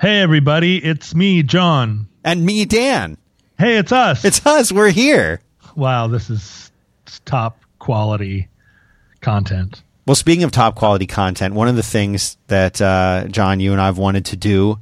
Hey, 0.00 0.22
everybody, 0.22 0.82
it's 0.82 1.14
me, 1.14 1.42
John. 1.42 2.08
And 2.24 2.46
me, 2.46 2.64
Dan. 2.64 3.18
Hey, 3.58 3.76
it's 3.76 3.92
us. 3.92 4.24
It's 4.24 4.46
us. 4.46 4.72
We're 4.72 4.88
here. 4.88 5.42
wow, 5.76 6.06
this 6.06 6.30
is 6.30 6.72
top 7.26 7.60
quality 7.78 8.48
content. 9.20 9.82
Well, 10.06 10.14
speaking 10.14 10.42
of 10.44 10.52
top 10.52 10.74
quality 10.74 11.06
content, 11.06 11.52
one 11.52 11.68
of 11.68 11.76
the 11.76 11.82
things 11.82 12.38
that 12.46 12.80
uh, 12.80 13.26
John, 13.28 13.60
you 13.60 13.72
and 13.72 13.80
I've 13.80 13.98
wanted 13.98 14.24
to 14.24 14.38
do 14.38 14.78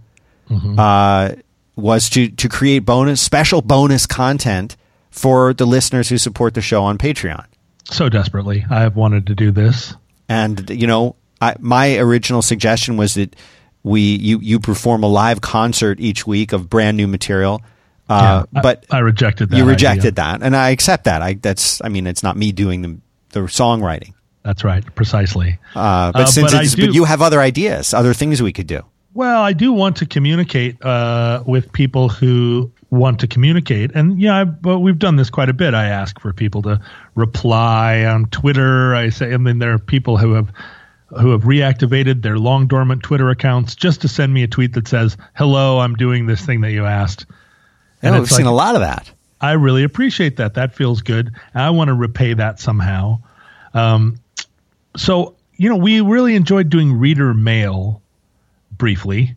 uh, 0.78 1.32
was 1.74 2.08
to 2.10 2.28
to 2.28 2.48
create 2.48 2.84
bonus 2.84 3.20
special 3.20 3.60
bonus 3.60 4.06
content 4.06 4.76
for 5.10 5.52
the 5.52 5.66
listeners 5.66 6.08
who 6.08 6.18
support 6.18 6.54
the 6.54 6.60
show 6.62 6.84
on 6.84 6.96
Patreon. 6.96 7.44
So 7.86 8.08
desperately, 8.08 8.64
I 8.70 8.82
have 8.82 8.94
wanted 8.94 9.26
to 9.26 9.34
do 9.34 9.50
this. 9.50 9.94
And 10.28 10.70
you 10.70 10.86
know, 10.86 11.16
I, 11.40 11.56
my 11.58 11.98
original 11.98 12.40
suggestion 12.40 12.96
was 12.96 13.14
that 13.14 13.34
we 13.88 14.00
you 14.00 14.38
you 14.40 14.60
perform 14.60 15.02
a 15.02 15.08
live 15.08 15.40
concert 15.40 16.00
each 16.00 16.26
week 16.26 16.52
of 16.52 16.68
brand 16.68 16.96
new 16.96 17.06
material. 17.08 17.62
Uh, 18.08 18.44
Yeah, 18.52 18.60
but 18.62 18.86
I, 18.90 19.00
rejected 19.00 19.50
that. 19.50 19.56
you 19.56 19.64
idea. 19.64 19.72
rejected 19.74 20.16
that, 20.16 20.42
and 20.42 20.56
I 20.56 20.70
accept 20.70 21.04
that. 21.04 21.20
I 21.22 21.34
that's 21.34 21.80
I 21.84 21.88
mean, 21.88 22.06
it's 22.06 22.22
not 22.22 22.36
me 22.36 22.52
doing 22.52 22.82
the 22.82 22.98
the 23.32 23.40
songwriting. 23.40 24.14
That's 24.44 24.64
right, 24.64 24.82
precisely. 24.94 25.58
Uh, 25.74 26.12
but 26.12 26.22
Uh, 26.22 26.26
since 26.26 26.52
but 26.52 26.64
it's, 26.64 26.74
do- 26.74 26.86
but 26.86 26.94
you 26.94 27.04
have 27.04 27.20
other 27.20 27.40
ideas, 27.40 27.92
other 27.92 28.14
things 28.14 28.40
we 28.40 28.52
could 28.52 28.66
do. 28.66 28.80
Well, 29.14 29.42
I 29.42 29.52
do 29.52 29.72
want 29.72 29.96
to 29.96 30.06
communicate 30.06 30.82
uh, 30.82 31.42
with 31.46 31.70
people 31.72 32.08
who 32.08 32.70
want 32.90 33.18
to 33.20 33.26
communicate, 33.26 33.90
and 33.94 34.18
yeah, 34.20 34.40
I, 34.40 34.44
but 34.44 34.78
we've 34.78 34.98
done 34.98 35.16
this 35.16 35.28
quite 35.28 35.50
a 35.50 35.52
bit. 35.52 35.74
I 35.74 35.86
ask 35.88 36.18
for 36.20 36.32
people 36.32 36.62
to 36.62 36.80
reply 37.14 38.04
on 38.06 38.26
Twitter. 38.26 38.94
I 38.94 39.10
say, 39.10 39.32
and 39.34 39.46
then 39.46 39.58
there 39.58 39.72
are 39.72 39.78
people 39.78 40.16
who 40.16 40.32
have 40.34 40.48
who 41.10 41.30
have 41.30 41.42
reactivated 41.42 42.22
their 42.22 42.38
long 42.38 42.66
dormant 42.66 43.02
Twitter 43.02 43.30
accounts 43.30 43.74
just 43.74 44.02
to 44.02 44.08
send 44.08 44.32
me 44.32 44.42
a 44.42 44.48
tweet 44.48 44.74
that 44.74 44.86
says, 44.88 45.16
"Hello, 45.34 45.78
I'm 45.80 45.94
doing 45.94 46.26
this 46.26 46.40
thing 46.44 46.60
that 46.62 46.72
you 46.72 46.84
asked." 46.84 47.26
And 48.02 48.14
Oh, 48.14 48.18
we've 48.18 48.28
it's 48.28 48.36
seen 48.36 48.46
a 48.46 48.52
lot 48.52 48.74
of 48.74 48.82
that. 48.82 49.10
I 49.40 49.52
really 49.52 49.84
appreciate 49.84 50.36
that. 50.36 50.54
That 50.54 50.74
feels 50.74 51.00
good. 51.02 51.30
I 51.54 51.70
want 51.70 51.88
to 51.88 51.94
repay 51.94 52.34
that 52.34 52.60
somehow. 52.60 53.20
Um, 53.74 54.16
so, 54.96 55.34
you 55.56 55.68
know, 55.68 55.76
we 55.76 56.00
really 56.00 56.34
enjoyed 56.34 56.68
doing 56.70 56.92
reader 56.98 57.32
mail 57.34 58.02
briefly. 58.76 59.34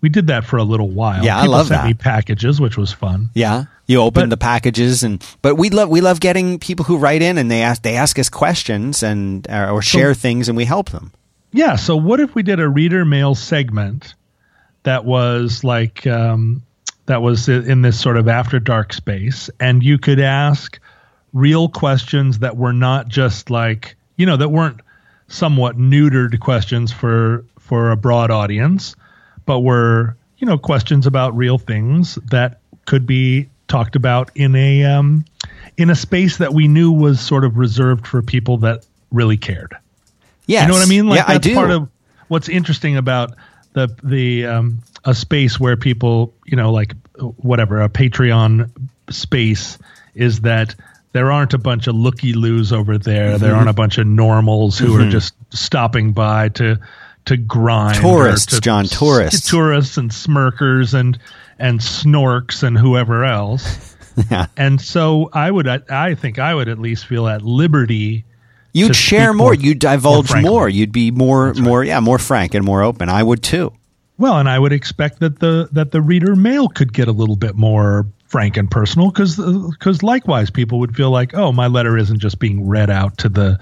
We 0.00 0.08
did 0.10 0.28
that 0.28 0.44
for 0.44 0.58
a 0.58 0.62
little 0.64 0.88
while. 0.88 1.24
Yeah, 1.24 1.36
I 1.38 1.40
People 1.42 1.52
love 1.52 1.66
sent 1.68 1.82
that. 1.82 1.86
me 1.88 1.94
packages, 1.94 2.60
which 2.60 2.76
was 2.76 2.92
fun. 2.92 3.30
Yeah, 3.34 3.64
you 3.86 4.00
open 4.00 4.24
But- 4.24 4.30
the 4.30 4.36
packages, 4.36 5.02
and 5.02 5.24
but 5.42 5.56
we 5.56 5.70
love 5.70 5.88
we 5.88 6.00
love 6.00 6.20
getting 6.20 6.58
people 6.60 6.84
who 6.84 6.98
write 6.98 7.20
in 7.20 7.36
and 7.36 7.50
they 7.50 7.62
ask 7.62 7.82
they 7.82 7.96
ask 7.96 8.16
us 8.18 8.28
questions 8.28 9.02
and 9.02 9.48
uh, 9.50 9.70
or 9.72 9.82
share 9.82 10.14
things, 10.14 10.48
and 10.48 10.56
we 10.56 10.66
help 10.66 10.90
them. 10.90 11.10
Yeah. 11.52 11.76
So, 11.76 11.96
what 11.96 12.20
if 12.20 12.34
we 12.34 12.42
did 12.42 12.60
a 12.60 12.68
reader 12.68 13.04
mail 13.04 13.34
segment 13.34 14.14
that 14.82 15.04
was 15.04 15.64
like 15.64 16.06
um, 16.06 16.62
that 17.06 17.22
was 17.22 17.48
in 17.48 17.82
this 17.82 17.98
sort 17.98 18.16
of 18.16 18.28
after 18.28 18.60
dark 18.60 18.92
space, 18.92 19.50
and 19.60 19.82
you 19.82 19.98
could 19.98 20.20
ask 20.20 20.78
real 21.32 21.68
questions 21.68 22.38
that 22.40 22.56
were 22.56 22.72
not 22.72 23.08
just 23.08 23.50
like 23.50 23.96
you 24.16 24.26
know 24.26 24.36
that 24.36 24.50
weren't 24.50 24.80
somewhat 25.28 25.78
neutered 25.78 26.38
questions 26.40 26.92
for 26.92 27.44
for 27.58 27.90
a 27.90 27.96
broad 27.96 28.30
audience, 28.30 28.94
but 29.46 29.60
were 29.60 30.16
you 30.38 30.46
know 30.46 30.58
questions 30.58 31.06
about 31.06 31.36
real 31.36 31.58
things 31.58 32.16
that 32.30 32.60
could 32.86 33.06
be 33.06 33.48
talked 33.68 33.96
about 33.96 34.30
in 34.34 34.54
a 34.54 34.84
um, 34.84 35.24
in 35.76 35.90
a 35.90 35.94
space 35.94 36.38
that 36.38 36.52
we 36.52 36.68
knew 36.68 36.92
was 36.92 37.20
sort 37.20 37.44
of 37.44 37.56
reserved 37.56 38.06
for 38.06 38.22
people 38.22 38.58
that 38.58 38.84
really 39.12 39.36
cared. 39.36 39.76
Yes. 40.48 40.62
You 40.62 40.68
know 40.68 40.74
what 40.74 40.82
I 40.86 40.88
mean? 40.88 41.06
Like 41.06 41.18
yeah, 41.18 41.26
that's 41.26 41.46
I 41.46 41.50
do. 41.50 41.54
part 41.54 41.70
of 41.70 41.88
what's 42.26 42.48
interesting 42.48 42.96
about 42.96 43.34
the 43.74 43.94
the 44.02 44.46
um, 44.46 44.80
a 45.04 45.14
space 45.14 45.60
where 45.60 45.76
people, 45.76 46.34
you 46.46 46.56
know, 46.56 46.72
like 46.72 46.94
whatever 47.36 47.80
a 47.82 47.88
Patreon 47.88 48.70
space 49.10 49.78
is 50.14 50.40
that 50.40 50.74
there 51.12 51.30
aren't 51.30 51.54
a 51.54 51.58
bunch 51.58 51.86
of 51.86 51.94
looky 51.94 52.32
loos 52.32 52.72
over 52.72 52.98
there. 52.98 53.34
Mm-hmm. 53.34 53.44
There 53.44 53.54
aren't 53.54 53.68
a 53.68 53.74
bunch 53.74 53.98
of 53.98 54.06
normals 54.06 54.78
who 54.78 55.00
are 55.00 55.08
just 55.08 55.34
stopping 55.50 56.12
by 56.12 56.48
to 56.50 56.78
to 57.26 57.36
grind. 57.36 58.00
Tourists, 58.00 58.54
to- 58.54 58.60
John, 58.60 58.86
tourists. 58.86 59.48
tourists 59.48 59.96
and 59.98 60.12
smirkers 60.12 60.94
and 60.94 61.18
and 61.58 61.80
snorks 61.80 62.62
and 62.62 62.76
whoever 62.76 63.24
else. 63.24 63.94
Yeah. 64.32 64.46
And 64.56 64.80
so 64.80 65.30
I 65.32 65.48
would, 65.48 65.68
I, 65.68 65.78
I 65.88 66.16
think 66.16 66.40
I 66.40 66.52
would 66.52 66.68
at 66.68 66.80
least 66.80 67.06
feel 67.06 67.28
at 67.28 67.42
liberty. 67.42 68.24
You'd 68.78 68.96
share 68.96 69.32
more. 69.32 69.48
more- 69.48 69.54
You'd 69.54 69.78
divulge 69.78 70.30
more 70.32 70.40
more. 70.42 70.68
You'd 70.68 70.92
be 70.92 71.10
more 71.10 71.54
more 71.54 71.84
yeah 71.84 72.00
more 72.00 72.18
frank 72.18 72.54
and 72.54 72.64
more 72.64 72.82
open. 72.82 73.08
I 73.08 73.22
would 73.22 73.42
too. 73.42 73.72
Well, 74.18 74.38
and 74.38 74.48
I 74.48 74.58
would 74.58 74.72
expect 74.72 75.20
that 75.20 75.38
the 75.40 75.68
that 75.72 75.92
the 75.92 76.00
reader 76.02 76.34
mail 76.36 76.68
could 76.68 76.92
get 76.92 77.08
a 77.08 77.12
little 77.12 77.36
bit 77.36 77.54
more 77.56 78.06
frank 78.26 78.56
and 78.56 78.70
personal 78.70 79.10
because 79.10 79.36
because 79.70 80.02
likewise 80.02 80.50
people 80.50 80.78
would 80.80 80.94
feel 80.96 81.10
like 81.10 81.34
oh 81.34 81.50
my 81.52 81.66
letter 81.66 81.96
isn't 81.96 82.18
just 82.18 82.38
being 82.38 82.66
read 82.68 82.90
out 82.90 83.16
to 83.18 83.28
the 83.28 83.58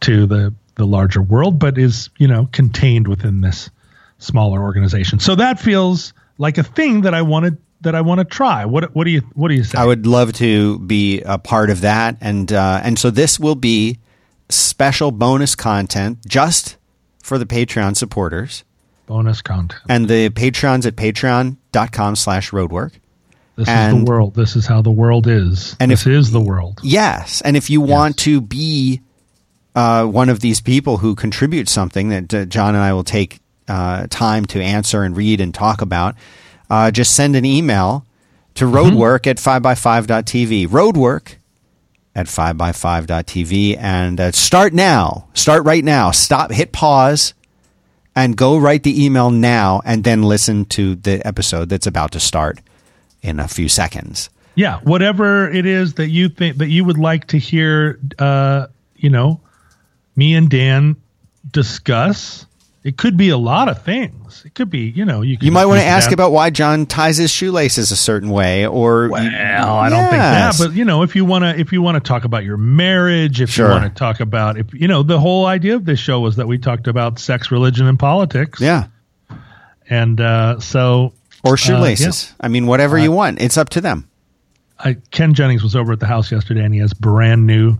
to 0.00 0.26
the 0.26 0.52
the 0.74 0.84
larger 0.84 1.22
world 1.22 1.58
but 1.58 1.78
is 1.78 2.10
you 2.18 2.26
know 2.28 2.48
contained 2.52 3.06
within 3.08 3.40
this 3.40 3.70
smaller 4.18 4.62
organization. 4.62 5.18
So 5.20 5.34
that 5.36 5.58
feels 5.60 6.12
like 6.38 6.58
a 6.58 6.62
thing 6.62 7.02
that 7.02 7.14
I 7.14 7.22
wanted 7.22 7.56
that 7.82 7.94
I 7.94 8.00
want 8.00 8.18
to 8.18 8.24
try. 8.24 8.64
What 8.64 8.94
what 8.96 9.04
do 9.04 9.10
you 9.10 9.20
what 9.34 9.48
do 9.48 9.54
you 9.54 9.62
say? 9.64 9.78
I 9.78 9.84
would 9.84 10.06
love 10.06 10.32
to 10.34 10.78
be 10.80 11.20
a 11.20 11.38
part 11.38 11.70
of 11.70 11.82
that, 11.82 12.16
and 12.20 12.52
uh, 12.52 12.80
and 12.82 12.98
so 12.98 13.10
this 13.10 13.38
will 13.38 13.54
be 13.54 13.98
special 14.48 15.10
bonus 15.10 15.54
content 15.54 16.18
just 16.26 16.76
for 17.22 17.38
the 17.38 17.46
Patreon 17.46 17.96
supporters, 17.96 18.64
Bonus 19.06 19.42
content. 19.42 19.80
and 19.88 20.08
the 20.08 20.30
patrons 20.30 20.86
at 20.86 20.96
patreon.com 20.96 22.16
slash 22.16 22.50
roadwork. 22.50 22.92
This 23.56 23.68
is 23.68 23.90
the 23.94 24.04
world. 24.04 24.34
This 24.34 24.56
is 24.56 24.66
how 24.66 24.82
the 24.82 24.90
world 24.90 25.26
is. 25.28 25.76
And 25.78 25.90
this 25.90 26.06
if- 26.06 26.12
is 26.12 26.30
the 26.32 26.40
world. 26.40 26.80
Yes, 26.82 27.40
and 27.42 27.56
if 27.56 27.70
you 27.70 27.80
want 27.80 28.16
to 28.18 28.40
be 28.40 29.00
uh, 29.74 30.04
one 30.06 30.28
of 30.28 30.40
these 30.40 30.60
people 30.60 30.98
who 30.98 31.14
contribute 31.14 31.68
something 31.68 32.08
that 32.10 32.34
uh, 32.34 32.44
John 32.46 32.74
and 32.74 32.82
I 32.84 32.92
will 32.92 33.04
take 33.04 33.40
uh, 33.68 34.06
time 34.10 34.44
to 34.46 34.60
answer 34.62 35.02
and 35.04 35.16
read 35.16 35.40
and 35.40 35.54
talk 35.54 35.80
about, 35.80 36.14
uh, 36.68 36.90
just 36.90 37.14
send 37.14 37.36
an 37.36 37.44
email 37.44 38.04
to 38.54 38.66
roadwork 38.66 39.26
at 39.26 39.36
5by5.tv. 39.38 40.68
Roadwork 40.68 41.36
at 42.14 42.26
5by5.tv 42.26 43.76
and 43.78 44.20
uh, 44.20 44.32
start 44.32 44.72
now. 44.72 45.28
Start 45.34 45.64
right 45.64 45.84
now. 45.84 46.10
Stop, 46.10 46.52
hit 46.52 46.72
pause, 46.72 47.34
and 48.14 48.36
go 48.36 48.56
write 48.56 48.84
the 48.84 49.04
email 49.04 49.30
now, 49.30 49.82
and 49.84 50.04
then 50.04 50.22
listen 50.22 50.64
to 50.66 50.94
the 50.94 51.26
episode 51.26 51.68
that's 51.68 51.86
about 51.86 52.12
to 52.12 52.20
start 52.20 52.60
in 53.22 53.40
a 53.40 53.48
few 53.48 53.68
seconds. 53.68 54.30
Yeah, 54.54 54.78
whatever 54.80 55.50
it 55.50 55.66
is 55.66 55.94
that 55.94 56.10
you 56.10 56.28
think 56.28 56.58
that 56.58 56.68
you 56.68 56.84
would 56.84 56.98
like 56.98 57.26
to 57.28 57.38
hear, 57.38 57.98
uh, 58.18 58.68
you 58.94 59.10
know, 59.10 59.40
me 60.14 60.34
and 60.34 60.48
Dan 60.48 60.96
discuss. 61.50 62.46
It 62.84 62.98
could 62.98 63.16
be 63.16 63.30
a 63.30 63.38
lot 63.38 63.70
of 63.70 63.82
things. 63.82 64.42
It 64.44 64.54
could 64.54 64.68
be, 64.68 64.80
you 64.90 65.06
know, 65.06 65.22
you. 65.22 65.38
Could, 65.38 65.46
You 65.46 65.52
might 65.52 65.64
want 65.64 65.80
to 65.80 65.86
ask 65.86 66.04
ask- 66.08 66.12
about 66.12 66.32
why 66.32 66.50
John 66.50 66.84
ties 66.84 67.16
his 67.16 67.30
shoelaces 67.30 67.90
a 67.90 67.96
certain 67.96 68.28
way, 68.28 68.66
or 68.66 69.08
Well, 69.08 69.22
I 69.24 69.88
don't 69.88 70.02
think 70.10 70.20
that, 70.20 70.54
but 70.58 70.74
you 70.74 70.84
know, 70.84 71.02
if 71.02 71.16
you 71.16 71.24
want 71.24 71.44
to, 71.44 71.58
if 71.58 71.72
you 71.72 71.80
want 71.80 71.94
to 71.96 72.06
talk 72.06 72.24
about 72.24 72.44
your 72.44 72.58
marriage, 72.58 73.40
if 73.40 73.48
Sure. 73.48 73.68
you 73.68 73.72
want 73.72 73.84
to 73.84 73.98
talk 73.98 74.20
about, 74.20 74.58
if 74.58 74.74
you 74.74 74.86
know, 74.86 75.02
the 75.02 75.18
whole 75.18 75.46
idea 75.46 75.76
of 75.76 75.86
this 75.86 75.98
show 75.98 76.20
was 76.20 76.36
that 76.36 76.46
we 76.46 76.58
talked 76.58 76.86
about 76.86 77.18
sex, 77.18 77.50
religion, 77.50 77.86
and 77.86 77.98
politics. 77.98 78.60
yeah, 78.60 78.88
and 79.88 80.20
uh, 80.20 80.60
so 80.60 81.14
or 81.42 81.56
shoelaces. 81.56 82.34
I 82.38 82.48
mean, 82.48 82.66
whatever 82.66 82.98
you 82.98 83.12
want, 83.12 83.40
it's 83.40 83.56
up 83.56 83.70
to 83.70 83.80
them. 83.80 84.08
I, 84.78 84.98
Ken 85.10 85.32
Jennings 85.32 85.62
was 85.62 85.74
over 85.74 85.92
at 85.94 86.00
the 86.00 86.06
house 86.06 86.30
yesterday, 86.30 86.62
and 86.64 86.74
he 86.74 86.80
has 86.80 86.92
brand 86.92 87.46
new 87.46 87.78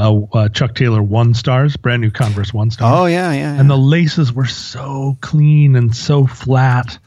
uh, 0.00 0.20
uh, 0.32 0.48
Chuck 0.48 0.74
Taylor 0.74 1.02
one 1.02 1.34
stars, 1.34 1.76
brand 1.76 2.00
new 2.00 2.10
Converse 2.10 2.54
one 2.54 2.70
stars. 2.70 2.92
Oh 2.92 3.06
yeah, 3.06 3.32
yeah. 3.32 3.60
and 3.60 3.68
the 3.68 3.76
laces 3.76 4.32
were 4.32 4.46
so 4.46 5.18
clean 5.20 5.76
and 5.76 5.94
so 5.94 6.26
flat. 6.26 6.98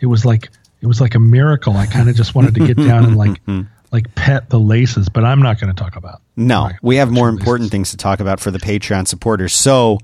It 0.00 0.06
was 0.06 0.24
like 0.24 0.50
it 0.80 0.86
was 0.86 1.00
like 1.00 1.14
a 1.14 1.18
miracle. 1.18 1.76
I 1.76 1.86
kind 1.86 2.08
of 2.08 2.16
just 2.16 2.34
wanted 2.34 2.54
to 2.54 2.66
get 2.66 2.76
down 2.76 3.04
and 3.04 3.16
like 3.16 3.40
like 3.92 4.14
pet 4.14 4.48
the 4.50 4.60
laces, 4.60 5.08
but 5.08 5.24
I'm 5.24 5.42
not 5.42 5.60
going 5.60 5.74
to 5.74 5.82
talk 5.82 5.96
about. 5.96 6.22
no, 6.36 6.70
we 6.82 6.96
have 6.96 7.10
more 7.10 7.28
important 7.28 7.70
things 7.70 7.90
to 7.90 7.96
talk 7.96 8.20
about 8.20 8.40
for 8.40 8.50
the 8.50 8.58
Patreon 8.58 9.08
supporters. 9.08 9.54
So, 9.54 9.98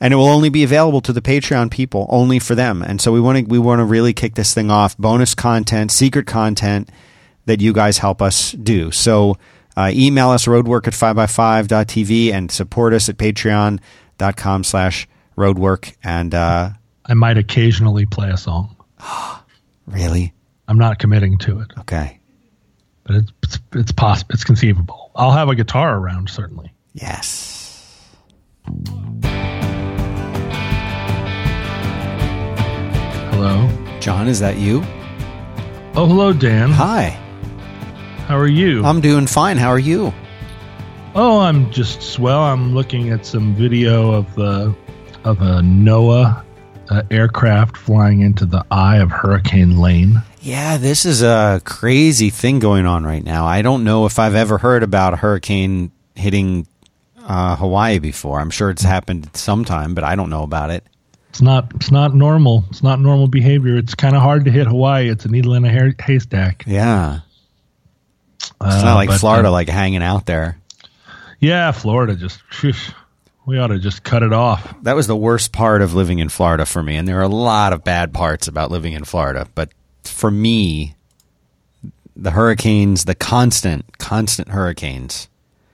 and 0.00 0.12
it 0.12 0.16
will 0.16 0.28
only 0.28 0.48
be 0.50 0.64
available 0.64 1.00
to 1.02 1.12
the 1.12 1.22
Patreon 1.22 1.70
people, 1.70 2.06
only 2.10 2.38
for 2.38 2.54
them. 2.54 2.82
And 2.82 3.00
so 3.00 3.12
we 3.12 3.20
want 3.20 3.38
to 3.38 3.44
we 3.44 3.58
want 3.58 3.78
to 3.78 3.84
really 3.84 4.12
kick 4.12 4.34
this 4.34 4.52
thing 4.52 4.70
off. 4.70 4.98
Bonus 4.98 5.34
content, 5.34 5.92
secret 5.92 6.26
content 6.26 6.90
that 7.46 7.60
you 7.60 7.72
guys 7.72 7.98
help 7.98 8.20
us 8.20 8.52
do. 8.52 8.90
So. 8.90 9.38
Uh, 9.76 9.90
email 9.92 10.30
us 10.30 10.46
roadwork 10.46 10.86
at 10.86 10.94
5by5.tv 10.94 12.32
and 12.32 12.50
support 12.50 12.94
us 12.94 13.08
at 13.08 13.16
patreon.com 13.18 14.64
slash 14.64 15.06
roadwork. 15.36 15.94
And 16.02 16.34
uh, 16.34 16.70
I 17.04 17.14
might 17.14 17.36
occasionally 17.38 18.06
play 18.06 18.30
a 18.30 18.36
song. 18.36 18.74
really? 19.86 20.32
I'm 20.68 20.78
not 20.78 20.98
committing 20.98 21.38
to 21.38 21.60
it, 21.60 21.72
Okay. 21.80 22.18
but 23.04 23.16
it's 23.16 23.32
it's, 23.44 23.58
it's 23.74 23.92
possible. 23.92 24.32
It's 24.34 24.44
conceivable. 24.44 25.10
I'll 25.14 25.30
have 25.32 25.48
a 25.48 25.54
guitar 25.54 25.96
around 25.98 26.28
certainly. 26.30 26.72
Yes. 26.94 28.02
Hello. 33.30 33.68
John, 34.00 34.28
is 34.28 34.40
that 34.40 34.56
you? 34.56 34.78
Oh, 35.94 36.06
hello, 36.06 36.32
Dan. 36.32 36.70
Hi. 36.70 37.18
How 38.26 38.36
are 38.36 38.48
you? 38.48 38.84
I'm 38.84 39.00
doing 39.00 39.26
fine. 39.26 39.56
How 39.56 39.68
are 39.68 39.78
you? 39.78 40.12
oh, 41.14 41.38
I'm 41.40 41.70
just 41.70 42.02
swell. 42.02 42.42
I'm 42.42 42.74
looking 42.74 43.08
at 43.10 43.24
some 43.24 43.54
video 43.54 44.12
of 44.12 44.34
the 44.34 44.74
of 45.24 45.40
a 45.40 45.60
NOAA 45.62 46.44
uh, 46.90 47.02
aircraft 47.10 47.76
flying 47.76 48.20
into 48.20 48.44
the 48.44 48.64
eye 48.70 48.98
of 48.98 49.10
Hurricane 49.10 49.78
Lane. 49.78 50.22
Yeah, 50.40 50.76
this 50.76 51.04
is 51.06 51.22
a 51.22 51.60
crazy 51.64 52.30
thing 52.30 52.58
going 52.58 52.84
on 52.84 53.04
right 53.04 53.24
now. 53.24 53.46
I 53.46 53.62
don't 53.62 53.82
know 53.82 54.04
if 54.06 54.18
I've 54.18 54.34
ever 54.34 54.58
heard 54.58 54.82
about 54.82 55.14
a 55.14 55.16
hurricane 55.16 55.90
hitting 56.14 56.66
uh, 57.26 57.56
Hawaii 57.56 57.98
before. 57.98 58.38
I'm 58.40 58.50
sure 58.50 58.70
it's 58.70 58.82
happened 58.82 59.30
sometime, 59.34 59.94
but 59.94 60.04
I 60.04 60.16
don't 60.16 60.30
know 60.30 60.42
about 60.42 60.70
it. 60.70 60.84
It's 61.30 61.40
not. 61.40 61.72
It's 61.76 61.90
not 61.90 62.14
normal. 62.14 62.64
It's 62.70 62.82
not 62.82 63.00
normal 63.00 63.28
behavior. 63.28 63.76
It's 63.76 63.94
kind 63.94 64.14
of 64.16 64.22
hard 64.22 64.44
to 64.44 64.50
hit 64.50 64.66
Hawaii. 64.66 65.08
It's 65.08 65.24
a 65.24 65.28
needle 65.28 65.54
in 65.54 65.64
a 65.64 65.70
hair, 65.70 65.94
haystack. 66.00 66.64
Yeah. 66.66 67.20
It's 68.66 68.82
Uh, 68.82 68.84
not 68.84 68.94
like 68.94 69.08
but, 69.08 69.20
Florida, 69.20 69.48
uh, 69.48 69.52
like 69.52 69.68
hanging 69.68 70.02
out 70.02 70.26
there. 70.26 70.58
yeah, 71.40 71.70
Florida 71.72 72.14
just. 72.16 72.40
we 73.46 73.58
ought 73.58 73.68
to 73.68 73.78
just 73.78 74.02
cut 74.02 74.22
it 74.22 74.32
off. 74.32 74.74
That 74.82 74.96
was 74.96 75.06
the 75.06 75.16
worst 75.16 75.52
part 75.52 75.82
of 75.82 75.94
living 75.94 76.18
in 76.18 76.28
Florida 76.28 76.66
for 76.66 76.82
me. 76.82 76.96
And 76.96 77.06
there 77.06 77.18
are 77.18 77.22
a 77.22 77.28
lot 77.28 77.72
of 77.72 77.84
bad 77.84 78.12
parts 78.12 78.48
about 78.48 78.70
living 78.70 78.92
in 78.92 79.04
Florida. 79.04 79.46
But 79.54 79.70
for 80.04 80.30
me, 80.30 80.94
the 82.16 82.32
hurricanes, 82.32 83.04
the 83.04 83.14
constant, 83.14 83.98
constant 83.98 84.48
hurricanes, 84.48 85.28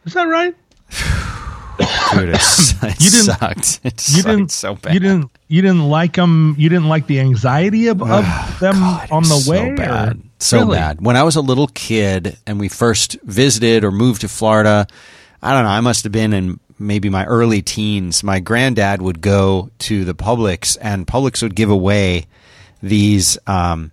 Is 0.05 0.13
that 0.15 0.25
right? 0.25 0.55
dude, 2.15 2.29
it's, 2.31 2.73
it 2.83 3.01
You 3.03 3.11
didn't- 3.11 3.25
sucked. 3.39 3.81
It 3.85 3.95
You 4.09 4.23
sucked 4.23 4.27
didn't. 4.29 4.51
so 4.53 4.75
bad. 4.77 4.95
You 4.95 5.01
didn't. 5.01 5.31
You 5.49 5.63
didn't 5.63 5.89
like 5.89 6.15
them. 6.15 6.55
You 6.59 6.69
didn't 6.69 6.89
like 6.89 7.07
the 7.07 7.21
anxiety 7.21 7.89
of, 7.89 8.01
of 8.03 8.25
them 8.61 8.75
God, 8.75 9.11
on 9.11 9.23
the 9.25 9.35
was 9.35 9.49
way. 9.49 9.59
So 9.59 9.73
or- 9.73 9.77
bad. 9.77 10.23
So 10.39 10.59
Really? 10.61 10.77
bad. 10.79 11.01
When 11.01 11.17
I 11.17 11.23
was 11.23 11.37
a 11.37 11.41
little 11.41 11.69
kid 11.69 12.37
and 12.47 12.59
we 12.59 12.69
first 12.69 13.17
visited 13.23 13.85
or 13.85 13.91
moved 13.93 14.23
to 14.23 14.29
Florida, 14.29 14.87
I 15.43 15.53
don't 15.53 15.63
know, 15.65 15.71
I 15.71 15.81
must 15.81 16.03
have 16.05 16.13
been 16.13 16.33
in 16.33 16.59
maybe 16.79 17.09
my 17.11 17.25
early 17.27 17.63
teens. 17.63 18.25
My 18.25 18.41
granddad 18.41 19.01
would 19.03 19.21
go 19.21 19.71
to 19.81 20.05
the 20.05 20.15
Publix 20.15 20.77
and 20.81 21.07
Publix 21.07 21.43
would 21.43 21.55
give 21.55 21.71
away 21.71 22.27
these 22.83 23.39
um 23.47 23.93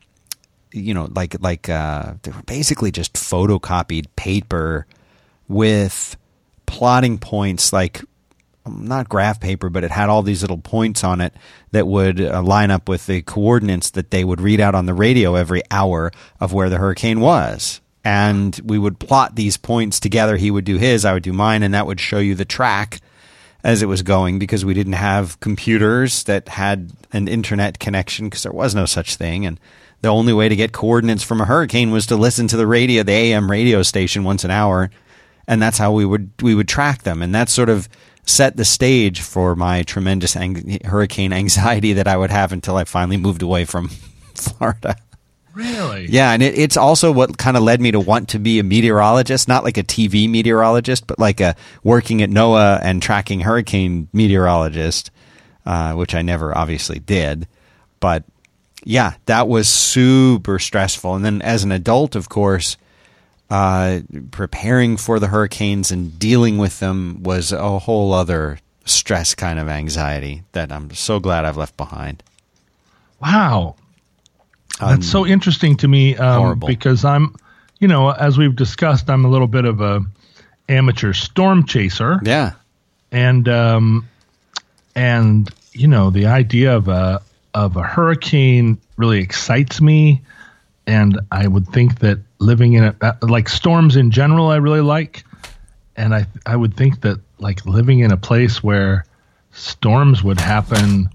you 0.71 0.93
know, 0.93 1.07
like 1.15 1.39
like 1.41 1.67
uh 1.69 2.13
they 2.23 2.31
were 2.31 2.41
basically 2.43 2.91
just 2.91 3.13
photocopied 3.13 4.05
paper 4.15 4.85
with 5.47 6.15
plotting 6.69 7.17
points 7.17 7.73
like 7.73 8.01
not 8.67 9.09
graph 9.09 9.39
paper, 9.39 9.69
but 9.69 9.83
it 9.83 9.89
had 9.89 10.07
all 10.07 10.21
these 10.21 10.41
little 10.41 10.59
points 10.59 11.03
on 11.03 11.19
it 11.19 11.33
that 11.71 11.87
would 11.87 12.21
uh, 12.21 12.43
line 12.43 12.69
up 12.69 12.87
with 12.87 13.07
the 13.07 13.23
coordinates 13.23 13.89
that 13.91 14.11
they 14.11 14.23
would 14.23 14.39
read 14.39 14.59
out 14.61 14.75
on 14.75 14.85
the 14.85 14.93
radio 14.93 15.33
every 15.33 15.63
hour 15.71 16.11
of 16.39 16.53
where 16.53 16.69
the 16.69 16.77
hurricane 16.77 17.19
was. 17.19 17.81
And 18.03 18.59
we 18.63 18.77
would 18.77 18.99
plot 18.99 19.35
these 19.35 19.57
points 19.57 19.99
together. 19.99 20.37
He 20.37 20.51
would 20.51 20.63
do 20.63 20.77
his, 20.77 21.05
I 21.05 21.13
would 21.13 21.23
do 21.23 21.33
mine, 21.33 21.63
and 21.63 21.73
that 21.73 21.87
would 21.87 21.99
show 21.99 22.19
you 22.19 22.35
the 22.35 22.45
track 22.45 23.01
as 23.63 23.81
it 23.81 23.87
was 23.87 24.03
going 24.03 24.37
because 24.37 24.63
we 24.63 24.75
didn't 24.75 24.93
have 24.93 25.39
computers 25.39 26.23
that 26.25 26.47
had 26.47 26.91
an 27.11 27.27
internet 27.27 27.79
connection 27.79 28.27
because 28.27 28.43
there 28.43 28.51
was 28.51 28.75
no 28.75 28.85
such 28.85 29.15
thing. 29.15 29.45
And 29.45 29.59
the 30.01 30.09
only 30.09 30.33
way 30.33 30.47
to 30.47 30.55
get 30.55 30.71
coordinates 30.71 31.23
from 31.23 31.41
a 31.41 31.45
hurricane 31.45 31.89
was 31.89 32.05
to 32.07 32.15
listen 32.15 32.47
to 32.49 32.57
the 32.57 32.67
radio, 32.67 33.01
the 33.01 33.11
AM 33.11 33.49
radio 33.49 33.81
station 33.81 34.23
once 34.23 34.43
an 34.43 34.51
hour 34.51 34.91
and 35.49 35.61
that's 35.61 35.79
how 35.79 35.91
we 35.91 36.05
would 36.05 36.31
we 36.41 36.55
would 36.55 36.69
track 36.69 37.01
them 37.01 37.21
and 37.21 37.35
that 37.35 37.49
sort 37.49 37.67
of 37.67 37.89
set 38.25 38.55
the 38.55 38.63
stage 38.63 39.21
for 39.21 39.55
my 39.55 39.81
tremendous 39.81 40.35
ang- 40.35 40.79
hurricane 40.85 41.33
anxiety 41.33 41.93
that 41.93 42.07
I 42.07 42.15
would 42.15 42.29
have 42.29 42.53
until 42.53 42.77
I 42.77 42.83
finally 42.83 43.17
moved 43.17 43.41
away 43.41 43.65
from 43.65 43.87
Florida. 44.35 44.95
Really? 45.55 46.05
Yeah, 46.05 46.31
and 46.31 46.43
it, 46.43 46.57
it's 46.57 46.77
also 46.77 47.11
what 47.11 47.39
kind 47.39 47.57
of 47.57 47.63
led 47.63 47.81
me 47.81 47.89
to 47.91 47.99
want 47.99 48.29
to 48.29 48.39
be 48.39 48.59
a 48.59 48.63
meteorologist, 48.63 49.47
not 49.47 49.63
like 49.63 49.77
a 49.77 49.83
TV 49.83 50.29
meteorologist, 50.29 51.07
but 51.07 51.17
like 51.17 51.41
a 51.41 51.55
working 51.83 52.21
at 52.21 52.29
NOAA 52.29 52.79
and 52.83 53.01
tracking 53.01 53.41
hurricane 53.41 54.07
meteorologist, 54.13 55.09
uh, 55.65 55.93
which 55.93 56.13
I 56.13 56.21
never 56.21 56.55
obviously 56.55 56.99
did. 56.99 57.47
But 57.99 58.23
yeah, 58.83 59.15
that 59.25 59.47
was 59.47 59.67
super 59.67 60.59
stressful. 60.59 61.15
And 61.15 61.25
then 61.25 61.41
as 61.41 61.63
an 61.63 61.71
adult, 61.71 62.15
of 62.15 62.29
course, 62.29 62.77
uh, 63.49 63.99
preparing 64.31 64.97
for 64.97 65.19
the 65.19 65.27
hurricanes 65.27 65.91
and 65.91 66.17
dealing 66.19 66.57
with 66.57 66.79
them 66.79 67.23
was 67.23 67.51
a 67.51 67.79
whole 67.79 68.13
other 68.13 68.59
stress 68.85 69.35
kind 69.35 69.59
of 69.59 69.67
anxiety 69.67 70.43
that 70.51 70.71
I'm 70.71 70.91
so 70.91 71.19
glad 71.19 71.45
I've 71.45 71.57
left 71.57 71.77
behind. 71.77 72.23
Wow. 73.21 73.75
That's 74.79 75.07
so 75.09 75.25
interesting 75.27 75.75
to 75.77 75.87
me 75.87 76.15
um, 76.15 76.41
horrible. 76.41 76.67
because 76.67 77.03
I'm, 77.03 77.35
you 77.79 77.87
know, 77.87 78.09
as 78.11 78.37
we've 78.37 78.55
discussed, 78.55 79.09
I'm 79.09 79.25
a 79.25 79.29
little 79.29 79.47
bit 79.47 79.65
of 79.65 79.81
a 79.81 80.01
amateur 80.69 81.11
storm 81.13 81.65
chaser, 81.65 82.19
Yeah. 82.23 82.53
and 83.11 83.49
um, 83.49 84.07
and 84.95 85.49
you 85.73 85.87
know, 85.87 86.11
the 86.11 86.27
idea 86.27 86.75
of 86.77 86.87
a 86.87 87.21
of 87.53 87.75
a 87.75 87.83
hurricane 87.83 88.79
really 88.95 89.19
excites 89.19 89.81
me, 89.81 90.21
and 90.87 91.19
I 91.31 91.47
would 91.47 91.67
think 91.67 91.99
that 91.99 92.19
living 92.39 92.73
in 92.73 92.83
a 93.01 93.17
like 93.21 93.47
storms 93.49 93.95
in 93.95 94.11
general, 94.11 94.47
I 94.47 94.57
really 94.57 94.81
like, 94.81 95.23
and 95.95 96.13
I 96.15 96.25
I 96.45 96.55
would 96.55 96.75
think 96.75 97.01
that 97.01 97.19
like 97.39 97.65
living 97.65 97.99
in 97.99 98.11
a 98.11 98.17
place 98.17 98.63
where 98.63 99.05
storms 99.51 100.23
would 100.23 100.39
happen 100.39 101.09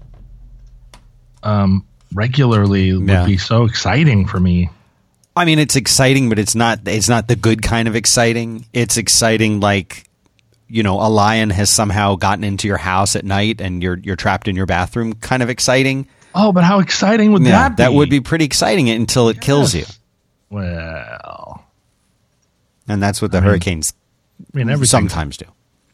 um, 1.43 1.85
regularly 2.13 2.93
would 2.93 3.07
Yeah. 3.07 3.25
be 3.25 3.37
so 3.37 3.65
exciting 3.65 4.25
for 4.25 4.39
me. 4.39 4.69
I 5.35 5.45
mean, 5.45 5.59
it's 5.59 5.75
exciting, 5.75 6.29
but 6.29 6.39
it's 6.39 6.55
not. 6.55 6.79
It's 6.85 7.09
not 7.09 7.27
the 7.27 7.35
good 7.35 7.61
kind 7.61 7.87
of 7.87 7.95
exciting. 7.95 8.65
It's 8.73 8.97
exciting, 8.97 9.59
like 9.59 10.03
you 10.67 10.81
know, 10.81 10.99
a 10.99 11.09
lion 11.09 11.51
has 11.51 11.69
somehow 11.69 12.15
gotten 12.15 12.43
into 12.43 12.67
your 12.67 12.77
house 12.77 13.15
at 13.15 13.23
night 13.25 13.61
and 13.61 13.83
you're 13.83 13.97
you're 13.97 14.15
trapped 14.15 14.47
in 14.47 14.55
your 14.55 14.65
bathroom. 14.65 15.13
Kind 15.13 15.43
of 15.43 15.49
exciting. 15.49 16.07
Oh, 16.33 16.51
but 16.51 16.63
how 16.63 16.79
exciting 16.79 17.33
would 17.33 17.43
Yeah, 17.43 17.51
that 17.69 17.77
be? 17.77 17.83
that 17.83 17.93
would 17.93 18.09
be 18.09 18.19
pretty 18.21 18.45
exciting 18.45 18.89
until 18.89 19.29
it 19.29 19.39
kills 19.41 19.73
you, 19.73 19.81
Yes. 19.81 19.94
Well, 20.49 21.65
and 22.87 23.01
that's 23.01 23.21
what 23.21 23.31
the 23.31 23.41
mean, 23.41 23.49
hurricanes 23.49 23.93
I 24.53 24.63
mean, 24.63 24.85
sometimes 24.85 25.37
do. 25.37 25.45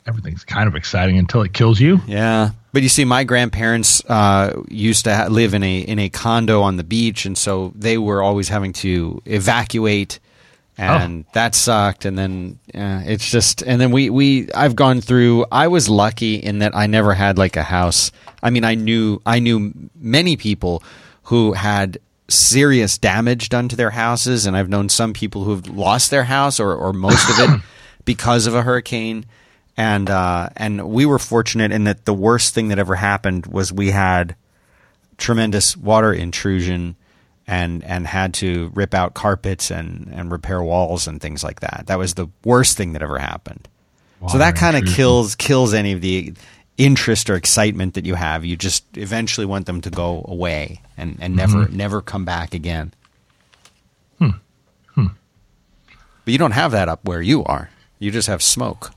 everything's 0.05 0.43
kind 0.43 0.67
of 0.67 0.75
exciting 0.75 1.17
until 1.17 1.41
it 1.41 1.53
kills 1.53 1.79
you. 1.79 2.01
Yeah, 2.07 2.51
but 2.73 2.83
you 2.83 2.89
see, 2.89 3.05
my 3.05 3.23
grandparents 3.23 4.03
uh, 4.05 4.61
used 4.69 5.05
to 5.05 5.15
ha- 5.15 5.27
live 5.27 5.53
in 5.53 5.63
a 5.63 5.79
in 5.79 5.99
a 5.99 6.09
condo 6.09 6.61
on 6.61 6.77
the 6.77 6.83
beach, 6.83 7.25
and 7.25 7.37
so 7.37 7.71
they 7.75 7.97
were 7.97 8.21
always 8.21 8.49
having 8.49 8.73
to 8.73 9.21
evacuate, 9.25 10.19
and 10.77 11.25
that 11.33 11.55
sucked. 11.55 12.05
And 12.05 12.17
then 12.17 12.59
uh, 12.73 13.03
it's 13.05 13.29
just, 13.29 13.61
and 13.61 13.79
then 13.79 13.91
we 13.91 14.09
we 14.09 14.51
I've 14.53 14.75
gone 14.75 15.01
through. 15.01 15.45
I 15.51 15.67
was 15.67 15.89
lucky 15.89 16.35
in 16.35 16.59
that 16.59 16.75
I 16.75 16.87
never 16.87 17.13
had 17.13 17.37
like 17.37 17.55
a 17.55 17.63
house. 17.63 18.11
I 18.43 18.49
mean, 18.49 18.63
I 18.63 18.75
knew 18.75 19.21
I 19.25 19.39
knew 19.39 19.73
many 19.95 20.35
people 20.35 20.83
who 21.23 21.53
had 21.53 21.99
serious 22.31 22.97
damage 22.97 23.49
done 23.49 23.69
to 23.69 23.75
their 23.75 23.91
houses, 23.91 24.45
and 24.45 24.55
I've 24.57 24.69
known 24.69 24.89
some 24.89 25.13
people 25.13 25.43
who've 25.43 25.67
lost 25.67 26.09
their 26.11 26.23
house 26.23 26.59
or 26.59 26.73
or 26.73 26.93
most 26.93 27.29
of 27.29 27.49
it 27.49 27.61
because 28.05 28.47
of 28.47 28.55
a 28.55 28.63
hurricane 28.63 29.25
and 29.77 30.09
uh, 30.09 30.49
and 30.57 30.89
we 30.89 31.05
were 31.05 31.19
fortunate 31.19 31.71
in 31.71 31.85
that 31.85 32.05
the 32.05 32.13
worst 32.13 32.53
thing 32.53 32.67
that 32.69 32.79
ever 32.79 32.95
happened 32.95 33.47
was 33.47 33.71
we 33.71 33.91
had 33.91 34.35
tremendous 35.17 35.77
water 35.77 36.13
intrusion 36.13 36.95
and 37.47 37.83
and 37.83 38.07
had 38.07 38.33
to 38.35 38.71
rip 38.73 38.93
out 38.93 39.13
carpets 39.13 39.71
and 39.71 40.09
and 40.11 40.31
repair 40.31 40.61
walls 40.61 41.07
and 41.07 41.21
things 41.21 41.43
like 41.43 41.61
that. 41.61 41.85
That 41.87 41.97
was 41.97 42.15
the 42.15 42.27
worst 42.43 42.77
thing 42.77 42.93
that 42.93 43.01
ever 43.01 43.17
happened. 43.17 43.67
so 44.29 44.37
that 44.37 44.55
kind 44.55 44.77
of 44.77 44.85
kills 44.85 45.35
kills 45.35 45.73
any 45.73 45.93
of 45.93 46.01
the 46.01 46.33
interest 46.81 47.29
or 47.29 47.35
excitement 47.35 47.93
that 47.93 48.05
you 48.05 48.15
have. 48.15 48.43
You 48.43 48.57
just 48.57 48.85
eventually 48.97 49.45
want 49.45 49.67
them 49.67 49.81
to 49.81 49.89
go 49.89 50.25
away 50.27 50.81
and 50.97 51.17
and 51.21 51.35
never 51.35 51.65
mm-hmm. 51.65 51.77
never 51.77 52.01
come 52.01 52.25
back 52.25 52.53
again. 52.53 52.93
Hmm. 54.17 54.29
Hmm. 54.95 55.07
But 56.25 56.31
you 56.31 56.37
don't 56.37 56.51
have 56.51 56.71
that 56.71 56.89
up 56.89 57.05
where 57.05 57.21
you 57.21 57.43
are. 57.43 57.69
You 57.99 58.09
just 58.11 58.27
have 58.27 58.41
smoke. 58.41 58.91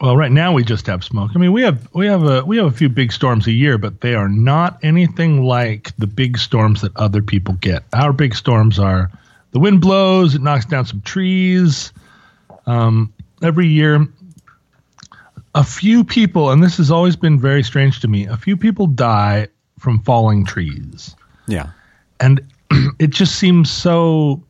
Well, 0.00 0.16
right 0.16 0.30
now 0.30 0.52
we 0.52 0.64
just 0.64 0.86
have 0.86 1.02
smoke. 1.02 1.32
I 1.34 1.38
mean, 1.38 1.52
we 1.52 1.62
have 1.62 1.88
we 1.94 2.06
have 2.06 2.22
a 2.24 2.44
we 2.44 2.58
have 2.58 2.66
a 2.66 2.76
few 2.76 2.88
big 2.88 3.10
storms 3.10 3.46
a 3.46 3.52
year, 3.52 3.78
but 3.78 4.02
they 4.02 4.14
are 4.14 4.28
not 4.28 4.78
anything 4.82 5.42
like 5.44 5.96
the 5.96 6.06
big 6.06 6.38
storms 6.38 6.82
that 6.82 6.96
other 6.96 7.22
people 7.22 7.54
get. 7.54 7.84
Our 7.92 8.12
big 8.12 8.34
storms 8.34 8.78
are 8.78 9.10
the 9.52 9.60
wind 9.60 9.80
blows, 9.80 10.34
it 10.34 10.42
knocks 10.42 10.66
down 10.66 10.84
some 10.84 11.00
trees. 11.00 11.92
Um, 12.66 13.12
every 13.42 13.66
year, 13.66 14.06
a 15.54 15.64
few 15.64 16.04
people, 16.04 16.50
and 16.50 16.62
this 16.62 16.76
has 16.78 16.90
always 16.90 17.16
been 17.16 17.38
very 17.38 17.62
strange 17.62 18.00
to 18.00 18.08
me. 18.08 18.26
A 18.26 18.36
few 18.36 18.56
people 18.56 18.86
die 18.86 19.48
from 19.78 20.00
falling 20.02 20.44
trees. 20.44 21.14
Yeah. 21.46 21.70
and 22.20 22.40
it 22.98 23.10
just 23.10 23.36
seems 23.36 23.70
so 23.70 24.42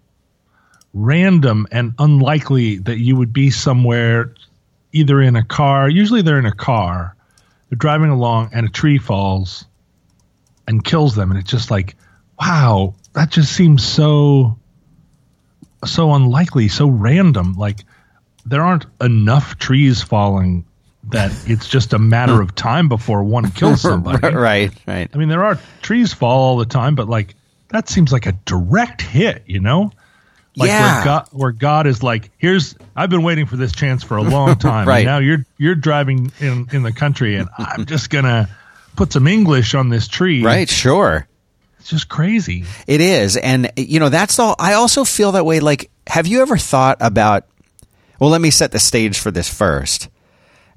random 0.94 1.66
and 1.72 1.94
unlikely 1.98 2.76
that 2.76 2.98
you 2.98 3.16
would 3.16 3.32
be 3.32 3.50
somewhere 3.50 4.34
either 4.92 5.22
in 5.22 5.36
a 5.36 5.42
car 5.42 5.88
usually 5.88 6.20
they're 6.20 6.38
in 6.38 6.44
a 6.44 6.54
car 6.54 7.16
they're 7.70 7.78
driving 7.78 8.10
along 8.10 8.50
and 8.52 8.66
a 8.66 8.68
tree 8.68 8.98
falls 8.98 9.64
and 10.68 10.84
kills 10.84 11.14
them 11.14 11.30
and 11.30 11.40
it's 11.40 11.50
just 11.50 11.70
like 11.70 11.96
wow, 12.42 12.94
that 13.12 13.30
just 13.30 13.52
seems 13.52 13.84
so 13.84 14.58
so 15.84 16.14
unlikely, 16.14 16.68
so 16.68 16.88
random. 16.88 17.54
Like 17.54 17.80
there 18.46 18.62
aren't 18.62 18.86
enough 19.00 19.58
trees 19.58 20.02
falling 20.02 20.64
that 21.12 21.32
it's 21.46 21.68
just 21.68 21.92
a 21.92 21.98
matter 21.98 22.40
of 22.40 22.54
time 22.54 22.88
before 22.88 23.22
one 23.22 23.50
kills 23.50 23.80
somebody. 23.82 24.34
right, 24.34 24.72
right. 24.86 25.08
I 25.12 25.16
mean, 25.16 25.28
there 25.28 25.44
are 25.44 25.58
trees 25.80 26.12
fall 26.12 26.40
all 26.40 26.56
the 26.56 26.66
time, 26.66 26.94
but 26.94 27.08
like 27.08 27.34
that 27.68 27.88
seems 27.88 28.12
like 28.12 28.26
a 28.26 28.32
direct 28.32 29.00
hit, 29.00 29.44
you 29.46 29.60
know? 29.60 29.92
Like 30.54 30.68
yeah. 30.68 30.96
where 30.96 31.04
God, 31.04 31.28
where 31.32 31.52
God 31.52 31.86
is 31.86 32.02
like, 32.02 32.30
here's 32.36 32.74
I've 32.94 33.08
been 33.08 33.22
waiting 33.22 33.46
for 33.46 33.56
this 33.56 33.72
chance 33.72 34.02
for 34.02 34.18
a 34.18 34.22
long 34.22 34.56
time. 34.58 34.86
right. 34.86 34.98
And 34.98 35.06
now 35.06 35.18
you're 35.18 35.46
you're 35.56 35.74
driving 35.74 36.30
in 36.40 36.68
in 36.72 36.82
the 36.82 36.92
country, 36.92 37.36
and 37.36 37.48
I'm 37.56 37.86
just 37.86 38.10
gonna 38.10 38.50
put 38.94 39.12
some 39.12 39.26
English 39.26 39.74
on 39.74 39.88
this 39.88 40.08
tree. 40.08 40.44
Right, 40.44 40.68
sure. 40.68 41.26
It's 41.80 41.88
just 41.88 42.08
crazy. 42.08 42.64
It 42.86 43.00
is, 43.00 43.38
and 43.38 43.72
you 43.76 43.98
know 43.98 44.10
that's 44.10 44.38
all. 44.38 44.54
I 44.58 44.74
also 44.74 45.04
feel 45.04 45.32
that 45.32 45.46
way. 45.46 45.60
Like, 45.60 45.90
have 46.06 46.26
you 46.26 46.42
ever 46.42 46.58
thought 46.58 46.98
about? 47.00 47.46
Well, 48.20 48.30
let 48.30 48.40
me 48.40 48.50
set 48.50 48.72
the 48.72 48.78
stage 48.78 49.18
for 49.18 49.30
this 49.30 49.52
first, 49.52 50.08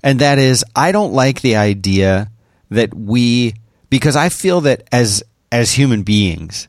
and 0.06 0.20
that 0.20 0.38
is, 0.40 0.64
I 0.76 0.94
don't 0.94 1.14
like 1.14 1.42
the 1.42 1.58
idea 1.58 2.32
that 2.70 2.94
we, 2.94 3.56
because 3.90 4.16
I 4.16 4.30
feel 4.30 4.62
that 4.62 4.88
as 4.92 5.24
as 5.52 5.72
human 5.74 6.04
beings, 6.04 6.68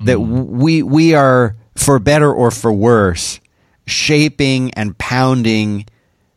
that 0.00 0.18
we 0.20 0.82
we 0.82 1.14
are 1.14 1.54
for 1.76 1.98
better 1.98 2.32
or 2.32 2.50
for 2.50 2.72
worse 2.72 3.38
shaping 3.86 4.72
and 4.74 4.96
pounding 4.98 5.86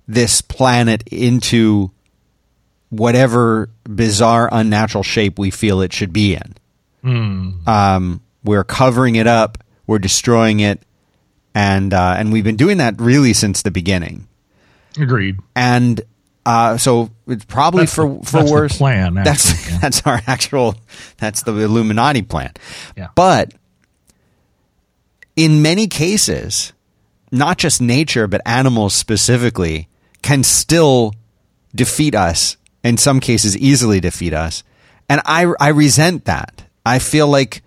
this 0.08 0.42
planet 0.42 1.04
into 1.12 1.92
whatever 2.90 3.70
bizarre 3.84 4.50
unnatural 4.52 5.04
shape 5.04 5.40
we 5.40 5.52
feel 5.52 5.82
it 5.82 5.94
should 5.94 6.14
be 6.14 6.36
in 6.36 6.56
um, 7.68 8.22
we're 8.44 8.64
covering 8.64 9.16
it 9.16 9.28
up, 9.28 9.58
we're 9.88 10.00
destroying 10.00 10.60
it, 10.60 10.82
and 11.54 11.94
uh, 11.94 12.16
and 12.18 12.32
we've 12.32 12.44
been 12.44 12.56
doing 12.56 12.78
that 12.78 13.00
really 13.00 13.34
since 13.34 13.62
the 13.62 13.72
beginning. 13.72 14.28
Agreed. 15.00 15.38
And 15.56 16.02
uh, 16.46 16.78
so 16.78 17.10
it's 17.28 17.46
probably 17.46 17.82
That's 17.84 17.94
for 17.96 18.10
the- 18.20 18.26
for 18.26 18.44
worse. 18.52 18.78
plan, 18.78 19.18
actually, 19.20 19.24
That's 19.24 19.70
yeah. 19.72 19.78
that's 19.80 20.02
our 20.08 20.22
actual. 20.28 20.76
That's 21.18 21.44
the 21.44 21.56
Illuminati 21.56 22.22
plan. 22.24 22.52
Yeah. 22.98 23.10
But 23.16 23.54
in 25.36 25.62
many 25.62 25.88
cases, 25.88 26.74
not 27.32 27.58
just 27.58 27.82
nature 27.82 28.28
but 28.28 28.42
animals 28.46 28.94
specifically 28.94 29.88
can 30.22 30.44
still 30.44 31.14
defeat 31.74 32.16
us. 32.16 32.58
In 32.84 32.98
some 32.98 33.20
cases, 33.20 33.56
easily 33.58 34.00
defeat 34.00 34.34
us, 34.34 34.64
and 35.08 35.22
I 35.26 35.46
I 35.60 35.68
resent 35.70 36.26
that. 36.26 36.64
I 36.84 36.98
feel 36.98 37.28
like 37.28 37.62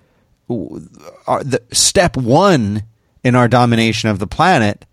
our, 1.29 1.45
the 1.45 1.63
step 1.73 2.17
one 2.17 2.83
in 3.23 3.37
our 3.37 3.47
domination 3.47 4.11
of 4.11 4.19
the 4.19 4.27
planet 4.27 4.85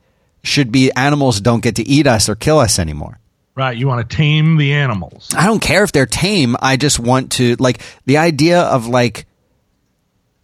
should 0.44 0.72
be 0.72 0.92
animals 0.92 1.42
don't 1.42 1.64
get 1.64 1.76
to 1.78 1.84
eat 1.88 2.06
us 2.06 2.30
or 2.30 2.36
kill 2.36 2.60
us 2.60 2.78
anymore. 2.78 3.18
Right. 3.62 3.77
You 3.77 3.88
want 3.88 4.10
to 4.10 4.15
tame 4.18 4.58
the 4.58 4.74
animals. 4.74 5.30
I 5.38 5.46
don't 5.46 5.60
care 5.60 5.84
if 5.84 5.91
they're 5.91 6.08
tame. 6.08 6.56
I 6.60 6.77
just 6.77 7.00
want 7.00 7.34
to 7.34 7.56
like 7.58 7.80
the 8.08 8.18
idea 8.18 8.60
of 8.60 8.88
like 8.88 9.27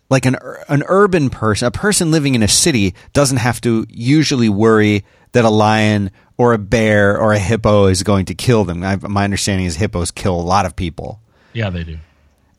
like 0.08 0.28
an 0.28 0.36
an 0.70 0.84
urban 0.88 1.32
person, 1.32 1.68
a 1.68 1.72
person 1.72 2.12
living 2.12 2.36
in 2.36 2.44
a 2.44 2.48
city 2.48 2.94
doesn't 3.14 3.38
have 3.38 3.60
to 3.62 3.88
usually 3.90 4.50
worry 4.50 5.04
that 5.32 5.46
a 5.46 5.50
lion 5.50 6.12
or 6.38 6.54
a 6.54 6.60
bear 6.60 7.20
or 7.20 7.34
a 7.34 7.40
hippo 7.40 7.88
is 7.88 8.04
going 8.04 8.26
to 8.26 8.36
kill 8.36 8.64
them. 8.66 8.84
I, 8.84 8.98
my 8.98 9.24
understanding 9.24 9.66
is 9.66 9.76
hippos 9.76 10.12
kill 10.12 10.40
a 10.40 10.42
lot 10.42 10.68
of 10.68 10.76
people. 10.76 11.20
Yeah, 11.54 11.72
they 11.72 11.84
do. 11.84 11.98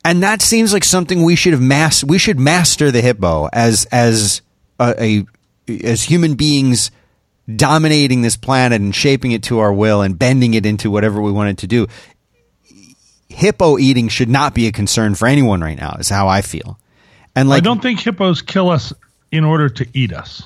And 0.03 0.21
that 0.23 0.41
seems 0.41 0.73
like 0.73 0.83
something 0.83 1.23
we 1.23 1.37
should 1.37 1.53
have 1.53 1.61
mas- 1.61 2.03
we 2.03 2.17
should 2.17 2.37
master 2.37 2.91
the 2.91 2.99
hippo 3.01 3.47
as 3.53 3.85
as 3.93 4.41
a, 4.77 4.93
a 5.69 5.85
as 5.85 6.03
human 6.03 6.35
beings 6.35 6.91
dominating 7.55 8.21
this 8.21 8.37
planet 8.37 8.81
and 8.81 8.93
shaping 8.95 9.31
it 9.31 9.43
to 9.43 9.59
our 9.59 9.73
will 9.73 10.01
and 10.01 10.17
bending 10.17 10.53
it 10.53 10.65
into 10.65 10.91
whatever 10.91 11.21
we 11.21 11.31
want 11.31 11.49
it 11.49 11.57
to 11.59 11.67
do. 11.67 11.87
Hippo 13.29 13.77
eating 13.77 14.07
should 14.09 14.29
not 14.29 14.53
be 14.53 14.67
a 14.67 14.71
concern 14.71 15.15
for 15.15 15.27
anyone 15.27 15.61
right 15.61 15.77
now. 15.77 15.95
Is 15.99 16.09
how 16.09 16.27
I 16.27 16.41
feel. 16.41 16.79
And 17.35 17.47
like 17.47 17.57
I 17.57 17.61
don't 17.61 17.81
think 17.81 17.99
hippos 17.99 18.41
kill 18.41 18.69
us 18.69 18.91
in 19.31 19.43
order 19.43 19.69
to 19.69 19.87
eat 19.93 20.11
us. 20.11 20.43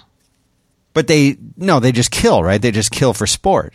but 0.94 1.08
they 1.08 1.38
no, 1.58 1.80
they 1.80 1.92
just 1.92 2.12
kill, 2.12 2.44
right? 2.44 2.62
They 2.62 2.72
just 2.72 2.92
kill 2.92 3.14
for 3.14 3.26
sport. 3.26 3.74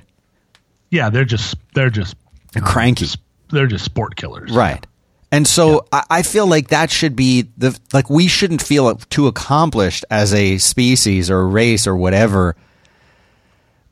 Yeah, 0.91 1.11
they're 1.11 1.25
just 1.25 1.57
they're 1.75 1.91
just 1.91 2.15
They're 2.53 2.63
cranky. 2.63 3.07
they're 3.51 3.67
just 3.67 3.85
sport 3.85 4.15
killers. 4.17 4.53
Right. 4.53 4.87
And 5.33 5.47
so 5.47 5.87
I, 5.93 6.05
I 6.11 6.23
feel 6.23 6.47
like 6.47 6.69
that 6.69 6.91
should 6.91 7.17
be 7.17 7.49
the 7.57 7.79
like 7.93 8.09
we 8.11 8.29
shouldn't 8.29 8.63
feel 8.63 8.95
too 8.97 9.27
accomplished 9.27 10.05
as 10.11 10.33
a 10.35 10.59
species 10.59 11.31
or 11.31 11.41
a 11.41 11.47
race 11.47 11.87
or 11.87 11.97
whatever. 11.97 12.57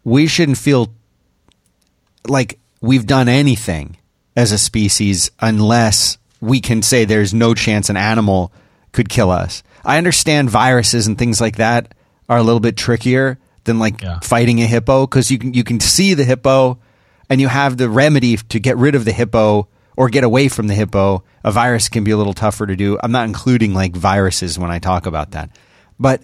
We 0.07 0.29
shouldn't 0.29 0.57
feel 0.59 0.95
like 2.29 2.61
we've 2.81 3.07
done 3.07 3.29
anything 3.29 3.97
as 4.37 4.53
a 4.53 4.59
species 4.59 5.33
unless 5.41 6.17
we 6.41 6.61
can 6.61 6.81
say 6.83 7.05
there's 7.05 7.35
no 7.35 7.55
chance 7.55 7.91
an 7.91 7.97
animal 7.97 8.53
could 8.93 9.09
kill 9.09 9.33
us. 9.33 9.65
I 9.85 9.99
understand 9.99 10.49
viruses 10.49 11.09
and 11.09 11.19
things 11.19 11.41
like 11.41 11.57
that 11.57 11.93
are 12.29 12.39
a 12.39 12.43
little 12.45 12.61
bit 12.61 12.77
trickier 12.77 13.39
than 13.65 13.81
like 13.81 14.01
Yeah. 14.01 14.21
fighting 14.23 14.61
a 14.63 14.67
hippo 14.67 15.07
because 15.09 15.31
you 15.33 15.39
can 15.39 15.55
you 15.55 15.65
can 15.65 15.81
see 15.81 16.15
the 16.15 16.23
hippo 16.25 16.79
and 17.29 17.41
you 17.41 17.49
have 17.49 17.77
the 17.77 17.89
remedy 17.89 18.37
to 18.37 18.61
get 18.61 18.77
rid 18.77 18.95
of 18.95 19.05
the 19.05 19.13
hippo 19.13 19.67
or 19.97 20.09
get 20.09 20.23
away 20.23 20.47
from 20.47 20.69
the 20.69 20.75
hippo. 20.75 21.25
A 21.43 21.51
virus 21.51 21.89
can 21.89 22.05
be 22.05 22.13
a 22.13 22.17
little 22.17 22.33
tougher 22.35 22.67
to 22.67 22.77
do. 22.77 22.97
I'm 23.03 23.11
not 23.11 23.27
including 23.27 23.75
like 23.75 23.97
viruses 23.97 24.57
when 24.57 24.71
I 24.71 24.79
talk 24.79 25.07
about 25.07 25.33
that, 25.33 25.51
but 25.99 26.21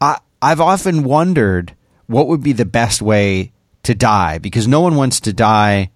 I 0.00 0.18
I've 0.42 0.60
often 0.60 1.04
wondered 1.04 1.74
what 2.08 2.26
would 2.26 2.42
be 2.42 2.52
the 2.52 2.64
best 2.64 3.00
way 3.00 3.52
to 3.84 3.94
die 3.94 4.38
because 4.38 4.66
no 4.66 4.80
one 4.80 4.96
wants 4.96 5.20
to 5.20 5.32
die 5.32 5.90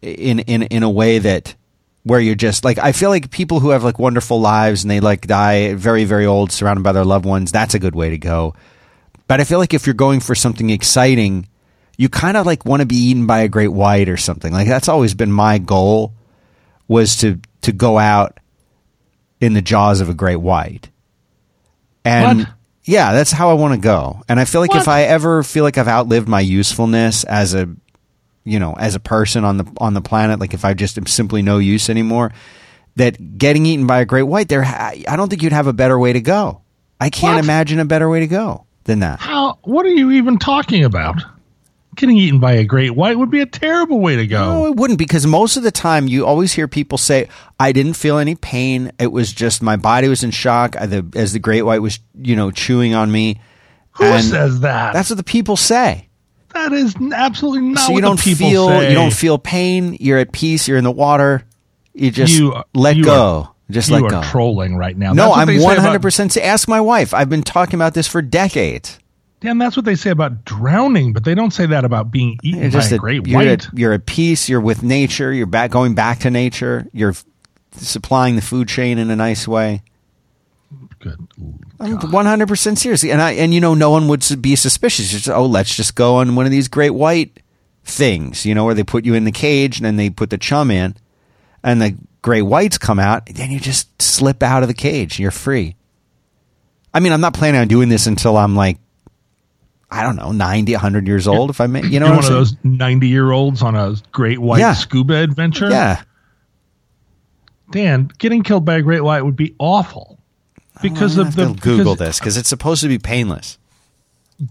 in 0.00 0.38
in 0.40 0.62
in 0.62 0.82
a 0.82 0.90
way 0.90 1.18
that 1.18 1.54
where 2.04 2.20
you're 2.20 2.34
just 2.34 2.64
like 2.64 2.78
I 2.78 2.92
feel 2.92 3.10
like 3.10 3.30
people 3.30 3.60
who 3.60 3.70
have 3.70 3.82
like 3.82 3.98
wonderful 3.98 4.40
lives 4.40 4.84
and 4.84 4.90
they 4.90 5.00
like 5.00 5.26
die 5.26 5.74
very 5.74 6.04
very 6.04 6.26
old 6.26 6.52
surrounded 6.52 6.82
by 6.82 6.92
their 6.92 7.04
loved 7.04 7.24
ones 7.26 7.50
that's 7.50 7.74
a 7.74 7.78
good 7.78 7.94
way 7.94 8.10
to 8.10 8.18
go. 8.18 8.54
But 9.26 9.40
I 9.40 9.44
feel 9.44 9.58
like 9.58 9.74
if 9.74 9.86
you're 9.86 9.94
going 9.94 10.20
for 10.20 10.34
something 10.34 10.68
exciting, 10.68 11.48
you 11.96 12.10
kind 12.10 12.36
of 12.36 12.44
like 12.44 12.66
want 12.66 12.80
to 12.80 12.86
be 12.86 12.96
eaten 12.96 13.26
by 13.26 13.40
a 13.40 13.48
great 13.48 13.68
white 13.72 14.08
or 14.10 14.18
something. 14.18 14.52
Like 14.52 14.68
that's 14.68 14.88
always 14.88 15.14
been 15.14 15.32
my 15.32 15.58
goal 15.58 16.12
was 16.88 17.16
to 17.18 17.40
to 17.62 17.72
go 17.72 17.98
out 17.98 18.38
in 19.40 19.54
the 19.54 19.62
jaws 19.62 20.00
of 20.00 20.08
a 20.10 20.14
great 20.14 20.36
white. 20.36 20.90
And 22.04 22.40
What? 22.40 22.48
Yeah, 22.84 23.12
that's 23.12 23.32
how 23.32 23.50
I 23.50 23.54
want 23.54 23.74
to 23.74 23.80
go. 23.80 24.22
And 24.28 24.38
I 24.38 24.44
feel 24.44 24.60
like 24.60 24.74
if 24.74 24.88
I 24.88 25.02
ever 25.02 25.42
feel 25.42 25.64
like 25.64 25.78
I've 25.78 25.88
outlived 25.88 26.28
my 26.28 26.40
usefulness 26.40 27.24
as 27.24 27.54
a 27.54 27.68
you 28.46 28.58
know, 28.58 28.74
as 28.74 28.94
a 28.94 29.00
person 29.00 29.42
on 29.44 29.56
the 29.56 29.64
on 29.78 29.94
the 29.94 30.02
planet, 30.02 30.38
like 30.38 30.52
if 30.54 30.64
I 30.64 30.74
just 30.74 30.98
am 30.98 31.06
simply 31.06 31.40
no 31.40 31.58
use 31.58 31.88
anymore, 31.88 32.32
that 32.96 33.38
getting 33.38 33.64
eaten 33.64 33.86
by 33.86 34.00
a 34.00 34.04
great 34.04 34.24
white, 34.24 34.48
there, 34.48 34.62
I 34.64 35.16
don't 35.16 35.28
think 35.30 35.42
you'd 35.42 35.52
have 35.52 35.66
a 35.66 35.72
better 35.72 35.98
way 35.98 36.12
to 36.12 36.20
go. 36.20 36.60
I 37.00 37.08
can't 37.10 37.36
What? 37.36 37.44
imagine 37.44 37.78
a 37.80 37.84
better 37.86 38.08
way 38.08 38.20
to 38.20 38.26
go 38.26 38.66
than 38.84 39.00
that. 39.00 39.18
How? 39.20 39.58
What 39.62 39.86
are 39.86 39.90
you 39.90 40.10
even 40.12 40.38
talking 40.38 40.84
about? 40.84 41.22
Getting 41.94 42.16
eaten 42.16 42.40
by 42.40 42.52
a 42.52 42.64
great 42.64 42.90
white 42.94 43.18
would 43.18 43.30
be 43.30 43.40
a 43.40 43.46
terrible 43.46 44.00
way 44.00 44.16
to 44.16 44.26
go. 44.26 44.44
No, 44.44 44.66
it 44.66 44.76
wouldn't 44.76 44.98
because 44.98 45.26
most 45.26 45.56
of 45.56 45.62
the 45.62 45.70
time 45.70 46.08
you 46.08 46.26
always 46.26 46.52
hear 46.52 46.66
people 46.68 46.98
say, 46.98 47.28
"I 47.60 47.72
didn't 47.72 47.94
feel 47.94 48.18
any 48.18 48.34
pain. 48.34 48.90
It 48.98 49.12
was 49.12 49.32
just 49.32 49.62
my 49.62 49.76
body 49.76 50.08
was 50.08 50.22
in 50.24 50.30
shock 50.30 50.76
I- 50.78 50.86
the, 50.86 51.06
as 51.14 51.32
the 51.32 51.38
great 51.38 51.62
white 51.62 51.82
was, 51.82 51.98
you 52.20 52.36
know, 52.36 52.50
chewing 52.50 52.94
on 52.94 53.10
me." 53.12 53.40
Who 53.92 54.04
And 54.04 54.24
says 54.24 54.60
that? 54.60 54.92
That's 54.92 55.10
what 55.10 55.16
the 55.18 55.22
people 55.24 55.56
say. 55.56 56.08
that 56.52 56.72
is 56.72 56.94
absolutely 57.12 57.62
not 57.70 57.80
so 57.86 57.92
what 57.92 57.96
you 57.96 58.02
don't 58.02 58.16
the 58.18 58.22
people 58.22 58.48
feel 58.48 58.68
say. 58.68 58.88
you 58.88 58.94
don't 58.94 59.12
feel 59.12 59.38
pain. 59.38 59.96
You're 60.00 60.18
at 60.18 60.32
peace. 60.32 60.66
You're 60.68 60.78
in 60.78 60.84
the 60.84 60.90
water. 60.92 61.42
You 61.94 62.10
just 62.10 62.32
You- 62.32 62.54
let 62.74 62.96
you 62.96 63.04
go. 63.04 63.42
are- 63.42 63.50
just 63.70 63.88
you 63.88 63.94
let 63.96 64.04
are 64.04 64.10
go. 64.10 64.22
trolling 64.22 64.76
right 64.76 64.96
now. 64.96 65.12
No, 65.12 65.32
I'm 65.32 65.46
they 65.46 65.58
say 65.58 65.64
about- 65.64 65.76
100. 65.78 66.02
percent 66.02 66.30
to 66.32 66.44
Ask 66.44 66.68
my 66.68 66.80
wife. 66.80 67.12
I've 67.14 67.28
been 67.28 67.42
talking 67.42 67.74
about 67.74 67.94
this 67.94 68.06
for 68.06 68.20
decades. 68.22 68.98
Dan, 69.44 69.58
that's 69.58 69.76
what 69.76 69.84
they 69.84 69.94
say 69.94 70.08
about 70.08 70.46
drowning, 70.46 71.12
but 71.12 71.24
they 71.24 71.34
don't 71.34 71.50
say 71.52 71.66
that 71.66 71.84
about 71.84 72.10
being 72.10 72.38
eaten 72.42 72.62
You're 72.62 72.70
by 72.70 72.78
just 72.78 72.92
a 72.92 72.98
great 72.98 73.26
you're 73.26 73.38
white. 73.38 73.66
at 73.66 73.68
you're 73.74 73.92
at 73.92 74.06
peace. 74.06 74.48
You're 74.48 74.62
with 74.62 74.82
nature. 74.82 75.34
You're 75.34 75.44
back 75.44 75.70
going 75.70 75.94
back 75.94 76.20
to 76.20 76.30
nature. 76.30 76.86
You're 76.94 77.10
f- 77.10 77.26
supplying 77.72 78.36
the 78.36 78.42
food 78.42 78.68
chain 78.68 78.96
in 78.96 79.10
a 79.10 79.16
nice 79.16 79.46
way. 79.46 79.82
Good. 80.98 81.28
I'm 81.78 81.98
100 81.98 82.48
percent 82.48 82.78
seriously, 82.78 83.12
and 83.12 83.20
I 83.20 83.32
and 83.32 83.52
you 83.52 83.60
know 83.60 83.74
no 83.74 83.90
one 83.90 84.08
would 84.08 84.24
be 84.40 84.56
suspicious. 84.56 85.10
Just 85.10 85.28
oh, 85.28 85.44
let's 85.44 85.76
just 85.76 85.94
go 85.94 86.16
on 86.16 86.36
one 86.36 86.46
of 86.46 86.50
these 86.50 86.68
great 86.68 86.94
white 86.94 87.38
things, 87.84 88.46
you 88.46 88.54
know, 88.54 88.64
where 88.64 88.72
they 88.72 88.82
put 88.82 89.04
you 89.04 89.12
in 89.12 89.24
the 89.24 89.32
cage 89.32 89.76
and 89.76 89.84
then 89.84 89.96
they 89.96 90.08
put 90.08 90.30
the 90.30 90.38
chum 90.38 90.70
in, 90.70 90.96
and 91.62 91.82
the 91.82 91.94
great 92.22 92.42
whites 92.42 92.78
come 92.78 92.98
out. 92.98 93.26
Then 93.26 93.50
you 93.50 93.60
just 93.60 94.00
slip 94.00 94.42
out 94.42 94.62
of 94.62 94.68
the 94.68 94.74
cage. 94.74 95.20
You're 95.20 95.30
free. 95.30 95.76
I 96.94 97.00
mean, 97.00 97.12
I'm 97.12 97.20
not 97.20 97.34
planning 97.34 97.60
on 97.60 97.68
doing 97.68 97.90
this 97.90 98.06
until 98.06 98.38
I'm 98.38 98.56
like, 98.56 98.78
I 99.94 100.02
don't 100.02 100.16
know, 100.16 100.32
90, 100.32 100.72
100 100.72 101.06
years 101.06 101.26
old. 101.28 101.50
If 101.50 101.60
I 101.60 101.66
may, 101.68 101.82
you 101.86 102.00
know, 102.00 102.10
one 102.10 102.18
of 102.18 102.26
those 102.26 102.56
90 102.64 103.06
year 103.08 103.30
olds 103.30 103.62
on 103.62 103.74
a 103.76 103.94
great 104.12 104.38
white 104.40 104.58
Yeah. 104.60 104.74
scuba 104.74 105.14
adventure. 105.22 105.70
Yeah. 105.70 106.02
Dan, 107.70 108.10
getting 108.18 108.42
killed 108.42 108.64
by 108.64 108.74
a 108.76 108.82
great 108.82 109.02
white 109.02 109.22
would 109.22 109.36
be 109.36 109.54
awful 109.58 110.18
because 110.82 111.16
of 111.16 111.34
the 111.34 111.46
Google 111.60 111.94
because- 111.94 111.98
this 111.98 112.18
because 112.18 112.36
it's 112.36 112.48
supposed 112.48 112.82
to 112.82 112.88
be 112.88 112.98
painless. 112.98 113.58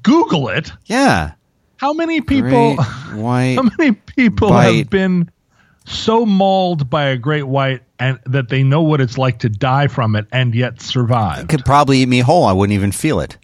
Google 0.01 0.47
it. 0.50 0.71
Yeah, 0.85 1.31
How 1.77 1.93
many 1.93 2.21
people? 2.21 2.75
great 2.75 3.15
white. 3.21 3.55
How 3.62 3.69
many 3.77 3.91
people 3.91 4.50
Bite. 4.50 4.75
have 4.77 4.89
been 4.89 5.29
so 5.85 6.25
mauled 6.25 6.89
by 6.89 7.03
a 7.05 7.17
great 7.17 7.43
white 7.43 7.81
and 8.00 8.17
that 8.25 8.47
they 8.50 8.63
know 8.63 8.81
what 8.81 9.01
it's 9.01 9.17
like 9.17 9.39
to 9.39 9.50
die 9.50 9.88
from 9.88 10.15
it 10.15 10.25
and 10.31 10.55
yet 10.55 10.81
survive? 10.81 11.43
It 11.43 11.50
could 11.50 11.65
probably 11.65 12.00
eat 12.00 12.07
me 12.07 12.19
whole. 12.19 12.45
I 12.45 12.53
wouldn't 12.53 12.73
even 12.73 12.91
feel 12.93 13.19
it. 13.19 13.38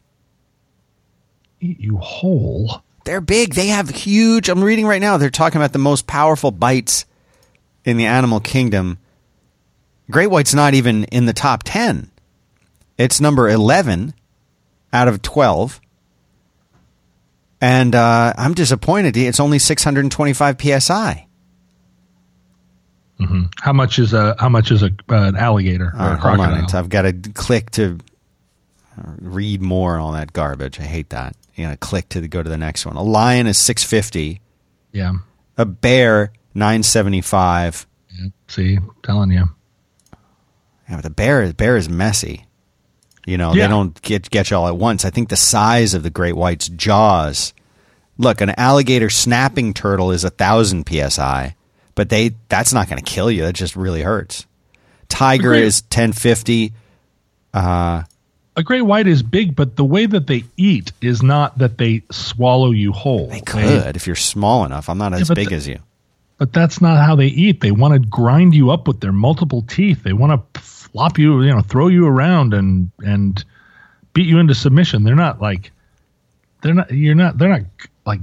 Eat 1.61 1.79
you 1.79 1.97
whole. 1.97 2.81
They're 3.05 3.21
big. 3.21 3.55
They 3.55 3.67
have 3.67 3.89
huge. 3.89 4.49
I'm 4.49 4.63
reading 4.63 4.85
right 4.85 5.01
now. 5.01 5.17
They're 5.17 5.29
talking 5.29 5.59
about 5.59 5.73
the 5.73 5.79
most 5.79 6.07
powerful 6.07 6.51
bites 6.51 7.05
in 7.85 7.97
the 7.97 8.05
animal 8.05 8.39
kingdom. 8.39 8.99
Great 10.11 10.27
white's 10.27 10.53
not 10.53 10.73
even 10.73 11.05
in 11.05 11.25
the 11.25 11.33
top 11.33 11.63
10. 11.65 12.11
It's 12.97 13.21
number 13.21 13.49
11 13.49 14.13
out 14.91 15.07
of 15.07 15.21
12. 15.21 15.79
And 17.61 17.93
uh, 17.95 18.33
I'm 18.37 18.53
disappointed. 18.53 19.17
It's 19.17 19.39
only 19.39 19.59
625 19.59 20.61
psi. 20.81 21.25
How 23.61 23.73
much 23.73 23.99
is 23.99 24.13
a 24.13 24.33
how 24.39 24.47
much 24.47 24.71
is 24.71 24.81
a 24.81 24.87
uh, 24.87 24.91
an 25.09 25.35
alligator 25.35 25.87
or 25.87 25.99
All 25.99 26.11
a 26.13 26.17
crocodile? 26.17 26.63
on. 26.63 26.73
I've 26.75 26.87
got 26.87 27.01
to 27.01 27.11
click 27.11 27.69
to 27.71 27.97
uh, 28.97 29.11
read 29.19 29.61
more 29.61 29.93
and 29.93 30.01
all 30.01 30.13
that 30.13 30.31
garbage. 30.31 30.79
I 30.79 30.83
hate 30.83 31.09
that. 31.09 31.35
You 31.59 31.69
to 31.69 31.77
click 31.77 32.09
to 32.09 32.27
go 32.27 32.41
to 32.41 32.49
the 32.49 32.57
next 32.57 32.85
one. 32.85 32.95
A 32.95 33.03
lion 33.03 33.45
is 33.47 33.57
650. 33.57 34.41
yeah. 34.93 35.13
A 35.57 35.65
bear 35.65 36.31
975. 36.53 37.85
yeah. 38.17 38.27
See, 38.47 38.79
telling 39.03 39.31
you. 39.31 39.49
Yeah, 40.89 40.95
but 40.95 41.03
the 41.03 41.09
bear, 41.09 41.47
the 41.47 41.53
bear 41.53 41.75
is 41.77 41.89
messy. 41.89 42.45
You 43.25 43.37
know, 43.37 43.53
Yeah. 43.53 43.67
they 43.67 43.69
don't 43.69 44.01
get 44.01 44.29
get 44.29 44.49
you 44.49 44.57
all 44.57 44.67
at 44.67 44.77
once. 44.77 45.03
I 45.05 45.09
think 45.09 45.29
the 45.29 45.35
size 45.35 45.93
of 45.93 46.01
the 46.03 46.09
great 46.09 46.35
white's 46.35 46.69
jaws. 46.69 47.53
Look, 48.17 48.41
an 48.41 48.51
alligator 48.57 49.09
snapping 49.09 49.73
turtle 49.73 50.11
is 50.11 50.23
a 50.23 50.29
thousand 50.29 50.85
psi, 50.89 51.55
but 51.95 52.09
they 52.09 52.31
that's 52.47 52.73
not 52.73 52.89
going 52.89 53.01
to 53.01 53.11
kill 53.11 53.29
you. 53.29 53.43
That 53.43 53.53
just 53.53 53.75
really 53.75 54.01
hurts. 54.01 54.45
Tiger 55.09 55.53
is 55.53 55.81
ten 55.83 56.11
fifty. 56.13 56.73
Uh, 57.53 58.03
A 58.59 58.63
great 58.63 58.81
white 58.81 59.07
is 59.07 59.23
big, 59.23 59.55
but 59.55 59.77
the 59.77 59.85
way 59.85 60.05
that 60.05 60.27
they 60.27 60.43
eat 60.57 60.91
is 60.99 61.23
not 61.23 61.59
that 61.59 61.77
they 61.77 62.03
swallow 62.11 62.71
you 62.71 62.91
whole. 62.91 63.27
they 63.27 63.39
could 63.39 63.95
if 63.95 64.05
you're 64.05 64.17
small 64.17 64.65
enough. 64.65 64.89
I'm 64.89 64.97
not 64.97 65.13
as 65.13 65.29
but 65.29 65.35
big 65.35 65.53
as 65.53 65.65
you. 65.65 65.79
but 66.37 66.51
that's 66.51 66.81
not 66.81 66.97
how 66.97 67.15
they 67.15 67.27
eat. 67.27 67.61
They 67.61 67.71
want 67.71 67.93
to 67.93 67.99
grind 68.09 68.53
you 68.53 68.69
up 68.69 68.85
with 68.85 68.99
their 68.99 69.13
multiple 69.13 69.61
teeth. 69.61 70.03
They 70.03 70.11
want 70.11 70.53
to 70.53 70.59
flop 70.59 71.17
you, 71.17 71.41
you 71.41 71.51
know, 71.51 71.61
throw 71.61 71.87
you 71.87 72.05
around 72.05 72.53
and 72.53 72.91
and 72.99 73.41
beat 74.11 74.27
you 74.27 74.39
into 74.39 74.53
submission. 74.53 75.05
They're 75.05 75.15
not 75.15 75.41
like 75.41 75.71
they're 76.61 76.73
not 76.73 76.91
you're 76.91 77.15
not 77.15 77.37
they're 77.37 77.47
not 77.47 77.61
like 78.05 78.19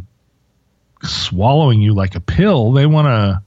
swallowing 1.02 1.80
you 1.80 1.94
like 1.94 2.14
a 2.14 2.20
pill. 2.20 2.72
They 2.72 2.84
want 2.84 3.06
to 3.06 3.42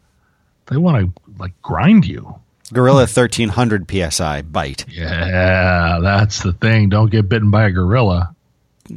they 0.74 0.78
want 0.78 1.06
to 1.16 1.22
like 1.38 1.54
grind 1.62 2.08
you. 2.08 2.34
Gorilla 2.72 3.08
thirteen 3.08 3.50
hundred 3.50 3.90
psi 3.90 4.42
bite. 4.44 4.86
Yeah, 4.90 6.00
that's 6.02 6.44
the 6.44 6.54
thing. 6.54 6.90
Don't 6.90 7.10
get 7.12 7.28
bitten 7.30 7.50
by 7.52 7.66
a 7.66 7.72
gorilla. 7.72 8.36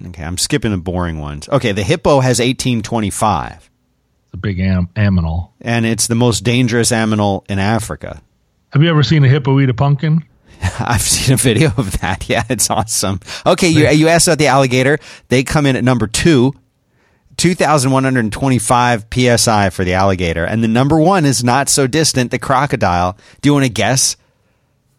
Okay, 0.08 0.22
I'm 0.24 0.38
skipping 0.38 0.70
the 0.70 0.78
boring 0.78 1.18
ones. 1.18 1.48
Okay, 1.48 1.72
the 1.72 1.82
hippo 1.82 2.20
has 2.20 2.40
eighteen 2.40 2.82
twenty 2.82 3.10
five. 3.10 3.70
It's 4.26 4.34
a 4.34 4.36
big 4.38 4.60
am- 4.60 4.88
aminal. 4.96 5.50
and 5.60 5.84
it's 5.86 6.06
the 6.06 6.14
most 6.14 6.44
dangerous 6.44 6.90
aminal 6.90 7.44
in 7.50 7.58
Africa. 7.58 8.22
Have 8.70 8.82
you 8.82 8.88
ever 8.88 9.02
seen 9.02 9.24
a 9.24 9.28
hippo 9.28 9.60
eat 9.60 9.68
a 9.68 9.74
pumpkin? 9.74 10.24
I've 10.78 11.02
seen 11.02 11.34
a 11.34 11.36
video 11.36 11.72
of 11.76 11.98
that. 12.00 12.26
Yeah, 12.28 12.44
it's 12.48 12.70
awesome. 12.70 13.20
Okay, 13.44 13.68
you, 13.68 13.88
you 13.88 14.08
asked 14.08 14.28
about 14.28 14.38
the 14.38 14.46
alligator. 14.46 14.98
They 15.28 15.42
come 15.44 15.66
in 15.66 15.76
at 15.76 15.84
number 15.84 16.06
two, 16.06 16.54
2,125 17.42 19.06
psi 19.12 19.70
for 19.70 19.84
the 19.84 19.94
alligator. 19.94 20.44
And 20.44 20.62
the 20.62 20.68
number 20.68 20.96
one 20.98 21.24
is 21.24 21.42
not 21.42 21.68
so 21.68 21.86
distant, 21.88 22.30
the 22.30 22.38
crocodile. 22.38 23.16
Do 23.40 23.48
you 23.48 23.52
want 23.54 23.64
to 23.66 23.70
guess? 23.72 24.16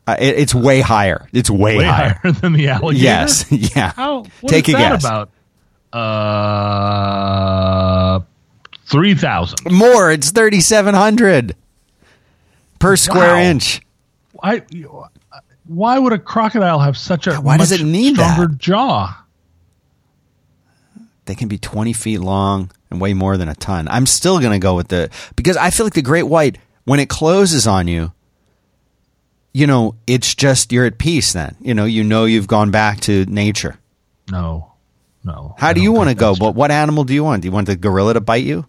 Uh, 0.06 0.18
it, 0.20 0.38
it's 0.40 0.54
way 0.54 0.82
higher. 0.82 1.30
It's 1.32 1.50
way, 1.50 1.78
Way 1.78 1.86
higher. 1.86 2.20
higher 2.22 2.32
than 2.34 2.52
the 2.52 2.68
alligator. 2.68 3.02
Yes. 3.04 3.46
Yeah. 3.52 3.94
How? 3.96 4.26
What 4.42 4.50
Take 4.50 4.68
is 4.68 4.76
a 4.76 4.78
that 4.78 4.92
guess. 5.02 5.06
about? 5.06 5.30
Uh, 6.94 8.20
three 8.88 9.16
thousand. 9.16 9.72
More. 9.72 10.12
It's 10.12 10.32
3,700 10.32 11.56
per 12.80 12.96
square 12.98 13.36
Wow. 13.36 13.42
inch. 13.42 13.82
I. 14.44 14.64
Why 15.66 15.98
would 15.98 16.12
a 16.12 16.20
crocodile 16.20 16.80
have 16.80 16.98
such 16.98 17.26
a 17.28 17.36
Why 17.38 17.56
does 17.58 17.72
it 17.72 17.84
need 17.86 18.16
stronger 18.16 18.48
that? 18.48 18.58
jaw? 18.58 19.18
They 21.26 21.36
can 21.36 21.48
be 21.48 21.58
20 21.58 21.94
feet 21.94 22.20
long 22.20 22.72
and 22.90 23.00
weigh 23.00 23.14
more 23.14 23.38
than 23.38 23.50
a 23.50 23.56
ton. 23.56 23.88
I'm 23.88 24.06
still 24.06 24.40
going 24.40 24.52
to 24.52 24.60
go 24.60 24.76
with 24.76 24.90
the 24.90 25.10
because 25.36 25.58
I 25.58 25.70
feel 25.70 25.86
like 25.86 25.94
the 25.94 26.02
great 26.02 26.24
white 26.24 26.58
when 26.86 27.00
it 27.00 27.10
closes 27.10 27.66
on 27.68 27.88
you, 27.88 28.12
you 29.54 29.68
know, 29.68 29.96
it's 30.08 30.34
just 30.36 30.72
you're 30.72 30.86
at 30.86 30.98
peace 30.98 31.34
then. 31.34 31.56
You 31.62 31.74
know, 31.74 31.86
you 31.86 32.04
know 32.04 32.26
you've 32.26 32.48
gone 32.48 32.72
back 32.72 33.00
to 33.02 33.26
nature. 33.26 33.78
No, 34.32 34.74
no. 35.24 35.56
How 35.58 35.70
I 35.70 35.74
do 35.74 35.82
you 35.82 35.92
want 35.92 36.10
to 36.10 36.16
go? 36.16 36.36
But 36.36 36.56
what 36.56 36.72
animal 36.72 37.04
do 37.04 37.14
you 37.14 37.24
want? 37.24 37.42
Do 37.42 37.48
you 37.48 37.52
want 37.52 37.68
the 37.68 37.76
gorilla 37.76 38.14
to 38.16 38.22
bite 38.22 38.44
you? 38.44 38.66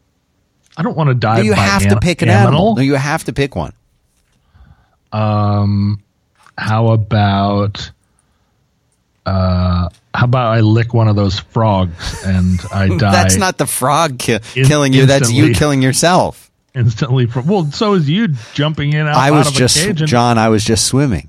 I 0.76 0.82
don't 0.82 0.96
want 0.96 1.08
to 1.08 1.14
die. 1.14 1.36
No, 1.36 1.42
you 1.42 1.52
have 1.52 1.82
an- 1.84 1.90
to 1.90 2.00
pick 2.00 2.22
an 2.22 2.28
animal. 2.28 2.76
No, 2.76 2.82
you 2.82 2.94
have 2.94 3.24
to 3.24 3.32
pick 3.32 3.54
one. 3.56 3.72
Um, 5.12 6.02
how 6.58 6.88
about 6.88 7.90
uh, 9.24 9.88
how 10.14 10.24
about 10.26 10.54
I 10.56 10.60
lick 10.60 10.94
one 10.94 11.08
of 11.08 11.16
those 11.16 11.38
frogs 11.40 12.24
and 12.24 12.60
I 12.72 12.88
die 12.96 13.10
That's 13.10 13.36
not 13.36 13.58
the 13.58 13.66
frog 13.66 14.18
ki- 14.18 14.38
In- 14.54 14.66
killing 14.66 14.92
you. 14.92 15.06
That's 15.06 15.30
you 15.32 15.52
killing 15.54 15.82
yourself. 15.82 16.50
instantly 16.74 17.26
from. 17.26 17.46
Well, 17.46 17.70
so 17.72 17.94
is 17.94 18.08
you 18.08 18.28
jumping 18.54 18.92
in 18.92 19.06
out, 19.06 19.16
I 19.16 19.28
out 19.30 19.34
was 19.34 19.48
of 19.48 19.54
just 19.54 19.76
a 19.76 19.86
cage 19.86 20.00
and 20.02 20.08
John. 20.08 20.38
I 20.38 20.48
was 20.50 20.64
just 20.64 20.86
swimming. 20.86 21.28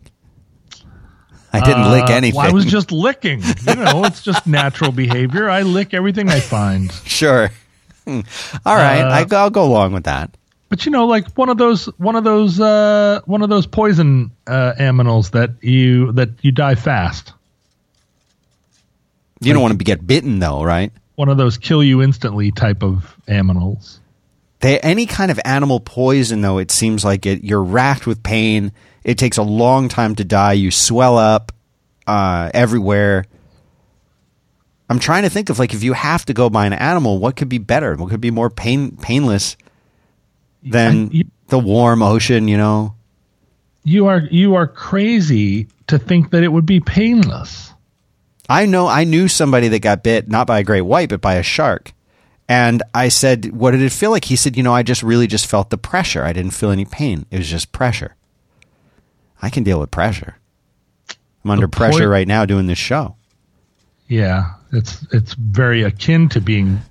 I 1.53 1.61
didn't 1.61 1.89
lick 1.89 2.09
Uh, 2.09 2.13
anything. 2.13 2.37
Well, 2.37 2.47
I 2.47 2.51
was 2.51 2.65
just 2.65 2.91
licking. 3.05 3.41
You 3.41 3.75
know, 3.75 4.03
it's 4.03 4.21
just 4.21 4.45
natural 4.45 4.91
behavior. 4.91 5.49
I 5.49 5.61
lick 5.61 5.93
everything 5.93 6.29
I 6.29 6.39
find. 6.41 6.91
sure. 7.05 7.49
Hmm. 8.05 8.19
All 8.65 8.75
right, 8.75 9.01
Uh, 9.01 9.35
I, 9.35 9.37
I'll 9.41 9.49
go 9.49 9.63
along 9.63 9.93
with 9.93 10.03
that. 10.03 10.35
But 10.69 10.85
you 10.85 10.91
know, 10.91 11.05
like 11.05 11.27
one 11.37 11.49
of 11.49 11.57
those, 11.57 11.85
one 11.97 12.15
of 12.15 12.23
those, 12.23 12.59
uh, 12.59 13.21
one 13.25 13.41
of 13.41 13.49
those 13.49 13.65
poison 13.67 14.31
uh, 14.47 14.73
aminals 14.77 15.31
that 15.31 15.51
you 15.63 16.11
that 16.13 16.29
you 16.41 16.51
die 16.51 16.75
fast. 16.75 17.33
You 19.41 19.53
don't 19.53 19.61
want 19.61 19.77
to 19.77 19.83
get 19.83 20.05
bitten 20.05 20.39
though, 20.39 20.63
right? 20.63 20.91
One 21.15 21.29
of 21.29 21.37
those 21.37 21.57
kill 21.57 21.83
you 21.83 22.01
instantly 22.01 22.51
type 22.51 22.83
of 22.83 23.15
aminals. 23.27 23.99
They, 24.61 24.79
any 24.79 25.05
kind 25.05 25.31
of 25.31 25.39
animal 25.45 25.79
poison, 25.79 26.41
though, 26.41 26.57
it 26.57 26.71
seems 26.71 27.05
like 27.05 27.25
it. 27.25 27.43
You're 27.43 27.61
racked 27.63 28.07
with 28.07 28.23
pain. 28.23 28.71
It 29.03 29.17
takes 29.17 29.37
a 29.37 29.43
long 29.43 29.89
time 29.89 30.15
to 30.15 30.23
die. 30.23 30.53
You 30.53 30.71
swell 30.71 31.17
up 31.17 31.51
uh, 32.07 32.49
everywhere. 32.53 33.25
I'm 34.89 34.99
trying 34.99 35.23
to 35.23 35.29
think 35.29 35.49
of 35.49 35.59
like 35.59 35.73
if 35.73 35.83
you 35.83 35.93
have 35.93 36.25
to 36.25 36.33
go 36.33 36.49
by 36.49 36.65
an 36.65 36.73
animal, 36.73 37.19
what 37.19 37.35
could 37.35 37.49
be 37.49 37.57
better? 37.57 37.95
What 37.95 38.09
could 38.09 38.21
be 38.21 38.31
more 38.31 38.49
pain 38.49 38.95
painless 38.97 39.57
than 40.63 41.07
I- 41.07 41.09
you- 41.11 41.23
the 41.47 41.59
warm 41.59 42.01
ocean? 42.01 42.47
You 42.47 42.57
know, 42.57 42.95
You 43.83 44.07
are 44.07 44.19
you 44.19 44.55
are 44.55 44.67
crazy 44.67 45.67
to 45.87 45.97
think 45.99 46.31
that 46.31 46.43
it 46.43 46.47
would 46.51 46.65
be 46.65 46.79
painless. 46.79 47.73
I 48.49 48.65
know 48.65 48.87
I 48.87 49.03
knew 49.03 49.27
somebody 49.27 49.67
that 49.69 49.79
got 49.79 50.03
bit 50.03 50.27
not 50.29 50.47
by 50.47 50.59
a 50.59 50.63
great 50.63 50.81
white 50.81 51.09
but 51.09 51.21
by 51.21 51.35
a 51.35 51.43
shark. 51.43 51.91
And 52.47 52.83
I 52.93 53.09
said, 53.09 53.53
"What 53.53 53.71
did 53.71 53.81
it 53.81 53.91
feel 53.91 54.11
like?" 54.11 54.25
He 54.25 54.35
said, 54.35 54.55
"You 54.55 54.61
know, 54.61 54.73
I 54.73 54.83
just 54.83 55.01
really 55.01 55.25
just 55.25 55.47
felt 55.47 55.71
the 55.71 55.77
pressure. 55.79 56.23
I 56.23 56.31
didn't 56.33 56.51
feel 56.53 56.69
any 56.69 56.85
pain. 56.85 57.25
It 57.31 57.39
was 57.39 57.49
just 57.49 57.71
pressure. 57.71 58.15
I 59.41 59.49
can 59.49 59.63
deal 59.63 59.79
with 59.79 59.89
pressure. 59.89 60.37
I'm 61.43 61.51
under 61.51 61.65
The 61.65 61.71
pressure 61.71 62.07
right 62.09 62.27
now 62.27 62.45
doing 62.45 62.67
this 62.67 62.77
show. 62.77 63.15
Yeah, 64.07 64.51
it's 64.71 65.03
it's 65.11 65.33
very 65.33 65.81
akin 65.81 66.29
to 66.29 66.41
being 66.41 66.81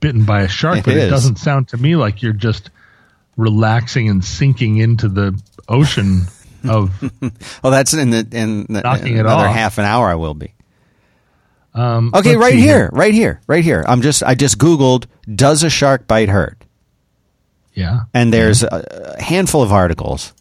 bitten 0.00 0.24
by 0.24 0.42
a 0.42 0.48
shark, 0.48 0.78
It 0.78 0.84
but 0.84 0.96
is. 0.96 1.04
it 1.04 1.10
doesn't 1.10 1.36
sound 1.38 1.68
to 1.68 1.76
me 1.76 1.96
like 1.96 2.22
you're 2.22 2.32
just 2.32 2.70
relaxing 3.36 4.08
and 4.08 4.24
sinking 4.24 4.76
into 4.78 5.08
the 5.08 5.36
ocean 5.68 6.22
of 6.68 6.92
Well, 7.62 7.72
that's 7.72 7.92
in 7.94 8.10
the 8.10 8.26
in 8.30 8.66
the, 8.68 8.82
Knocking 8.82 9.16
it 9.16 9.20
another 9.20 9.48
off. 9.48 9.54
half 9.56 9.78
an 9.78 9.84
hour. 9.84 10.08
I 10.08 10.14
will 10.14 10.34
be. 10.34 10.54
Um 11.74 12.10
Okay, 12.14 12.36
right 12.36 12.54
here, 12.54 12.90
right 12.92 13.14
here, 13.14 13.40
right 13.46 13.64
here. 13.64 13.84
I'm 13.86 14.02
just 14.02 14.22
I 14.22 14.34
just 14.34 14.58
googled 14.58 15.06
does 15.32 15.62
a 15.62 15.70
shark 15.70 16.06
bite 16.06 16.28
hurt? 16.28 16.64
Yeah. 17.74 18.00
and 18.12 18.30
there's 18.32 18.62
a, 18.62 19.14
a 19.18 19.22
handful 19.22 19.62
of 19.62 19.72
articles. 19.72 20.34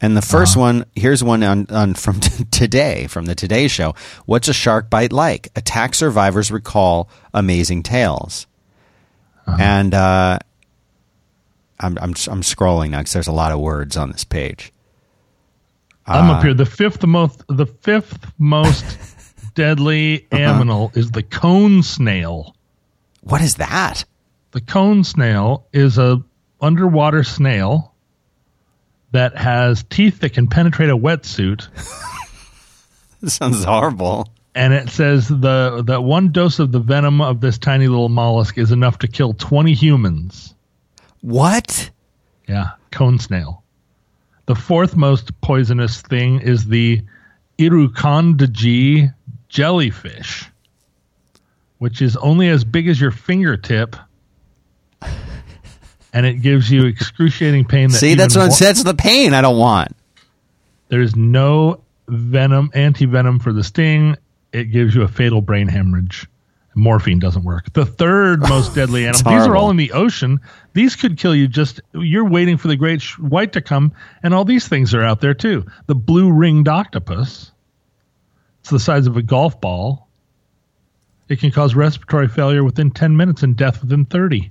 And 0.00 0.16
the 0.16 0.20
1st 0.22 0.56
one, 0.56 0.84
here's 0.96 1.22
one 1.22 1.42
on, 1.44 1.66
on 1.68 1.94
from 1.94 2.18
t- 2.18 2.44
today, 2.50 3.06
from 3.08 3.26
the 3.26 3.34
Today 3.34 3.68
Show. 3.68 3.94
What's 4.26 4.48
a 4.48 4.52
shark 4.54 4.88
bite 4.90 5.12
like? 5.12 5.50
Attack 5.54 5.94
survivors 5.94 6.50
recall 6.50 7.08
amazing 7.34 7.82
tales. 7.84 8.46
And 9.46 9.92
uh, 9.92 10.38
I'm, 11.78 11.98
I'm 11.98 12.10
I'm 12.10 12.42
scrolling 12.42 12.90
now 12.90 12.98
because 13.00 13.12
there's 13.12 13.26
a 13.28 13.32
lot 13.32 13.52
of 13.52 13.60
words 13.60 13.96
on 13.96 14.10
this 14.12 14.24
page. 14.24 14.72
I'm 16.06 16.30
up 16.30 16.42
here. 16.42 16.54
The 16.54 16.66
fifth 16.66 17.04
most, 17.06 17.44
the 17.48 17.66
fifth 17.66 18.18
most 18.38 18.84
deadly 19.54 20.26
uh-huh. 20.30 20.38
aminal 20.38 20.96
is 20.96 21.10
the 21.10 21.22
cone 21.22 21.82
snail. 21.82 22.54
What 23.22 23.40
is 23.40 23.56
that? 23.56 24.04
The 24.52 24.60
cone 24.60 25.04
snail 25.04 25.66
is 25.72 25.98
a 25.98 26.22
underwater 26.60 27.24
snail 27.24 27.94
that 29.12 29.36
has 29.36 29.84
teeth 29.84 30.20
that 30.20 30.32
can 30.32 30.46
penetrate 30.46 30.90
a 30.90 30.96
wetsuit. 30.96 31.68
This 33.22 33.34
sounds 33.34 33.62
horrible. 33.62 34.28
and 34.52 34.72
it 34.72 34.90
says 34.90 35.28
the 35.28 35.84
that 35.86 36.02
one 36.02 36.32
dose 36.32 36.58
of 36.58 36.72
the 36.72 36.80
venom 36.80 37.20
of 37.20 37.40
this 37.40 37.56
tiny 37.56 37.86
little 37.86 38.08
mollusk 38.08 38.58
is 38.58 38.72
enough 38.72 38.98
to 38.98 39.06
kill 39.06 39.32
20 39.32 39.72
humans. 39.74 40.54
What? 41.20 41.88
Yeah, 42.48 42.70
cone 42.90 43.20
snail. 43.20 43.62
The 44.46 44.56
fourth 44.56 44.96
most 44.96 45.40
poisonous 45.40 46.02
thing 46.02 46.40
is 46.40 46.66
the 46.66 47.02
Irukandji 47.58 49.14
jellyfish, 49.52 50.50
which 51.78 52.02
is 52.02 52.16
only 52.16 52.48
as 52.48 52.64
big 52.64 52.88
as 52.88 53.00
your 53.00 53.10
fingertip, 53.10 53.94
and 56.12 56.26
it 56.26 56.42
gives 56.42 56.70
you 56.70 56.86
excruciating 56.86 57.66
pain. 57.66 57.90
That 57.90 57.98
See, 57.98 58.14
that's 58.14 58.34
what 58.34 58.48
more- 58.48 58.56
that's 58.58 58.82
the 58.82 58.94
pain 58.94 59.34
I 59.34 59.42
don't 59.42 59.58
want. 59.58 59.94
There's 60.88 61.14
no 61.14 61.82
venom, 62.08 62.70
anti 62.74 63.06
venom 63.06 63.38
for 63.38 63.52
the 63.52 63.62
sting. 63.62 64.16
It 64.52 64.64
gives 64.64 64.94
you 64.94 65.02
a 65.02 65.08
fatal 65.08 65.40
brain 65.40 65.68
hemorrhage. 65.68 66.26
Morphine 66.74 67.18
doesn't 67.18 67.44
work. 67.44 67.70
The 67.74 67.84
third 67.84 68.40
most 68.48 68.74
deadly 68.74 69.06
animal. 69.06 69.30
These 69.32 69.46
are 69.46 69.56
all 69.56 69.70
in 69.70 69.76
the 69.76 69.92
ocean. 69.92 70.40
These 70.72 70.96
could 70.96 71.18
kill 71.18 71.34
you. 71.34 71.46
Just 71.46 71.80
you're 71.92 72.28
waiting 72.28 72.56
for 72.56 72.68
the 72.68 72.76
great 72.76 73.02
white 73.18 73.52
to 73.52 73.60
come, 73.60 73.92
and 74.22 74.32
all 74.32 74.46
these 74.46 74.66
things 74.66 74.94
are 74.94 75.02
out 75.02 75.20
there 75.20 75.34
too. 75.34 75.66
The 75.86 75.94
blue 75.94 76.32
ringed 76.32 76.68
octopus. 76.68 77.51
It's 78.62 78.70
the 78.70 78.80
size 78.80 79.06
of 79.06 79.16
a 79.16 79.22
golf 79.22 79.60
ball. 79.60 80.08
It 81.28 81.40
can 81.40 81.50
cause 81.50 81.74
respiratory 81.74 82.28
failure 82.28 82.62
within 82.62 82.90
10 82.90 83.16
minutes 83.16 83.42
and 83.42 83.56
death 83.56 83.80
within 83.82 84.04
30. 84.04 84.50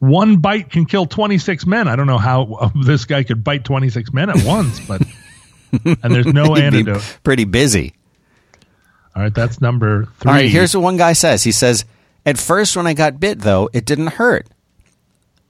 One 0.00 0.38
bite 0.38 0.70
can 0.70 0.84
kill 0.84 1.06
26 1.06 1.64
men. 1.66 1.88
I 1.88 1.96
don't 1.96 2.06
know 2.06 2.18
how 2.18 2.72
this 2.84 3.04
guy 3.04 3.22
could 3.22 3.44
bite 3.44 3.64
26 3.64 4.12
men 4.12 4.30
at 4.30 4.44
once, 4.44 4.80
but 4.80 5.02
and 5.84 6.14
there's 6.14 6.26
no 6.26 6.56
antidote. 6.56 7.18
pretty 7.22 7.44
busy. 7.44 7.94
All 9.14 9.22
right, 9.22 9.34
that's 9.34 9.60
number 9.60 10.06
three. 10.18 10.28
All 10.28 10.36
right, 10.36 10.50
here's 10.50 10.74
what 10.74 10.82
one 10.82 10.96
guy 10.96 11.12
says. 11.12 11.42
He 11.42 11.52
says, 11.52 11.84
At 12.26 12.36
first, 12.38 12.76
when 12.76 12.86
I 12.86 12.92
got 12.94 13.18
bit, 13.20 13.38
though, 13.38 13.70
it 13.72 13.86
didn't 13.86 14.08
hurt. 14.08 14.48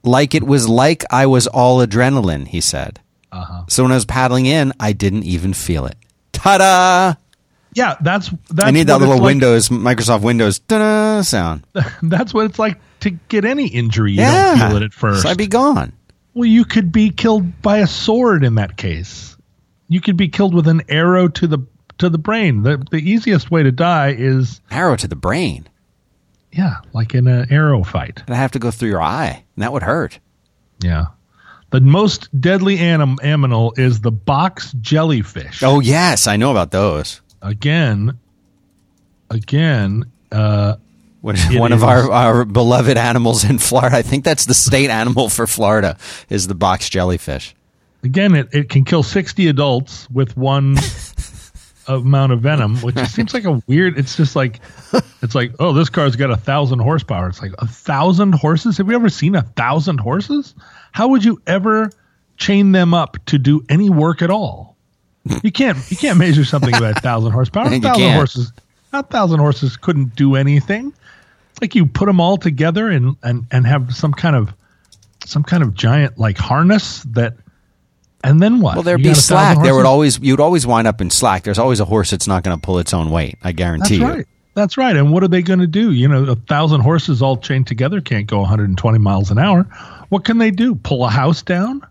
Like 0.03 0.35
it 0.35 0.45
was 0.45 0.69
like 0.69 1.03
I 1.11 1.27
was 1.27 1.47
all 1.49 1.85
adrenaline, 1.85 2.47
he 2.47 2.61
said. 2.61 3.01
Uh-huh. 3.33 3.65
So 3.69 3.83
when 3.83 3.91
I 3.91 3.97
was 3.97 4.05
paddling 4.05 4.47
in, 4.47 4.73
I 4.79 4.93
didn't 4.93 5.25
even 5.25 5.53
feel 5.53 5.87
it. 5.87 5.97
Ta 6.33 6.59
da! 6.59 7.15
Yeah, 7.77 7.95
that's 8.01 8.31
that's 8.51 8.69
I 8.69 8.71
need 8.71 8.87
that 8.87 8.99
little 9.01 9.17
like- 9.17 9.25
Windows, 9.25 9.69
Microsoft 9.69 10.23
Windows 10.23 10.61
sound. 11.29 11.63
That's 12.03 12.33
what 12.33 12.47
it's 12.47 12.59
like 12.59 12.81
to 13.01 13.11
get 13.29 13.45
any 13.45 13.69
injury. 13.69 14.13
You 14.13 14.23
yeah. 14.23 14.57
don't 14.57 14.69
feel 14.71 14.77
it 14.79 14.83
at 14.85 14.93
first. 14.95 15.23
So 15.23 15.29
I'd 15.29 15.37
be 15.37 15.47
gone. 15.47 15.93
well, 16.33 16.47
you 16.47 16.65
could 16.65 16.91
be 16.91 17.11
killed 17.11 17.61
by 17.61 17.79
a 17.79 17.87
sword 17.87 18.45
in 18.45 18.55
that 18.55 18.79
case. 18.79 19.37
You 19.89 20.01
could 20.01 20.17
be 20.17 20.29
killed 20.29 20.55
with 20.55 20.67
an 20.69 20.83
arrow 20.89 21.29
to 21.29 21.47
the 21.47 21.59
to 21.99 22.09
the 22.09 22.17
brain. 22.19 22.63
The 22.63 22.83
the 22.91 22.97
easiest 22.99 23.51
way 23.51 23.63
to 23.63 23.71
die 23.73 24.15
is 24.17 24.61
Arrow 24.71 24.97
to 24.97 25.07
the 25.07 25.15
brain. 25.17 25.69
yeah, 26.53 26.77
like 26.95 27.15
in 27.15 27.29
an 27.29 27.53
arrow 27.53 27.85
fight. 27.85 28.23
And 28.27 28.35
I 28.35 28.39
have 28.39 28.53
to 28.53 28.59
go 28.59 28.71
through 28.71 28.89
your 28.89 29.03
eye. 29.03 29.45
And 29.55 29.63
that 29.63 29.73
would 29.75 29.83
hurt. 29.83 30.19
Yeah. 30.83 31.07
The 31.73 31.81
most 31.83 32.29
deadly 32.41 32.79
anim- 32.79 33.19
aminal 33.19 33.79
is 33.79 34.01
the 34.01 34.13
box 34.13 34.73
jellyfish. 34.81 35.63
Oh, 35.63 35.81
yes. 35.81 36.27
I 36.27 36.37
know 36.37 36.51
about 36.53 36.71
those. 36.71 37.21
Again, 37.43 38.19
again, 39.31 40.05
uh, 40.33 40.77
One 41.61 41.73
of 41.73 41.83
our, 41.83 42.11
our 42.11 42.45
beloved 42.45 42.97
animals 42.97 43.45
in 43.45 43.59
Florida. 43.59 43.97
I 43.97 44.03
think 44.03 44.25
that's 44.25 44.47
the 44.47 44.55
state 44.55 44.91
animal 44.91 45.29
for 45.29 45.47
Florida 45.47 45.97
is 46.29 46.47
the 46.47 46.55
box 46.55 46.89
jellyfish. 46.89 47.55
again, 48.05 48.35
it, 48.37 48.49
it 48.53 48.69
can 48.69 48.85
kill 48.85 49.03
60 49.03 49.49
adults 49.49 50.09
with 50.11 50.37
one 50.37 50.77
amount 51.89 52.33
of 52.33 52.41
venom, 52.41 52.77
which 52.79 52.97
seems 53.09 53.35
like 53.35 53.45
a 53.45 53.61
weird. 53.67 53.99
It's 53.99 54.17
just 54.17 54.37
like, 54.37 54.61
it's 55.23 55.35
like, 55.35 55.53
oh, 55.59 55.73
this 55.73 55.89
car's 55.89 56.15
got 56.17 56.31
a 56.31 56.37
thousand 56.37 56.79
horsepower. 56.81 57.29
It's 57.29 57.43
like 57.43 57.55
a 57.59 57.67
thousand 57.67 58.35
horses. 58.35 58.79
Have 58.79 58.89
you 58.89 58.95
ever 58.95 59.09
seen 59.09 59.35
a 59.35 59.43
thousand 59.43 59.99
horses? 59.99 60.55
How 60.93 61.09
would 61.09 61.25
you 61.25 61.41
ever 61.47 61.91
chain 62.37 62.73
them 62.73 62.95
up 62.95 63.17
to 63.27 63.39
do 63.39 63.65
any 63.69 63.91
work 63.91 64.23
at 64.23 64.31
all? 64.31 64.76
You 65.43 65.51
can't. 65.53 65.79
You 65.91 65.97
can't 65.97 66.19
measure 66.19 66.45
something 66.45 66.71
by 66.73 66.91
a 66.91 66.95
thousand 67.01 67.33
horsepower. 67.33 67.67
A 67.73 67.81
thousand 67.81 68.13
horses. 68.13 68.53
A 68.93 69.03
thousand 69.03 69.41
horses 69.41 69.77
couldn't 69.77 70.15
do 70.17 70.37
anything. 70.37 70.93
Like 71.61 71.75
you 71.75 71.87
put 71.87 72.07
them 72.07 72.21
all 72.21 72.37
together 72.37 72.91
and 72.91 73.17
and 73.23 73.47
and 73.51 73.67
have 73.67 73.95
some 73.95 74.13
kind 74.13 74.37
of 74.37 74.53
some 75.25 75.43
kind 75.43 75.63
of 75.63 75.75
giant 75.75 76.19
like 76.19 76.39
harness 76.39 77.03
that. 77.11 77.35
And 78.25 78.41
then 78.43 78.61
what? 78.61 78.75
Well, 78.75 78.83
there'd 78.83 78.99
You 79.01 79.05
be 79.05 79.09
got 79.11 79.19
a 79.19 79.21
thousand 79.23 79.55
slack. 79.57 79.65
There 79.65 79.75
would 79.75 79.87
always 79.87 80.19
you'd 80.19 80.41
always 80.41 80.67
wind 80.67 80.87
up 80.87 81.01
in 81.01 81.11
slack. 81.11 81.45
There's 81.45 81.59
always 81.59 81.81
a 81.81 81.85
horse 81.85 82.11
that's 82.11 82.27
not 82.27 82.43
going 82.43 82.57
to 82.57 82.61
pull 82.65 82.79
its 82.79 82.93
own 82.95 83.11
weight. 83.11 83.37
I 83.43 83.49
That's 83.49 83.57
guarantee 83.57 83.97
you. 83.97 84.05
right. 84.07 84.27
That's 84.55 84.77
right. 84.79 84.97
And 84.97 85.13
what 85.13 85.23
are 85.23 85.29
they 85.29 85.43
going 85.43 85.61
to 85.61 85.67
do? 85.67 85.93
You 85.93 86.09
know, 86.09 86.25
a 86.25 86.35
thousand 86.35 86.81
horses 86.81 87.21
all 87.21 87.37
chained 87.37 87.67
together 87.67 88.01
can't 88.01 88.27
go 88.27 88.41
120 88.41 88.99
miles 88.99 89.31
an 89.31 89.39
hour. 89.39 89.65
What 90.09 90.25
can 90.25 90.39
they 90.39 90.51
do? 90.51 90.75
Pull 90.75 91.05
a 91.05 91.11
house 91.11 91.43
down? 91.43 91.83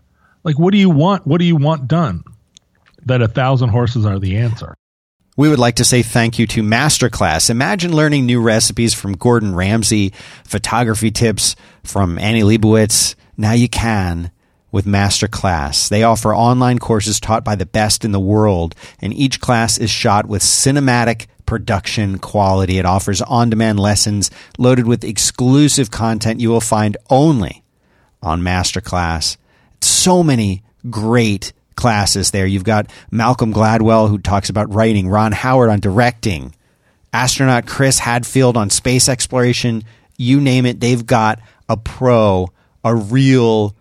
Like, 0.42 0.58
what 0.58 0.72
do 0.72 0.78
you 0.78 0.90
want? 0.90 1.26
What 1.26 1.38
do 1.38 1.44
you 1.44 1.54
want 1.56 1.86
done? 1.86 2.24
That 3.06 3.22
a 3.22 3.28
thousand 3.28 3.70
horses 3.70 4.04
are 4.04 4.18
the 4.18 4.36
answer. 4.36 4.74
We 5.36 5.48
would 5.48 5.58
like 5.58 5.76
to 5.76 5.84
say 5.84 6.02
thank 6.02 6.38
you 6.38 6.46
to 6.48 6.62
Masterclass. 6.62 7.50
Imagine 7.50 7.94
learning 7.94 8.24
new 8.24 8.40
recipes 8.40 8.94
from 8.94 9.16
Gordon 9.16 9.54
Ramsay, 9.54 10.12
photography 10.44 11.10
tips 11.10 11.56
from 11.84 12.18
Annie 12.18 12.42
Leibovitz. 12.42 13.14
Now 13.36 13.52
you 13.52 13.68
can 13.68 14.30
with 14.72 14.86
Masterclass. 14.86 15.88
They 15.88 16.02
offer 16.02 16.34
online 16.34 16.78
courses 16.78 17.20
taught 17.20 17.44
by 17.44 17.54
the 17.54 17.66
best 17.66 18.04
in 18.04 18.12
the 18.12 18.20
world, 18.20 18.74
and 19.00 19.12
each 19.12 19.40
class 19.40 19.78
is 19.78 19.90
shot 19.90 20.26
with 20.26 20.42
cinematic 20.42 21.26
production 21.44 22.18
quality. 22.18 22.78
It 22.78 22.86
offers 22.86 23.22
on 23.22 23.50
demand 23.50 23.78
lessons 23.78 24.30
loaded 24.58 24.86
with 24.86 25.04
exclusive 25.04 25.90
content 25.90 26.40
you 26.40 26.50
will 26.50 26.60
find 26.60 26.96
only 27.08 27.62
on 28.22 28.42
Masterclass. 28.42 29.36
So 29.80 30.22
many 30.22 30.62
great 30.90 31.52
classes 31.76 32.30
there. 32.30 32.46
You've 32.46 32.64
got 32.64 32.90
Malcolm 33.10 33.52
Gladwell, 33.52 34.08
who 34.08 34.18
talks 34.18 34.48
about 34.48 34.72
writing, 34.72 35.08
Ron 35.08 35.32
Howard 35.32 35.70
on 35.70 35.80
directing, 35.80 36.54
astronaut 37.12 37.66
Chris 37.66 37.98
Hadfield 37.98 38.56
on 38.56 38.70
space 38.70 39.08
exploration. 39.08 39.84
You 40.16 40.40
name 40.40 40.66
it, 40.66 40.80
they've 40.80 41.04
got 41.04 41.40
a 41.68 41.76
pro, 41.76 42.48
a 42.82 42.94
real 42.94 43.76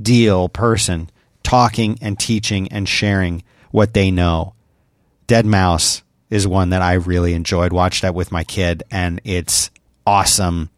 deal 0.00 0.48
person 0.48 1.10
talking 1.42 1.98
and 2.00 2.18
teaching 2.18 2.68
and 2.70 2.88
sharing 2.88 3.42
what 3.70 3.94
they 3.94 4.10
know. 4.10 4.54
deadmau5 5.26 6.02
is 6.30 6.46
one 6.46 6.70
that 6.70 6.82
I 6.82 6.94
really 6.94 7.32
enjoyed. 7.32 7.72
Watched 7.72 8.02
that 8.02 8.14
with 8.14 8.30
my 8.30 8.44
kid, 8.44 8.82
and 8.90 9.20
it's 9.24 9.70
awesome. 10.06 10.70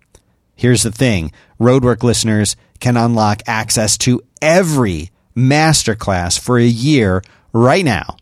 Here's 0.54 0.83
the 0.83 0.92
thing 0.92 1.33
Roadwork 1.59 2.02
listeners 2.02 2.56
can 2.78 2.96
unlock 2.96 3.42
access 3.46 3.98
to 3.98 4.22
every 4.40 5.11
masterclass 5.36 6.38
for 6.38 6.58
a 6.58 6.64
year 6.64 7.22
right 7.52 7.84
now 7.84 8.16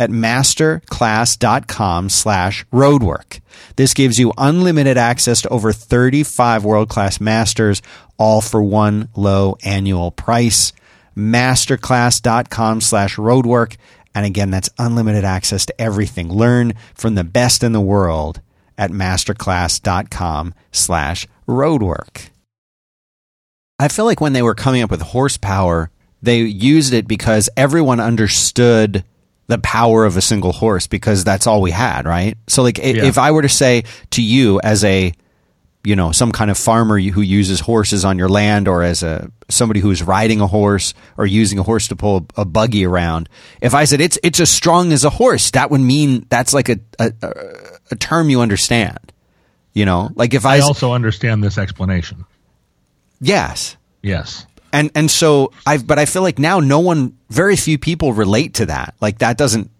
at 0.00 0.10
masterclass.com 0.10 2.08
slash 2.08 2.64
roadwork. 2.72 3.40
This 3.76 3.92
gives 3.92 4.18
you 4.18 4.32
unlimited 4.38 4.96
access 4.96 5.42
to 5.42 5.48
over 5.50 5.72
35 5.72 6.64
world-class 6.64 7.20
masters, 7.20 7.82
all 8.16 8.40
for 8.40 8.62
one 8.62 9.10
low 9.14 9.56
annual 9.62 10.10
price. 10.10 10.72
Masterclass.com 11.16 12.80
slash 12.80 13.16
roadwork. 13.16 13.76
And 14.14 14.24
again, 14.24 14.50
that's 14.50 14.70
unlimited 14.78 15.24
access 15.24 15.66
to 15.66 15.78
everything. 15.80 16.32
Learn 16.32 16.72
from 16.94 17.14
the 17.14 17.24
best 17.24 17.62
in 17.62 17.72
the 17.72 17.80
world 17.80 18.40
at 18.78 18.90
masterclass.com 18.90 20.54
slash 20.72 21.26
roadwork. 21.46 22.30
I 23.78 23.88
feel 23.88 24.06
like 24.06 24.20
when 24.20 24.32
they 24.32 24.42
were 24.42 24.54
coming 24.54 24.82
up 24.82 24.90
with 24.90 25.02
horsepower, 25.02 25.90
they 26.22 26.40
used 26.42 26.92
it 26.92 27.08
because 27.08 27.48
everyone 27.56 28.00
understood 28.00 29.04
the 29.46 29.58
power 29.58 30.04
of 30.04 30.16
a 30.16 30.20
single 30.20 30.52
horse 30.52 30.86
because 30.86 31.24
that's 31.24 31.46
all 31.46 31.60
we 31.60 31.70
had, 31.72 32.06
right? 32.06 32.36
So 32.46 32.62
like 32.62 32.78
Yeah. 32.78 33.04
if 33.04 33.18
I 33.18 33.30
were 33.32 33.42
to 33.42 33.48
say 33.48 33.84
to 34.10 34.22
you 34.22 34.60
as 34.62 34.84
a 34.84 35.12
you 35.82 35.96
know, 35.96 36.12
some 36.12 36.30
kind 36.30 36.50
of 36.50 36.58
farmer 36.58 37.00
who 37.00 37.22
uses 37.22 37.60
horses 37.60 38.04
on 38.04 38.18
your 38.18 38.28
land 38.28 38.68
or 38.68 38.82
as 38.82 39.02
a 39.02 39.30
somebody 39.48 39.80
who's 39.80 40.02
riding 40.02 40.42
a 40.42 40.46
horse 40.46 40.92
or 41.16 41.24
using 41.24 41.58
a 41.58 41.62
horse 41.62 41.88
to 41.88 41.96
pull 41.96 42.26
a 42.36 42.44
buggy 42.44 42.84
around. 42.84 43.30
If 43.62 43.74
I 43.74 43.86
said 43.86 44.02
it's 44.02 44.18
it's 44.22 44.40
as 44.40 44.50
strong 44.50 44.92
as 44.92 45.04
a 45.04 45.10
horse, 45.10 45.50
that 45.52 45.70
would 45.70 45.80
mean 45.80 46.26
that's 46.28 46.52
like 46.52 46.68
a 46.68 46.78
a, 46.98 47.12
a 47.90 47.96
term 47.96 48.28
you 48.28 48.42
understand. 48.42 48.98
You 49.72 49.86
know, 49.86 50.10
like 50.16 50.34
if 50.34 50.44
I 50.44 50.58
also 50.60 50.92
understand 50.92 51.42
this 51.42 51.56
explanation. 51.56 52.26
yes, 53.20 53.76
Yes. 54.02 54.46
And 54.72 54.90
and 54.94 55.10
so 55.10 55.52
I've 55.66 55.86
but 55.86 55.98
I 55.98 56.06
feel 56.06 56.22
like 56.22 56.38
now 56.38 56.60
no 56.60 56.80
one 56.80 57.16
very 57.28 57.56
few 57.56 57.78
people 57.78 58.12
relate 58.12 58.54
to 58.54 58.66
that. 58.66 58.94
Like 59.00 59.18
that 59.18 59.36
doesn't 59.36 59.70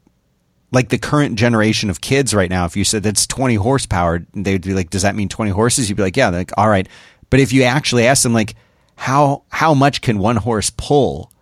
like 0.72 0.88
the 0.88 0.98
current 0.98 1.36
generation 1.36 1.90
of 1.90 2.00
kids 2.00 2.34
right 2.34 2.50
now, 2.50 2.64
if 2.64 2.76
you 2.76 2.84
said 2.84 3.02
that's 3.02 3.26
20 3.26 3.56
horsepower, 3.56 4.24
they'd 4.34 4.62
be 4.62 4.74
like, 4.74 4.90
does 4.90 5.02
that 5.02 5.16
mean 5.16 5.28
20 5.28 5.50
horses? 5.50 5.88
You'd 5.88 5.96
be 5.96 6.02
like, 6.02 6.16
yeah, 6.16 6.30
They're 6.30 6.40
like, 6.40 6.52
all 6.56 6.68
right. 6.68 6.88
But 7.28 7.40
if 7.40 7.52
you 7.52 7.64
actually 7.64 8.06
ask 8.06 8.22
them, 8.22 8.32
like, 8.32 8.54
how, 8.96 9.44
how 9.48 9.74
much 9.74 10.00
can 10.00 10.18
one 10.18 10.36
horse 10.36 10.70
pull? 10.70 11.32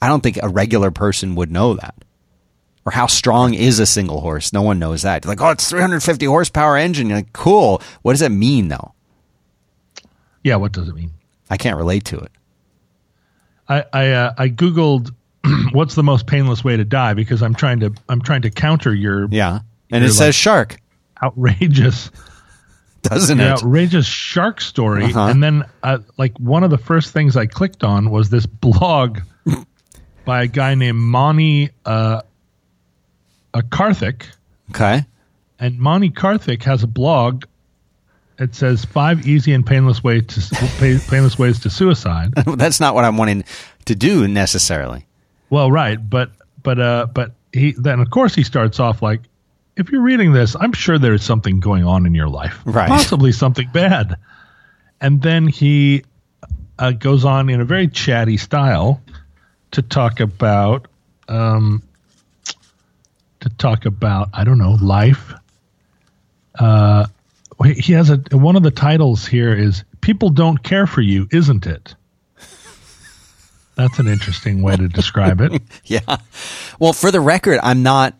I 0.00 0.08
don't 0.08 0.22
think 0.22 0.38
a 0.42 0.48
regular 0.48 0.90
person 0.90 1.34
would 1.34 1.50
know 1.50 1.74
that. 1.74 1.94
Or 2.86 2.92
how 2.92 3.06
strong 3.06 3.52
is 3.52 3.78
a 3.78 3.86
single 3.86 4.20
horse? 4.20 4.52
No 4.52 4.62
one 4.62 4.78
knows 4.78 5.02
that. 5.02 5.24
You're 5.24 5.32
like, 5.32 5.42
oh, 5.42 5.50
it's 5.50 5.68
350 5.68 6.24
horsepower 6.26 6.76
engine. 6.76 7.08
You're 7.08 7.18
like, 7.18 7.32
cool. 7.32 7.82
What 8.02 8.12
does 8.12 8.20
that 8.20 8.30
mean, 8.30 8.68
though? 8.68 8.94
Yeah, 10.42 10.56
what 10.56 10.72
does 10.72 10.88
it 10.88 10.94
mean? 10.94 11.12
I 11.50 11.58
can't 11.58 11.76
relate 11.76 12.06
to 12.06 12.18
it. 12.18 12.32
I 13.68 13.84
I, 13.92 14.10
uh, 14.10 14.34
I 14.38 14.48
googled 14.48 15.14
what's 15.72 15.94
the 15.94 16.02
most 16.02 16.26
painless 16.26 16.64
way 16.64 16.76
to 16.76 16.84
die 16.84 17.14
because 17.14 17.42
I'm 17.42 17.54
trying 17.54 17.80
to 17.80 17.92
I'm 18.08 18.20
trying 18.20 18.42
to 18.42 18.50
counter 18.50 18.94
your 18.94 19.28
yeah, 19.30 19.60
and 19.90 20.02
your, 20.02 20.10
it 20.10 20.14
says 20.14 20.28
like, 20.28 20.34
shark. 20.34 20.76
Outrageous, 21.22 22.10
doesn't 23.02 23.40
it? 23.40 23.46
Outrageous 23.46 24.06
shark 24.06 24.60
story, 24.60 25.04
uh-huh. 25.04 25.26
and 25.26 25.42
then 25.42 25.64
uh, 25.82 25.98
like 26.16 26.38
one 26.38 26.64
of 26.64 26.70
the 26.70 26.78
first 26.78 27.12
things 27.12 27.36
I 27.36 27.46
clicked 27.46 27.84
on 27.84 28.10
was 28.10 28.30
this 28.30 28.46
blog 28.46 29.20
by 30.24 30.44
a 30.44 30.46
guy 30.46 30.74
named 30.74 30.98
Mani 30.98 31.70
uh, 31.84 32.22
a 33.54 33.62
Karthik. 33.62 34.26
Okay, 34.70 35.04
and 35.58 35.78
Mani 35.78 36.10
Karthik 36.10 36.62
has 36.64 36.82
a 36.82 36.88
blog. 36.88 37.44
It 38.38 38.54
says 38.54 38.84
five 38.84 39.26
easy 39.26 39.52
and 39.52 39.66
painless 39.66 40.02
ways 40.02 40.26
to 40.26 41.00
painless 41.08 41.38
ways 41.38 41.58
to 41.60 41.70
suicide. 41.70 42.32
That's 42.56 42.78
not 42.78 42.94
what 42.94 43.04
I'm 43.04 43.16
wanting 43.16 43.44
to 43.86 43.94
do 43.94 44.28
necessarily. 44.28 45.06
Well, 45.50 45.70
right, 45.70 45.98
but 46.08 46.30
but 46.62 46.78
uh, 46.78 47.06
but 47.12 47.32
he 47.52 47.72
then 47.72 48.00
of 48.00 48.10
course 48.10 48.34
he 48.34 48.44
starts 48.44 48.78
off 48.78 49.02
like, 49.02 49.22
if 49.76 49.90
you're 49.90 50.02
reading 50.02 50.32
this, 50.32 50.54
I'm 50.58 50.72
sure 50.72 50.98
there's 50.98 51.24
something 51.24 51.58
going 51.58 51.84
on 51.84 52.06
in 52.06 52.14
your 52.14 52.28
life, 52.28 52.60
right? 52.64 52.88
Possibly 52.88 53.32
something 53.32 53.68
bad, 53.72 54.16
and 55.00 55.20
then 55.20 55.48
he 55.48 56.04
uh, 56.78 56.92
goes 56.92 57.24
on 57.24 57.48
in 57.48 57.60
a 57.60 57.64
very 57.64 57.88
chatty 57.88 58.36
style 58.36 59.02
to 59.72 59.82
talk 59.82 60.20
about 60.20 60.86
um, 61.28 61.82
to 63.40 63.48
talk 63.48 63.84
about 63.84 64.28
I 64.32 64.44
don't 64.44 64.58
know 64.58 64.78
life. 64.80 65.34
Uh, 66.56 67.06
he 67.64 67.92
has 67.92 68.10
a 68.10 68.16
one 68.30 68.56
of 68.56 68.62
the 68.62 68.70
titles 68.70 69.26
here 69.26 69.52
is 69.52 69.84
"People 70.00 70.30
Don't 70.30 70.62
Care 70.62 70.86
for 70.86 71.00
You," 71.00 71.28
isn't 71.32 71.66
it? 71.66 71.94
That's 73.78 74.00
an 74.00 74.08
interesting 74.08 74.62
way 74.62 74.76
to 74.76 74.88
describe 74.88 75.40
it. 75.40 75.62
yeah. 75.84 76.16
Well, 76.80 76.92
for 76.92 77.12
the 77.12 77.20
record, 77.20 77.60
I'm 77.62 77.84
not 77.84 78.14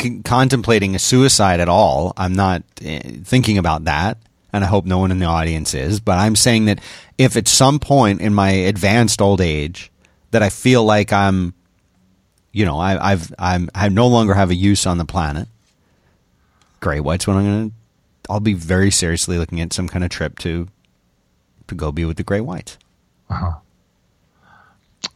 c- 0.00 0.20
contemplating 0.22 0.94
a 0.94 0.98
suicide 1.00 1.58
at 1.58 1.68
all. 1.68 2.12
I'm 2.16 2.34
not 2.34 2.62
uh, 2.80 3.00
thinking 3.24 3.58
about 3.58 3.84
that. 3.84 4.18
And 4.52 4.64
I 4.64 4.68
hope 4.68 4.84
no 4.84 4.98
one 4.98 5.10
in 5.10 5.18
the 5.18 5.26
audience 5.26 5.74
is. 5.74 5.98
But 5.98 6.18
I'm 6.18 6.36
saying 6.36 6.66
that 6.66 6.80
if 7.18 7.36
at 7.36 7.48
some 7.48 7.80
point 7.80 8.20
in 8.20 8.32
my 8.32 8.50
advanced 8.50 9.20
old 9.20 9.40
age 9.40 9.90
that 10.30 10.42
I 10.42 10.50
feel 10.50 10.84
like 10.84 11.12
I'm, 11.12 11.52
you 12.52 12.64
know, 12.64 12.78
I, 12.78 13.12
I've, 13.12 13.32
I'm, 13.38 13.70
I 13.74 13.88
no 13.88 14.06
longer 14.06 14.34
have 14.34 14.50
a 14.50 14.54
use 14.54 14.86
on 14.86 14.98
the 14.98 15.04
planet, 15.04 15.48
gray 16.78 17.00
whites 17.00 17.26
when 17.26 17.36
I'm 17.36 17.44
going 17.44 17.70
to, 17.70 17.76
I'll 18.30 18.38
be 18.40 18.54
very 18.54 18.92
seriously 18.92 19.38
looking 19.38 19.60
at 19.60 19.72
some 19.72 19.88
kind 19.88 20.04
of 20.04 20.10
trip 20.10 20.38
to, 20.38 20.68
to 21.66 21.74
go 21.74 21.90
be 21.90 22.04
with 22.04 22.16
the 22.16 22.22
gray 22.22 22.40
whites. 22.40 22.78
Uh-huh. 23.28 23.54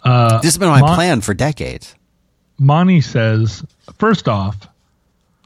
Uh, 0.03 0.37
this 0.39 0.55
has 0.55 0.59
been 0.59 0.69
my 0.69 0.81
Mon- 0.81 0.95
plan 0.97 1.21
for 1.21 1.33
decades. 1.33 1.95
Mani 2.59 3.01
says, 3.01 3.65
first 3.99 4.29
off, 4.29 4.67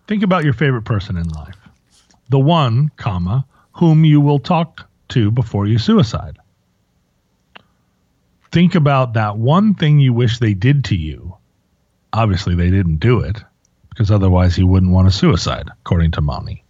think 0.07 0.23
about 0.23 0.45
your 0.45 0.55
favorite 0.55 0.83
person 0.83 1.19
in 1.19 1.29
life, 1.29 1.59
the 2.31 2.39
one, 2.39 2.91
comma, 2.97 3.45
whom 3.73 4.05
you 4.05 4.21
will 4.21 4.39
talk 4.39 4.89
to 5.09 5.31
before 5.31 5.67
you 5.67 5.79
suicide. 5.79 6.39
Think 8.51 8.75
about 8.75 9.13
that 9.13 9.37
one 9.37 9.75
thing 9.75 10.01
you 10.01 10.15
wish 10.15 10.39
they 10.39 10.55
did 10.55 10.87
to 10.87 10.97
you. 10.97 11.37
Obviously, 12.15 12.55
they 12.55 12.71
didn't 12.71 12.97
do 12.97 13.21
it 13.21 13.43
because 13.91 14.11
otherwise 14.11 14.57
he 14.57 14.65
wouldn't 14.65 14.93
want 14.93 15.11
to 15.11 15.17
suicide, 15.17 15.69
according 15.85 16.13
to 16.13 16.23
Mani. 16.23 16.65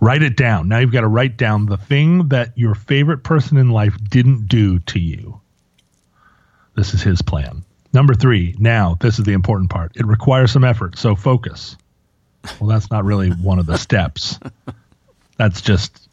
Write 0.00 0.22
it 0.22 0.36
down. 0.36 0.68
Now 0.68 0.78
you've 0.78 0.92
got 0.92 1.02
to 1.02 1.08
write 1.08 1.36
down 1.36 1.66
the 1.66 1.76
thing 1.76 2.28
that 2.28 2.56
your 2.56 2.74
favorite 2.74 3.22
person 3.22 3.58
in 3.58 3.70
life 3.70 3.96
didn't 4.08 4.48
do 4.48 4.78
to 4.80 4.98
you. 4.98 5.40
This 6.74 6.94
is 6.94 7.02
his 7.02 7.20
plan. 7.20 7.62
Number 7.92 8.14
three, 8.14 8.54
now, 8.58 8.96
this 9.00 9.18
is 9.18 9.24
the 9.24 9.32
important 9.32 9.68
part. 9.68 9.92
It 9.96 10.06
requires 10.06 10.52
some 10.52 10.64
effort, 10.64 10.96
so 10.96 11.16
focus. 11.16 11.76
Well, 12.58 12.68
that's 12.68 12.90
not 12.90 13.04
really 13.04 13.30
one 13.30 13.58
of 13.58 13.66
the 13.66 13.76
steps. 13.76 14.38
That's 15.36 15.60
just 15.60 16.08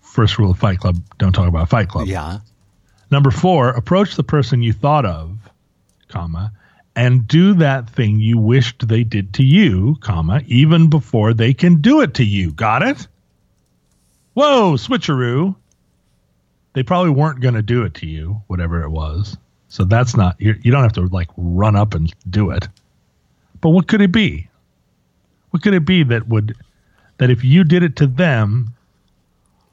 first 0.00 0.38
rule 0.38 0.50
of 0.50 0.58
Fight 0.58 0.78
Club 0.78 0.96
don't 1.18 1.32
talk 1.32 1.46
about 1.46 1.68
Fight 1.68 1.88
Club. 1.88 2.08
Yeah. 2.08 2.38
Number 3.10 3.30
four, 3.30 3.68
approach 3.68 4.16
the 4.16 4.24
person 4.24 4.62
you 4.62 4.72
thought 4.72 5.04
of, 5.04 5.38
comma, 6.08 6.52
and 6.96 7.28
do 7.28 7.52
that 7.54 7.90
thing 7.90 8.18
you 8.18 8.38
wished 8.38 8.88
they 8.88 9.04
did 9.04 9.34
to 9.34 9.44
you, 9.44 9.96
comma, 10.00 10.40
even 10.46 10.88
before 10.88 11.34
they 11.34 11.52
can 11.52 11.82
do 11.82 12.00
it 12.00 12.14
to 12.14 12.24
you. 12.24 12.52
Got 12.52 12.82
it? 12.82 13.06
Whoa, 14.32 14.72
switcheroo. 14.72 15.54
They 16.72 16.82
probably 16.82 17.10
weren't 17.10 17.40
going 17.40 17.54
to 17.54 17.62
do 17.62 17.84
it 17.84 17.94
to 17.94 18.06
you, 18.06 18.42
whatever 18.48 18.82
it 18.82 18.90
was. 18.90 19.36
So 19.68 19.84
that's 19.84 20.16
not 20.16 20.36
you 20.40 20.54
don't 20.54 20.82
have 20.82 20.92
to 20.94 21.06
like 21.06 21.28
run 21.36 21.76
up 21.76 21.94
and 21.94 22.12
do 22.30 22.50
it. 22.50 22.66
But 23.60 23.70
what 23.70 23.88
could 23.88 24.00
it 24.00 24.12
be? 24.12 24.48
What 25.50 25.62
could 25.62 25.74
it 25.74 25.84
be 25.84 26.02
that 26.04 26.28
would 26.28 26.56
that 27.18 27.30
if 27.30 27.44
you 27.44 27.64
did 27.64 27.82
it 27.82 27.96
to 27.96 28.06
them, 28.06 28.74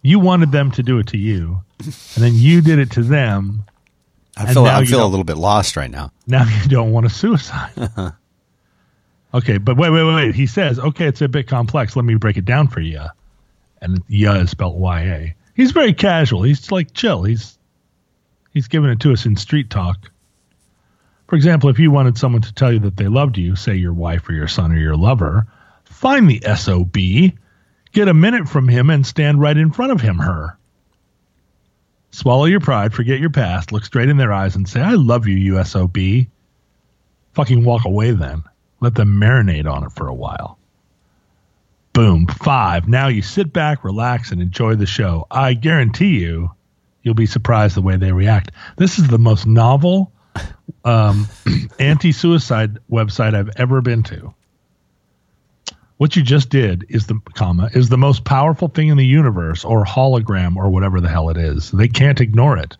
you 0.01 0.19
wanted 0.19 0.51
them 0.51 0.71
to 0.71 0.83
do 0.83 0.99
it 0.99 1.07
to 1.07 1.17
you, 1.17 1.61
and 1.79 2.23
then 2.23 2.33
you 2.35 2.61
did 2.61 2.79
it 2.79 2.91
to 2.91 3.03
them. 3.03 3.63
I 4.35 4.53
feel 4.53 4.65
I 4.65 4.85
feel 4.85 5.05
a 5.05 5.07
little 5.07 5.23
bit 5.23 5.37
lost 5.37 5.75
right 5.75 5.91
now. 5.91 6.11
Now 6.27 6.45
you 6.45 6.69
don't 6.69 6.91
want 6.91 7.07
to 7.07 7.13
suicide. 7.13 7.71
okay, 9.33 9.57
but 9.57 9.77
wait, 9.77 9.89
wait, 9.91 10.03
wait, 10.03 10.15
wait. 10.15 10.35
He 10.35 10.47
says, 10.47 10.79
okay, 10.79 11.05
it's 11.05 11.21
a 11.21 11.27
bit 11.27 11.47
complex. 11.47 11.95
Let 11.95 12.05
me 12.05 12.15
break 12.15 12.37
it 12.37 12.45
down 12.45 12.67
for 12.67 12.79
you. 12.79 13.01
And 13.81 14.01
"ya" 14.07 14.33
is 14.35 14.51
spelled 14.51 14.79
Y 14.79 15.01
A. 15.01 15.35
He's 15.55 15.71
very 15.71 15.93
casual. 15.93 16.43
He's 16.43 16.71
like 16.71 16.93
chill. 16.93 17.23
He's 17.23 17.57
He's 18.53 18.67
giving 18.67 18.91
it 18.91 18.99
to 19.01 19.11
us 19.11 19.25
in 19.25 19.35
street 19.35 19.69
talk. 19.69 20.11
For 21.27 21.35
example, 21.35 21.69
if 21.69 21.79
you 21.79 21.89
wanted 21.89 22.17
someone 22.17 22.43
to 22.43 22.53
tell 22.53 22.71
you 22.71 22.79
that 22.79 22.97
they 22.97 23.07
loved 23.07 23.37
you, 23.37 23.55
say 23.55 23.75
your 23.75 23.93
wife 23.93 24.29
or 24.29 24.33
your 24.33 24.47
son 24.47 24.71
or 24.71 24.77
your 24.77 24.95
lover, 24.95 25.47
find 25.85 26.29
the 26.29 26.41
SOB, 26.55 26.95
get 27.91 28.07
a 28.07 28.13
minute 28.13 28.47
from 28.47 28.67
him, 28.67 28.91
and 28.91 29.05
stand 29.05 29.41
right 29.41 29.57
in 29.57 29.71
front 29.71 29.91
of 29.91 30.01
him, 30.01 30.19
her. 30.19 30.57
Swallow 32.13 32.45
your 32.45 32.61
pride, 32.61 32.93
forget 32.93 33.19
your 33.19 33.29
past, 33.29 33.71
look 33.71 33.83
straight 33.83 34.07
in 34.07 34.17
their 34.17 34.31
eyes, 34.31 34.55
and 34.55 34.67
say, 34.67 34.79
I 34.79 34.93
love 34.93 35.27
you, 35.27 35.55
USOB. 35.55 36.27
Fucking 37.33 37.65
walk 37.65 37.83
away 37.85 38.11
then. 38.11 38.43
Let 38.79 38.95
them 38.95 39.19
marinate 39.19 39.69
on 39.69 39.83
it 39.83 39.91
for 39.91 40.07
a 40.07 40.13
while. 40.13 40.57
Boom. 41.91 42.27
Five. 42.27 42.87
Now 42.87 43.07
you 43.07 43.21
sit 43.21 43.51
back, 43.51 43.83
relax, 43.83 44.31
and 44.31 44.41
enjoy 44.41 44.75
the 44.75 44.85
show. 44.85 45.27
I 45.29 45.53
guarantee 45.53 46.19
you 46.19 46.51
You'll 47.03 47.13
be 47.13 47.25
surprised 47.25 47.75
the 47.75 47.81
way 47.81 47.97
they 47.97 48.13
react. 48.13 48.51
This 48.77 48.97
is 48.97 49.07
the 49.07 49.19
most 49.19 49.45
novel 49.45 50.11
um, 50.85 51.27
anti-suicide 51.79 52.79
website 52.89 53.35
I've 53.35 53.51
ever 53.57 53.81
been 53.81 54.03
to. 54.03 54.33
What 56.03 56.17
you 56.17 56.21
just 56.21 56.49
did 56.49 56.87
is 56.89 57.07
the 57.07 57.17
comma 57.33 57.69
is 57.73 57.87
the 57.87 57.97
most 57.97 58.25
powerful 58.25 58.67
thing 58.67 58.89
in 58.89 58.97
the 58.97 59.05
universe, 59.05 59.63
or 59.63 59.85
hologram, 59.85 60.57
or 60.57 60.69
whatever 60.69 60.99
the 60.99 61.07
hell 61.07 61.29
it 61.29 61.37
is. 61.37 61.71
They 61.71 61.87
can't 61.87 62.19
ignore 62.19 62.57
it. 62.57 62.75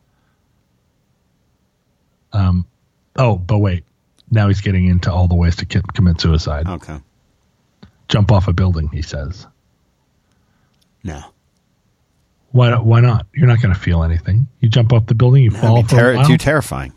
Um, 2.33 2.65
oh, 3.15 3.37
but 3.37 3.59
wait. 3.59 3.85
Now 4.29 4.49
he's 4.49 4.59
getting 4.59 4.87
into 4.87 5.09
all 5.09 5.29
the 5.29 5.35
ways 5.35 5.55
to 5.55 5.65
commit 5.65 6.19
suicide. 6.19 6.67
Okay. 6.67 6.97
Jump 8.09 8.29
off 8.29 8.49
a 8.49 8.51
building, 8.51 8.89
he 8.89 9.01
says. 9.01 9.47
No. 11.01 11.23
Why? 12.51 12.77
Why 12.77 12.99
not? 12.99 13.27
You're 13.33 13.47
not 13.47 13.61
going 13.61 13.73
to 13.73 13.79
feel 13.79 14.03
anything. 14.03 14.49
You 14.59 14.67
jump 14.67 14.91
off 14.91 15.05
the 15.05 15.15
building, 15.15 15.43
you 15.43 15.51
fall. 15.51 15.81
Ter- 15.83 16.25
too 16.25 16.37
terrifying. 16.37 16.91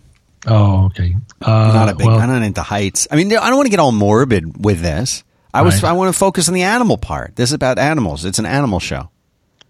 Oh, 0.44 0.86
okay. 0.86 1.14
Uh, 1.40 1.72
not 1.72 1.88
a 1.88 1.94
big. 1.94 2.04
Well, 2.04 2.18
I'm 2.18 2.28
not 2.28 2.42
into 2.42 2.62
heights. 2.62 3.06
I 3.12 3.14
mean, 3.14 3.28
I 3.28 3.46
don't 3.46 3.58
want 3.58 3.66
to 3.66 3.70
get 3.70 3.78
all 3.78 3.92
morbid 3.92 4.64
with 4.64 4.80
this. 4.80 5.22
I 5.54 5.62
was. 5.62 5.82
Right. 5.82 5.90
I 5.90 5.92
want 5.92 6.12
to 6.12 6.18
focus 6.18 6.48
on 6.48 6.54
the 6.54 6.62
animal 6.62 6.98
part. 6.98 7.36
This 7.36 7.50
is 7.50 7.54
about 7.54 7.78
animals. 7.78 8.24
It's 8.24 8.38
an 8.38 8.46
animal 8.46 8.80
show. 8.80 9.10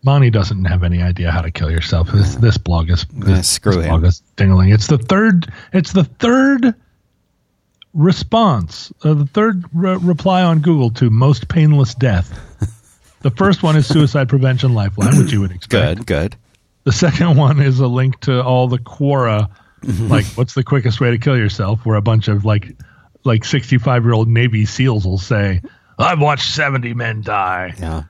Monty 0.03 0.31
doesn't 0.31 0.65
have 0.67 0.85
any 0.85 1.03
idea 1.03 1.31
how 1.31 1.41
to 1.43 1.51
kill 1.51 1.71
yourself. 1.71 2.11
This 2.13 2.35
this 2.37 2.59
blog 2.59 2.91
is 2.91 3.07
this, 3.13 3.29
yeah, 3.29 3.41
screw 3.43 3.75
this 3.77 3.85
him. 3.85 3.91
blog 3.91 4.05
is 4.05 4.23
dingling. 4.37 4.73
It's 4.73 4.87
the 4.87 4.99
third. 4.99 5.53
It's 5.73 5.93
the 5.93 6.05
third 6.05 6.75
response. 7.95 8.93
Uh, 9.03 9.15
the 9.15 9.27
third 9.27 9.65
re- 9.73 9.97
reply 9.97 10.43
on 10.43 10.61
Google 10.61 10.91
to 10.91 11.11
most 11.11 11.49
painless 11.49 11.95
death. 11.95 12.39
The 13.23 13.31
first 13.31 13.61
one 13.65 13.75
is 13.75 13.89
Suicide 13.89 14.29
Prevention 14.29 14.75
Lifeline, 14.75 15.17
which 15.19 15.33
you 15.33 15.41
would 15.41 15.51
expect. 15.51 15.99
Good, 16.01 16.07
good. 16.07 16.37
The 16.85 16.93
second 16.93 17.37
one 17.37 17.61
is 17.61 17.81
a 17.81 17.89
link 17.89 18.21
to 18.21 18.41
all 18.41 18.69
the 18.69 18.79
Quora, 18.79 19.51
like 19.83 20.27
what's 20.37 20.55
the 20.55 20.63
quickest 20.63 21.01
way 21.01 21.11
to 21.11 21.19
kill 21.19 21.37
yourself, 21.37 21.85
where 21.85 21.97
a 21.97 22.03
bunch 22.03 22.29
of 22.29 22.45
like 22.45 22.77
like 23.27 23.45
65 23.45 24.05
year 24.05 24.13
old 24.15 24.29
Navy 24.29 24.65
SEALs 24.65 25.05
will 25.07 25.19
say, 25.19 25.61
I've 25.99 26.21
watched 26.21 26.55
70 26.55 26.95
men 26.95 27.23
die, 27.23 27.75
Yeah. 27.79 28.05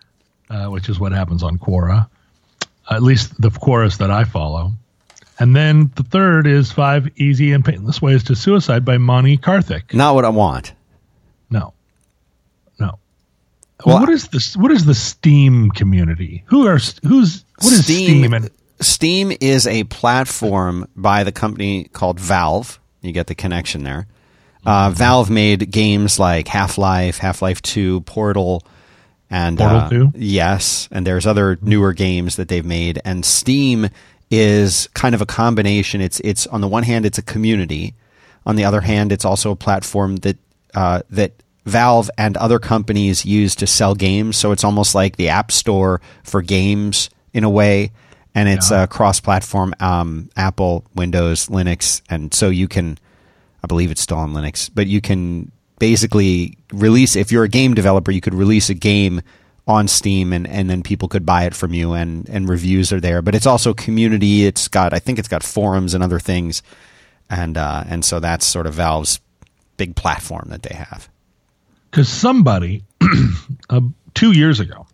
uh, 0.51 0.67
which 0.71 0.89
is 0.89 0.99
what 1.01 1.13
happens 1.13 1.43
on 1.43 1.59
Quora, 1.59 2.09
at 2.91 3.03
least 3.03 3.41
the 3.41 3.51
Quoras 3.51 3.99
that 3.99 4.11
I 4.11 4.25
follow. 4.25 4.73
And 5.39 5.55
then 5.55 5.91
the 5.97 6.03
third 6.03 6.47
is 6.47 6.73
Five 6.73 7.09
Easy 7.17 7.53
and 7.53 7.65
Painless 7.65 8.01
Ways 8.01 8.25
to 8.25 8.35
Suicide 8.37 8.85
by 8.85 8.97
Mani 8.99 9.37
Karthik. 9.37 9.93
Not 9.93 10.15
what 10.15 10.25
I 10.25 10.31
want. 10.31 10.73
No. 11.51 11.75
No. 12.79 12.99
Well, 13.85 14.01
what 14.01 14.09
is 14.09 14.29
this? 14.29 14.57
What 14.57 14.73
is 14.73 14.87
the 14.87 14.95
Steam 14.95 15.71
community? 15.71 16.43
Who 16.47 16.67
are 16.67 16.79
who's 17.03 17.45
what 17.59 17.73
is 17.73 17.85
Steam? 17.85 18.33
and 18.33 18.51
Steam 18.81 19.31
is 19.41 19.67
a 19.67 19.85
platform 19.85 20.89
by 20.97 21.23
the 21.25 21.33
company 21.33 21.85
called 21.93 22.19
Valve. 22.19 22.81
You 23.03 23.13
get 23.13 23.27
the 23.27 23.35
connection 23.35 23.85
there. 23.85 24.07
Uh, 24.67 24.91
Valve 24.91 25.31
made 25.31 25.71
games 25.71 26.19
like 26.19 26.49
Half 26.49 26.77
Life, 26.79 27.19
Half 27.19 27.41
Life 27.43 27.63
Two, 27.63 28.01
Portal, 28.03 28.63
and 29.31 29.59
Portal 29.59 29.79
uh, 29.79 29.89
2? 29.89 30.13
Yes, 30.17 30.89
and 30.91 31.07
there's 31.07 31.27
other 31.27 31.59
newer 31.63 31.93
games 31.93 32.37
that 32.37 32.49
they've 32.49 32.65
made. 32.65 33.01
And 33.05 33.25
Steam 33.25 33.89
is 34.31 34.89
kind 34.95 35.15
of 35.15 35.21
a 35.21 35.27
combination. 35.27 36.01
It's 36.01 36.21
it's 36.21 36.47
on 36.49 36.61
the 36.61 36.69
one 36.69 36.83
hand, 36.83 37.07
it's 37.07 37.19
a 37.19 37.23
community. 37.23 37.95
On 38.45 38.57
the 38.57 38.65
other 38.65 38.81
hand, 38.81 39.13
it's 39.13 39.25
also 39.25 39.51
a 39.53 39.57
platform 39.57 40.17
that 40.17 40.37
uh, 40.75 41.03
that 41.11 41.33
Valve 41.65 42.11
and 42.19 42.37
other 42.37 42.59
companies 42.59 43.25
use 43.25 43.55
to 43.57 43.67
sell 43.67 43.95
games. 43.95 44.37
So 44.37 44.53
it's 44.53 44.63
almost 44.65 44.95
like 44.95 45.17
the 45.17 45.29
App 45.31 45.51
Store 45.51 46.01
for 46.23 46.43
games 46.43 47.11
in 47.33 47.43
a 47.45 47.51
way, 47.51 47.91
and 48.35 48.49
it's 48.49 48.71
Yeah. 48.71 48.87
cross-platform, 48.87 49.75
um, 49.81 50.31
Apple, 50.37 50.85
Windows, 50.95 51.49
Linux, 51.49 52.03
and 52.09 52.33
so 52.33 52.51
you 52.51 52.69
can, 52.69 52.99
I 53.67 53.69
believe 53.69 53.91
it's 53.91 54.01
still 54.01 54.19
on 54.19 54.33
Linux, 54.33 54.71
but 54.73 54.87
you 54.87 55.01
can 55.01 55.51
basically 55.81 56.57
release 56.73 57.17
if 57.17 57.33
you're 57.33 57.43
a 57.43 57.49
game 57.49 57.75
developer, 57.75 58.13
you 58.13 58.21
could 58.21 58.33
release 58.33 58.71
a 58.71 58.75
game 58.75 59.23
on 59.67 59.89
Steam 59.89 60.33
and, 60.33 60.47
and 60.47 60.71
then 60.71 60.85
people 60.85 61.09
could 61.09 61.27
buy 61.27 61.47
it 61.47 61.53
from 61.53 61.75
you 61.75 61.93
and, 61.93 62.29
and 62.29 62.49
reviews 62.49 62.93
are 62.93 63.01
there. 63.01 63.23
But 63.23 63.35
it's 63.35 63.45
also 63.45 63.75
community. 63.75 64.47
It's 64.47 64.69
got 64.69 64.95
I 64.95 65.01
think 65.01 65.19
it's 65.19 65.27
got 65.27 65.43
forums 65.43 65.95
and 65.95 66.05
other 66.05 66.21
things. 66.21 66.63
And 67.29 67.59
uh, 67.59 67.83
and 67.89 68.05
so 68.05 68.21
that's 68.21 68.47
sort 68.47 68.69
of 68.69 68.75
Valve's 68.75 69.19
big 69.79 69.97
platform 69.97 70.47
that 70.51 70.63
they 70.63 70.77
have. 70.77 71.09
because 71.91 72.09
somebody 72.09 72.85
uh, 73.69 73.81
two 74.15 74.31
years 74.31 74.61
ago 74.61 74.87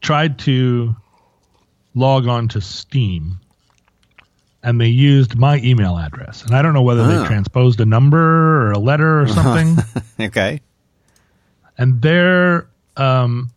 tried 0.00 0.38
to 0.38 0.94
log 1.96 2.28
on 2.28 2.46
to 2.46 2.60
Steam 2.60 3.40
and 4.62 4.80
they 4.80 4.88
used 4.88 5.36
my 5.36 5.58
email 5.58 5.96
address. 5.98 6.42
And 6.44 6.54
I 6.54 6.62
don't 6.62 6.72
know 6.74 6.82
whether 6.82 7.02
Oh. 7.02 7.06
they 7.22 7.26
transposed 7.26 7.80
a 7.80 7.84
number 7.86 8.18
or 8.68 8.72
a 8.72 8.78
letter 8.78 9.20
or 9.22 9.26
something. 9.28 9.76
Okay. 10.20 10.60
and 11.78 12.00
their 12.00 12.68
um, 12.96 13.50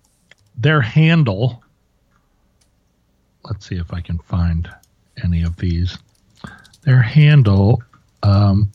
their 0.58 0.82
handle. 0.82 1.62
Let's 3.44 3.68
see 3.68 3.76
if 3.76 3.94
I 3.94 4.02
can 4.02 4.18
find 4.20 4.68
any 5.24 5.44
of 5.44 5.58
these. 5.58 5.98
Their 6.84 7.02
handle. 7.02 7.84
Um, 8.24 8.72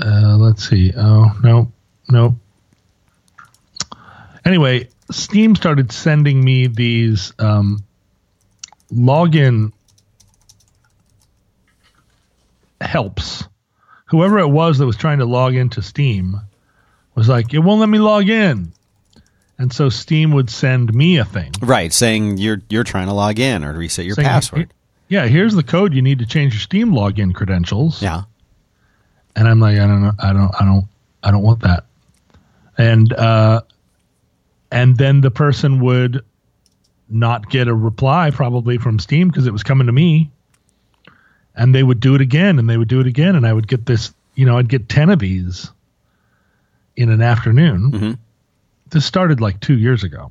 uh, 0.00 0.36
let's 0.38 0.68
see. 0.68 0.92
Oh 0.96 1.36
no, 1.42 1.70
no. 2.08 2.38
Anyway, 4.44 4.88
Steam 5.10 5.56
started 5.56 5.90
sending 5.92 6.42
me 6.42 6.66
these 6.68 7.32
um, 7.38 7.84
login 8.92 9.72
helps 12.80 13.44
whoever 14.06 14.38
it 14.38 14.48
was 14.48 14.78
that 14.78 14.86
was 14.86 14.96
trying 14.96 15.18
to 15.18 15.24
log 15.24 15.54
into 15.54 15.82
Steam 15.82 16.40
was 17.14 17.28
like, 17.28 17.52
it 17.54 17.58
won't 17.58 17.80
let 17.80 17.88
me 17.88 17.98
log 17.98 18.28
in. 18.28 18.72
And 19.58 19.72
so 19.72 19.88
Steam 19.88 20.32
would 20.32 20.50
send 20.50 20.92
me 20.92 21.16
a 21.16 21.24
thing. 21.24 21.52
Right, 21.62 21.92
saying 21.92 22.36
you're 22.36 22.60
you're 22.68 22.84
trying 22.84 23.06
to 23.06 23.14
log 23.14 23.38
in 23.38 23.64
or 23.64 23.72
reset 23.72 24.04
your 24.04 24.14
saying, 24.14 24.28
password. 24.28 24.72
Yeah, 25.08 25.26
here's 25.26 25.54
the 25.54 25.62
code 25.62 25.94
you 25.94 26.02
need 26.02 26.18
to 26.18 26.26
change 26.26 26.52
your 26.52 26.60
Steam 26.60 26.92
login 26.92 27.34
credentials. 27.34 28.02
Yeah. 28.02 28.24
And 29.34 29.48
I'm 29.48 29.60
like, 29.60 29.78
I 29.78 29.86
don't 29.86 30.02
know, 30.02 30.12
I 30.18 30.32
don't, 30.32 30.54
I 30.60 30.64
don't, 30.64 30.84
I 31.22 31.30
don't 31.30 31.42
want 31.42 31.60
that. 31.60 31.84
And 32.76 33.12
uh, 33.14 33.62
and 34.70 34.98
then 34.98 35.22
the 35.22 35.30
person 35.30 35.80
would 35.80 36.22
not 37.08 37.48
get 37.50 37.68
a 37.68 37.74
reply 37.74 38.30
probably 38.30 38.78
from 38.78 38.98
Steam 38.98 39.28
because 39.28 39.46
it 39.46 39.52
was 39.52 39.62
coming 39.62 39.86
to 39.86 39.92
me. 39.92 40.30
And 41.54 41.74
they 41.74 41.82
would 41.82 42.00
do 42.00 42.14
it 42.14 42.20
again, 42.20 42.58
and 42.58 42.68
they 42.68 42.76
would 42.76 42.88
do 42.88 43.00
it 43.00 43.06
again, 43.06 43.34
and 43.34 43.46
I 43.46 43.52
would 43.52 43.66
get 43.66 43.86
this, 43.86 44.12
you 44.34 44.44
know, 44.44 44.58
I'd 44.58 44.68
get 44.68 44.88
ten 44.90 45.08
of 45.08 45.18
these 45.18 45.70
in 46.96 47.10
an 47.10 47.22
afternoon. 47.22 47.92
Mhm. 47.92 48.18
This 48.90 49.06
started 49.06 49.40
like 49.40 49.60
two 49.60 49.76
years 49.78 50.04
ago, 50.04 50.30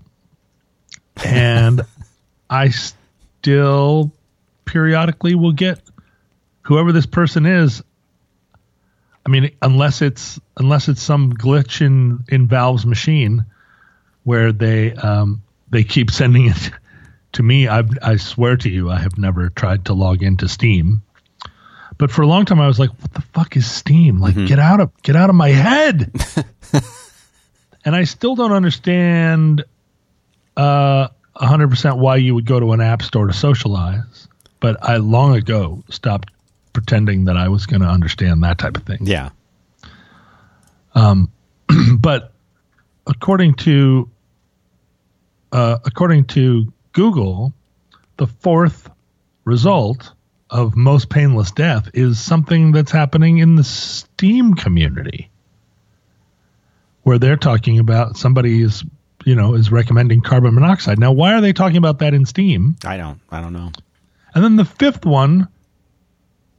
and 1.23 1.81
I 2.49 2.69
still 2.69 4.11
periodically 4.65 5.33
will 5.33 5.51
get 5.51 5.81
whoever 6.61 6.91
this 6.91 7.07
person 7.07 7.45
is 7.47 7.81
I 9.25 9.29
mean, 9.29 9.55
unless 9.61 10.01
it's 10.01 10.39
unless 10.57 10.87
it's 10.87 11.01
some 11.01 11.33
glitch 11.33 11.81
in 11.81 12.23
in 12.27 12.47
Valve's 12.47 12.85
machine 12.85 13.45
where 14.23 14.51
they 14.51 14.93
um, 14.93 15.41
they 15.69 15.83
keep 15.83 16.11
sending 16.11 16.47
it 16.47 16.71
to 17.33 17.43
me. 17.43 17.67
I 17.67 17.83
I 18.01 18.17
swear 18.17 18.57
to 18.57 18.69
you, 18.69 18.89
I 18.89 18.99
have 18.99 19.17
never 19.17 19.49
tried 19.49 19.85
to 19.85 19.93
log 19.93 20.23
into 20.23 20.47
Steam. 20.47 21.01
But 21.97 22.11
for 22.11 22.23
a 22.23 22.27
long 22.27 22.45
time, 22.45 22.59
I 22.59 22.67
was 22.67 22.79
like, 22.79 22.89
"What 23.01 23.13
the 23.13 23.21
fuck 23.21 23.55
is 23.55 23.69
Steam? 23.69 24.19
Like, 24.19 24.35
get 24.47 24.59
out 24.59 24.81
of 24.81 24.91
get 25.01 25.15
out 25.15 25.29
of 25.29 25.35
my 25.35 25.49
head!" 25.49 26.11
and 27.85 27.95
I 27.95 28.03
still 28.03 28.35
don't 28.35 28.51
understand 28.51 29.63
uh, 30.57 31.07
hundred 31.35 31.69
percent 31.69 31.97
why 31.97 32.17
you 32.17 32.35
would 32.35 32.45
go 32.45 32.59
to 32.59 32.73
an 32.73 32.81
app 32.81 33.01
store 33.01 33.27
to 33.27 33.33
socialize. 33.33 34.27
But 34.59 34.77
I 34.83 34.97
long 34.97 35.35
ago 35.35 35.83
stopped 35.89 36.31
pretending 36.73 37.25
that 37.25 37.37
I 37.37 37.47
was 37.47 37.65
going 37.65 37.81
to 37.81 37.87
understand 37.87 38.43
that 38.43 38.57
type 38.57 38.75
of 38.75 38.83
thing. 38.83 38.99
Yeah. 39.01 39.29
Um, 40.93 41.31
But 41.97 42.33
according 43.07 43.55
to 43.55 44.09
uh, 45.55 45.79
according 45.85 46.25
to 46.25 46.73
Google, 46.91 47.53
the 48.17 48.27
fourth 48.27 48.89
result 49.45 50.11
of 50.49 50.75
most 50.75 51.07
painless 51.07 51.51
death 51.51 51.89
is 51.93 52.19
something 52.19 52.73
that's 52.73 52.91
happening 52.91 53.37
in 53.37 53.55
the 53.55 53.63
Steam 53.63 54.55
community, 54.55 55.29
where 57.03 57.17
they're 57.17 57.37
talking 57.37 57.79
about 57.79 58.17
somebody 58.17 58.61
is 58.61 58.83
you 59.23 59.33
know 59.33 59.53
is 59.55 59.71
recommending 59.71 60.19
carbon 60.19 60.55
monoxide. 60.55 60.99
Now, 60.99 61.13
why 61.13 61.33
are 61.33 61.41
they 61.41 61.53
talking 61.53 61.77
about 61.77 61.99
that 61.99 62.13
in 62.13 62.25
Steam? 62.25 62.75
I 62.83 62.97
don't 62.97 63.21
I 63.31 63.39
don't 63.39 63.53
know. 63.53 63.71
And 64.33 64.43
then 64.43 64.57
the 64.57 64.65
fifth 64.65 65.05
one, 65.05 65.47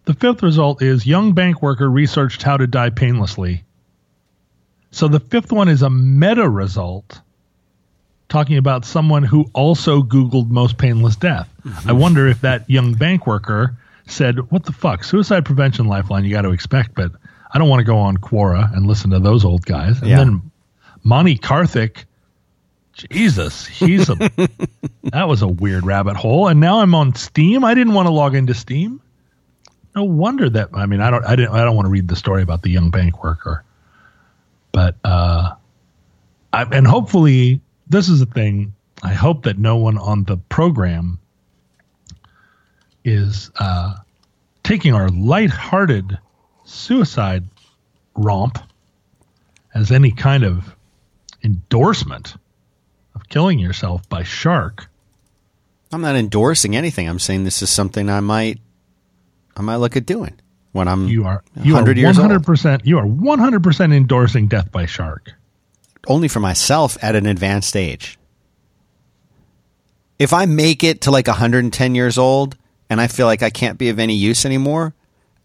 the 0.06 0.14
fifth 0.14 0.42
result 0.42 0.80
is 0.80 1.06
young 1.06 1.34
bank 1.34 1.60
worker 1.60 1.90
researched 1.90 2.42
how 2.42 2.56
to 2.56 2.66
die 2.66 2.88
painlessly. 2.88 3.62
So 4.90 5.06
the 5.06 5.20
fifth 5.20 5.52
one 5.52 5.68
is 5.68 5.82
a 5.82 5.90
meta 5.90 6.48
result 6.48 7.20
talking 8.28 8.56
about 8.58 8.84
someone 8.84 9.22
who 9.22 9.46
also 9.54 10.02
Googled 10.02 10.48
most 10.50 10.78
painless 10.78 11.16
death. 11.16 11.48
I 11.86 11.92
wonder 11.92 12.26
if 12.26 12.40
that 12.42 12.68
young 12.68 12.94
bank 12.94 13.26
worker 13.26 13.76
said, 14.06 14.50
What 14.50 14.64
the 14.64 14.72
fuck? 14.72 15.04
Suicide 15.04 15.44
Prevention 15.44 15.86
Lifeline, 15.86 16.24
you 16.24 16.30
got 16.30 16.42
to 16.42 16.50
expect, 16.50 16.94
but 16.94 17.12
I 17.52 17.58
don't 17.58 17.68
want 17.68 17.80
to 17.80 17.84
go 17.84 17.98
on 17.98 18.16
Quora 18.16 18.74
and 18.76 18.86
listen 18.86 19.10
to 19.10 19.18
those 19.20 19.44
old 19.44 19.64
guys. 19.64 20.00
And 20.00 20.10
Yeah. 20.10 20.16
then 20.18 20.50
Monty 21.04 21.38
Karthik, 21.38 22.04
Jesus, 22.94 23.66
he's 23.66 24.08
a 24.08 24.14
that 25.04 25.28
was 25.28 25.42
a 25.42 25.48
weird 25.48 25.84
rabbit 25.84 26.16
hole. 26.16 26.48
And 26.48 26.60
now 26.60 26.80
I'm 26.80 26.94
on 26.94 27.14
Steam. 27.14 27.64
I 27.64 27.74
didn't 27.74 27.94
want 27.94 28.06
to 28.06 28.12
log 28.12 28.34
into 28.34 28.54
Steam. 28.54 29.00
No 29.94 30.04
wonder 30.04 30.48
that. 30.50 30.70
I 30.74 30.86
mean, 30.86 31.00
I 31.00 31.10
don't. 31.10 31.24
I 31.24 31.36
didn't. 31.36 31.52
I 31.52 31.64
don't 31.64 31.74
want 31.76 31.86
to 31.86 31.90
read 31.90 32.08
the 32.08 32.16
story 32.16 32.42
about 32.42 32.62
the 32.62 32.70
young 32.70 32.90
bank 32.90 33.22
worker. 33.22 33.64
But 34.72 34.96
uh, 35.04 35.54
I, 36.52 36.62
and 36.64 36.86
hopefully 36.86 37.60
this 37.86 38.08
is 38.08 38.20
a 38.20 38.26
thing. 38.26 38.74
I 39.02 39.12
hope 39.12 39.44
that 39.44 39.58
no 39.58 39.76
one 39.76 39.98
on 39.98 40.24
the 40.24 40.36
program 40.36 41.18
is 43.04 43.50
uh, 43.56 43.94
taking 44.62 44.94
our 44.94 45.08
lighthearted 45.08 46.18
suicide 46.64 47.44
romp 48.14 48.58
as 49.74 49.92
any 49.92 50.10
kind 50.10 50.44
of 50.44 50.74
endorsement 51.44 52.34
of 53.14 53.28
killing 53.28 53.58
yourself 53.58 54.08
by 54.08 54.22
shark. 54.22 54.88
I'm 55.92 56.00
not 56.00 56.16
endorsing 56.16 56.74
anything. 56.74 57.08
I'm 57.08 57.18
saying 57.18 57.44
this 57.44 57.62
is 57.62 57.70
something 57.70 58.10
I 58.10 58.20
might 58.20 58.60
I 59.56 59.62
might 59.62 59.76
look 59.76 59.96
at 59.96 60.04
doing 60.04 60.34
when 60.72 60.88
I'm 60.88 61.08
You 61.08 61.24
are 61.24 61.44
you 61.62 61.74
are 61.74 61.82
100 61.82 61.98
years 61.98 62.18
old. 62.18 62.30
100% 62.30 62.84
you 62.84 62.98
are 62.98 63.06
100% 63.06 63.94
endorsing 63.94 64.48
death 64.48 64.72
by 64.72 64.86
shark. 64.86 65.32
Only 66.08 66.28
for 66.28 66.40
myself 66.40 66.96
at 67.02 67.14
an 67.16 67.26
advanced 67.26 67.76
age. 67.76 68.18
if 70.18 70.32
I 70.32 70.46
make 70.46 70.82
it 70.82 71.02
to 71.02 71.10
like 71.10 71.26
110 71.26 71.94
years 71.94 72.16
old 72.16 72.56
and 72.88 73.00
I 73.00 73.06
feel 73.06 73.26
like 73.26 73.42
I 73.42 73.50
can't 73.50 73.76
be 73.78 73.88
of 73.90 73.98
any 73.98 74.14
use 74.14 74.46
anymore, 74.46 74.94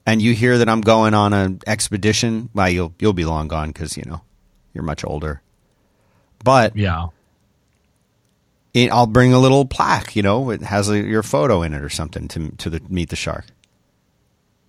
and 0.05 0.21
you 0.21 0.33
hear 0.33 0.57
that 0.59 0.69
I'm 0.69 0.81
going 0.81 1.13
on 1.13 1.33
an 1.33 1.59
expedition, 1.67 2.49
well, 2.53 2.69
you'll 2.69 2.93
you'll 2.99 3.13
be 3.13 3.25
long 3.25 3.47
gone 3.47 3.69
because 3.69 3.97
you 3.97 4.03
know 4.05 4.21
you're 4.73 4.83
much 4.83 5.03
older. 5.03 5.41
But 6.43 6.75
Yeah. 6.75 7.07
it, 8.73 8.91
I'll 8.91 9.07
bring 9.07 9.33
a 9.33 9.39
little 9.39 9.65
plaque. 9.65 10.15
You 10.15 10.23
know, 10.23 10.49
it 10.51 10.61
has 10.61 10.89
a, 10.89 10.97
your 10.99 11.23
photo 11.23 11.61
in 11.63 11.73
it 11.73 11.81
or 11.83 11.89
something 11.89 12.27
to 12.29 12.49
to 12.57 12.69
the, 12.69 12.81
meet 12.89 13.09
the 13.09 13.15
shark. 13.15 13.45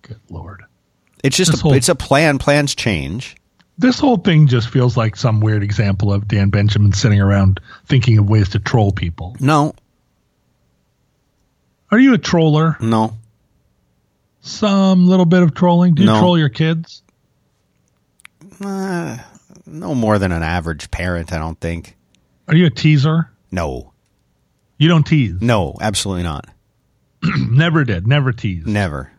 Good 0.01 0.19
lord. 0.29 0.63
It's 1.23 1.37
just 1.37 1.53
a, 1.53 1.57
whole- 1.57 1.73
it's 1.73 1.87
a 1.89 1.95
plan. 1.95 2.37
Plans 2.39 2.75
change. 2.75 3.35
This 3.77 3.99
whole 3.99 4.17
thing 4.17 4.47
just 4.47 4.69
feels 4.69 4.95
like 4.95 5.15
some 5.15 5.39
weird 5.41 5.63
example 5.63 6.13
of 6.13 6.27
Dan 6.27 6.49
Benjamin 6.49 6.93
sitting 6.93 7.19
around 7.19 7.59
thinking 7.87 8.17
of 8.19 8.29
ways 8.29 8.49
to 8.49 8.59
troll 8.59 8.91
people. 8.91 9.35
No, 9.39 9.73
Are 11.91 11.99
you 11.99 12.13
a 12.13 12.17
troller? 12.17 12.77
no, 12.79 13.15
Some 14.41 15.07
little 15.07 15.25
bit 15.25 15.41
of 15.41 15.53
trolling? 15.55 15.95
Do 15.95 16.01
you 16.03 16.07
No. 16.07 16.19
troll 16.19 16.37
your 16.37 16.49
kids? 16.49 17.01
uh, 18.63 19.17
no 19.65 19.95
more 19.95 20.19
than 20.19 20.31
an 20.31 20.43
average 20.43 20.91
parent. 20.91 21.31
I 21.33 21.37
don't 21.37 21.59
think. 21.59 21.95
Are 22.47 22.55
you 22.55 22.65
a 22.65 22.69
teaser? 22.69 23.29
No, 23.51 23.93
You 24.77 24.87
don't 24.89 25.05
tease. 25.05 25.41
no, 25.41 25.75
absolutely 25.81 26.23
not. 26.23 26.47
Never 27.49 27.83
did. 27.85 28.05
Never 28.07 28.31
teased. 28.33 28.67
Never. 28.67 29.11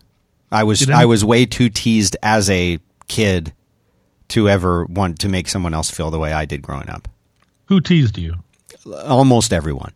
I 0.53 0.63
was 0.65 0.89
I 0.91 1.07
was 1.07 1.25
way 1.25 1.47
too 1.47 1.69
teased 1.71 2.17
as 2.23 2.49
a 2.51 2.79
kid 3.09 3.53
to 4.29 4.49
ever 4.49 4.85
want 4.87 5.19
to 5.21 5.29
make 5.29 5.49
someone 5.49 5.75
else 5.75 5.91
feel 5.91 6.11
the 6.11 6.19
way 6.19 6.33
I 6.33 6.45
did 6.45 6.63
growing 6.63 6.89
up. 6.89 7.09
Who 7.67 7.81
teased 7.81 8.19
you? 8.19 8.35
Almost 9.07 9.53
everyone. 9.53 9.93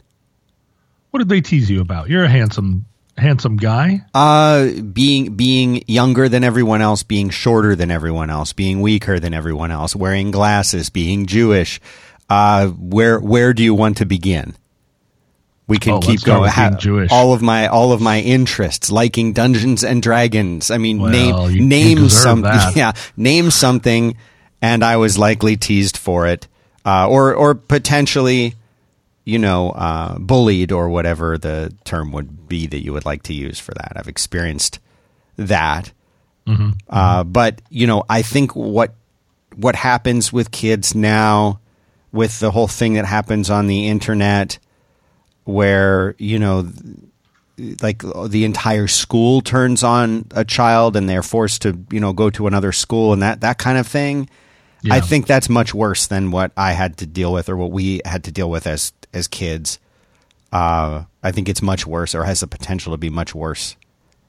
What 1.10 1.18
did 1.18 1.28
they 1.28 1.40
tease 1.40 1.70
you 1.70 1.80
about? 1.80 2.08
You're 2.08 2.24
a 2.24 2.28
handsome, 2.28 2.86
handsome 3.16 3.56
guy. 3.56 4.04
Uh, 4.14 4.68
being 4.92 5.36
being 5.36 5.82
younger 5.86 6.28
than 6.28 6.44
everyone 6.44 6.82
else, 6.82 7.02
being 7.02 7.30
shorter 7.30 7.74
than 7.74 7.90
everyone 7.90 8.30
else, 8.30 8.52
being 8.52 8.80
weaker 8.80 9.18
than 9.18 9.34
everyone 9.34 9.70
else, 9.70 9.96
wearing 9.96 10.30
glasses, 10.30 10.90
being 10.90 11.26
Jewish. 11.26 11.80
Uh, 12.28 12.68
where 12.68 13.18
where 13.18 13.54
do 13.54 13.62
you 13.62 13.74
want 13.74 13.96
to 13.98 14.06
begin? 14.06 14.54
We 15.68 15.78
can 15.78 15.92
Oh, 15.94 16.00
keep 16.00 16.22
going. 16.22 16.50
Ha- 16.50 16.70
Jewish. 16.78 17.12
All 17.12 17.32
of 17.34 17.42
my 17.42 17.66
all 17.68 17.92
of 17.92 18.00
my 18.00 18.20
interests, 18.20 18.90
liking 18.90 19.32
Dungeons 19.34 19.84
and 19.84 20.02
Dragons. 20.02 20.70
I 20.70 20.78
mean, 20.78 20.98
Well, 20.98 21.10
name 21.10 21.36
you- 21.36 21.60
you 21.60 21.64
name 21.64 21.98
deserve 21.98 22.12
some 22.12 22.40
that. 22.48 22.74
yeah, 22.74 22.92
name 23.16 23.50
something, 23.50 24.16
and 24.62 24.82
I 24.82 24.96
was 24.96 25.18
likely 25.18 25.56
teased 25.56 25.96
for 25.98 26.26
it, 26.26 26.48
uh, 26.86 27.06
or 27.06 27.34
or 27.34 27.54
potentially, 27.54 28.54
you 29.26 29.38
know, 29.38 29.70
uh, 29.72 30.18
bullied 30.18 30.72
or 30.72 30.88
whatever 30.88 31.36
the 31.36 31.72
term 31.84 32.12
would 32.12 32.48
be 32.48 32.66
that 32.66 32.82
you 32.82 32.94
would 32.94 33.04
like 33.04 33.22
to 33.24 33.34
use 33.34 33.58
for 33.60 33.72
that. 33.74 33.92
I've 33.94 34.08
experienced 34.08 34.78
that, 35.36 35.92
uh, 36.88 37.24
but 37.24 37.60
you 37.68 37.86
know, 37.86 38.04
I 38.08 38.22
think 38.22 38.56
what 38.56 38.94
what 39.54 39.76
happens 39.76 40.32
with 40.32 40.50
kids 40.50 40.94
now, 40.94 41.60
with 42.10 42.40
the 42.40 42.52
whole 42.52 42.68
thing 42.68 42.94
that 42.94 43.04
happens 43.04 43.50
on 43.50 43.66
the 43.66 43.86
internet, 43.88 44.58
where 45.48 46.14
you 46.18 46.38
know 46.38 46.70
like 47.80 48.02
the 48.28 48.44
entire 48.44 48.86
school 48.86 49.40
turns 49.40 49.82
on 49.82 50.26
a 50.32 50.44
child 50.44 50.94
and 50.94 51.08
they're 51.08 51.22
forced 51.22 51.62
to 51.62 51.86
you 51.90 51.98
know 51.98 52.12
go 52.12 52.28
to 52.28 52.46
another 52.46 52.70
school 52.70 53.14
and 53.14 53.22
that 53.22 53.40
that 53.40 53.56
kind 53.56 53.78
of 53.78 53.86
thing 53.86 54.28
i 54.90 55.00
think 55.00 55.26
that's 55.26 55.48
much 55.48 55.72
worse 55.72 56.06
than 56.06 56.30
what 56.30 56.52
i 56.54 56.72
had 56.72 56.98
to 56.98 57.06
deal 57.06 57.32
with 57.32 57.48
or 57.48 57.56
what 57.56 57.70
we 57.70 58.02
had 58.04 58.24
to 58.24 58.30
deal 58.30 58.50
with 58.50 58.66
as 58.66 58.92
as 59.14 59.26
kids. 59.26 59.78
Uh, 60.52 61.04
i 61.22 61.32
think 61.32 61.48
it's 61.48 61.62
much 61.62 61.86
worse 61.86 62.14
or 62.14 62.24
has 62.24 62.40
the 62.40 62.46
potential 62.46 62.92
to 62.92 62.98
be 62.98 63.08
much 63.08 63.34
worse 63.34 63.74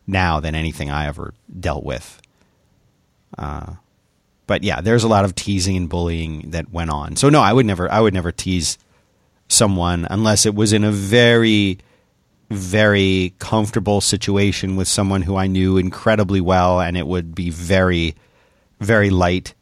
now 0.08 0.40
than 0.40 0.56
anything 0.56 0.90
i 0.90 1.06
ever 1.06 1.34
dealt 1.60 1.84
with. 1.84 2.22
Uh, 3.38 3.74
but 4.48 4.64
yeah 4.64 4.80
there's 4.80 5.04
a 5.04 5.10
lot 5.10 5.26
of 5.26 5.36
teasing 5.36 5.76
and 5.76 5.90
bullying 5.90 6.52
that 6.52 6.72
went 6.72 6.90
on. 6.90 7.18
So 7.18 7.28
no 7.28 7.42
i 7.42 7.52
would 7.52 7.66
never 7.66 7.92
i 7.92 8.00
would 8.00 8.14
never 8.14 8.32
tease 8.32 8.78
someone 9.50 10.08
unless 10.10 10.46
it 10.46 10.56
was 10.56 10.72
in 10.74 10.84
a 10.84 10.92
very 10.92 11.78
very 12.52 13.34
comfortable 13.40 14.02
situation 14.02 14.76
with 14.76 14.88
someone 14.88 15.22
who 15.22 15.36
I 15.36 15.48
knew 15.48 15.78
incredibly 15.78 16.42
well 16.42 16.80
and 16.82 16.98
it 16.98 17.06
would 17.06 17.36
be 17.36 17.50
very 17.50 18.16
very 18.80 19.10
light 19.10 19.54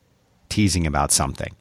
teasing 0.50 0.88
about 0.88 1.12
something. 1.12 1.54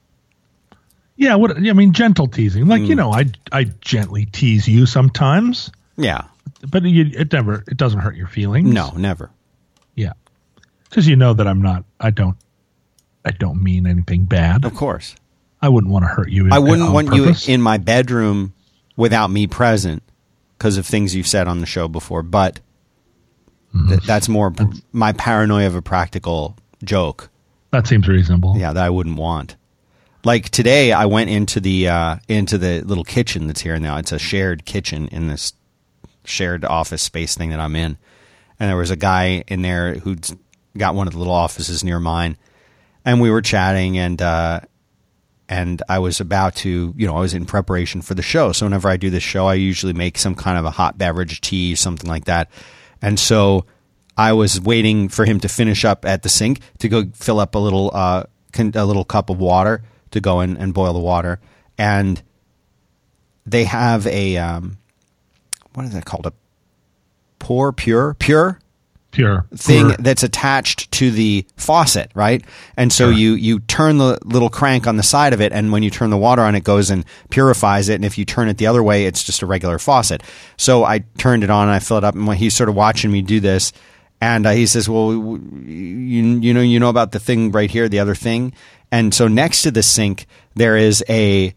Yeah. 1.16 1.34
What? 1.36 1.56
I 1.56 1.72
mean, 1.72 1.92
gentle 1.92 2.26
teasing. 2.28 2.66
Like 2.66 2.82
Mm. 2.82 2.86
you 2.88 2.94
know, 2.94 3.12
I 3.12 3.24
I 3.50 3.64
gently 3.80 4.26
tease 4.26 4.68
you 4.68 4.84
sometimes, 4.86 5.72
Yeah. 5.96 6.22
but 6.70 6.82
you, 6.82 7.10
it 7.14 7.32
never. 7.32 7.64
It 7.66 7.76
doesn't 7.78 8.00
hurt 8.00 8.16
your 8.16 8.26
feelings. 8.28 8.70
No, 8.70 8.90
never. 8.90 9.30
Yeah. 9.94 10.12
Because 10.88 11.08
you 11.08 11.16
know 11.16 11.32
that 11.32 11.46
I'm 11.48 11.62
not. 11.62 11.84
I 11.98 12.10
don't. 12.10 12.36
I 13.24 13.30
don't 13.30 13.62
mean 13.62 13.86
anything 13.86 14.26
bad. 14.26 14.64
Of 14.66 14.74
course. 14.74 15.16
I 15.66 15.68
wouldn't 15.68 15.92
want 15.92 16.04
to 16.04 16.08
hurt 16.08 16.30
you. 16.30 16.48
I 16.52 16.60
wouldn't 16.60 16.92
want 16.92 17.08
purpose. 17.08 17.48
you 17.48 17.54
in 17.54 17.60
my 17.60 17.76
bedroom 17.76 18.54
without 18.94 19.32
me 19.32 19.48
present 19.48 20.04
because 20.56 20.76
of 20.76 20.86
things 20.86 21.12
you've 21.12 21.26
said 21.26 21.48
on 21.48 21.58
the 21.58 21.66
show 21.66 21.88
before, 21.88 22.22
but 22.22 22.60
th- 23.88 24.00
that's 24.02 24.28
more 24.28 24.52
p- 24.52 24.64
my 24.92 25.12
paranoia 25.12 25.66
of 25.66 25.74
a 25.74 25.82
practical 25.82 26.56
joke. 26.84 27.30
That 27.72 27.88
seems 27.88 28.06
reasonable. 28.06 28.56
Yeah, 28.56 28.72
that 28.74 28.84
I 28.84 28.90
wouldn't 28.90 29.16
want. 29.16 29.56
Like 30.24 30.50
today, 30.50 30.92
I 30.92 31.06
went 31.06 31.30
into 31.30 31.58
the 31.58 31.88
uh, 31.88 32.16
into 32.28 32.58
the 32.58 32.82
little 32.82 33.02
kitchen 33.02 33.48
that's 33.48 33.62
here 33.62 33.76
now. 33.80 33.96
It's 33.96 34.12
a 34.12 34.20
shared 34.20 34.66
kitchen 34.66 35.08
in 35.08 35.26
this 35.26 35.52
shared 36.24 36.64
office 36.64 37.02
space 37.02 37.34
thing 37.34 37.50
that 37.50 37.58
I'm 37.58 37.74
in, 37.74 37.98
and 38.60 38.70
there 38.70 38.76
was 38.76 38.92
a 38.92 38.96
guy 38.96 39.42
in 39.48 39.62
there 39.62 39.94
who'd 39.94 40.28
got 40.78 40.94
one 40.94 41.08
of 41.08 41.12
the 41.12 41.18
little 41.18 41.34
offices 41.34 41.82
near 41.82 41.98
mine, 41.98 42.36
and 43.04 43.20
we 43.20 43.30
were 43.30 43.42
chatting, 43.42 43.98
and 43.98 44.22
uh, 44.22 44.60
and 45.48 45.82
I 45.88 45.98
was 45.98 46.20
about 46.20 46.56
to, 46.56 46.92
you 46.96 47.06
know, 47.06 47.16
I 47.16 47.20
was 47.20 47.34
in 47.34 47.46
preparation 47.46 48.02
for 48.02 48.14
the 48.14 48.22
show. 48.22 48.52
So 48.52 48.66
whenever 48.66 48.88
I 48.88 48.96
do 48.96 49.10
this 49.10 49.22
show, 49.22 49.46
I 49.46 49.54
usually 49.54 49.92
make 49.92 50.18
some 50.18 50.34
kind 50.34 50.58
of 50.58 50.64
a 50.64 50.70
hot 50.70 50.98
beverage, 50.98 51.40
tea, 51.40 51.74
something 51.74 52.08
like 52.08 52.24
that, 52.24 52.50
and 53.00 53.18
so 53.18 53.66
I 54.16 54.32
was 54.32 54.60
waiting 54.60 55.08
for 55.08 55.24
him 55.24 55.40
to 55.40 55.48
finish 55.48 55.84
up 55.84 56.04
at 56.04 56.22
the 56.22 56.28
sink 56.28 56.60
to 56.78 56.88
go 56.88 57.04
fill 57.14 57.38
up 57.38 57.54
a 57.54 57.58
little 57.58 57.90
uh, 57.92 58.24
a 58.58 58.84
little 58.84 59.04
cup 59.04 59.28
of 59.28 59.38
water 59.38 59.82
to 60.12 60.20
go 60.20 60.40
in 60.40 60.56
and 60.56 60.72
boil 60.72 60.92
the 60.92 60.98
water, 60.98 61.40
and 61.76 62.22
they 63.44 63.64
have 63.64 64.06
a 64.06 64.38
um, 64.38 64.78
what 65.74 65.84
is 65.84 65.92
that 65.92 66.04
called? 66.04 66.26
A 66.26 66.32
pour 67.38 67.72
pure 67.72 68.14
pure 68.14 68.58
Pure 69.16 69.46
thing 69.56 69.86
Pure. 69.86 69.96
that's 70.00 70.22
attached 70.22 70.92
to 70.92 71.10
the 71.10 71.46
faucet, 71.56 72.10
right? 72.14 72.44
And 72.76 72.92
so 72.92 73.06
Sure. 73.10 73.12
you 73.18 73.32
you 73.34 73.58
turn 73.60 73.98
the 73.98 74.18
little 74.24 74.50
crank 74.50 74.86
on 74.86 74.96
the 74.96 75.02
side 75.02 75.32
of 75.32 75.40
it, 75.40 75.52
and 75.52 75.72
when 75.72 75.82
you 75.82 75.90
turn 75.90 76.10
the 76.10 76.16
water 76.18 76.42
on, 76.42 76.54
it 76.54 76.64
goes 76.64 76.90
and 76.90 77.04
purifies 77.30 77.88
it. 77.88 77.94
And 77.94 78.04
if 78.04 78.18
you 78.18 78.24
turn 78.24 78.48
it 78.48 78.58
the 78.58 78.66
other 78.66 78.82
way, 78.82 79.06
it's 79.06 79.24
just 79.24 79.42
a 79.42 79.46
regular 79.46 79.78
faucet. 79.78 80.22
So 80.56 80.84
I 80.84 81.00
turned 81.18 81.42
it 81.44 81.50
on 81.50 81.68
and 81.68 81.74
I 81.74 81.78
filled 81.78 82.04
it 82.04 82.06
up, 82.06 82.14
and 82.14 82.26
when 82.26 82.36
he's 82.36 82.54
sort 82.54 82.68
of 82.68 82.74
watching 82.74 83.10
me 83.10 83.22
do 83.22 83.40
this, 83.40 83.72
and 84.20 84.46
uh, 84.46 84.50
he 84.50 84.66
says, 84.66 84.88
"Well, 84.88 85.12
you 85.12 86.22
you 86.40 86.54
know 86.54 86.60
you 86.60 86.78
know 86.78 86.88
about 86.90 87.12
the 87.12 87.18
thing 87.18 87.50
right 87.52 87.70
here, 87.70 87.88
the 87.88 88.00
other 88.00 88.14
thing." 88.14 88.52
And 88.92 89.12
so 89.14 89.28
next 89.28 89.62
to 89.62 89.70
the 89.70 89.82
sink 89.82 90.26
there 90.54 90.76
is 90.76 91.02
a 91.08 91.54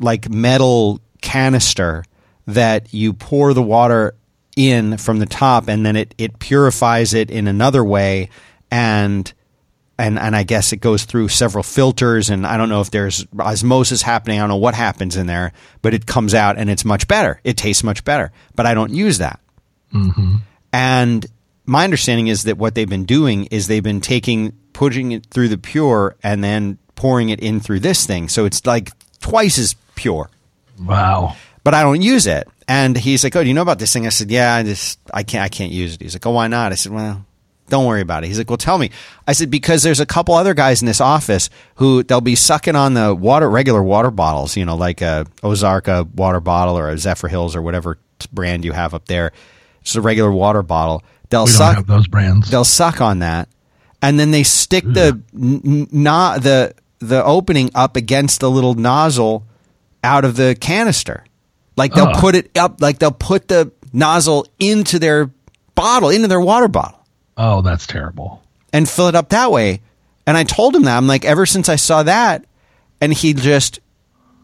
like 0.00 0.28
metal 0.28 1.00
canister 1.22 2.04
that 2.46 2.92
you 2.94 3.12
pour 3.12 3.52
the 3.54 3.62
water 3.62 4.14
in 4.56 4.96
from 4.96 5.18
the 5.18 5.26
top 5.26 5.68
and 5.68 5.84
then 5.84 5.96
it, 5.96 6.14
it 6.18 6.38
purifies 6.38 7.12
it 7.12 7.30
in 7.30 7.46
another 7.46 7.84
way 7.84 8.30
and 8.70 9.32
and 9.98 10.18
and 10.18 10.34
I 10.34 10.42
guess 10.42 10.72
it 10.72 10.78
goes 10.78 11.04
through 11.04 11.28
several 11.28 11.62
filters 11.62 12.30
and 12.30 12.46
I 12.46 12.56
don't 12.56 12.68
know 12.70 12.80
if 12.80 12.90
there's 12.90 13.26
osmosis 13.38 14.02
happening 14.02 14.38
I 14.38 14.42
don't 14.42 14.48
know 14.48 14.56
what 14.56 14.74
happens 14.74 15.16
in 15.16 15.26
there 15.26 15.52
but 15.82 15.94
it 15.94 16.06
comes 16.06 16.34
out 16.34 16.58
and 16.58 16.68
it's 16.68 16.84
much 16.84 17.06
better. 17.06 17.40
It 17.44 17.56
tastes 17.56 17.84
much 17.84 18.04
better. 18.04 18.32
But 18.54 18.66
I 18.66 18.74
don't 18.74 18.92
use 18.92 19.18
that. 19.18 19.40
Mm-hmm. 19.94 20.36
And 20.72 21.26
my 21.64 21.84
understanding 21.84 22.28
is 22.28 22.44
that 22.44 22.58
what 22.58 22.74
they've 22.74 22.88
been 22.88 23.04
doing 23.04 23.44
is 23.46 23.66
they've 23.66 23.82
been 23.82 24.00
taking 24.00 24.52
putting 24.72 25.12
it 25.12 25.26
through 25.26 25.48
the 25.48 25.58
pure 25.58 26.16
and 26.22 26.42
then 26.42 26.78
pouring 26.96 27.28
it 27.28 27.40
in 27.40 27.60
through 27.60 27.80
this 27.80 28.06
thing. 28.06 28.28
So 28.28 28.44
it's 28.44 28.64
like 28.66 28.90
twice 29.20 29.58
as 29.58 29.74
pure. 29.94 30.28
Wow. 30.80 31.36
But 31.66 31.74
I 31.74 31.82
don't 31.82 32.00
use 32.00 32.28
it. 32.28 32.46
And 32.68 32.96
he's 32.96 33.24
like, 33.24 33.34
"Oh, 33.34 33.42
do 33.42 33.48
you 33.48 33.54
know 33.54 33.62
about 33.62 33.80
this 33.80 33.92
thing?" 33.92 34.06
I 34.06 34.10
said, 34.10 34.30
"Yeah, 34.30 34.54
I 34.54 34.62
just 34.62 35.00
I 35.12 35.24
can't 35.24 35.42
I 35.44 35.48
can't 35.48 35.72
use 35.72 35.94
it." 35.94 36.00
He's 36.00 36.14
like, 36.14 36.24
"Oh, 36.24 36.30
why 36.30 36.46
not?" 36.46 36.70
I 36.70 36.76
said, 36.76 36.92
"Well, 36.92 37.24
don't 37.68 37.84
worry 37.86 38.00
about 38.02 38.22
it." 38.22 38.28
He's 38.28 38.38
like, 38.38 38.48
"Well, 38.48 38.56
tell 38.56 38.78
me." 38.78 38.90
I 39.26 39.32
said, 39.32 39.50
"Because 39.50 39.82
there's 39.82 39.98
a 39.98 40.06
couple 40.06 40.34
other 40.36 40.54
guys 40.54 40.80
in 40.80 40.86
this 40.86 41.00
office 41.00 41.50
who 41.76 42.04
they'll 42.04 42.20
be 42.20 42.36
sucking 42.36 42.76
on 42.76 42.94
the 42.94 43.14
water 43.14 43.50
regular 43.50 43.82
water 43.82 44.12
bottles, 44.12 44.56
you 44.56 44.64
know, 44.64 44.76
like 44.76 45.00
a 45.02 45.26
Ozarka 45.42 46.06
water 46.14 46.40
bottle 46.40 46.78
or 46.78 46.88
a 46.88 46.98
Zephyr 46.98 47.26
Hills 47.28 47.56
or 47.56 47.62
whatever 47.62 47.98
brand 48.32 48.64
you 48.64 48.72
have 48.72 48.94
up 48.94 49.06
there. 49.06 49.32
It's 49.82 49.96
a 49.96 50.00
regular 50.00 50.30
water 50.32 50.62
bottle. 50.62 51.02
They'll 51.30 51.46
We 51.46 51.50
suck 51.50 51.74
have 51.76 51.86
those 51.88 52.06
brands. 52.06 52.48
they'll 52.50 52.62
suck 52.64 53.00
on 53.00 53.18
that, 53.20 53.48
and 54.00 54.18
then 54.20 54.30
they 54.30 54.44
stick 54.44 54.84
the 54.86 55.20
n- 55.34 55.60
n- 55.64 55.88
not 55.90 56.42
the 56.42 56.74
the 57.00 57.24
opening 57.24 57.70
up 57.74 57.96
against 57.96 58.38
the 58.40 58.50
little 58.50 58.74
nozzle 58.74 59.44
out 60.04 60.24
of 60.24 60.36
the 60.36 60.56
canister, 60.60 61.24
Like 61.76 61.92
they'll 61.94 62.14
put 62.14 62.34
it 62.34 62.56
up, 62.56 62.80
like 62.80 62.98
they'll 62.98 63.10
put 63.12 63.48
the 63.48 63.70
nozzle 63.92 64.46
into 64.58 64.98
their 64.98 65.30
bottle, 65.74 66.08
into 66.10 66.26
their 66.28 66.40
water 66.40 66.68
bottle, 66.68 67.06
Oh, 67.36 67.60
that's 67.62 67.86
terrible. 67.86 68.42
and 68.72 68.88
fill 68.88 69.08
it 69.08 69.14
up 69.14 69.28
that 69.30 69.50
way. 69.50 69.80
And 70.26 70.36
I 70.36 70.44
told 70.44 70.74
him 70.74 70.82
that 70.84 70.96
I'm 70.96 71.06
like, 71.06 71.24
ever 71.24 71.44
since 71.46 71.68
I 71.68 71.76
saw 71.76 72.02
that, 72.02 72.44
and 73.00 73.12
he 73.12 73.32
just 73.34 73.78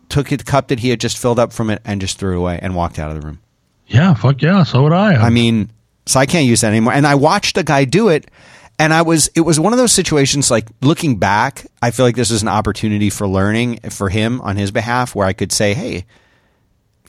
took 0.09 0.30
it, 0.30 0.45
cup 0.45 0.68
that 0.68 0.80
he 0.80 0.91
had 0.91 1.01
just 1.01 1.16
filled 1.18 1.39
up 1.39 1.53
from 1.53 1.70
it, 1.70 1.80
and 1.85 2.01
just 2.01 2.18
threw 2.18 2.35
it 2.35 2.39
away 2.39 2.59
and 2.62 2.76
walked 2.76 2.99
out 2.99 3.11
of 3.11 3.20
the 3.20 3.26
room. 3.26 3.41
Yeah, 3.87 4.12
fuck 4.14 4.41
yeah. 4.43 4.62
So 4.62 4.83
would 4.85 4.93
I. 4.93 5.14
I 5.16 5.30
mean, 5.30 5.70
so 6.07 6.20
I 6.20 6.26
can't 6.26 6.47
use 6.47 6.61
that 6.61 6.68
anymore. 6.68 6.93
And 6.93 7.07
I 7.07 7.14
watched 7.14 7.57
a 7.59 7.62
guy 7.62 7.85
do 7.87 8.09
it, 8.11 8.30
and 8.78 8.93
I 8.93 9.03
was, 9.03 9.28
it 9.35 9.41
was 9.41 9.59
one 9.59 9.72
of 9.72 9.78
those 9.78 9.93
situations. 9.93 10.51
Like 10.51 10.68
looking 10.83 11.16
back, 11.16 11.66
I 11.80 11.91
feel 11.91 12.05
like 12.07 12.16
this 12.16 12.30
is 12.30 12.43
an 12.43 12.49
opportunity 12.49 13.09
for 13.11 13.26
learning 13.26 13.78
for 13.91 14.09
him 14.11 14.41
on 14.43 14.57
his 14.57 14.70
behalf, 14.70 15.14
where 15.14 15.26
I 15.26 15.33
could 15.33 15.51
say, 15.51 15.72
hey. 15.74 16.05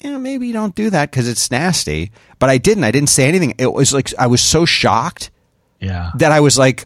You 0.03 0.11
know, 0.11 0.19
maybe 0.19 0.47
you 0.47 0.53
don't 0.53 0.75
do 0.75 0.89
that 0.89 1.09
because 1.09 1.29
it's 1.29 1.49
nasty. 1.49 2.11
But 2.37 2.49
I 2.49 2.57
didn't. 2.57 2.83
I 2.83 2.91
didn't 2.91 3.09
say 3.09 3.27
anything. 3.27 3.55
It 3.57 3.71
was 3.71 3.93
like 3.93 4.13
I 4.19 4.27
was 4.27 4.41
so 4.41 4.65
shocked 4.65 5.31
yeah. 5.79 6.11
that 6.15 6.31
I 6.31 6.41
was 6.41 6.57
like, 6.57 6.85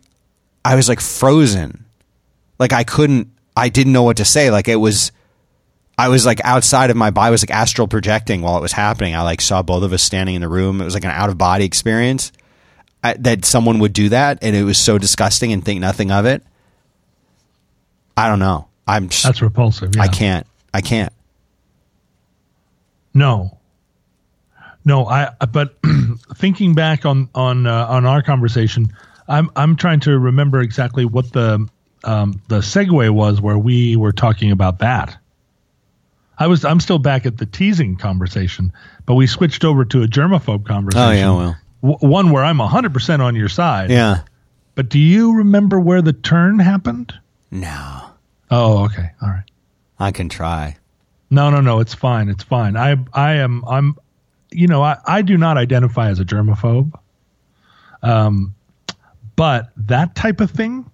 I 0.64 0.76
was 0.76 0.88
like 0.88 1.00
frozen. 1.00 1.86
Like 2.60 2.74
I 2.74 2.84
couldn't, 2.84 3.30
I 3.56 3.70
didn't 3.70 3.94
know 3.94 4.04
what 4.04 4.18
to 4.18 4.26
say. 4.26 4.52
Like 4.52 4.68
it 4.68 4.76
was, 4.76 5.12
I 5.98 6.10
was 6.10 6.28
like 6.28 6.40
outside 6.44 6.92
of 6.92 6.98
my 6.98 7.10
body. 7.10 7.28
I 7.28 7.32
was 7.32 7.42
like 7.42 7.52
astral 7.52 7.88
projecting 7.88 8.42
while 8.42 8.58
it 8.58 8.62
was 8.62 8.72
happening. 8.72 9.16
I 9.16 9.24
like 9.24 9.42
saw 9.42 9.64
both 9.64 9.84
of 9.84 9.94
us 9.94 10.04
standing 10.04 10.36
in 10.36 10.42
the 10.42 10.48
room. 10.48 10.80
It 10.80 10.86
was 10.86 10.94
like 10.94 11.06
an 11.06 11.12
out 11.12 11.30
of 11.30 11.38
body 11.40 11.66
experience 11.66 12.32
I, 13.04 13.14
that 13.14 13.46
someone 13.46 13.80
would 13.80 13.94
do 13.94 14.10
that. 14.10 14.40
And 14.44 14.56
it 14.56 14.64
was 14.64 14.78
so 14.78 15.00
disgusting 15.00 15.54
and 15.54 15.66
think 15.66 15.80
nothing 15.80 16.12
of 16.12 16.26
it. 16.26 16.44
I 18.16 18.28
don't 18.28 18.40
know. 18.40 18.68
I'm 18.88 19.10
just, 19.10 19.24
That's 19.24 19.42
repulsive. 19.42 19.96
Yeah. 19.96 20.04
I 20.04 20.08
can't, 20.08 20.46
I 20.74 20.82
can't. 20.82 21.14
No. 23.18 23.58
No, 24.86 25.06
I 25.06 25.32
but 25.52 25.76
thinking 26.36 26.76
back 26.76 27.06
on 27.06 27.30
on 27.36 27.68
uh, 27.68 27.88
on 27.88 28.06
our 28.06 28.22
conversation, 28.22 28.94
I'm 29.28 29.50
I'm 29.56 29.76
trying 29.76 30.00
to 30.02 30.18
remember 30.18 30.62
exactly 30.62 31.04
what 31.04 31.34
the 31.34 31.68
um, 32.04 32.42
the 32.48 32.60
segue 32.60 33.10
was 33.10 33.42
where 33.42 33.58
we 33.58 33.96
were 33.98 34.14
talking 34.14 34.52
about 34.52 34.80
that. 34.80 35.18
I 36.40 36.48
was 36.48 36.64
I'm 36.64 36.80
still 36.80 37.00
back 37.00 37.26
at 37.26 37.38
the 37.38 37.46
teasing 37.46 37.98
conversation, 37.98 38.72
but 39.06 39.16
we 39.16 39.28
switched 39.28 39.66
over 39.66 39.84
to 39.86 40.04
a 40.04 40.08
germaphobe 40.08 40.66
conversation. 40.66 41.08
Oh, 41.08 41.12
yeah, 41.12 41.32
well. 41.36 41.58
W- 41.82 42.10
one 42.12 42.32
where 42.32 42.44
I'm 42.44 42.60
100% 42.60 43.20
on 43.20 43.36
your 43.36 43.50
side. 43.50 43.90
Yeah. 43.90 44.22
But 44.76 44.90
do 44.90 45.00
you 45.00 45.36
remember 45.38 45.80
where 45.80 46.02
the 46.04 46.14
turn 46.14 46.60
happened? 46.60 47.14
No, 47.50 48.04
Oh, 48.52 48.86
okay. 48.86 49.10
All 49.22 49.30
right. 49.30 49.44
I 50.00 50.12
can 50.12 50.30
try. 50.30 50.78
No, 51.30 51.50
no, 51.50 51.60
no. 51.62 51.80
It's 51.80 51.94
fine. 51.94 52.30
It's 52.30 52.44
fine. 52.44 52.78
I, 52.78 52.98
I 53.14 53.34
am. 53.34 53.64
I'm. 53.66 53.96
You 54.52 54.68
know, 54.68 54.82
I, 54.82 54.98
I 55.06 55.22
do 55.24 55.38
not 55.38 55.58
identify 55.58 56.10
as 56.10 56.20
a 56.20 56.26
germaphobe. 56.26 56.94
Um, 58.02 58.56
but 59.36 59.72
that 59.76 60.16
type 60.16 60.40
of 60.40 60.50
thing 60.52 60.90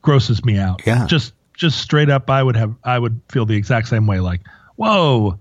grosses 0.00 0.44
me 0.44 0.58
out. 0.58 0.82
Yeah. 0.86 1.06
Just, 1.06 1.34
just 1.54 1.78
straight 1.80 2.08
up, 2.08 2.30
I 2.30 2.42
would 2.42 2.56
have. 2.56 2.74
I 2.82 2.98
would 2.98 3.20
feel 3.28 3.44
the 3.46 3.56
exact 3.56 3.88
same 3.88 4.06
way. 4.06 4.20
Like, 4.20 4.40
whoa, 4.76 5.38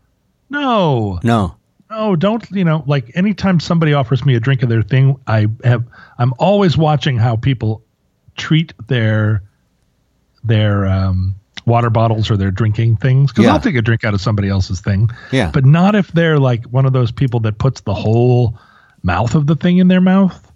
no, 0.50 1.20
No. 1.24 1.56
no, 1.90 2.16
don't. 2.18 2.46
You 2.52 2.66
know, 2.66 2.84
like 2.86 3.12
anytime 3.16 3.60
somebody 3.62 3.94
offers 3.94 4.26
me 4.26 4.36
a 4.36 4.40
drink 4.40 4.62
of 4.62 4.70
their 4.70 4.84
thing, 4.84 5.18
I 5.28 5.48
have. 5.64 5.86
I'm 6.18 6.34
always 6.38 6.78
watching 6.78 7.18
how 7.18 7.38
people 7.38 7.82
treat 8.36 8.74
their 8.88 9.42
their 10.44 10.86
um, 10.86 11.36
water 11.66 11.89
bottles 11.89 12.32
or 12.32 12.38
their 12.38 12.51
drinking 12.51 12.97
things 12.97 13.32
because 13.32 13.45
Yeah. 13.45 13.53
I'll 13.53 13.59
take 13.59 13.76
a 13.76 13.82
drink 13.82 14.03
out 14.03 14.14
of 14.14 14.22
somebody 14.22 14.49
else's 14.49 14.82
thing. 14.82 15.09
Yeah. 15.32 15.51
but 15.51 15.66
not 15.66 15.95
if 15.95 16.12
they're 16.12 16.39
like 16.39 16.66
one 16.66 16.86
of 16.86 16.93
those 16.93 17.12
people 17.12 17.39
that 17.41 17.57
puts 17.57 17.82
the 17.82 17.93
whole 17.93 18.57
mouth 19.03 19.36
of 19.36 19.47
the 19.47 19.55
thing 19.55 19.78
in 19.78 19.88
their 19.88 20.01
mouth. 20.01 20.51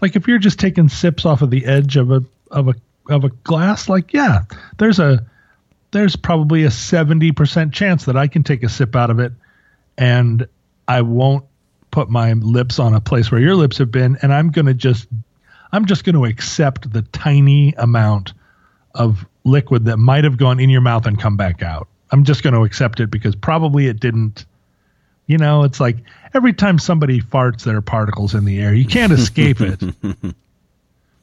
Like 0.00 0.16
if 0.16 0.28
you're 0.28 0.38
just 0.38 0.58
taking 0.58 0.88
sips 0.88 1.26
off 1.26 1.42
of 1.42 1.50
the 1.50 1.64
edge 1.66 1.96
of 1.96 2.10
a 2.10 2.22
of 2.50 2.68
a 2.68 2.74
of 3.08 3.24
a 3.24 3.30
glass, 3.30 3.88
like 3.88 4.12
yeah, 4.12 4.42
there's 4.78 4.98
a 4.98 5.24
there's 5.90 6.16
probably 6.16 6.64
a 6.64 6.70
seventy 6.70 7.32
percent 7.32 7.72
chance 7.74 8.04
that 8.04 8.16
I 8.16 8.28
can 8.28 8.42
take 8.44 8.62
a 8.62 8.68
sip 8.68 8.94
out 8.94 9.10
of 9.10 9.18
it, 9.18 9.32
and 9.96 10.46
I 10.86 11.02
won't 11.02 11.44
put 11.90 12.10
my 12.10 12.34
lips 12.34 12.78
on 12.78 12.94
a 12.94 13.00
place 13.00 13.30
where 13.30 13.40
your 13.40 13.56
lips 13.56 13.78
have 13.78 13.90
been, 13.90 14.18
and 14.22 14.32
I'm 14.32 14.50
gonna 14.50 14.74
just 14.74 15.08
I'm 15.72 15.84
just 15.86 16.04
going 16.04 16.14
to 16.14 16.24
accept 16.24 16.90
the 16.92 17.02
tiny 17.02 17.74
amount 17.76 18.32
of 18.94 19.26
liquid 19.48 19.86
that 19.86 19.96
might 19.96 20.24
have 20.24 20.36
gone 20.36 20.60
in 20.60 20.70
your 20.70 20.80
mouth 20.80 21.06
and 21.06 21.18
come 21.18 21.36
back 21.36 21.62
out. 21.62 21.88
I'm 22.10 22.24
just 22.24 22.42
going 22.42 22.54
to 22.54 22.62
accept 22.64 23.00
it 23.00 23.10
because 23.10 23.34
probably 23.36 23.86
it 23.86 24.00
didn't. 24.00 24.46
You 25.26 25.36
know, 25.36 25.64
it's 25.64 25.78
like 25.80 25.96
every 26.32 26.54
time 26.54 26.78
somebody 26.78 27.20
farts, 27.20 27.64
there 27.64 27.76
are 27.76 27.82
particles 27.82 28.34
in 28.34 28.44
the 28.46 28.60
air. 28.60 28.72
You 28.72 28.86
can't 28.86 29.12
escape 29.12 29.60
it. 29.60 29.82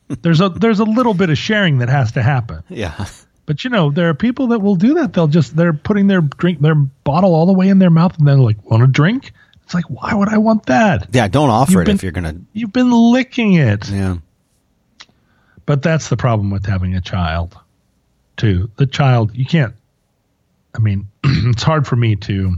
there's 0.21 0.41
a 0.41 0.49
there's 0.49 0.79
a 0.79 0.83
little 0.83 1.13
bit 1.15 1.29
of 1.31 1.37
sharing 1.37 1.79
that 1.79 1.89
has 1.89 2.11
to 2.11 2.21
happen. 2.21 2.63
Yeah. 2.69 3.07
But 3.47 3.63
you 3.63 3.69
know, 3.71 3.89
there 3.91 4.09
are 4.09 4.13
people 4.13 4.47
that 4.47 4.59
will 4.59 4.75
do 4.75 4.95
that. 4.95 5.13
They'll 5.13 5.27
just 5.27 5.55
they're 5.55 5.73
putting 5.73 6.07
their 6.07 6.21
drink 6.21 6.61
their 6.61 6.75
bottle 6.75 7.33
all 7.33 7.45
the 7.47 7.53
way 7.53 7.69
in 7.69 7.79
their 7.79 7.89
mouth 7.89 8.17
and 8.19 8.27
then 8.27 8.39
like, 8.39 8.63
want 8.69 8.83
a 8.83 8.87
drink? 8.87 9.33
It's 9.63 9.73
like, 9.73 9.85
why 9.89 10.13
would 10.13 10.29
I 10.29 10.37
want 10.37 10.67
that? 10.67 11.07
Yeah. 11.11 11.27
Don't 11.27 11.49
offer 11.49 11.71
You've 11.71 11.81
it 11.81 11.85
been- 11.85 11.95
if 11.95 12.03
you're 12.03 12.11
gonna. 12.11 12.35
You've 12.53 12.73
been 12.73 12.91
licking 12.91 13.53
it. 13.53 13.89
Yeah. 13.89 14.17
But 15.65 15.81
that's 15.81 16.09
the 16.09 16.17
problem 16.17 16.51
with 16.51 16.67
having 16.67 16.93
a 16.93 17.01
child, 17.01 17.57
too. 18.37 18.69
The 18.77 18.85
child, 18.85 19.35
you 19.35 19.45
can't. 19.45 19.73
I 20.75 20.79
mean, 20.79 21.07
it's 21.23 21.63
hard 21.63 21.87
for 21.87 21.95
me 21.95 22.15
to. 22.17 22.55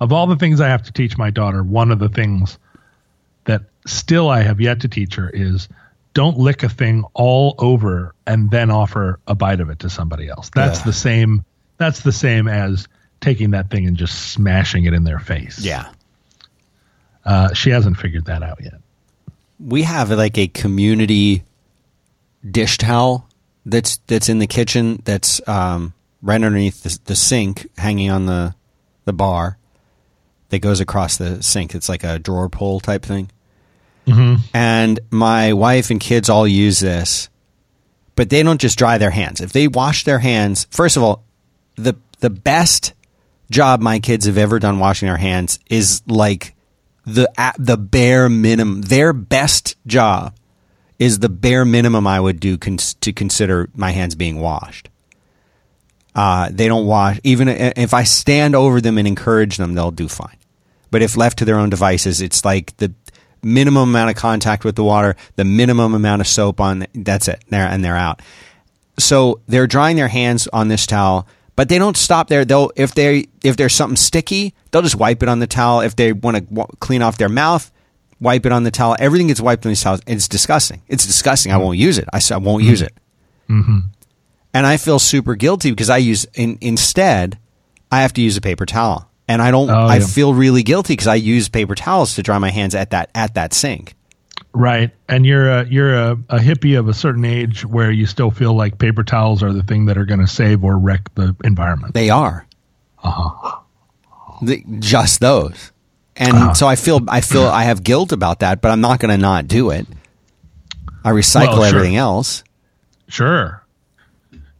Of 0.00 0.12
all 0.12 0.26
the 0.26 0.36
things 0.36 0.60
I 0.60 0.68
have 0.68 0.82
to 0.84 0.92
teach 0.92 1.16
my 1.16 1.30
daughter, 1.30 1.62
one 1.62 1.90
of 1.90 1.98
the 1.98 2.08
things 2.10 2.58
that 3.44 3.62
still 3.86 4.28
I 4.28 4.42
have 4.42 4.60
yet 4.60 4.80
to 4.80 4.88
teach 4.88 5.14
her 5.14 5.30
is 5.30 5.68
don't 6.12 6.38
lick 6.38 6.62
a 6.62 6.68
thing 6.68 7.04
all 7.14 7.54
over 7.58 8.14
and 8.26 8.50
then 8.50 8.70
offer 8.70 9.20
a 9.26 9.34
bite 9.34 9.60
of 9.60 9.70
it 9.70 9.78
to 9.80 9.90
somebody 9.90 10.28
else. 10.28 10.50
That's 10.54 10.80
Yeah. 10.80 10.84
the 10.84 10.92
same. 10.92 11.44
That's 11.78 12.00
the 12.00 12.12
same 12.12 12.46
as 12.48 12.88
taking 13.22 13.50
that 13.52 13.70
thing 13.70 13.86
and 13.86 13.96
just 13.96 14.32
smashing 14.32 14.84
it 14.84 14.92
in 14.92 15.04
their 15.04 15.18
face. 15.18 15.58
Yeah. 15.60 15.88
Uh, 17.24 17.52
she 17.54 17.70
hasn't 17.70 17.96
figured 17.96 18.26
that 18.26 18.42
out 18.42 18.62
yet. 18.62 18.74
we 19.58 19.82
have 19.82 20.10
like 20.10 20.36
a 20.36 20.46
community 20.48 21.42
dish 22.48 22.76
towel 22.78 23.25
that's 23.66 23.98
that's 24.06 24.28
in 24.30 24.38
the 24.38 24.46
kitchen 24.46 25.02
that's 25.04 25.46
um, 25.46 25.92
right 26.22 26.36
underneath 26.42 26.82
the, 26.84 26.98
the 27.04 27.16
sink 27.16 27.68
hanging 27.76 28.10
on 28.10 28.26
the 28.26 28.54
the 29.04 29.12
bar 29.12 29.58
that 30.48 30.60
goes 30.60 30.80
across 30.80 31.16
the 31.16 31.42
sink. 31.42 31.74
It's 31.74 31.88
like 31.88 32.04
a 32.04 32.18
drawer 32.18 32.48
pull 32.48 32.80
type 32.80 33.04
thing. 33.04 33.30
And 34.54 35.00
my 35.10 35.52
wife 35.52 35.90
and 35.90 36.00
kids 36.00 36.30
all 36.30 36.46
use 36.46 36.80
this 36.80 37.28
but 38.14 38.30
they 38.30 38.42
don't 38.42 38.60
just 38.60 38.78
dry 38.78 38.96
their 38.96 39.10
hands. 39.10 39.40
If 39.42 39.52
they 39.52 39.68
wash 39.68 40.04
their 40.04 40.20
hands 40.20 40.66
first 40.70 40.96
of 40.96 41.02
all 41.02 41.24
the 41.76 41.94
the 42.20 42.30
best 42.30 42.94
job 43.50 43.80
my 43.80 43.98
kids 44.00 44.26
have 44.26 44.38
ever 44.38 44.58
done 44.58 44.78
washing 44.78 45.06
their 45.06 45.16
hands 45.16 45.58
is 45.68 46.02
like 46.06 46.54
the 47.04 47.30
the 47.58 47.76
bare 47.76 48.28
minimum 48.28 48.82
their 48.82 49.12
best 49.12 49.76
job 49.86 50.34
is 50.98 51.18
the 51.18 51.28
bare 51.28 51.64
minimum 51.64 52.06
I 52.06 52.20
would 52.20 52.40
do 52.40 52.56
cons- 52.56 52.94
to 52.94 53.12
consider 53.12 53.68
my 53.74 53.90
hands 53.90 54.14
being 54.14 54.40
washed. 54.40 54.88
Uh, 56.14 56.48
they 56.50 56.66
don't 56.66 56.86
wash 56.86 57.20
even 57.24 57.48
if 57.48 57.92
I 57.92 58.04
stand 58.04 58.54
over 58.54 58.80
them 58.80 58.96
and 58.96 59.06
encourage 59.06 59.58
them, 59.58 59.74
they'll 59.74 59.90
do 59.90 60.08
fine. 60.08 60.36
But 60.90 61.02
if 61.02 61.16
left 61.16 61.38
to 61.38 61.44
their 61.44 61.58
own 61.58 61.68
devices, 61.68 62.22
it's 62.22 62.44
like 62.44 62.74
the 62.78 62.94
minimum 63.42 63.90
amount 63.90 64.10
of 64.10 64.16
contact 64.16 64.64
with 64.64 64.76
the 64.76 64.84
water, 64.84 65.14
the 65.36 65.44
minimum 65.44 65.94
amount 65.94 66.22
of 66.22 66.26
soap 66.26 66.60
on. 66.60 66.86
That's 66.94 67.28
it. 67.28 67.44
They're 67.50 67.66
and 67.66 67.84
they're 67.84 67.96
out. 67.96 68.22
So 68.98 69.40
they're 69.46 69.66
drying 69.66 69.96
their 69.96 70.08
hands 70.08 70.48
on 70.54 70.68
this 70.68 70.86
towel, 70.86 71.26
but 71.54 71.68
they 71.68 71.78
don't 71.78 71.98
stop 71.98 72.28
there. 72.28 72.46
They'll 72.46 72.70
if 72.76 72.94
they 72.94 73.26
if 73.44 73.58
there's 73.58 73.74
something 73.74 73.96
sticky, 73.96 74.54
they'll 74.70 74.82
just 74.82 74.96
wipe 74.96 75.22
it 75.22 75.28
on 75.28 75.40
the 75.40 75.46
towel. 75.46 75.80
If 75.80 75.96
they 75.96 76.12
want 76.12 76.36
to 76.36 76.40
w- 76.42 76.68
clean 76.80 77.02
off 77.02 77.18
their 77.18 77.28
mouth, 77.28 77.70
wipe 78.20 78.46
it 78.46 78.52
on 78.52 78.62
the 78.62 78.70
towel. 78.70 78.96
Everything 78.98 79.28
gets 79.28 79.40
wiped 79.40 79.66
on 79.66 79.70
these 79.70 79.82
towels. 79.82 80.00
It's 80.06 80.28
disgusting. 80.28 80.82
It's 80.88 81.06
disgusting. 81.06 81.52
I 81.52 81.56
won't 81.56 81.78
use 81.78 81.98
it. 81.98 82.08
I, 82.12 82.20
I 82.32 82.38
won't 82.38 82.64
use 82.64 82.82
it. 82.82 82.94
And 83.48 84.66
I 84.66 84.76
feel 84.78 84.98
super 84.98 85.34
guilty 85.34 85.70
because 85.70 85.90
I 85.90 85.98
use 85.98 86.26
in, 86.34 86.58
instead 86.60 87.38
I 87.92 88.02
have 88.02 88.12
to 88.14 88.22
use 88.22 88.36
a 88.36 88.40
paper 88.40 88.66
towel, 88.66 89.08
and 89.28 89.40
I 89.42 89.50
don't. 89.50 89.70
Oh, 89.70 89.86
I 89.86 89.98
yeah. 89.98 90.06
feel 90.06 90.34
really 90.34 90.62
guilty 90.62 90.94
because 90.94 91.06
I 91.06 91.16
use 91.16 91.48
paper 91.48 91.74
towels 91.74 92.14
to 92.14 92.22
dry 92.22 92.38
my 92.38 92.50
hands 92.50 92.74
at 92.74 92.90
that 92.90 93.10
at 93.14 93.34
that 93.34 93.52
sink. 93.52 93.94
Right, 94.52 94.90
and 95.08 95.26
you're 95.26 95.48
a 95.50 95.66
you're 95.66 95.94
a, 95.94 96.12
a 96.30 96.38
hippie 96.38 96.78
of 96.78 96.88
a 96.88 96.94
certain 96.94 97.24
age 97.24 97.66
where 97.66 97.90
you 97.90 98.06
still 98.06 98.30
feel 98.30 98.54
like 98.54 98.78
paper 98.78 99.04
towels 99.04 99.42
are 99.42 99.52
the 99.52 99.62
thing 99.62 99.86
that 99.86 99.98
are 99.98 100.06
going 100.06 100.20
to 100.20 100.26
save 100.26 100.64
or 100.64 100.78
wreck 100.78 101.14
the 101.14 101.36
environment. 101.44 101.92
They 101.94 102.10
are. 102.10 102.46
Uh-huh. 103.04 103.60
The, 104.42 104.64
just 104.80 105.20
those. 105.20 105.72
And 106.16 106.32
uh-huh. 106.32 106.54
so 106.54 106.66
I 106.66 106.76
feel 106.76 107.00
I 107.08 107.20
feel 107.20 107.46
I 107.46 107.64
have 107.64 107.82
guilt 107.82 108.12
about 108.12 108.40
that, 108.40 108.62
but 108.62 108.70
I'm 108.70 108.80
not 108.80 109.00
going 109.00 109.10
to 109.10 109.20
not 109.20 109.48
do 109.48 109.70
it. 109.70 109.86
I 111.04 111.10
recycle 111.10 111.58
Well, 111.58 111.68
sure. 111.68 111.78
everything 111.78 111.96
else. 111.96 112.42
Sure, 113.08 113.62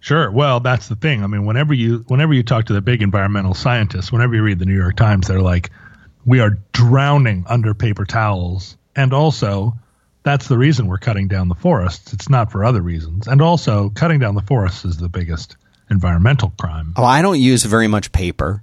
Sure. 0.07 0.31
Well, 0.31 0.61
that's 0.61 0.87
the 0.87 0.95
thing. 0.95 1.25
I 1.25 1.27
mean, 1.27 1.47
whenever 1.47 1.75
you 1.75 2.05
whenever 2.07 2.33
you 2.33 2.45
talk 2.45 2.67
to 2.67 2.73
the 2.73 2.81
big 2.81 3.03
environmental 3.03 3.55
scientists, 3.55 4.13
whenever 4.13 4.37
you 4.37 4.43
read 4.45 4.61
the 4.61 4.65
New 4.65 4.77
York 4.77 4.95
Times, 4.95 5.27
they're 5.27 5.41
like, 5.41 5.71
"We 6.25 6.39
are 6.39 6.59
drowning 6.73 7.45
under 7.49 7.75
paper 7.75 8.05
towels," 8.05 8.77
and 8.95 9.13
also, 9.13 9.77
that's 10.23 10.47
the 10.47 10.57
reason 10.57 10.87
we're 10.87 10.99
cutting 10.99 11.27
down 11.27 11.49
the 11.49 11.57
forests. 11.57 12.13
It's 12.13 12.29
not 12.29 12.53
for 12.53 12.65
other 12.65 12.83
reasons. 12.83 13.27
And 13.27 13.43
also, 13.43 13.89
cutting 13.97 14.21
down 14.21 14.37
the 14.37 14.43
forests 14.43 14.85
is 14.85 14.97
the 14.97 15.09
biggest 15.09 15.57
environmental 15.91 16.53
crime. 16.57 16.93
Oh, 16.97 17.03
I 17.03 17.21
don't 17.21 17.41
use 17.41 17.65
very 17.65 17.89
much 17.89 18.13
paper. 18.13 18.63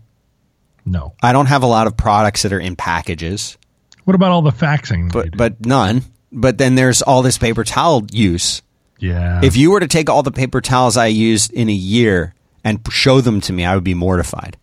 No. 0.86 1.14
I 1.22 1.32
don't 1.34 1.46
have 1.48 1.64
a 1.64 1.68
lot 1.68 1.88
of 1.88 1.96
products 1.98 2.44
that 2.44 2.52
are 2.54 2.60
in 2.60 2.76
packages. 2.76 3.58
What 4.06 4.16
about 4.16 4.32
all 4.32 4.42
the 4.42 4.52
faxing? 4.52 5.12
but 5.12 5.36
but 5.38 5.66
none. 5.66 6.04
But 6.32 6.58
then 6.58 6.76
there's 6.76 7.02
all 7.02 7.22
this 7.22 7.38
paper 7.38 7.64
towel 7.64 8.06
use. 8.12 8.62
yeah. 9.00 9.40
If 9.44 9.56
you 9.56 9.72
were 9.72 9.80
to 9.80 9.88
take 9.88 10.10
all 10.10 10.24
the 10.24 10.32
paper 10.32 10.62
towels 10.62 10.98
I 10.98 11.06
used 11.08 11.54
in 11.54 11.70
a 11.70 11.74
year 11.74 12.34
and 12.64 12.80
show 12.92 13.22
them 13.22 13.40
to 13.42 13.54
me, 13.54 13.64
I 13.66 13.76
would 13.76 13.84
be 13.84 13.94
mortified. 13.94 14.58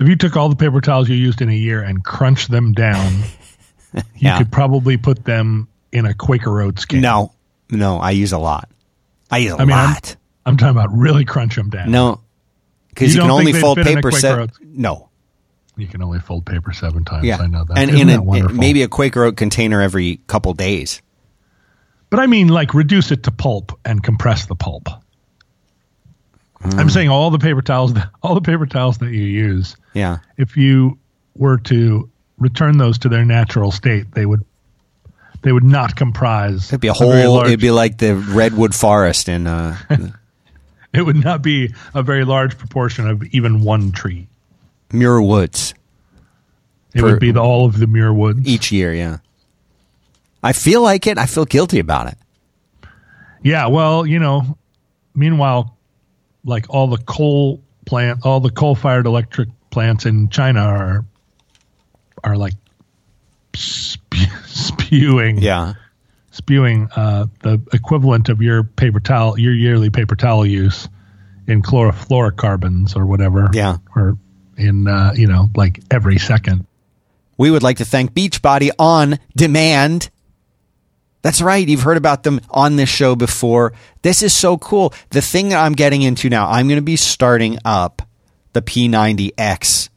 if 0.00 0.08
you 0.08 0.16
took 0.16 0.36
all 0.36 0.48
the 0.48 0.56
paper 0.56 0.80
towels 0.80 1.08
you 1.08 1.14
used 1.16 1.40
in 1.42 1.48
a 1.48 1.54
year 1.54 1.80
and 1.82 2.02
crunched 2.04 2.50
them 2.50 2.72
down, 2.72 3.22
you 3.94 4.02
Yeah. 4.16 4.38
could 4.38 4.50
probably 4.50 4.96
put 4.96 5.24
them 5.24 5.68
in 5.92 6.06
a 6.06 6.14
Quaker 6.14 6.60
Oats 6.62 6.84
can. 6.86 7.00
No, 7.00 7.32
no, 7.70 7.98
I 7.98 8.10
use 8.12 8.32
a 8.32 8.38
lot. 8.38 8.68
I 9.30 9.38
use 9.38 9.52
a 9.52 9.56
I 9.56 9.64
mean, 9.64 9.76
I'm- 9.76 9.90
lot. 9.92 10.16
I'm 10.46 10.56
talking 10.56 10.70
about 10.76 10.90
really 10.96 11.24
crunch 11.24 11.54
them 11.56 11.68
down. 11.70 11.90
no, 11.90 12.20
because 12.90 13.14
You 13.14 13.20
you, 13.22 13.22
can 13.22 13.30
only 13.30 13.52
fold 13.52 13.78
fit 13.78 13.86
in 13.86 13.92
a 13.92 13.96
paper 13.96 14.10
seven. 14.12 14.50
No, 14.62 15.08
You 15.76 15.86
can 15.86 16.02
only 16.02 16.20
fold 16.20 16.44
paper 16.46 16.72
seven 16.72 17.04
times. 17.04 17.24
yeah, 17.24 17.38
I 17.38 17.46
know 17.46 17.64
that. 17.64 17.78
and 17.78 17.90
Isn't 17.90 18.08
in 18.10 18.20
a, 18.20 18.52
maybe 18.52 18.82
a 18.82 18.88
Quaker 18.88 19.24
Oat 19.24 19.36
container 19.36 19.80
every 19.80 20.18
couple 20.26 20.52
days. 20.54 21.00
But 22.10 22.20
I 22.20 22.26
mean, 22.26 22.48
like, 22.48 22.74
reduce 22.74 23.10
it 23.12 23.22
to 23.24 23.30
pulp 23.30 23.78
and 23.84 24.02
compress 24.02 24.46
the 24.46 24.56
pulp. 24.56 24.88
Mm. 26.62 26.78
I'm 26.78 26.90
saying 26.90 27.08
all 27.08 27.30
the 27.30 27.38
paper 27.38 27.62
towels, 27.62 27.94
all 28.22 28.34
the 28.34 28.40
paper 28.40 28.66
towels 28.66 28.98
that 28.98 29.10
you 29.10 29.22
use, 29.22 29.76
Yeah, 29.94 30.18
if 30.36 30.56
you 30.56 30.98
were 31.36 31.58
to 31.58 32.10
return 32.38 32.78
those 32.78 32.98
to 32.98 33.08
their 33.08 33.24
natural 33.24 33.70
state, 33.70 34.10
they 34.12 34.26
would, 34.26 34.44
they 35.42 35.52
would 35.52 35.64
not 35.64 35.94
comprise. 35.96 36.68
it'd 36.68 36.80
be 36.80 36.88
a 36.88 36.92
whole. 36.92 37.12
It'd 37.44 37.60
be 37.60 37.70
like 37.70 37.98
the 37.98 38.14
redwood 38.16 38.74
forest 38.74 39.28
in. 39.28 39.46
Uh, 39.46 39.76
it 40.94 41.02
would 41.02 41.22
not 41.22 41.42
be 41.42 41.72
a 41.94 42.02
very 42.02 42.24
large 42.24 42.56
proportion 42.58 43.08
of 43.08 43.22
even 43.32 43.62
one 43.62 43.92
tree. 43.92 44.26
Muir 44.92 45.22
Woods 45.22 45.74
It 46.94 47.02
would 47.02 47.20
be 47.20 47.30
the, 47.30 47.40
all 47.40 47.64
of 47.66 47.78
the 47.78 47.86
Muir 47.86 48.12
Woods. 48.12 48.46
each 48.46 48.72
year. 48.72 48.92
Yeah, 48.92 49.18
I 50.42 50.52
feel 50.52 50.82
like 50.82 51.06
it. 51.06 51.16
I 51.18 51.26
feel 51.26 51.44
guilty 51.44 51.78
about 51.78 52.08
it. 52.08 52.18
Yeah, 53.42 53.68
well, 53.68 54.04
you 54.04 54.18
know, 54.18 54.58
meanwhile, 55.14 55.76
like 56.44 56.66
all 56.68 56.88
the 56.88 56.98
coal 56.98 57.62
plant, 57.86 58.26
all 58.26 58.40
the 58.40 58.50
coal-fired 58.50 59.06
electric 59.06 59.48
plants 59.70 60.04
in 60.06 60.28
China 60.28 60.60
are 60.60 61.04
are 62.24 62.36
like 62.36 62.54
spe- 63.54 64.14
spewing, 64.46 65.38
Yeah, 65.38 65.74
spewing 66.40 66.88
uh, 66.96 67.26
the 67.42 67.60
equivalent 67.74 68.30
of 68.30 68.40
your 68.40 68.64
paper 68.64 68.98
towel, 68.98 69.38
your 69.38 69.52
yearly 69.52 69.90
paper 69.90 70.16
towel 70.16 70.46
use 70.46 70.88
in 71.46 71.60
chlorofluorocarbons 71.60 72.96
or 72.96 73.04
whatever. 73.04 73.50
Yeah. 73.52 73.76
or 73.94 74.16
in 74.56 74.88
uh, 74.88 75.12
you 75.14 75.26
know, 75.26 75.50
like 75.54 75.80
every 75.90 76.18
second. 76.18 76.66
we 77.36 77.50
would 77.50 77.62
like 77.62 77.76
to 77.78 77.84
thank 77.84 78.14
Beachbody 78.14 78.70
on 78.78 79.18
demand. 79.36 80.10
That's 81.22 81.42
right. 81.42 81.66
You've 81.66 81.82
heard 81.82 81.98
about 81.98 82.22
them 82.22 82.40
on 82.48 82.76
this 82.76 82.88
show 82.88 83.14
before. 83.14 83.74
This 84.00 84.22
is 84.22 84.34
so 84.34 84.56
cool. 84.56 84.94
The 85.10 85.20
thing 85.20 85.50
that 85.50 85.58
I'm 85.58 85.74
getting 85.74 86.00
into 86.00 86.30
now, 86.30 86.48
I'm 86.48 86.66
going 86.66 86.78
to 86.78 86.82
be 86.82 86.96
starting 86.96 87.58
up 87.64 88.00
the 88.54 88.62
P90X 88.62 89.90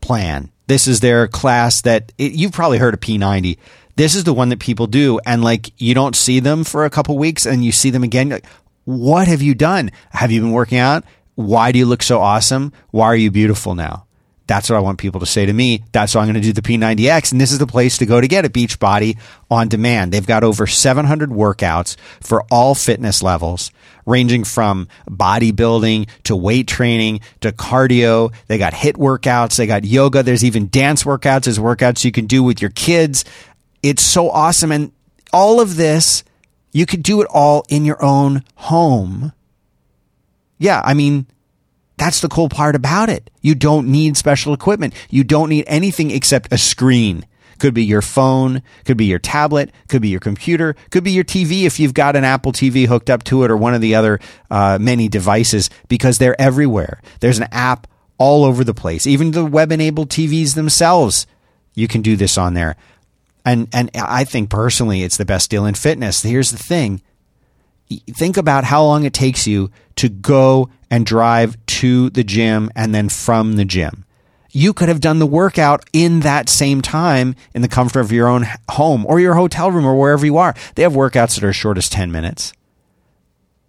plan. 0.00 0.52
This 0.66 0.86
is 0.86 1.00
their 1.00 1.26
class 1.26 1.82
that 1.82 2.12
it, 2.18 2.32
you've 2.32 2.52
probably 2.52 2.78
heard 2.78 2.94
of 2.94 3.00
P90. 3.00 3.58
This 3.96 4.14
is 4.14 4.24
the 4.24 4.34
one 4.34 4.48
that 4.48 4.58
people 4.58 4.86
do. 4.86 5.20
And 5.24 5.42
like, 5.44 5.70
you 5.80 5.94
don't 5.94 6.16
see 6.16 6.40
them 6.40 6.64
for 6.64 6.84
a 6.84 6.90
couple 6.90 7.16
weeks 7.16 7.46
and 7.46 7.64
you 7.64 7.72
see 7.72 7.90
them 7.90 8.02
again. 8.02 8.28
Like, 8.28 8.46
what 8.84 9.28
have 9.28 9.42
you 9.42 9.54
done? 9.54 9.90
Have 10.10 10.30
you 10.30 10.40
been 10.40 10.52
working 10.52 10.78
out? 10.78 11.04
Why 11.36 11.72
do 11.72 11.78
you 11.78 11.86
look 11.86 12.02
so 12.02 12.20
awesome? 12.20 12.72
Why 12.90 13.06
are 13.06 13.16
you 13.16 13.30
beautiful 13.30 13.74
now? 13.74 14.06
That's 14.46 14.68
what 14.68 14.76
I 14.76 14.80
want 14.80 14.98
people 14.98 15.20
to 15.20 15.26
say 15.26 15.46
to 15.46 15.52
me. 15.52 15.84
That's 15.92 16.14
why 16.14 16.20
I'm 16.20 16.26
going 16.26 16.34
to 16.34 16.40
do 16.40 16.52
the 16.52 16.60
P90X. 16.60 17.32
And 17.32 17.40
this 17.40 17.50
is 17.50 17.58
the 17.58 17.66
place 17.66 17.96
to 17.98 18.06
go 18.06 18.20
to 18.20 18.28
get 18.28 18.44
it. 18.44 18.52
Beachbody 18.52 19.18
on 19.50 19.68
demand. 19.68 20.12
They've 20.12 20.26
got 20.26 20.44
over 20.44 20.66
700 20.66 21.30
workouts 21.30 21.96
for 22.20 22.44
all 22.50 22.74
fitness 22.74 23.22
levels, 23.22 23.70
ranging 24.04 24.44
from 24.44 24.88
bodybuilding 25.08 26.10
to 26.24 26.36
weight 26.36 26.68
training 26.68 27.20
to 27.40 27.52
cardio. 27.52 28.34
They 28.48 28.58
got 28.58 28.74
HIIT 28.74 28.96
workouts. 28.96 29.56
They 29.56 29.66
got 29.66 29.84
yoga. 29.84 30.22
There's 30.22 30.44
even 30.44 30.68
dance 30.68 31.04
workouts. 31.04 31.44
There's 31.44 31.58
workouts 31.58 32.04
you 32.04 32.12
can 32.12 32.26
do 32.26 32.42
with 32.42 32.60
your 32.60 32.70
kids. 32.70 33.24
It's 33.84 34.02
so 34.02 34.30
awesome. 34.30 34.72
And 34.72 34.92
all 35.30 35.60
of 35.60 35.76
this, 35.76 36.24
you 36.72 36.86
could 36.86 37.02
do 37.02 37.20
it 37.20 37.28
all 37.30 37.66
in 37.68 37.84
your 37.84 38.02
own 38.02 38.42
home. 38.54 39.34
Yeah. 40.56 40.80
I 40.82 40.94
mean, 40.94 41.26
that's 41.98 42.20
the 42.20 42.28
cool 42.28 42.48
part 42.48 42.74
about 42.74 43.10
it. 43.10 43.28
You 43.42 43.54
don't 43.54 43.88
need 43.88 44.16
special 44.16 44.54
equipment. 44.54 44.94
You 45.10 45.22
don't 45.22 45.50
need 45.50 45.64
anything 45.66 46.10
except 46.10 46.50
a 46.50 46.56
screen. 46.56 47.26
Could 47.58 47.74
be 47.74 47.84
your 47.84 48.00
phone, 48.00 48.62
could 48.86 48.96
be 48.96 49.04
your 49.04 49.18
tablet, 49.18 49.70
could 49.88 50.00
be 50.00 50.08
your 50.08 50.18
computer, 50.18 50.74
could 50.90 51.04
be 51.04 51.12
your 51.12 51.22
TV 51.22 51.64
if 51.64 51.78
you've 51.78 51.94
got 51.94 52.16
an 52.16 52.24
Apple 52.24 52.52
TV 52.52 52.86
hooked 52.86 53.10
up 53.10 53.22
to 53.24 53.44
it 53.44 53.50
or 53.50 53.56
one 53.56 53.74
of 53.74 53.82
the 53.82 53.94
other 53.94 54.18
uh, 54.50 54.78
many 54.80 55.08
devices 55.08 55.68
because 55.88 56.16
they're 56.16 56.40
everywhere. 56.40 57.02
There's 57.20 57.38
an 57.38 57.48
app 57.52 57.86
all 58.16 58.44
over 58.44 58.64
the 58.64 58.74
place. 58.74 59.06
Even 59.06 59.32
the 59.32 59.44
web 59.44 59.70
enabled 59.70 60.08
TVs 60.08 60.54
themselves, 60.54 61.26
you 61.74 61.86
can 61.86 62.02
do 62.02 62.16
this 62.16 62.38
on 62.38 62.54
there. 62.54 62.76
And 63.44 63.68
and 63.72 63.90
I 63.94 64.24
think 64.24 64.50
personally 64.50 65.02
it's 65.02 65.16
the 65.16 65.24
best 65.24 65.50
deal 65.50 65.66
in 65.66 65.74
fitness. 65.74 66.22
Here's 66.22 66.50
the 66.50 66.58
thing 66.58 67.02
think 68.08 68.36
about 68.36 68.64
how 68.64 68.82
long 68.82 69.04
it 69.04 69.12
takes 69.12 69.46
you 69.46 69.70
to 69.96 70.08
go 70.08 70.70
and 70.90 71.04
drive 71.04 71.56
to 71.66 72.10
the 72.10 72.24
gym 72.24 72.70
and 72.74 72.94
then 72.94 73.08
from 73.08 73.56
the 73.56 73.64
gym. 73.64 74.04
You 74.50 74.72
could 74.72 74.88
have 74.88 75.00
done 75.00 75.18
the 75.18 75.26
workout 75.26 75.84
in 75.92 76.20
that 76.20 76.48
same 76.48 76.80
time 76.80 77.34
in 77.54 77.62
the 77.62 77.68
comfort 77.68 78.00
of 78.00 78.12
your 78.12 78.28
own 78.28 78.46
home 78.70 79.04
or 79.06 79.18
your 79.18 79.34
hotel 79.34 79.70
room 79.70 79.84
or 79.84 79.96
wherever 79.98 80.24
you 80.24 80.38
are. 80.38 80.54
They 80.76 80.82
have 80.82 80.92
workouts 80.92 81.34
that 81.34 81.44
are 81.44 81.48
as 81.48 81.56
short 81.56 81.76
as 81.76 81.88
10 81.88 82.12
minutes. 82.12 82.52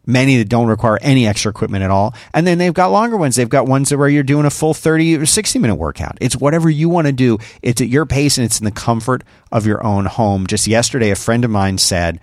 Many 0.06 0.38
that 0.38 0.50
don't 0.50 0.68
require 0.68 1.00
any 1.02 1.28
extra 1.28 1.50
equipment 1.50 1.84
at 1.84 1.92
all. 1.92 2.14
And 2.34 2.46
then 2.46 2.58
they've 2.58 2.74
got 2.74 2.92
longer 2.92 3.18
ones. 3.18 3.36
They've 3.36 3.50
got 3.50 3.68
ones 3.68 3.94
where 3.94 4.08
you're 4.08 4.24
doing 4.24 4.46
a 4.46 4.50
full 4.50 4.74
30 4.74 5.18
or 5.18 5.26
60 5.26 5.60
minute 5.60 5.76
workout. 5.76 6.18
It's 6.22 6.36
whatever 6.36 6.70
you 6.70 6.90
want 6.90 7.08
to 7.08 7.14
do. 7.14 7.40
It's 7.62 7.82
at 7.82 7.88
your 7.88 8.06
pace 8.06 8.38
and 8.38 8.46
it's 8.46 8.60
in 8.60 8.66
the 8.66 8.72
comfort 8.72 9.24
of 9.52 9.66
your 9.66 9.84
own 9.84 10.06
home. 10.06 10.48
Just 10.48 10.68
yesterday, 10.68 11.12
a 11.12 11.16
friend 11.16 11.44
of 11.44 11.52
mine 11.52 11.78
said, 11.78 12.20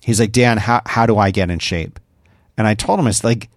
He's 0.00 0.20
like, 0.20 0.30
Dan, 0.30 0.58
how, 0.58 0.82
how 0.86 1.04
do 1.04 1.18
I 1.18 1.32
get 1.32 1.50
in 1.50 1.58
shape? 1.58 1.98
And 2.56 2.66
I 2.66 2.74
told 2.74 3.00
him, 3.00 3.08
it's 3.08 3.24
like, 3.24 3.48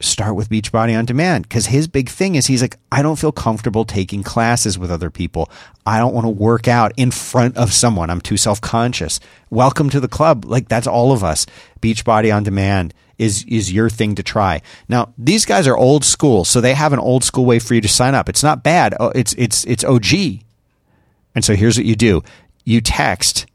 start 0.00 0.36
with 0.36 0.48
Beachbody 0.48 0.96
on 0.96 1.04
Demand. 1.04 1.44
Because 1.44 1.66
his 1.66 1.88
big 1.88 2.08
thing 2.08 2.34
is, 2.34 2.46
he's 2.46 2.62
like, 2.62 2.76
I 2.92 3.02
don't 3.02 3.18
feel 3.18 3.32
comfortable 3.32 3.84
taking 3.84 4.22
classes 4.22 4.78
with 4.78 4.90
other 4.90 5.10
people. 5.10 5.50
I 5.84 5.98
don't 5.98 6.14
want 6.14 6.24
to 6.24 6.30
work 6.30 6.68
out 6.68 6.92
in 6.96 7.10
front 7.10 7.56
of 7.56 7.72
someone. 7.72 8.10
I'm 8.10 8.20
too 8.20 8.36
self 8.36 8.60
conscious. 8.60 9.20
Welcome 9.50 9.90
to 9.90 10.00
the 10.00 10.08
club. 10.08 10.44
Like, 10.44 10.68
that's 10.68 10.86
all 10.86 11.12
of 11.12 11.24
us. 11.24 11.46
Beachbody 11.80 12.34
on 12.34 12.42
Demand 12.42 12.94
is, 13.18 13.44
is 13.48 13.72
your 13.72 13.90
thing 13.90 14.14
to 14.14 14.22
try. 14.22 14.62
Now, 14.88 15.12
these 15.18 15.44
guys 15.44 15.66
are 15.66 15.76
old 15.76 16.04
school, 16.04 16.44
so 16.44 16.60
they 16.60 16.74
have 16.74 16.92
an 16.92 17.00
old 17.00 17.24
school 17.24 17.44
way 17.44 17.58
for 17.58 17.74
you 17.74 17.80
to 17.80 17.88
sign 17.88 18.14
up. 18.14 18.28
It's 18.28 18.42
not 18.42 18.62
bad. 18.62 18.94
Oh, 19.00 19.12
It's, 19.14 19.34
it's, 19.34 19.64
it's 19.64 19.84
OG. 19.84 20.42
And 21.34 21.44
so 21.44 21.54
here's 21.54 21.76
what 21.76 21.86
you 21.86 21.96
do 21.96 22.22
you 22.64 22.80
text 22.80 23.46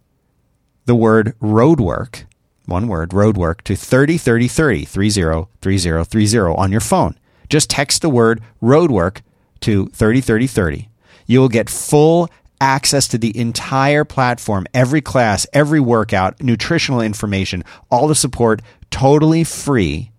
the 0.85 0.95
word 0.95 1.37
roadwork, 1.39 2.23
one 2.65 2.87
word, 2.87 3.09
roadwork, 3.09 3.61
to 3.61 3.75
303030, 3.75 4.85
303030 4.85 6.55
on 6.55 6.71
your 6.71 6.81
phone. 6.81 7.15
Just 7.49 7.69
text 7.69 8.01
the 8.01 8.09
word 8.09 8.41
roadwork 8.61 9.21
to 9.61 9.87
303030. 9.87 10.89
You 11.25 11.39
will 11.39 11.49
get 11.49 11.69
full 11.69 12.29
access 12.59 13.07
to 13.09 13.17
the 13.17 13.37
entire 13.37 14.05
platform, 14.05 14.65
every 14.73 15.01
class, 15.01 15.45
every 15.53 15.79
workout, 15.79 16.41
nutritional 16.41 17.01
information, 17.01 17.63
all 17.91 18.07
the 18.07 18.15
support 18.15 18.61
totally 18.89 19.43
free 19.43 20.11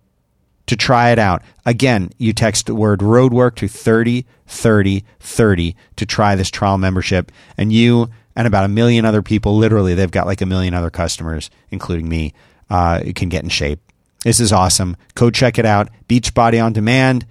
to 0.67 0.75
try 0.75 1.09
it 1.11 1.19
out. 1.19 1.41
Again, 1.65 2.11
you 2.17 2.33
text 2.33 2.65
the 2.67 2.75
word 2.75 2.99
roadwork 2.99 3.55
to 3.55 3.67
303030 3.67 5.75
to 5.95 6.05
try 6.05 6.35
this 6.35 6.51
trial 6.51 6.77
membership 6.77 7.31
and 7.57 7.73
you 7.73 8.09
and 8.35 8.47
about 8.47 8.65
a 8.65 8.69
million 8.69 9.05
other 9.05 9.21
people, 9.21 9.55
literally 9.57 9.93
they've 9.95 10.11
got 10.11 10.25
like 10.27 10.41
a 10.41 10.45
million 10.45 10.73
other 10.73 10.89
customers, 10.89 11.49
including 11.69 12.09
me, 12.09 12.33
uh, 12.69 13.01
can 13.15 13.29
get 13.29 13.43
in 13.43 13.49
shape. 13.49 13.79
This 14.23 14.39
is 14.39 14.51
awesome. 14.51 14.97
Go 15.13 15.29
check 15.29 15.57
it 15.59 15.65
out. 15.65 15.89
Beachbody 16.09 16.63
on 16.63 16.73
demand. 16.73 17.25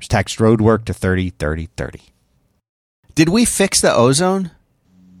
Text 0.00 0.38
roadwork 0.38 0.84
to 0.86 0.92
303030. 0.94 2.00
Did 3.14 3.28
we 3.30 3.44
fix 3.44 3.80
the 3.80 3.92
ozone? 3.94 4.50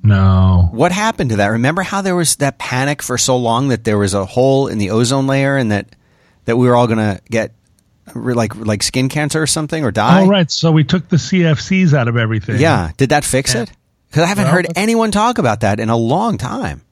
No. 0.02 0.68
What 0.72 0.92
happened 0.92 1.30
to 1.30 1.36
that? 1.36 1.46
Remember 1.48 1.82
how 1.82 2.02
there 2.02 2.14
was 2.14 2.36
that 2.36 2.58
panic 2.58 3.02
for 3.02 3.16
so 3.18 3.36
long 3.36 3.68
that 3.68 3.84
there 3.84 3.98
was 3.98 4.14
a 4.14 4.24
hole 4.24 4.68
in 4.68 4.78
the 4.78 4.90
ozone 4.90 5.26
layer 5.26 5.56
and 5.56 5.72
that 5.72 5.96
that 6.44 6.56
we 6.56 6.68
were 6.68 6.76
all 6.76 6.86
going 6.86 6.98
to 6.98 7.20
get 7.30 7.54
like 8.14 8.54
like 8.54 8.82
skin 8.82 9.08
cancer 9.08 9.42
or 9.42 9.46
something 9.46 9.82
or 9.84 9.90
die. 9.90 10.22
Oh, 10.22 10.28
right. 10.28 10.48
So 10.50 10.70
we 10.70 10.84
took 10.84 11.08
the 11.08 11.16
CFCs 11.16 11.92
out 11.92 12.06
of 12.06 12.16
everything. 12.16 12.60
Yeah. 12.60 12.92
Did 12.96 13.08
that 13.08 13.24
fix 13.24 13.54
Yeah. 13.54 13.62
it? 13.62 13.72
Because 14.08 14.22
I 14.22 14.26
haven't 14.26 14.44
Well, 14.44 14.54
heard 14.54 14.66
anyone 14.76 15.10
talk 15.10 15.38
about 15.38 15.60
that 15.60 15.80
in 15.80 15.88
a 15.88 15.96
long 15.96 16.38
time. 16.38 16.82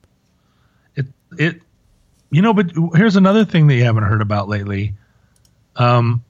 It 0.94 1.06
it 1.38 1.60
you 2.30 2.42
know, 2.42 2.52
but 2.52 2.72
here's 2.94 3.16
another 3.16 3.44
thing 3.44 3.68
that 3.68 3.74
you 3.74 3.84
haven't 3.84 4.04
heard 4.04 4.22
about 4.22 4.48
lately. 4.48 4.94
Um 5.76 6.24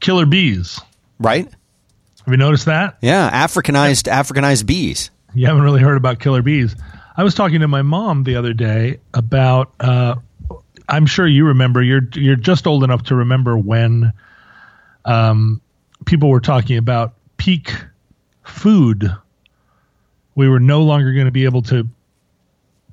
killer 0.00 0.26
bees. 0.26 0.80
Right? 1.18 1.46
Have 1.46 2.32
you 2.32 2.36
noticed 2.36 2.66
that? 2.66 2.98
Yeah. 3.00 3.30
Africanized 3.46 4.10
Africanized 4.10 4.66
bees. 4.66 5.10
You 5.34 5.46
haven't 5.46 5.62
really 5.62 5.80
heard 5.80 5.96
about 5.96 6.18
killer 6.18 6.42
bees. 6.42 6.74
I 7.16 7.22
was 7.22 7.34
talking 7.34 7.60
to 7.60 7.68
my 7.68 7.82
mom 7.82 8.24
the 8.24 8.36
other 8.36 8.52
day 8.52 8.98
about. 9.12 9.72
Uh, 9.78 10.16
I'm 10.88 11.06
sure 11.06 11.26
you 11.26 11.46
remember. 11.46 11.82
You're 11.82 12.08
you're 12.14 12.36
just 12.36 12.66
old 12.66 12.82
enough 12.82 13.04
to 13.04 13.14
remember 13.14 13.56
when 13.56 14.12
um, 15.04 15.60
people 16.06 16.30
were 16.30 16.40
talking 16.40 16.78
about 16.78 17.14
peak 17.36 17.74
food. 18.42 19.14
We 20.40 20.48
were 20.48 20.58
no 20.58 20.80
longer 20.80 21.12
going 21.12 21.26
to 21.26 21.30
be 21.30 21.44
able 21.44 21.60
to 21.64 21.86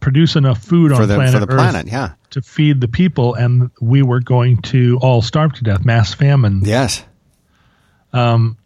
produce 0.02 0.36
enough 0.36 0.62
food 0.62 0.92
For 0.92 1.04
on 1.04 1.08
the 1.08 1.16
planet 1.16 1.34
for 1.34 1.40
the 1.40 1.54
Earth 1.54 1.58
planet, 1.60 1.88
yeah. 1.88 2.12
to 2.32 2.42
feed 2.42 2.82
the 2.82 2.90
people, 2.90 3.36
and 3.36 3.72
we 3.80 4.02
were 4.02 4.20
going 4.20 4.58
to 4.64 5.00
all 5.02 5.22
starve 5.22 5.54
to 5.54 5.64
death, 5.64 5.86
mass 5.86 6.14
famine. 6.14 6.64
Yes. 6.66 7.06
Um. 8.12 8.58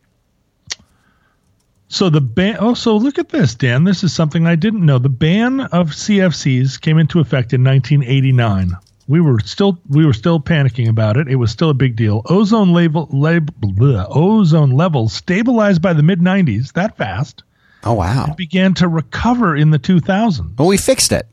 So 1.90 2.10
the 2.10 2.22
ban. 2.22 2.58
Oh, 2.60 2.74
so 2.74 2.98
look 2.98 3.20
at 3.20 3.30
this, 3.30 3.54
Dan. 3.54 3.84
This 3.84 4.04
is 4.04 4.16
something 4.16 4.48
I 4.48 4.56
didn't 4.56 4.84
know. 4.84 4.98
The 4.98 5.10
ban 5.10 5.62
of 5.62 5.92
CFCs 5.92 6.82
came 6.82 6.98
into 6.98 7.20
effect 7.20 7.54
in 7.54 7.64
1989. 7.64 8.72
We 9.08 9.22
were 9.22 9.38
still 9.42 9.78
we 9.90 10.08
were 10.08 10.14
still 10.14 10.40
panicking 10.40 10.90
about 10.90 11.18
it. 11.18 11.28
It 11.28 11.36
was 11.36 11.52
still 11.52 11.70
a 11.70 11.76
big 11.76 11.96
deal. 11.96 12.24
Ozone 12.26 12.74
level 12.74 13.08
ozone 14.10 14.72
levels 14.72 15.14
stabilized 15.14 15.84
by 15.84 15.94
the 15.94 16.02
mid 16.02 16.20
90s. 16.20 16.74
That 16.74 16.98
fast 16.98 17.44
Oh 17.84 17.94
wow. 17.94 18.28
It 18.30 18.38
began 18.38 18.74
to 18.76 18.88
recover 18.88 19.56
in 19.56 19.72
the 19.72 19.80
2000s. 19.80 20.58
Well, 20.58 20.68
we 20.68 20.78
fixed 20.78 21.12
it. 21.12 21.28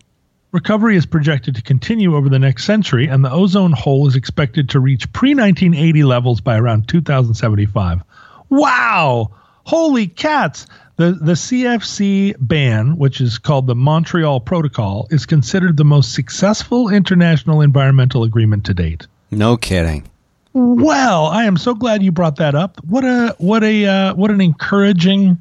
Recovery 0.51 0.97
is 0.97 1.05
projected 1.05 1.57
to 1.57 1.63
continue 1.63 2.17
over 2.17 2.31
the 2.31 2.39
next 2.39 2.65
century, 2.65 3.07
and 3.07 3.23
the 3.23 3.31
ozone 3.31 3.73
hole 3.73 4.09
is 4.09 4.17
expected 4.17 4.71
to 4.71 4.81
reach 4.81 5.13
pre 5.13 5.35
1980 5.35 6.05
levels 6.05 6.41
by 6.41 6.57
around 6.59 6.89
2075. 6.89 8.01
Wow! 8.49 9.31
Holy 9.65 10.07
cats! 10.07 10.67
The, 10.97 11.13
the 11.13 11.35
CFC 11.35 12.35
ban, 12.41 12.97
which 12.97 13.21
is 13.21 13.39
called 13.39 13.67
the 13.67 13.75
Montreal 13.75 14.41
Protocol, 14.41 15.07
is 15.11 15.27
considered 15.27 15.77
the 15.77 15.85
most 15.85 16.13
successful 16.13 16.89
international 16.89 17.61
environmental 17.61 18.25
agreement 18.25 18.65
to 18.65 18.75
date. 18.75 19.07
No 19.31 19.57
kidding. 19.57 20.09
Well, 20.55 21.27
I 21.27 21.45
am 21.45 21.57
so 21.57 21.75
glad 21.75 22.03
you 22.03 22.11
brought 22.11 22.37
that 22.37 22.55
up. 22.55 22.83
What 22.85 23.05
a 23.05 23.37
what 23.39 23.63
a 23.63 23.87
uh, 23.87 24.15
what 24.15 24.31
an 24.31 24.41
encouraging 24.41 25.39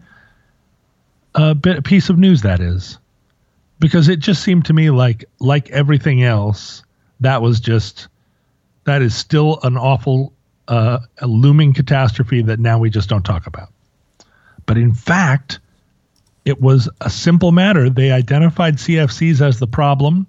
uh, 1.35 1.53
bit 1.53 1.83
piece 1.83 2.09
of 2.09 2.17
news 2.17 2.41
that 2.41 2.59
is, 2.59 2.97
because 3.79 4.09
it 4.09 4.19
just 4.19 4.43
seemed 4.43 4.65
to 4.65 4.73
me 4.73 4.89
like 4.89 5.25
like 5.39 5.69
everything 5.69 6.23
else, 6.23 6.83
that 7.19 7.41
was 7.41 7.59
just 7.59 8.07
that 8.85 9.01
is 9.01 9.15
still 9.15 9.59
an 9.63 9.77
awful 9.77 10.33
uh, 10.67 10.99
a 11.19 11.27
looming 11.27 11.73
catastrophe 11.73 12.41
that 12.41 12.59
now 12.59 12.77
we 12.79 12.89
just 12.89 13.09
don't 13.09 13.23
talk 13.23 13.47
about. 13.47 13.69
But 14.65 14.77
in 14.77 14.93
fact, 14.93 15.59
it 16.45 16.61
was 16.61 16.89
a 17.01 17.09
simple 17.09 17.51
matter. 17.51 17.89
They 17.89 18.11
identified 18.11 18.77
CFCs 18.77 19.41
as 19.41 19.59
the 19.59 19.67
problem. 19.67 20.27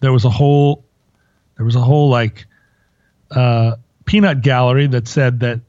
There 0.00 0.12
was 0.12 0.24
a 0.24 0.30
whole 0.30 0.84
there 1.56 1.64
was 1.64 1.76
a 1.76 1.80
whole 1.80 2.08
like 2.08 2.46
uh, 3.30 3.76
peanut 4.06 4.42
gallery 4.42 4.86
that 4.88 5.08
said 5.08 5.40
that 5.40 5.60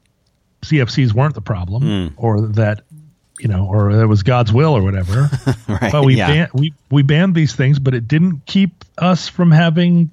CFCs 0.61 1.13
weren't 1.13 1.35
the 1.35 1.41
problem, 1.41 1.83
or 2.17 2.41
that 2.41 2.81
you 3.39 3.47
know, 3.47 3.67
or 3.67 3.91
it 3.91 4.05
was 4.07 4.23
God's 4.23 4.51
will 4.53 4.73
or 4.73 4.81
whatever. 4.81 5.29
Right. 5.67 5.91
but 5.91 6.05
we 6.05 6.15
yeah. 6.15 6.27
ban- 6.27 6.49
we 6.53 6.73
we 6.91 7.01
banned 7.01 7.33
these 7.33 7.55
things, 7.55 7.79
but 7.79 7.95
it 7.95 8.07
didn't 8.07 8.45
keep 8.45 8.85
us 8.99 9.27
from 9.27 9.51
having 9.51 10.11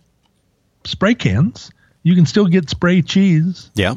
spray 0.85 1.14
cans. 1.14 1.70
You 2.03 2.14
can 2.14 2.25
still 2.27 2.47
get 2.47 2.70
spray 2.70 3.03
cheese, 3.03 3.70
yeah. 3.75 3.95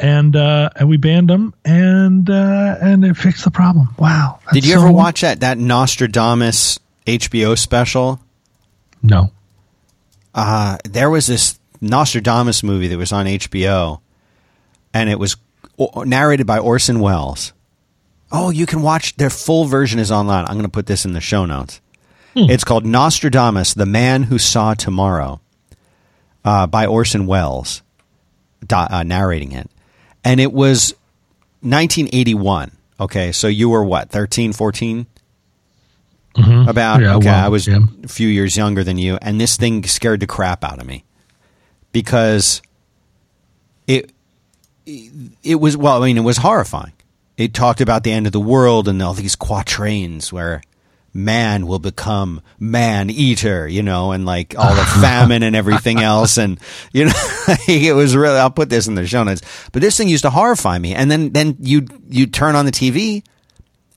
and 0.00 0.34
uh, 0.34 0.70
and 0.74 0.88
we 0.88 0.96
banned 0.96 1.28
them, 1.28 1.54
and 1.64 2.28
uh, 2.28 2.76
and 2.80 3.04
it 3.04 3.14
fixed 3.16 3.44
the 3.44 3.50
problem. 3.50 3.94
Wow! 3.98 4.40
Did 4.52 4.66
you 4.66 4.74
ever 4.74 4.90
watch 4.90 5.20
that 5.20 5.40
that 5.40 5.58
Nostradamus 5.58 6.78
HBO 7.06 7.56
special? 7.58 8.20
No. 9.02 9.30
uh, 10.34 10.78
there 10.84 11.10
was 11.10 11.26
this 11.26 11.58
Nostradamus 11.80 12.62
movie 12.62 12.88
that 12.88 12.98
was 12.98 13.12
on 13.12 13.26
HBO, 13.26 14.00
and 14.92 15.08
it 15.08 15.18
was 15.18 15.36
narrated 15.78 16.46
by 16.46 16.58
Orson 16.58 17.00
Welles. 17.00 17.52
Oh, 18.30 18.50
you 18.50 18.66
can 18.66 18.82
watch 18.82 19.16
their 19.16 19.30
full 19.30 19.64
version 19.64 19.98
is 19.98 20.10
online. 20.10 20.44
I'm 20.44 20.54
going 20.54 20.62
to 20.64 20.68
put 20.68 20.86
this 20.86 21.04
in 21.04 21.12
the 21.12 21.20
show 21.20 21.46
notes. 21.46 21.80
It's 22.34 22.62
called 22.62 22.86
Nostradamus: 22.86 23.74
The 23.74 23.86
Man 23.86 24.24
Who 24.24 24.38
Saw 24.38 24.74
Tomorrow, 24.74 25.40
uh, 26.44 26.66
by 26.68 26.86
Orson 26.86 27.26
Welles, 27.26 27.82
uh, 28.70 29.02
narrating 29.02 29.52
it, 29.52 29.68
and 30.22 30.38
it 30.38 30.52
was 30.52 30.94
1981. 31.62 32.72
Okay, 33.00 33.32
so 33.32 33.48
you 33.48 33.68
were 33.68 33.82
what 33.82 34.10
13, 34.10 34.52
14? 34.52 35.06
About 36.68 37.00
Yeah, 37.00 37.16
okay, 37.16 37.26
well, 37.26 37.44
I 37.44 37.48
was 37.48 37.66
yeah. 37.66 37.78
a 38.04 38.08
few 38.08 38.28
years 38.28 38.56
younger 38.56 38.84
than 38.84 38.98
you, 38.98 39.18
and 39.20 39.40
this 39.40 39.56
thing 39.56 39.82
scared 39.84 40.20
the 40.20 40.26
crap 40.28 40.62
out 40.62 40.78
of 40.78 40.86
me 40.86 41.04
because 41.90 42.62
it 43.88 44.12
it 45.42 45.56
was 45.56 45.76
well, 45.76 46.02
I 46.02 46.06
mean, 46.06 46.18
it 46.18 46.22
was 46.22 46.38
horrifying. 46.38 46.92
It 47.36 47.54
talked 47.54 47.80
about 47.80 48.04
the 48.04 48.12
end 48.12 48.26
of 48.26 48.32
the 48.32 48.40
world 48.40 48.88
and 48.88 49.00
all 49.02 49.14
these 49.14 49.36
quatrains 49.36 50.32
where 50.32 50.60
man 51.14 51.66
will 51.66 51.78
become 51.78 52.40
man 52.58 53.10
eater, 53.10 53.68
you 53.68 53.82
know, 53.82 54.12
and 54.12 54.26
like 54.26 54.56
all 54.58 54.74
the 54.74 54.84
famine 55.00 55.42
and 55.42 55.54
everything 55.54 56.00
else, 56.00 56.36
and 56.36 56.58
you 56.92 57.06
know, 57.06 57.12
it 57.68 57.94
was 57.94 58.16
really. 58.16 58.38
I'll 58.38 58.50
put 58.50 58.70
this 58.70 58.86
in 58.86 58.94
the 58.94 59.06
show 59.06 59.22
notes, 59.22 59.42
but 59.72 59.82
this 59.82 59.96
thing 59.96 60.08
used 60.08 60.24
to 60.24 60.30
horrify 60.30 60.78
me. 60.78 60.94
And 60.94 61.10
then 61.10 61.30
then 61.32 61.56
you 61.60 61.86
you 62.08 62.26
turn 62.26 62.56
on 62.56 62.64
the 62.64 62.72
TV 62.72 63.22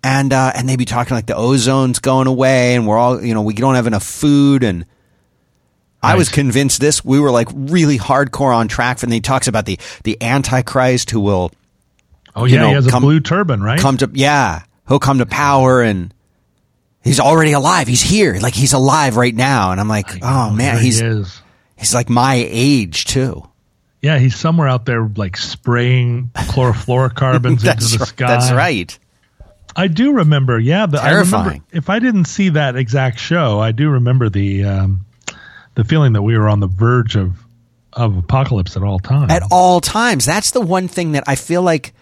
and 0.04 0.34
uh, 0.34 0.52
and 0.56 0.68
they'd 0.68 0.78
be 0.78 0.86
talking 0.86 1.16
like 1.16 1.28
the 1.28 1.34
ozone's 1.34 2.00
going 2.00 2.28
away, 2.28 2.76
and 2.76 2.88
we're 2.88 2.98
all 2.98 3.24
you 3.24 3.34
know 3.34 3.42
we 3.42 3.54
don't 3.54 3.76
have 3.76 3.88
enough 3.88 4.04
food, 4.04 4.64
and 4.64 4.86
I 6.04 6.16
was 6.16 6.30
convinced 6.30 6.80
this 6.82 7.04
we 7.06 7.20
were 7.20 7.32
like 7.32 7.47
really 7.54 7.97
hardcore 7.97 8.56
on 8.56 8.68
track. 8.68 9.04
And 9.04 9.14
he 9.14 9.22
talks 9.22 9.47
about 9.47 9.66
the 9.66 9.80
the 10.04 10.22
Antichrist 10.22 11.12
who 11.12 11.20
will 11.20 11.52
Oh 12.36 12.45
You 12.45 12.56
yeah, 12.56 12.62
know, 12.62 12.68
he 12.70 12.74
has 12.76 12.88
come- 12.88 13.04
a 13.04 13.06
blue 13.06 13.20
turban, 13.20 13.62
right? 13.62 13.80
come 13.80 13.97
to 13.97 14.10
yeah 14.14 14.64
he'll 14.88 14.99
come 14.99 15.20
to 15.20 15.26
power 15.26 15.82
and. 15.82 16.14
He's 17.04 17.20
already 17.20 17.54
alive. 17.54 17.88
He's 17.88 18.04
here. 18.04 18.38
Like 18.39 18.54
he's 18.54 18.74
alive 18.74 19.18
right 19.18 19.34
now. 19.34 19.72
And 19.72 19.80
I'm 19.82 19.88
like, 19.88 20.24
oh 20.24 20.52
man, 20.52 20.78
he's 20.80 20.99
he 20.99 21.06
is. 21.08 21.41
he's 21.76 21.95
like 21.95 22.10
my 22.12 22.36
age 22.47 23.06
too. 23.06 23.41
Yeah, 24.04 24.20
he's 24.20 24.36
somewhere 24.36 24.68
out 24.68 24.86
there 24.86 25.10
like 25.16 25.36
spraying 25.36 26.30
chlorofluorocarbons 26.36 27.45
into 27.45 27.64
the 27.64 27.97
right. 27.99 28.08
sky. 28.08 28.28
That's 28.28 28.52
right. 28.52 28.97
I 29.76 29.88
do 29.88 30.14
remember. 30.14 30.60
Yeah, 30.60 30.86
the, 30.86 30.99
I 31.02 31.10
remember, 31.12 31.32
Terrifying. 31.32 31.64
if 31.72 31.89
I 31.89 31.97
didn't 31.97 32.26
see 32.26 32.49
that 32.49 32.76
exact 32.76 33.18
show, 33.20 33.60
I 33.60 33.72
do 33.72 33.89
remember 33.89 34.30
the 34.30 34.64
um, 34.66 35.06
the 35.82 35.88
feeling 35.88 36.14
that 36.14 36.22
we 36.22 36.38
were 36.38 36.48
on 36.48 36.60
the 36.60 36.68
verge 36.68 37.16
of 37.16 37.36
of 37.94 38.16
apocalypse 38.16 38.78
at 38.78 38.84
all 38.84 39.00
times. 39.00 39.32
at 39.32 39.44
all 39.52 39.82
times. 39.82 40.26
That's 40.26 40.52
the 40.52 40.62
one 40.62 40.88
thing 40.88 41.14
that 41.14 41.24
I 41.28 41.36
feel 41.36 41.62
like 41.62 41.94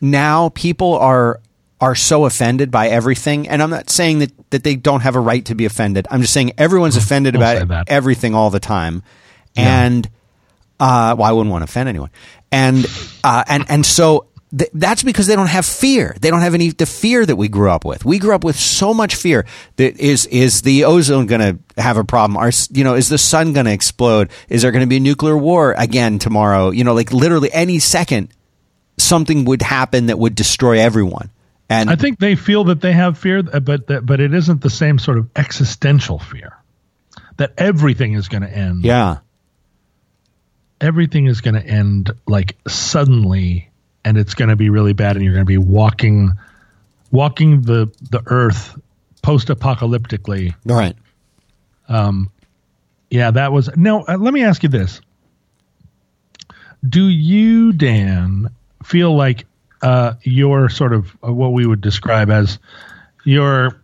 now 0.00 0.48
people 0.50 0.94
are 0.94 1.40
are 1.80 1.94
so 1.94 2.24
offended 2.24 2.70
by 2.72 2.88
everything. 2.88 3.48
And 3.48 3.62
I'm 3.62 3.70
not 3.70 3.88
saying 3.88 4.18
that, 4.18 4.50
that 4.50 4.64
they 4.64 4.74
don't 4.74 5.00
have 5.00 5.14
a 5.14 5.20
right 5.20 5.44
to 5.44 5.54
be 5.54 5.64
offended. 5.64 6.08
I'm 6.10 6.20
just 6.20 6.32
saying 6.32 6.52
everyone's 6.58 6.96
offended 7.04 7.36
say 7.36 7.60
about 7.60 7.88
everything 7.88 8.34
all 8.34 8.50
the 8.50 8.60
time. 8.60 9.04
And 9.56 10.06
uh, 10.80 11.14
well, 11.16 11.28
I 11.28 11.32
wouldn't 11.32 11.52
want 11.52 11.62
to 11.62 11.70
offend 11.70 11.88
anyone. 11.88 12.10
And 12.50 12.84
uh, 13.22 13.44
and 13.46 13.64
and 13.68 13.86
so 13.86 14.26
th- 14.56 14.70
that's 14.74 15.02
because 15.02 15.26
they 15.26 15.36
don't 15.36 15.48
have 15.48 15.66
fear. 15.66 16.16
They 16.20 16.30
don't 16.30 16.40
have 16.40 16.54
any 16.54 16.70
the 16.70 16.86
fear 16.86 17.24
that 17.24 17.36
we 17.36 17.48
grew 17.48 17.70
up 17.70 17.84
with. 17.84 18.04
We 18.04 18.18
grew 18.18 18.34
up 18.34 18.44
with 18.44 18.56
so 18.56 18.94
much 18.94 19.14
fear. 19.14 19.46
That 19.76 19.98
is 19.98 20.26
is 20.26 20.62
the 20.62 20.84
ozone 20.84 21.26
going 21.26 21.40
to 21.40 21.80
have 21.82 21.96
a 21.96 22.04
problem? 22.04 22.36
Are 22.36 22.50
you 22.70 22.84
know 22.84 22.94
is 22.94 23.08
the 23.08 23.18
sun 23.18 23.52
going 23.52 23.66
to 23.66 23.72
explode? 23.72 24.30
Is 24.48 24.62
there 24.62 24.72
going 24.72 24.82
to 24.82 24.86
be 24.86 24.96
a 24.96 25.00
nuclear 25.00 25.36
war 25.36 25.74
again 25.76 26.18
tomorrow? 26.18 26.70
You 26.70 26.84
know, 26.84 26.94
like 26.94 27.12
literally 27.12 27.52
any 27.52 27.78
second, 27.78 28.28
something 28.96 29.44
would 29.44 29.62
happen 29.62 30.06
that 30.06 30.18
would 30.18 30.34
destroy 30.34 30.78
everyone. 30.80 31.30
And 31.70 31.90
I 31.90 31.96
think 31.96 32.18
they 32.18 32.34
feel 32.34 32.64
that 32.64 32.80
they 32.80 32.92
have 32.92 33.18
fear, 33.18 33.40
uh, 33.52 33.60
but 33.60 33.88
that, 33.88 34.06
but 34.06 34.20
it 34.20 34.32
isn't 34.32 34.62
the 34.62 34.70
same 34.70 34.98
sort 34.98 35.18
of 35.18 35.28
existential 35.36 36.18
fear 36.18 36.56
that 37.36 37.52
everything 37.58 38.14
is 38.14 38.28
going 38.28 38.42
to 38.42 38.50
end. 38.50 38.84
yeah, 38.84 39.18
everything 40.80 41.26
is 41.26 41.40
going 41.42 41.54
to 41.54 41.66
end 41.66 42.10
like 42.26 42.56
suddenly 42.66 43.70
and 44.04 44.16
it's 44.16 44.34
going 44.34 44.48
to 44.48 44.56
be 44.56 44.70
really 44.70 44.92
bad 44.92 45.16
and 45.16 45.24
you're 45.24 45.34
going 45.34 45.44
to 45.44 45.48
be 45.48 45.58
walking 45.58 46.32
walking 47.10 47.62
the 47.62 47.90
the 48.10 48.22
earth 48.26 48.78
post 49.22 49.48
apocalyptically 49.48 50.54
all 50.68 50.76
right. 50.76 50.96
Um, 51.88 52.30
yeah, 53.10 53.30
that 53.30 53.52
was. 53.52 53.70
No, 53.76 54.04
uh, 54.06 54.16
let 54.18 54.34
me 54.34 54.44
ask 54.44 54.62
you 54.62 54.68
this. 54.68 55.00
Do 56.88 57.08
you, 57.08 57.72
Dan, 57.72 58.48
feel 58.84 59.16
like 59.16 59.46
uh, 59.82 60.14
your 60.22 60.68
sort 60.68 60.92
of 60.92 61.16
uh, 61.26 61.32
what 61.32 61.52
we 61.52 61.66
would 61.66 61.80
describe 61.80 62.30
as 62.30 62.58
your 63.24 63.80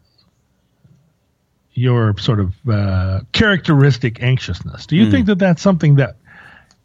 your 1.73 2.17
sort 2.19 2.39
of 2.39 2.55
uh, 2.69 3.21
characteristic 3.33 4.23
anxiousness? 4.23 4.87
Do 4.87 4.97
you 4.97 5.07
mm. 5.07 5.11
think 5.11 5.27
that 5.27 5.39
that's 5.39 5.63
something 5.63 5.97
that 5.97 6.17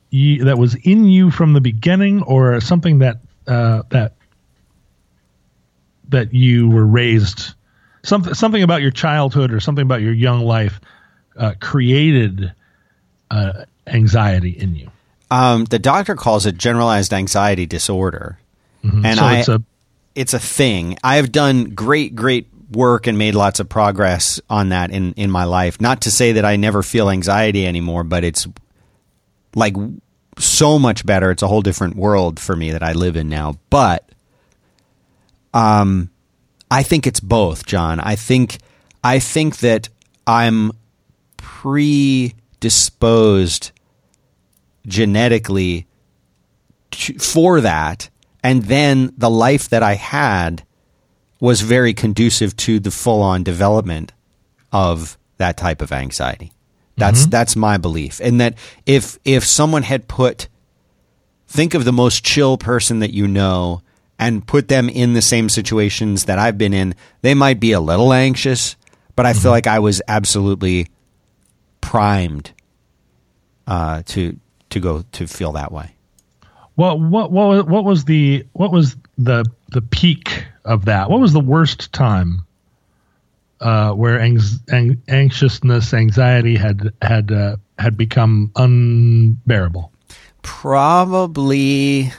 you, 0.10 0.46
that 0.46 0.58
was 0.58 0.76
in 0.76 1.06
you 1.06 1.32
from 1.32 1.54
the 1.54 1.62
beginning, 1.62 2.24
or 2.24 2.60
something 2.62 3.00
that 3.00 3.18
uh, 3.48 3.84
that 3.90 4.14
that 6.10 6.34
you 6.34 6.70
were 6.70 6.86
raised 6.86 7.54
something 8.04 8.34
something 8.34 8.64
about 8.64 8.82
your 8.82 8.92
childhood 8.92 9.52
or 9.54 9.60
something 9.60 9.84
about 9.84 10.02
your 10.02 10.14
young 10.14 10.42
life 10.42 10.80
uh, 11.38 11.54
created 11.60 12.52
uh, 13.32 13.66
anxiety 13.88 14.52
in 14.52 14.76
you? 14.76 14.92
Um, 15.32 15.66
the 15.66 15.80
doctor 15.80 16.16
calls 16.16 16.46
it 16.46 16.58
generalized 16.58 17.14
anxiety 17.14 17.66
disorder, 17.66 18.40
mm-hmm. 18.84 19.06
and 19.06 19.20
so 19.20 19.26
I, 19.26 19.38
it's 19.38 19.48
a 19.48 19.62
it's 20.16 20.34
a 20.34 20.40
thing. 20.40 20.98
I 21.04 21.18
have 21.18 21.32
done 21.32 21.66
great, 21.76 22.16
great 22.16 22.48
work 22.72 23.08
and 23.08 23.18
made 23.18 23.36
lots 23.36 23.60
of 23.60 23.70
progress 23.70 24.42
on 24.50 24.70
that 24.70 24.92
in 24.92 25.14
in 25.14 25.30
my 25.30 25.44
life. 25.44 25.80
Not 25.80 26.02
to 26.02 26.12
say 26.12 26.34
that 26.34 26.46
I 26.46 26.56
never 26.56 26.82
feel 26.82 27.10
anxiety 27.10 27.66
anymore, 27.68 28.04
but 28.04 28.24
it's 28.24 28.48
like 29.56 29.76
so 30.38 30.80
much 30.80 31.06
better. 31.06 31.32
It's 31.32 31.44
a 31.44 31.48
whole 31.48 31.62
different 31.62 31.96
world 31.96 32.40
for 32.40 32.56
me 32.56 32.72
that 32.72 32.84
I 32.84 32.94
live 32.94 33.16
in 33.16 33.30
now. 33.30 33.60
But 33.70 34.10
um, 35.54 36.10
I 36.72 36.84
think 36.84 37.08
it's 37.08 37.20
both, 37.20 37.66
John. 37.66 38.00
I 38.00 38.16
think 38.16 38.60
I 39.04 39.20
think 39.20 39.58
that 39.58 39.90
I'm 40.28 40.72
predisposed 41.38 42.32
genetically 44.86 45.88
to, 46.92 47.18
for 47.20 47.62
that, 47.62 48.10
and 48.44 48.64
then 48.64 49.14
the 49.18 49.30
life 49.30 49.70
that 49.70 49.84
I 49.84 49.96
had 49.96 50.64
was 51.40 51.62
very 51.62 51.94
conducive 51.94 52.58
to 52.58 52.80
the 52.80 52.92
full-on 52.92 53.44
development 53.44 54.12
of 54.74 55.18
that 55.38 55.56
type 55.56 55.82
of 55.82 55.92
anxiety. 55.92 56.52
That's 57.00 57.22
mm-hmm. 57.22 57.30
that's 57.30 57.56
my 57.56 57.78
belief, 57.78 58.20
and 58.22 58.40
that 58.42 58.56
if 58.86 59.18
if 59.26 59.44
someone 59.44 59.84
had 59.84 60.08
put, 60.08 60.48
think 61.48 61.74
of 61.74 61.86
the 61.86 61.94
most 61.94 62.24
chill 62.24 62.58
person 62.58 63.00
that 63.00 63.14
you 63.14 63.28
know, 63.28 63.82
and 64.18 64.46
put 64.46 64.68
them 64.68 64.90
in 64.90 65.14
the 65.14 65.22
same 65.22 65.50
situations 65.50 66.26
that 66.26 66.38
I've 66.38 66.58
been 66.58 66.74
in, 66.74 66.96
they 67.22 67.34
might 67.34 67.60
be 67.60 67.72
a 67.72 67.80
little 67.80 68.14
anxious, 68.14 68.76
but 69.16 69.26
I 69.26 69.32
mm-hmm. 69.32 69.42
feel 69.42 69.52
like 69.52 69.68
I 69.68 69.80
was 69.80 70.02
absolutely 70.08 70.88
primed 71.82 72.52
uh, 73.66 74.04
to 74.08 74.38
to 74.70 74.80
go 74.80 75.04
to 75.14 75.28
feel 75.28 75.54
that 75.54 75.72
way. 75.72 75.96
Well, 76.76 77.00
what 77.00 77.32
what 77.32 77.68
what 77.68 77.84
was 77.84 78.06
the 78.06 78.46
what 78.54 78.72
was 78.72 78.96
the 79.18 79.46
the 79.70 79.82
peak 79.82 80.46
of 80.66 80.86
that? 80.86 81.10
What 81.10 81.20
was 81.20 81.34
the 81.34 81.40
worst 81.40 81.92
time 81.92 82.46
uh, 83.62 83.92
where 83.92 84.20
ang- 84.20 84.40
ang- 84.72 85.02
anxiousness, 85.08 85.94
anxiety 85.94 86.56
had 86.56 86.92
had 87.02 87.32
uh, 87.32 87.58
had 87.78 87.98
become 87.98 88.52
unbearable? 88.56 89.92
Probably 90.42 92.12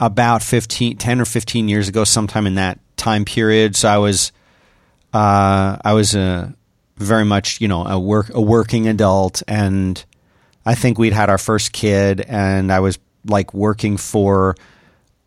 about 0.00 0.42
15, 0.42 0.96
10 0.96 1.20
or 1.20 1.24
15 1.24 1.68
years 1.68 1.88
ago, 1.88 2.04
sometime 2.04 2.46
in 2.46 2.54
that 2.56 2.78
time 2.96 3.24
period. 3.24 3.76
So 3.76 3.88
I 3.88 3.98
was, 3.98 4.32
uh, 5.12 5.76
I 5.82 5.92
was 5.94 6.14
a 6.14 6.54
very 6.96 7.24
much, 7.24 7.60
you 7.60 7.68
know, 7.68 7.86
a 7.86 7.98
work, 7.98 8.30
a 8.34 8.40
working 8.40 8.88
adult. 8.88 9.42
And 9.48 10.02
I 10.64 10.74
think 10.74 10.98
we'd 10.98 11.12
had 11.12 11.30
our 11.30 11.38
first 11.38 11.72
kid 11.72 12.22
and 12.22 12.72
I 12.72 12.80
was 12.80 12.98
like 13.24 13.54
working 13.54 13.96
for, 13.96 14.54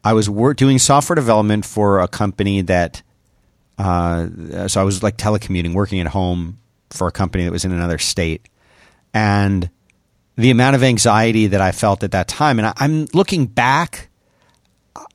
I 0.04 0.14
was 0.14 0.28
doing 0.56 0.80
software 0.80 1.16
development 1.16 1.66
for 1.66 2.00
a 2.00 2.08
company 2.08 2.62
that, 2.62 3.02
uh, 3.80 4.68
so 4.68 4.80
I 4.80 4.84
was 4.84 5.02
like 5.02 5.18
telecommuting, 5.18 5.74
working 5.74 6.00
at 6.00 6.08
home 6.08 6.58
for 6.92 7.08
a 7.08 7.12
company 7.12 7.46
that 7.46 7.52
was 7.52 7.66
in 7.66 7.72
another 7.72 7.98
state. 7.98 8.48
And 9.14 9.70
the 10.36 10.52
amount 10.52 10.76
of 10.76 10.84
anxiety 10.84 11.48
that 11.48 11.62
I 11.62 11.72
felt 11.72 12.04
at 12.04 12.12
that 12.12 12.28
time, 12.28 12.60
and 12.60 12.68
I, 12.68 12.74
I'm 12.78 13.06
looking 13.14 13.48
back 13.48 14.10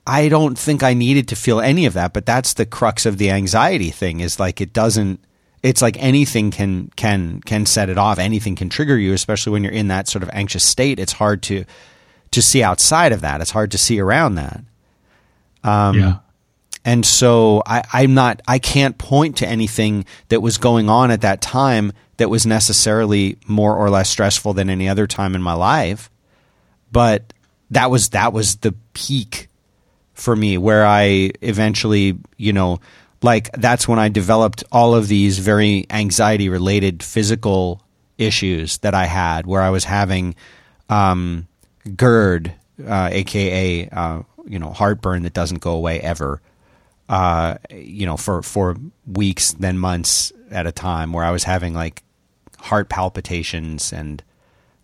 I 0.06 0.28
don't 0.28 0.58
think 0.58 0.82
I 0.82 0.94
needed 0.94 1.28
to 1.28 1.36
feel 1.36 1.60
any 1.60 1.86
of 1.86 1.94
that, 1.94 2.12
but 2.12 2.26
that's 2.26 2.54
the 2.54 2.66
crux 2.66 3.06
of 3.06 3.18
the 3.18 3.30
anxiety 3.30 3.90
thing 3.90 4.20
is 4.20 4.38
like 4.38 4.60
it 4.60 4.72
doesn't 4.72 5.20
it's 5.62 5.80
like 5.80 5.96
anything 5.98 6.50
can 6.50 6.90
can 6.96 7.40
can 7.40 7.64
set 7.64 7.88
it 7.88 7.96
off, 7.96 8.18
anything 8.18 8.54
can 8.54 8.68
trigger 8.68 8.98
you, 8.98 9.14
especially 9.14 9.52
when 9.52 9.64
you're 9.64 9.72
in 9.72 9.88
that 9.88 10.08
sort 10.08 10.22
of 10.22 10.30
anxious 10.32 10.64
state. 10.64 10.98
It's 10.98 11.12
hard 11.12 11.42
to 11.44 11.64
to 12.32 12.42
see 12.42 12.62
outside 12.62 13.12
of 13.12 13.22
that. 13.22 13.40
It's 13.40 13.50
hard 13.50 13.70
to 13.70 13.78
see 13.78 13.98
around 13.98 14.34
that. 14.34 14.60
Um, 15.62 15.98
yeah. 15.98 16.18
And 16.84 17.04
so 17.04 17.62
I, 17.66 17.82
I'm 17.92 18.14
not 18.14 18.42
I 18.46 18.58
can't 18.58 18.98
point 18.98 19.38
to 19.38 19.48
anything 19.48 20.04
that 20.28 20.40
was 20.40 20.58
going 20.58 20.88
on 20.88 21.10
at 21.10 21.22
that 21.22 21.40
time 21.40 21.92
that 22.18 22.30
was 22.30 22.46
necessarily 22.46 23.38
more 23.46 23.76
or 23.76 23.90
less 23.90 24.10
stressful 24.10 24.52
than 24.52 24.70
any 24.70 24.88
other 24.88 25.06
time 25.06 25.34
in 25.34 25.42
my 25.42 25.54
life. 25.54 26.10
But 26.92 27.32
that 27.70 27.90
was 27.90 28.10
that 28.10 28.32
was 28.32 28.56
the 28.56 28.74
peak 28.92 29.48
for 30.12 30.36
me 30.36 30.58
where 30.58 30.86
I 30.86 31.30
eventually, 31.40 32.18
you 32.36 32.52
know, 32.52 32.80
like 33.22 33.50
that's 33.52 33.88
when 33.88 33.98
I 33.98 34.08
developed 34.10 34.64
all 34.70 34.94
of 34.94 35.08
these 35.08 35.38
very 35.38 35.86
anxiety 35.90 36.48
related 36.48 37.02
physical 37.02 37.82
issues 38.18 38.78
that 38.78 38.94
I 38.94 39.06
had 39.06 39.46
where 39.46 39.62
I 39.62 39.70
was 39.70 39.84
having 39.84 40.34
um, 40.88 41.48
GERD, 41.96 42.52
uh, 42.86 43.08
aka 43.10 43.88
uh, 43.88 44.22
you 44.46 44.58
know 44.58 44.70
heartburn 44.70 45.22
that 45.22 45.32
doesn't 45.32 45.60
go 45.60 45.72
away 45.72 46.00
ever, 46.00 46.40
uh, 47.08 47.56
you 47.70 48.06
know 48.06 48.16
for 48.16 48.42
for 48.42 48.76
weeks 49.06 49.52
then 49.52 49.78
months 49.78 50.32
at 50.50 50.66
a 50.66 50.72
time 50.72 51.12
where 51.12 51.24
I 51.24 51.30
was 51.30 51.44
having 51.44 51.74
like 51.74 52.02
heart 52.58 52.88
palpitations 52.88 53.92
and 53.92 54.22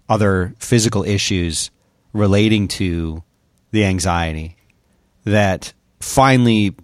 other 0.09 0.55
physical 0.59 1.05
issues 1.05 1.71
relating 2.13 2.69
to 2.69 3.23
the 3.71 3.85
anxiety 3.85 4.57
that 5.25 5.73
finally 6.01 6.75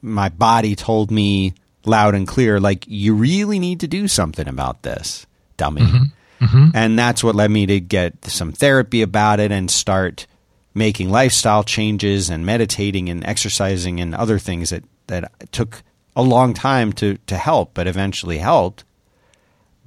my 0.00 0.28
body 0.28 0.76
told 0.76 1.10
me 1.10 1.54
loud 1.86 2.14
and 2.14 2.26
clear, 2.26 2.60
like, 2.60 2.84
you 2.86 3.14
really 3.14 3.58
need 3.58 3.80
to 3.80 3.88
do 3.88 4.08
something 4.08 4.48
about 4.48 4.82
this, 4.82 5.26
dummy. 5.56 5.82
Mm-hmm. 5.82 6.44
Mm-hmm. 6.44 6.68
And 6.74 6.98
that's 6.98 7.24
what 7.24 7.34
led 7.34 7.50
me 7.50 7.66
to 7.66 7.80
get 7.80 8.24
some 8.26 8.52
therapy 8.52 9.02
about 9.02 9.40
it 9.40 9.50
and 9.50 9.70
start 9.70 10.26
making 10.74 11.10
lifestyle 11.10 11.62
changes 11.62 12.30
and 12.30 12.44
meditating 12.44 13.08
and 13.08 13.24
exercising 13.24 14.00
and 14.00 14.14
other 14.14 14.38
things 14.38 14.70
that, 14.70 14.84
that 15.06 15.32
took 15.52 15.82
a 16.16 16.22
long 16.22 16.52
time 16.54 16.92
to, 16.92 17.16
to 17.26 17.36
help, 17.36 17.74
but 17.74 17.86
eventually 17.86 18.38
helped. 18.38 18.84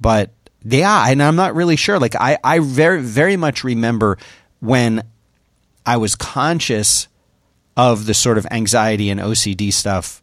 But 0.00 0.30
yeah, 0.64 1.06
and 1.08 1.22
I'm 1.22 1.36
not 1.36 1.54
really 1.54 1.76
sure. 1.76 1.98
Like 1.98 2.16
I, 2.16 2.38
I 2.42 2.58
very, 2.60 3.02
very 3.02 3.36
much 3.36 3.64
remember 3.64 4.18
when 4.60 5.02
I 5.84 5.96
was 5.96 6.14
conscious 6.14 7.08
of 7.76 8.06
the 8.06 8.14
sort 8.14 8.38
of 8.38 8.46
anxiety 8.50 9.08
and 9.10 9.20
OCD 9.20 9.72
stuff 9.72 10.22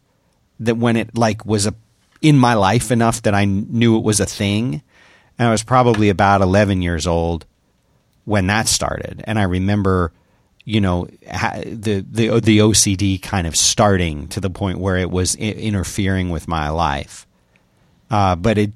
that 0.60 0.76
when 0.76 0.96
it 0.96 1.16
like 1.16 1.46
was 1.46 1.66
a 1.66 1.74
in 2.22 2.38
my 2.38 2.54
life 2.54 2.90
enough 2.90 3.22
that 3.22 3.34
I 3.34 3.44
knew 3.44 3.96
it 3.96 4.04
was 4.04 4.20
a 4.20 4.26
thing. 4.26 4.82
And 5.38 5.48
I 5.48 5.50
was 5.50 5.62
probably 5.62 6.08
about 6.08 6.40
11 6.40 6.82
years 6.82 7.06
old 7.06 7.46
when 8.24 8.46
that 8.46 8.68
started. 8.68 9.22
And 9.26 9.38
I 9.38 9.42
remember, 9.44 10.12
you 10.66 10.82
know, 10.82 11.06
the 11.06 12.04
the 12.06 12.40
the 12.40 12.58
OCD 12.58 13.22
kind 13.22 13.46
of 13.46 13.56
starting 13.56 14.28
to 14.28 14.40
the 14.40 14.50
point 14.50 14.78
where 14.78 14.98
it 14.98 15.10
was 15.10 15.34
interfering 15.36 16.28
with 16.28 16.46
my 16.46 16.68
life. 16.68 17.26
Uh, 18.10 18.36
but 18.36 18.58
it 18.58 18.72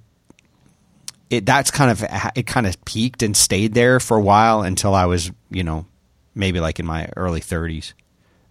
it 1.29 1.45
that's 1.45 1.71
kind 1.71 1.91
of 1.91 2.03
it 2.35 2.47
kind 2.47 2.67
of 2.67 2.83
peaked 2.87 3.23
and 3.23 3.37
stayed 3.37 3.75
there 3.75 4.01
for 4.01 4.17
a 4.17 4.23
while 4.23 4.63
until 4.63 4.95
I 4.95 5.05
was, 5.05 5.31
you 5.51 5.63
know, 5.63 5.85
maybe 6.35 6.61
like 6.61 6.81
in 6.81 6.87
my 6.87 7.11
early 7.15 7.41
30s 7.41 7.93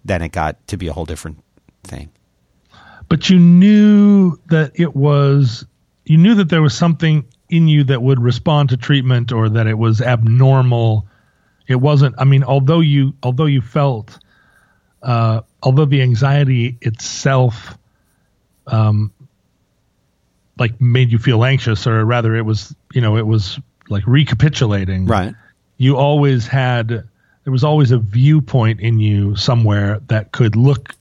then 0.05 0.21
it 0.21 0.31
got 0.31 0.67
to 0.67 0.77
be 0.77 0.87
a 0.87 0.93
whole 0.93 1.05
different 1.05 1.43
thing. 1.83 2.09
But 3.07 3.29
you 3.29 3.39
knew 3.39 4.39
that 4.47 4.71
it 4.75 4.95
was, 4.95 5.65
you 6.05 6.17
knew 6.17 6.35
that 6.35 6.49
there 6.49 6.61
was 6.61 6.75
something 6.75 7.25
in 7.49 7.67
you 7.67 7.83
that 7.85 8.01
would 8.01 8.19
respond 8.19 8.69
to 8.69 8.77
treatment 8.77 9.31
or 9.31 9.49
that 9.49 9.67
it 9.67 9.77
was 9.77 10.01
abnormal. 10.01 11.07
It 11.69 11.75
wasn't, 11.75 12.15
I 12.17 12.23
mean, 12.25 12.43
although 12.43 12.79
you, 12.79 13.13
although 13.21 13.45
you 13.45 13.61
felt, 13.61 14.17
uh, 15.03 15.41
although 15.61 15.85
the 15.85 16.01
anxiety 16.01 16.77
itself, 16.81 17.77
um, 18.65 19.13
like 20.57 20.81
made 20.81 21.11
you 21.11 21.19
feel 21.19 21.45
anxious 21.45 21.85
or 21.85 22.03
rather 22.03 22.35
it 22.35 22.41
was, 22.41 22.75
you 22.91 23.01
know, 23.01 23.17
it 23.17 23.27
was 23.27 23.59
like 23.87 24.03
recapitulating. 24.07 25.05
Right. 25.05 25.35
You 25.77 25.95
always 25.95 26.47
had 26.47 26.89
there 26.89 27.51
was 27.51 27.63
always 27.63 27.91
a 27.91 27.99
viewpoint 27.99 28.79
in 28.79 28.99
you 28.99 29.35
somewhere 29.35 30.01
that 30.07 30.31
could 30.31 30.55
look 30.55 30.95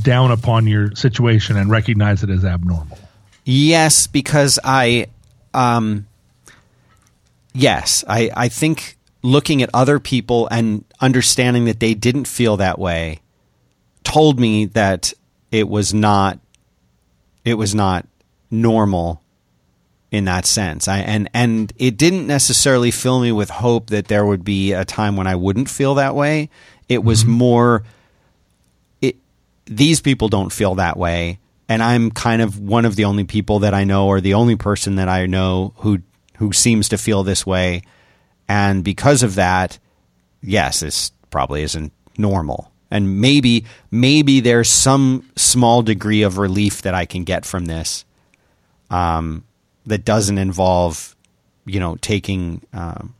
down 0.00 0.30
upon 0.30 0.68
your 0.68 0.94
situation 0.94 1.56
and 1.56 1.68
recognize 1.68 2.22
it 2.22 2.30
as 2.30 2.44
abnormal. 2.44 2.98
Yes, 3.44 4.06
because 4.06 4.60
I, 4.62 5.08
um, 5.52 6.06
yes, 7.52 8.04
I, 8.08 8.30
I 8.34 8.48
think 8.48 8.96
looking 9.22 9.62
at 9.62 9.70
other 9.72 9.98
people 9.98 10.48
and 10.50 10.84
understanding 11.00 11.64
that 11.64 11.80
they 11.80 11.94
didn't 11.94 12.26
feel 12.26 12.56
that 12.56 12.78
way 12.78 13.20
told 14.04 14.38
me 14.38 14.66
that 14.66 15.12
it 15.50 15.68
was 15.68 15.94
not 15.94 16.38
it 17.44 17.54
was 17.54 17.74
not 17.74 18.06
normal 18.50 19.22
in 20.10 20.26
that 20.26 20.44
sense. 20.44 20.88
I 20.88 20.98
and 20.98 21.28
and 21.32 21.72
it 21.78 21.96
didn't 21.96 22.26
necessarily 22.26 22.90
fill 22.90 23.20
me 23.20 23.32
with 23.32 23.50
hope 23.50 23.90
that 23.90 24.08
there 24.08 24.26
would 24.26 24.44
be 24.44 24.72
a 24.72 24.84
time 24.84 25.16
when 25.16 25.26
I 25.26 25.36
wouldn't 25.36 25.70
feel 25.70 25.94
that 25.94 26.14
way. 26.14 26.50
It 26.88 27.02
was 27.02 27.22
mm-hmm. 27.22 27.32
more 27.32 27.84
it 29.00 29.16
these 29.66 30.00
people 30.00 30.28
don't 30.28 30.52
feel 30.52 30.74
that 30.76 30.96
way 30.96 31.38
and 31.68 31.82
I'm 31.82 32.10
kind 32.10 32.42
of 32.42 32.58
one 32.58 32.84
of 32.84 32.96
the 32.96 33.04
only 33.04 33.24
people 33.24 33.60
that 33.60 33.72
I 33.72 33.84
know 33.84 34.06
or 34.06 34.20
the 34.20 34.34
only 34.34 34.56
person 34.56 34.96
that 34.96 35.08
I 35.08 35.26
know 35.26 35.72
who 35.76 36.00
who 36.36 36.52
seems 36.52 36.88
to 36.90 36.98
feel 36.98 37.22
this 37.22 37.46
way 37.46 37.82
and 38.52 38.84
because 38.84 39.22
of 39.22 39.36
that 39.36 39.78
yes, 40.42 40.80
this 40.80 41.12
probably 41.30 41.62
isn't 41.62 41.92
normal. 42.18 42.70
And 42.90 43.20
maybe 43.20 43.64
maybe 43.90 44.40
there's 44.40 44.68
some 44.68 45.30
small 45.36 45.82
degree 45.82 46.22
of 46.22 46.36
relief 46.36 46.82
that 46.82 46.94
I 46.94 47.06
can 47.06 47.24
get 47.24 47.46
from 47.46 47.64
this. 47.64 48.04
Um 48.90 49.44
that 49.86 50.04
doesn't 50.04 50.38
involve, 50.38 51.16
you 51.64 51.80
know, 51.80 51.96
taking 51.96 52.60
um, 52.72 53.14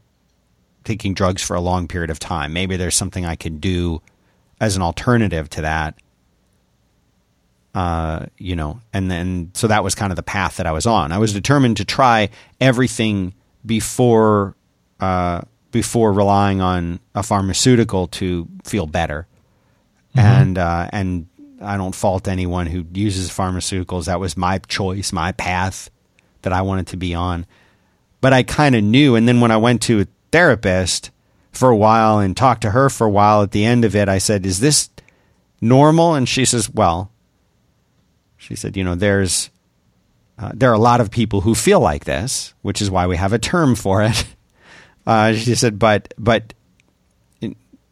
taking 0.85 1.15
drugs 1.15 1.43
for 1.43 1.57
a 1.57 1.61
long 1.61 1.89
period 1.89 2.11
of 2.11 2.19
time. 2.19 2.53
Maybe 2.53 2.77
there's 2.77 2.97
something 2.97 3.25
I 3.25 3.37
could 3.37 3.61
do 3.61 4.03
as 4.61 4.77
an 4.77 4.83
alternative 4.83 5.49
to 5.51 5.63
that. 5.63 5.95
Uh, 7.75 8.27
you 8.37 8.55
know, 8.55 8.81
and 8.93 9.11
then 9.11 9.51
so 9.55 9.67
that 9.67 9.83
was 9.83 9.95
kind 9.95 10.13
of 10.13 10.17
the 10.17 10.23
path 10.23 10.59
that 10.59 10.67
I 10.67 10.73
was 10.73 10.85
on. 10.85 11.11
I 11.11 11.17
was 11.17 11.33
determined 11.33 11.79
to 11.79 11.87
try 11.87 12.29
everything 12.61 13.33
before 13.65 14.55
uh, 15.03 15.43
before 15.73 16.13
relying 16.13 16.61
on 16.61 17.01
a 17.13 17.25
pharmaceutical 17.25 18.07
to 18.07 18.47
feel 18.63 18.87
better. 18.87 19.27
Mm-hmm. 20.15 20.27
And 20.27 20.59
uh, 20.59 20.89
and 20.93 21.27
I 21.61 21.77
don't 21.77 21.95
fault 21.95 22.29
anyone 22.29 22.69
who 22.69 22.87
uses 22.93 23.29
pharmaceuticals. 23.29 24.05
That 24.05 24.21
was 24.21 24.37
my 24.37 24.59
choice, 24.59 25.13
my 25.13 25.33
path 25.33 25.91
that 26.43 26.53
I 26.53 26.63
wanted 26.63 26.87
to 26.89 26.97
be 26.97 27.15
on. 27.15 27.47
But 28.21 28.33
I 28.33 28.45
kind 28.45 28.77
of 28.77 28.85
knew. 28.85 29.17
And 29.17 29.27
then 29.27 29.41
when 29.41 29.51
I 29.51 29.57
went 29.57 29.83
to 29.83 30.03
a 30.03 30.07
therapist 30.31 31.11
for 31.51 31.69
a 31.69 31.77
while 31.77 32.21
and 32.21 32.37
talked 32.37 32.63
to 32.63 32.71
her 32.71 32.89
for 32.89 33.05
a 33.05 33.11
while, 33.11 33.43
at 33.43 33.51
the 33.51 33.65
end 33.65 33.85
of 33.85 33.97
it, 33.97 34.09
I 34.09 34.19
said, 34.19 34.47
Is 34.47 34.61
this 34.61 34.89
normal? 35.61 36.15
And 36.15 36.29
she 36.29 36.45
says, 36.45 36.71
Well, 36.71 37.11
she 38.37 38.55
said, 38.55 38.77
You 38.77 38.85
know, 38.85 38.95
there's. 38.95 39.51
Uh, 40.39 40.51
there 40.55 40.71
are 40.71 40.75
a 40.75 40.79
lot 40.79 41.01
of 41.01 41.11
people 41.11 41.43
who 41.43 41.55
feel 41.55 41.79
like 41.79 42.05
this, 42.05 42.55
which 42.63 42.81
is 42.81 42.91
why 42.91 43.07
we 43.07 43.17
have 43.17 43.33
a 43.33 43.39
term 43.39 43.75
for 43.75 44.03
it. 44.03 44.25
Uh, 45.07 45.35
she 45.35 45.55
said, 45.55 45.79
but 45.79 46.15
but 46.19 46.55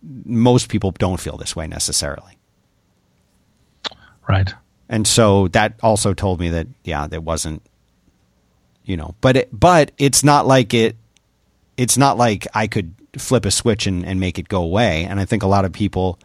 most 0.02 0.68
people 0.68 0.92
don't 0.92 1.20
feel 1.20 1.36
this 1.36 1.54
way 1.54 1.66
necessarily. 1.66 2.38
Right. 4.28 4.54
And 4.88 5.06
so 5.06 5.48
that 5.48 5.74
also 5.82 6.14
told 6.14 6.40
me 6.40 6.50
that 6.50 6.68
yeah, 6.84 7.06
there 7.06 7.20
wasn't 7.20 7.62
you 8.84 8.96
know, 8.96 9.14
but 9.20 9.36
it, 9.36 9.48
but 9.52 9.92
it's 9.98 10.24
not 10.24 10.46
like 10.46 10.74
it. 10.74 10.96
It's 11.76 11.96
not 11.96 12.18
like 12.18 12.46
I 12.54 12.66
could 12.66 12.94
flip 13.16 13.44
a 13.44 13.50
switch 13.50 13.86
and, 13.86 14.04
and 14.04 14.18
make 14.18 14.38
it 14.38 14.48
go 14.48 14.62
away. 14.62 15.04
And 15.04 15.20
I 15.20 15.24
think 15.24 15.42
a 15.42 15.46
lot 15.46 15.64
of 15.64 15.72
people, 15.72 16.18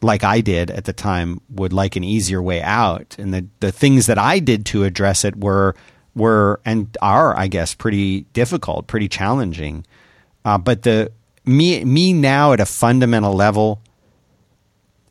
like 0.00 0.22
I 0.22 0.40
did 0.40 0.70
at 0.70 0.84
the 0.84 0.92
time, 0.92 1.40
would 1.50 1.72
like 1.72 1.96
an 1.96 2.04
easier 2.04 2.40
way 2.40 2.62
out. 2.62 3.16
And 3.18 3.34
the 3.34 3.46
the 3.60 3.72
things 3.72 4.06
that 4.06 4.18
I 4.18 4.38
did 4.38 4.66
to 4.66 4.84
address 4.84 5.24
it 5.24 5.36
were 5.36 5.74
were 6.14 6.60
and 6.64 6.96
are, 7.02 7.36
I 7.36 7.48
guess, 7.48 7.74
pretty 7.74 8.22
difficult, 8.32 8.86
pretty 8.86 9.08
challenging. 9.08 9.86
Uh, 10.44 10.58
but 10.58 10.82
the 10.82 11.10
me 11.44 11.84
me 11.84 12.12
now 12.12 12.52
at 12.52 12.60
a 12.60 12.66
fundamental 12.66 13.32
level 13.32 13.80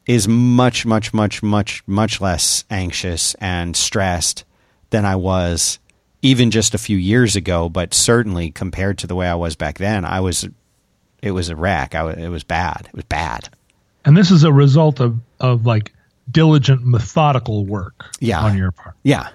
is 0.06 0.28
much 0.28 0.86
much 0.86 1.14
much 1.14 1.42
much 1.42 1.84
much 1.88 2.22
less 2.22 2.66
anxious 2.70 3.36
and 3.36 3.76
stressed 3.76 4.44
than 4.90 5.06
I 5.06 5.16
was 5.16 5.80
even 6.22 6.52
just 6.52 6.74
a 6.74 6.78
few 6.78 6.98
years 6.98 7.36
ago, 7.36 7.68
but 7.70 7.94
certainly 7.94 8.50
compared 8.50 8.98
to 9.00 9.08
the 9.08 9.16
way 9.16 9.28
I 9.28 9.36
was 9.36 9.56
back 9.56 9.78
then, 9.78 10.06
I 10.06 10.22
was 10.22 10.48
it 11.22 11.32
was 11.32 11.50
a 11.50 11.56
wreck. 11.56 11.96
I, 11.96 12.12
it 12.12 12.30
was 12.30 12.44
bad. 12.44 12.88
It 12.88 12.96
was 12.96 13.06
bad. 13.06 13.50
And 14.06 14.18
this 14.18 14.32
is 14.32 14.44
a 14.44 14.52
result 14.52 15.00
of 15.00 15.20
of 15.40 15.66
like 15.66 15.94
diligent, 16.32 16.86
methodical 16.86 17.66
work 17.66 18.06
yeah. 18.20 18.42
on 18.42 18.58
your 18.58 18.72
part. 18.72 18.96
Yeah, 19.04 19.30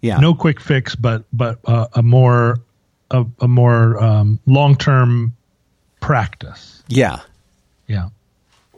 yeah. 0.00 0.18
No 0.18 0.34
quick 0.34 0.60
fix, 0.60 0.94
but 0.94 1.24
but 1.32 1.58
uh, 1.64 1.88
a 1.92 2.02
more 2.02 2.58
a, 3.10 3.24
a 3.40 3.48
more 3.48 4.02
um, 4.02 4.40
long 4.46 4.76
term 4.76 5.36
practice. 6.00 6.82
Yeah, 6.88 7.20
yeah. 7.86 8.10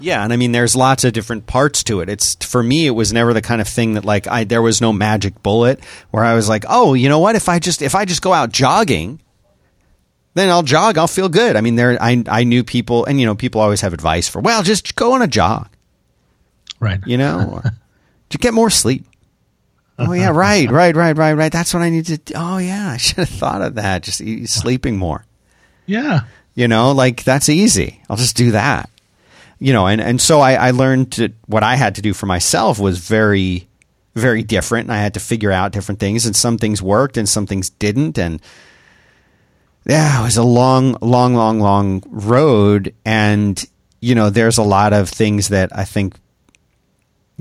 Yeah, 0.03 0.25
and 0.25 0.33
I 0.33 0.37
mean, 0.37 0.53
there's 0.53 0.75
lots 0.75 1.05
of 1.05 1.13
different 1.13 1.47
parts 1.47 1.85
to 1.85 2.01
it. 2.01 2.09
It's 2.09 2.35
for 2.37 2.63
me, 2.63 2.87
it 2.87 2.93
was 2.93 3.13
never 3.13 3.35
the 3.35 3.43
kind 3.43 3.61
of 3.61 3.69
thing 3.69 3.95
that 3.95 4.05
like 4.05 4.27
I 4.27 4.45
there 4.45 4.63
was 4.63 4.81
no 4.81 4.95
magic 4.95 5.43
bullet 5.43 5.85
where 6.11 6.25
I 6.25 6.35
was 6.35 6.49
like, 6.49 6.65
oh, 6.69 6.95
you 6.95 7.11
know 7.11 7.19
what? 7.19 7.37
If 7.37 7.51
I 7.51 7.59
just 7.59 7.83
if 7.83 7.95
I 7.95 8.07
just 8.07 8.23
go 8.23 8.33
out 8.33 8.51
jogging, 8.51 9.21
then 10.33 10.49
I'll 10.49 10.63
jog. 10.63 10.97
I'll 10.97 11.07
feel 11.07 11.29
good. 11.29 11.55
I 11.55 11.61
mean, 11.61 11.77
there 11.77 12.03
I 12.03 12.25
I 12.29 12.45
knew 12.45 12.65
people, 12.65 13.05
and 13.05 13.21
you 13.21 13.27
know, 13.27 13.35
people 13.35 13.61
always 13.61 13.83
have 13.83 13.93
advice 13.93 14.27
for 14.27 14.41
well, 14.41 14.63
just 14.63 14.95
go 14.97 15.13
on 15.13 15.21
a 15.21 15.29
jog, 15.29 15.69
right? 16.81 17.01
You 17.05 17.19
know, 17.19 17.63
to 18.31 18.39
get 18.39 18.55
more 18.55 18.71
sleep. 18.71 19.05
Oh 20.01 20.13
yeah, 20.13 20.31
right, 20.35 20.71
right, 20.71 20.97
right, 20.97 21.17
right, 21.17 21.33
right. 21.33 21.53
That's 21.53 21.73
what 21.75 21.83
I 21.83 21.91
need 21.91 22.07
to. 22.07 22.19
Do. 22.19 22.35
Oh 22.37 22.59
yeah, 22.59 22.91
I 22.91 22.97
should 22.97 23.19
have 23.19 23.29
thought 23.29 23.63
of 23.63 23.75
that. 23.77 24.03
Just 24.03 24.23
sleeping 24.49 24.97
more. 24.97 25.25
Yeah, 25.87 26.23
you 26.55 26.69
know, 26.69 26.93
like 26.93 27.25
that's 27.25 27.49
easy. 27.49 28.03
I'll 28.09 28.17
just 28.17 28.37
do 28.37 28.53
that 28.53 28.91
you 29.61 29.75
know, 29.75 29.87
and, 29.87 30.01
and 30.01 30.21
so 30.21 30.41
I, 30.41 30.55
I 30.55 30.71
learned 30.71 31.13
to, 31.13 31.33
what 31.47 31.63
I 31.63 31.77
had 31.77 31.95
to 31.97 32.03
do 32.03 32.15
for 32.15 32.25
myself 32.25 32.79
was 32.79 32.99
very, 32.99 33.69
very 34.15 34.43
different. 34.43 34.87
And 34.87 34.93
I 34.93 35.03
had 35.03 35.15
to 35.15 35.21
figure 35.21 35.53
out 35.53 35.73
different 35.73 36.01
things, 36.01 36.25
and 36.25 36.35
some 36.35 36.57
things 36.57 36.83
worked 36.83 37.19
and 37.19 37.29
some 37.29 37.47
things 37.47 37.69
didn't. 37.69 38.19
And 38.19 38.41
yeah, 39.87 40.21
it 40.21 40.25
was 40.25 40.39
a 40.39 40.43
long, 40.43 40.97
long, 41.03 41.35
long, 41.35 41.61
long 41.61 42.03
road. 42.09 42.95
And, 43.05 43.63
you 44.01 44.15
know, 44.15 44.31
there's 44.31 44.57
a 44.57 44.63
lot 44.63 44.95
of 44.95 45.11
things 45.11 45.49
that 45.49 45.77
I 45.77 45.85
think 45.85 46.15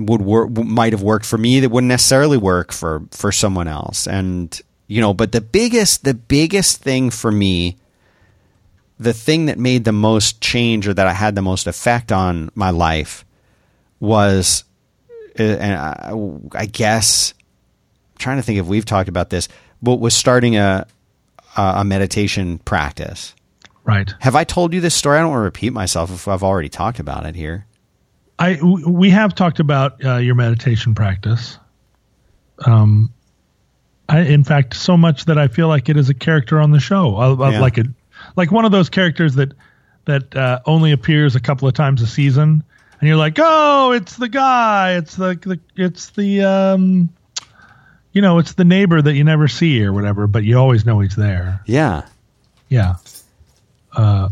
would 0.00 0.22
work, 0.22 0.50
might 0.50 0.92
have 0.92 1.02
worked 1.02 1.26
for 1.26 1.38
me 1.38 1.60
that 1.60 1.70
wouldn't 1.70 1.88
necessarily 1.88 2.38
work 2.38 2.72
for, 2.72 3.02
for 3.10 3.30
someone 3.30 3.68
else. 3.68 4.06
And, 4.06 4.60
you 4.86 5.00
know, 5.00 5.14
but 5.14 5.32
the 5.32 5.40
biggest, 5.40 6.04
the 6.04 6.14
biggest 6.14 6.82
thing 6.82 7.10
for 7.10 7.30
me 7.30 7.76
the 9.00 9.14
thing 9.14 9.46
that 9.46 9.58
made 9.58 9.84
the 9.84 9.92
most 9.92 10.42
change 10.42 10.86
or 10.86 10.92
that 10.92 11.06
I 11.06 11.14
had 11.14 11.34
the 11.34 11.42
most 11.42 11.66
effect 11.66 12.12
on 12.12 12.50
my 12.54 12.68
life 12.68 13.24
was, 13.98 14.64
uh, 15.38 15.42
and 15.42 15.74
I, 15.74 16.60
I 16.60 16.66
guess, 16.66 17.32
I'm 18.12 18.18
trying 18.18 18.36
to 18.36 18.42
think 18.42 18.58
if 18.58 18.66
we've 18.66 18.84
talked 18.84 19.08
about 19.08 19.30
this, 19.30 19.48
but 19.82 19.96
was 19.96 20.14
starting 20.14 20.56
a 20.56 20.86
a 21.56 21.84
meditation 21.84 22.58
practice. 22.58 23.34
Right. 23.82 24.14
Have 24.20 24.36
I 24.36 24.44
told 24.44 24.72
you 24.72 24.80
this 24.80 24.94
story? 24.94 25.18
I 25.18 25.20
don't 25.20 25.30
want 25.30 25.40
to 25.40 25.44
repeat 25.44 25.72
myself 25.72 26.12
if 26.12 26.28
I've 26.28 26.44
already 26.44 26.68
talked 26.68 27.00
about 27.00 27.26
it 27.26 27.34
here. 27.34 27.66
I 28.40 28.58
we 28.62 29.10
have 29.10 29.34
talked 29.34 29.60
about 29.60 30.02
uh, 30.02 30.16
your 30.16 30.34
meditation 30.34 30.94
practice. 30.94 31.58
Um, 32.64 33.12
I, 34.08 34.20
in 34.20 34.44
fact, 34.44 34.74
so 34.74 34.96
much 34.96 35.26
that 35.26 35.38
I 35.38 35.48
feel 35.48 35.68
like 35.68 35.88
it 35.88 35.96
is 35.96 36.08
a 36.08 36.14
character 36.14 36.58
on 36.58 36.70
the 36.70 36.80
show, 36.80 37.20
yeah. 37.38 37.60
like 37.60 37.76
a 37.76 37.84
like 38.36 38.50
one 38.50 38.64
of 38.64 38.72
those 38.72 38.88
characters 38.88 39.34
that 39.34 39.52
that 40.06 40.34
uh, 40.34 40.60
only 40.64 40.92
appears 40.92 41.36
a 41.36 41.40
couple 41.40 41.68
of 41.68 41.74
times 41.74 42.00
a 42.00 42.06
season, 42.06 42.64
and 42.98 43.08
you're 43.08 43.18
like, 43.18 43.36
oh, 43.38 43.92
it's 43.92 44.16
the 44.16 44.28
guy, 44.28 44.96
it's 44.96 45.16
the, 45.16 45.38
the 45.42 45.60
it's 45.76 46.10
the 46.10 46.42
um, 46.42 47.10
you 48.12 48.22
know, 48.22 48.38
it's 48.38 48.54
the 48.54 48.64
neighbor 48.64 49.02
that 49.02 49.14
you 49.14 49.22
never 49.22 49.48
see 49.48 49.84
or 49.84 49.92
whatever, 49.92 50.26
but 50.26 50.44
you 50.44 50.58
always 50.58 50.86
know 50.86 51.00
he's 51.00 51.14
there. 51.14 51.60
Yeah, 51.66 52.06
yeah. 52.70 52.96
Uh, 53.92 54.30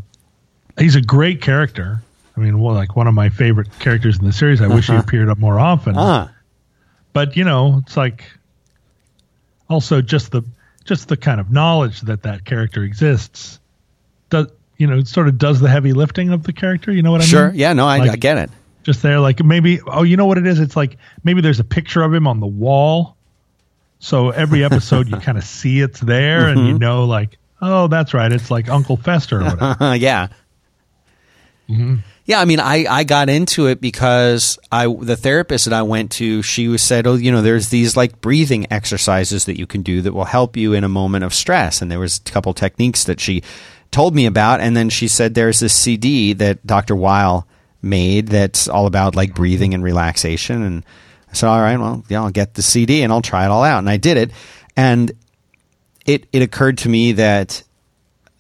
he's 0.78 0.96
a 0.96 1.02
great 1.02 1.42
character. 1.42 2.02
I 2.39 2.41
mean, 2.41 2.61
well, 2.61 2.74
like 2.74 2.95
one 2.95 3.09
of 3.09 3.14
my 3.14 3.30
favorite 3.30 3.66
characters 3.80 4.18
in 4.18 4.24
the 4.24 4.32
series. 4.32 4.61
I 4.61 4.66
uh-huh. 4.66 4.76
wish 4.76 4.86
he 4.86 4.93
uh-huh. 4.93 5.03
appeared 5.03 5.28
up 5.28 5.39
more 5.39 5.59
often. 5.59 5.97
Uh-huh. 5.97 6.28
But 7.12 7.36
you 7.36 7.43
know, 7.43 7.80
it's 7.82 7.97
like 7.97 8.30
also 9.68 10.01
just 10.01 10.30
the 10.30 10.43
just 10.84 11.09
the 11.09 11.16
kind 11.16 11.41
of 11.41 11.51
knowledge 11.51 12.03
that 12.03 12.22
that 12.22 12.45
character 12.45 12.84
exists 12.84 13.59
does 14.30 14.47
you 14.76 14.86
know 14.86 15.03
sort 15.03 15.26
of 15.26 15.36
does 15.36 15.59
the 15.59 15.68
heavy 15.68 15.93
lifting 15.93 16.30
of 16.30 16.45
the 16.45 16.53
character. 16.53 16.93
You 16.93 17.03
know 17.03 17.11
what 17.11 17.22
I 17.22 17.24
sure. 17.24 17.49
mean? 17.49 17.51
Sure. 17.51 17.61
Yeah. 17.61 17.72
No, 17.72 17.89
I, 17.89 17.99
like, 17.99 18.11
I 18.12 18.16
get 18.16 18.39
it. 18.39 18.51
Just 18.84 19.03
there, 19.03 19.18
like 19.18 19.43
maybe. 19.43 19.80
Oh, 19.80 20.05
you 20.05 20.16
know 20.16 20.26
what 20.26 20.39
it 20.39 20.47
is? 20.47 20.61
It's 20.61 20.76
like 20.76 20.97
maybe 21.24 21.41
there's 21.41 21.61
a 21.61 21.64
picture 21.64 22.03
of 22.03 22.14
him 22.14 22.28
on 22.28 22.39
the 22.39 22.47
wall. 22.47 23.16
So 23.99 24.30
every 24.30 24.62
episode, 24.62 25.09
you 25.09 25.16
kind 25.20 25.39
of 25.39 25.43
see 25.43 25.80
it's 25.80 25.99
there, 25.99 26.43
mm-hmm. 26.43 26.51
and 26.51 26.68
you 26.68 26.74
mm-hmm. 26.74 26.82
know, 26.82 27.05
like, 27.05 27.36
oh, 27.61 27.89
that's 27.89 28.14
right. 28.14 28.32
It's 28.32 28.49
like 28.49 28.68
Uncle 28.68 28.97
Fester 28.97 29.41
or 29.41 29.45
whatever. 29.45 29.97
yeah. 29.97 30.28
Mm-hmm. 31.68 31.97
Yeah, 32.29 32.41
I 32.41 32.45
mean, 32.45 32.61
I, 32.61 32.85
I 32.85 33.05
got 33.05 33.31
into 33.31 33.68
it 33.68 33.81
because 33.81 34.59
I 34.70 34.87
the 34.87 35.16
therapist 35.16 35.64
that 35.64 35.72
I 35.72 35.81
went 35.81 36.11
to, 36.12 36.43
she 36.43 36.68
was 36.68 36.83
said, 36.83 37.07
oh, 37.07 37.14
you 37.14 37.33
know, 37.33 37.41
there's 37.41 37.70
these 37.70 37.97
like 37.97 38.20
breathing 38.20 38.70
exercises 38.70 39.47
that 39.47 39.59
you 39.59 39.66
can 39.66 39.81
do 39.81 40.03
that 40.03 40.12
will 40.12 40.26
help 40.26 40.55
you 40.55 40.74
in 40.74 40.85
a 40.85 40.91
moment 40.91 41.24
of 41.24 41.33
stress, 41.33 41.81
and 41.81 41.91
there 41.91 41.99
was 41.99 42.18
a 42.18 42.31
couple 42.31 42.53
techniques 42.53 43.05
that 43.05 43.18
she 43.18 43.43
told 43.91 44.14
me 44.14 44.26
about, 44.26 44.61
and 44.61 44.76
then 44.76 44.91
she 44.91 45.09
said 45.09 45.33
there's 45.33 45.61
this 45.61 45.72
CD 45.72 46.35
that 46.35 46.66
Dr. 46.66 46.95
Weil 46.95 47.47
made 47.81 48.29
that's 48.29 48.68
all 48.68 48.85
about 48.85 49.16
like 49.16 49.35
breathing 49.35 49.72
and 49.72 49.83
relaxation, 49.83 50.62
and 50.62 50.85
I 51.31 51.33
said, 51.33 51.49
all 51.49 51.62
right, 51.62 51.79
well, 51.79 52.05
yeah, 52.11 52.22
I'll 52.22 52.31
get 52.31 52.53
the 52.53 52.62
CD 52.62 53.03
and 53.03 53.11
I'll 53.11 53.22
try 53.22 53.47
it 53.47 53.51
all 53.51 53.64
out, 53.64 53.79
and 53.79 53.89
I 53.89 53.97
did 53.97 54.18
it, 54.18 54.33
and 54.76 55.12
it 56.05 56.26
it 56.31 56.43
occurred 56.43 56.76
to 56.79 56.91
me 56.91 57.12
that 57.12 57.62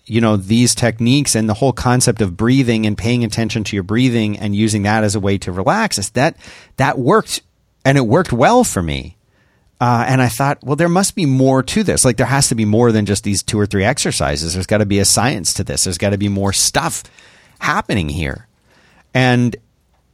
you 0.08 0.20
know 0.20 0.36
these 0.36 0.74
techniques 0.74 1.34
and 1.34 1.48
the 1.48 1.54
whole 1.54 1.72
concept 1.72 2.20
of 2.20 2.36
breathing 2.36 2.86
and 2.86 2.96
paying 2.96 3.24
attention 3.24 3.64
to 3.64 3.76
your 3.76 3.82
breathing 3.82 4.38
and 4.38 4.54
using 4.54 4.82
that 4.82 5.04
as 5.04 5.14
a 5.14 5.20
way 5.20 5.38
to 5.38 5.52
relax 5.52 5.98
us 5.98 6.10
that 6.10 6.36
that 6.76 6.98
worked 6.98 7.42
and 7.84 7.98
it 7.98 8.02
worked 8.02 8.32
well 8.32 8.64
for 8.64 8.82
me 8.82 9.16
uh, 9.80 10.04
and 10.08 10.20
I 10.20 10.28
thought, 10.28 10.58
well, 10.64 10.74
there 10.74 10.88
must 10.88 11.14
be 11.14 11.24
more 11.24 11.62
to 11.62 11.84
this. 11.84 12.04
Like, 12.04 12.16
there 12.16 12.26
has 12.26 12.48
to 12.48 12.56
be 12.56 12.64
more 12.64 12.90
than 12.90 13.06
just 13.06 13.22
these 13.22 13.44
two 13.44 13.60
or 13.60 13.66
three 13.66 13.84
exercises. 13.84 14.54
There's 14.54 14.66
got 14.66 14.78
to 14.78 14.86
be 14.86 14.98
a 14.98 15.04
science 15.04 15.54
to 15.54 15.62
this. 15.64 15.84
There's 15.84 15.98
got 15.98 16.10
to 16.10 16.18
be 16.18 16.28
more 16.28 16.52
stuff 16.52 17.04
happening 17.60 18.08
here. 18.08 18.48
And 19.14 19.54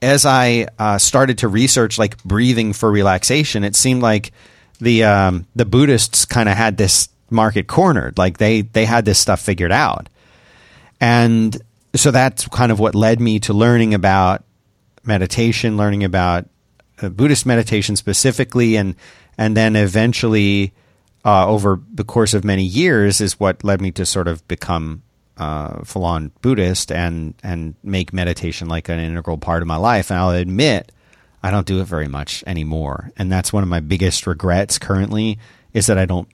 as 0.02 0.26
I 0.26 0.68
uh, 0.78 0.98
started 0.98 1.38
to 1.38 1.48
research 1.48 1.98
like 1.98 2.22
breathing 2.24 2.74
for 2.74 2.90
relaxation, 2.90 3.64
it 3.64 3.74
seemed 3.74 4.02
like 4.02 4.32
the 4.80 5.04
um, 5.04 5.46
the 5.56 5.64
Buddhists 5.64 6.26
kind 6.26 6.48
of 6.48 6.56
had 6.56 6.76
this 6.76 7.08
market 7.34 7.66
cornered. 7.66 8.16
Like 8.16 8.38
they 8.38 8.62
they 8.62 8.84
had 8.84 9.04
this 9.04 9.18
stuff 9.18 9.40
figured 9.40 9.72
out, 9.72 10.08
and 11.00 11.56
so 11.94 12.10
that's 12.10 12.48
kind 12.48 12.72
of 12.72 12.80
what 12.80 12.94
led 12.94 13.20
me 13.20 13.38
to 13.40 13.52
learning 13.52 13.94
about 13.94 14.44
meditation, 15.04 15.76
learning 15.76 16.04
about 16.04 16.48
uh, 17.02 17.08
Buddhist 17.08 17.46
meditation 17.46 17.96
specifically, 17.96 18.76
and 18.76 18.94
and 19.38 19.56
then 19.56 19.76
eventually 19.76 20.72
uh, 21.24 21.46
over 21.46 21.80
the 21.92 22.04
course 22.04 22.34
of 22.34 22.44
many 22.44 22.64
years 22.64 23.20
is 23.20 23.40
what 23.40 23.64
led 23.64 23.80
me 23.80 23.90
to 23.92 24.06
sort 24.06 24.28
of 24.28 24.46
become 24.48 25.02
uh, 25.36 25.82
full 25.84 26.04
on 26.04 26.30
Buddhist 26.42 26.92
and 26.92 27.34
and 27.42 27.74
make 27.82 28.12
meditation 28.12 28.68
like 28.68 28.88
an 28.88 28.98
integral 28.98 29.38
part 29.38 29.62
of 29.62 29.68
my 29.68 29.76
life. 29.76 30.10
And 30.10 30.18
I'll 30.18 30.30
admit 30.30 30.92
I 31.42 31.50
don't 31.50 31.66
do 31.66 31.80
it 31.80 31.84
very 31.84 32.08
much 32.08 32.42
anymore, 32.46 33.10
and 33.16 33.30
that's 33.30 33.52
one 33.52 33.62
of 33.62 33.68
my 33.68 33.80
biggest 33.80 34.26
regrets 34.26 34.78
currently 34.78 35.38
is 35.72 35.86
that 35.86 35.98
I 35.98 36.06
don't 36.06 36.28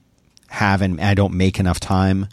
have 0.51 0.81
and 0.81 0.99
I 0.99 1.13
don't 1.13 1.33
make 1.33 1.59
enough 1.59 1.79
time 1.79 2.27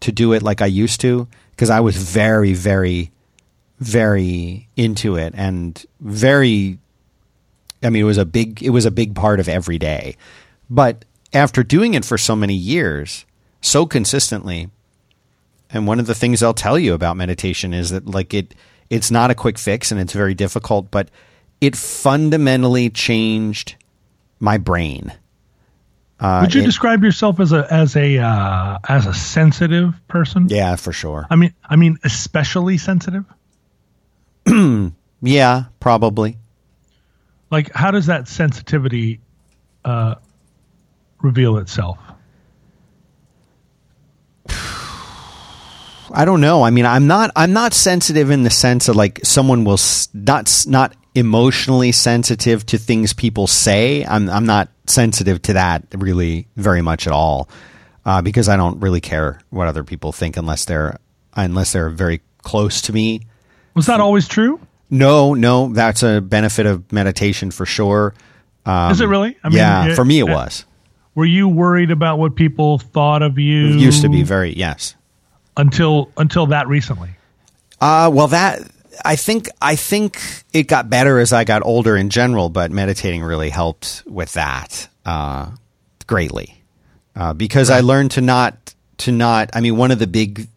to 0.00 0.10
do 0.10 0.32
it 0.32 0.42
like 0.42 0.60
I 0.60 0.66
used 0.66 1.00
to 1.02 1.28
because 1.52 1.70
I 1.70 1.78
was 1.78 1.96
very, 1.96 2.54
very, 2.54 3.12
very 3.78 4.68
into 4.76 5.16
it 5.16 5.32
and 5.36 5.84
very. 6.00 6.78
I 7.84 7.90
mean, 7.90 8.02
it 8.02 8.06
was 8.06 8.18
a 8.18 8.24
big 8.24 8.62
it 8.62 8.70
was 8.70 8.84
a 8.84 8.90
big 8.90 9.14
part 9.14 9.38
of 9.38 9.48
every 9.48 9.78
day, 9.78 10.16
but 10.68 11.04
after 11.32 11.62
doing 11.62 11.94
it 11.94 12.04
for 12.04 12.18
so 12.18 12.34
many 12.34 12.54
years, 12.54 13.24
so 13.60 13.86
consistently, 13.86 14.68
and 15.70 15.86
one 15.86 16.00
of 16.00 16.06
the 16.06 16.14
things 16.14 16.42
I'll 16.42 16.54
tell 16.54 16.78
you 16.78 16.94
about 16.94 17.16
meditation 17.16 17.72
is 17.72 17.90
that 17.90 18.06
like 18.06 18.34
it 18.34 18.54
it's 18.90 19.10
not 19.10 19.30
a 19.30 19.36
quick 19.36 19.56
fix 19.56 19.92
and 19.92 20.00
it's 20.00 20.12
very 20.12 20.34
difficult, 20.34 20.90
but 20.90 21.10
it 21.60 21.76
fundamentally 21.76 22.90
changed 22.90 23.76
my 24.40 24.58
brain 24.58 25.12
uh, 26.22 26.42
Would 26.42 26.54
you 26.54 26.62
it, 26.62 26.66
describe 26.66 27.02
yourself 27.02 27.40
as 27.40 27.52
a 27.52 27.66
as 27.68 27.96
a 27.96 28.18
uh, 28.18 28.78
as 28.88 29.06
a 29.06 29.14
sensitive 29.14 29.94
person? 30.06 30.46
Yeah, 30.48 30.76
for 30.76 30.92
sure. 30.92 31.26
I 31.28 31.34
mean, 31.34 31.52
I 31.68 31.74
mean, 31.74 31.98
especially 32.04 32.78
sensitive. 32.78 33.24
yeah, 35.20 35.64
probably. 35.80 36.38
Like, 37.50 37.72
how 37.74 37.90
does 37.90 38.06
that 38.06 38.28
sensitivity 38.28 39.18
uh, 39.84 40.14
reveal 41.20 41.56
itself? 41.56 41.98
I 44.48 46.24
don't 46.24 46.40
know. 46.40 46.62
I 46.62 46.70
mean, 46.70 46.86
I'm 46.86 47.08
not. 47.08 47.32
I'm 47.34 47.52
not 47.52 47.74
sensitive 47.74 48.30
in 48.30 48.44
the 48.44 48.50
sense 48.50 48.88
of 48.88 48.94
like 48.94 49.18
someone 49.24 49.64
will 49.64 49.80
not 50.14 50.64
not 50.68 50.94
emotionally 51.14 51.92
sensitive 51.92 52.64
to 52.66 52.78
things 52.78 53.12
people 53.12 53.46
say. 53.46 54.04
I'm 54.04 54.28
I'm 54.28 54.46
not 54.46 54.68
sensitive 54.86 55.40
to 55.42 55.54
that 55.54 55.84
really 55.94 56.46
very 56.56 56.82
much 56.82 57.06
at 57.06 57.12
all 57.12 57.48
uh, 58.04 58.22
because 58.22 58.48
I 58.48 58.56
don't 58.56 58.80
really 58.80 59.00
care 59.00 59.40
what 59.50 59.68
other 59.68 59.84
people 59.84 60.12
think 60.12 60.36
unless 60.36 60.64
they're 60.64 60.98
unless 61.34 61.72
they're 61.72 61.90
very 61.90 62.20
close 62.42 62.82
to 62.82 62.92
me. 62.92 63.22
Was 63.74 63.86
that 63.86 64.00
always 64.00 64.28
true? 64.28 64.60
No, 64.90 65.32
no, 65.34 65.72
that's 65.72 66.02
a 66.02 66.20
benefit 66.20 66.66
of 66.66 66.92
meditation 66.92 67.50
for 67.50 67.64
sure. 67.64 68.14
Um, 68.66 68.92
Is 68.92 69.00
it 69.00 69.06
really? 69.06 69.38
I 69.42 69.48
mean, 69.48 69.56
yeah, 69.56 69.88
it, 69.88 69.94
for 69.94 70.04
me 70.04 70.18
it 70.18 70.28
was. 70.28 70.66
Were 71.14 71.24
you 71.24 71.48
worried 71.48 71.90
about 71.90 72.18
what 72.18 72.36
people 72.36 72.78
thought 72.78 73.22
of 73.22 73.38
you? 73.38 73.68
It 73.68 73.80
used 73.80 74.02
to 74.02 74.08
be 74.08 74.22
very 74.22 74.52
yes. 74.54 74.94
Until 75.56 76.10
until 76.16 76.46
that 76.46 76.68
recently. 76.68 77.10
Uh 77.80 78.10
well 78.12 78.28
that 78.28 78.62
I 79.04 79.16
think 79.16 79.48
I 79.60 79.76
think 79.76 80.20
it 80.52 80.64
got 80.64 80.90
better 80.90 81.18
as 81.18 81.32
I 81.32 81.44
got 81.44 81.62
older 81.64 81.96
in 81.96 82.10
general, 82.10 82.48
but 82.48 82.70
meditating 82.70 83.22
really 83.22 83.50
helped 83.50 84.02
with 84.06 84.32
that 84.34 84.88
uh, 85.04 85.50
greatly 86.06 86.62
uh, 87.16 87.32
because 87.32 87.70
right. 87.70 87.78
I 87.78 87.80
learned 87.80 88.12
to 88.12 88.20
not 88.20 88.74
to 88.98 89.12
not. 89.12 89.50
I 89.54 89.60
mean, 89.60 89.76
one 89.76 89.90
of 89.90 89.98
the 89.98 90.06
big 90.06 90.48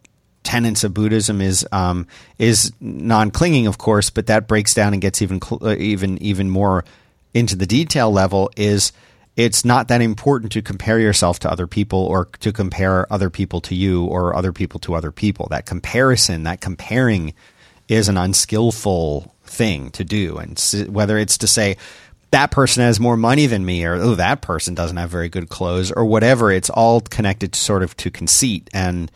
tenets 0.44 0.84
of 0.84 0.94
Buddhism 0.94 1.42
is 1.42 1.68
um, 1.72 2.08
is 2.38 2.72
non 2.80 3.32
clinging, 3.32 3.68
of 3.68 3.78
course, 3.78 4.10
but 4.10 4.28
that 4.28 4.48
breaks 4.48 4.74
down 4.74 4.94
and 4.94 5.02
gets 5.02 5.22
even 5.22 5.42
cl- 5.42 5.66
uh, 5.66 5.76
even 5.76 6.22
even 6.22 6.50
more 6.50 6.86
into 7.34 7.56
the 7.56 7.66
detail 7.66 8.12
level. 8.12 8.52
Is 8.56 8.92
it's 9.36 9.66
not 9.66 9.90
that 9.90 10.02
important 10.02 10.54
to 10.54 10.62
compare 10.62 11.00
yourself 11.00 11.40
to 11.40 11.52
other 11.52 11.68
people 11.68 12.00
or 12.00 12.26
to 12.40 12.54
compare 12.54 13.12
other 13.12 13.30
people 13.30 13.60
to 13.62 13.76
you 13.76 14.06
or 14.06 14.34
other 14.34 14.54
people 14.54 14.80
to 14.82 14.94
other 14.94 15.12
people. 15.12 15.48
That 15.50 15.66
comparison, 15.66 16.44
that 16.44 16.62
comparing 16.62 17.34
is 17.88 18.10
an 18.10 18.18
unskillful 18.18 19.34
thing 19.44 19.90
to 19.92 20.04
do. 20.04 20.38
And 20.38 20.60
whether 20.90 21.18
it's 21.18 21.38
to 21.40 21.48
say, 21.48 21.78
that 22.32 22.52
person 22.52 22.84
has 22.84 23.00
more 23.00 23.16
money 23.16 23.46
than 23.46 23.66
me, 23.66 23.86
or 23.86 23.96
oh, 23.96 24.16
that 24.16 24.42
person 24.42 24.76
doesn't 24.76 24.98
have 24.98 25.10
very 25.10 25.30
good 25.30 25.50
clothes, 25.50 25.92
or 25.92 26.06
whatever, 26.06 26.52
it's 26.52 26.70
all 26.70 27.00
connected 27.00 27.54
to 27.54 27.60
sort 27.60 27.82
of 27.82 27.96
to 27.98 28.12
conceit, 28.12 28.70
and 28.74 29.12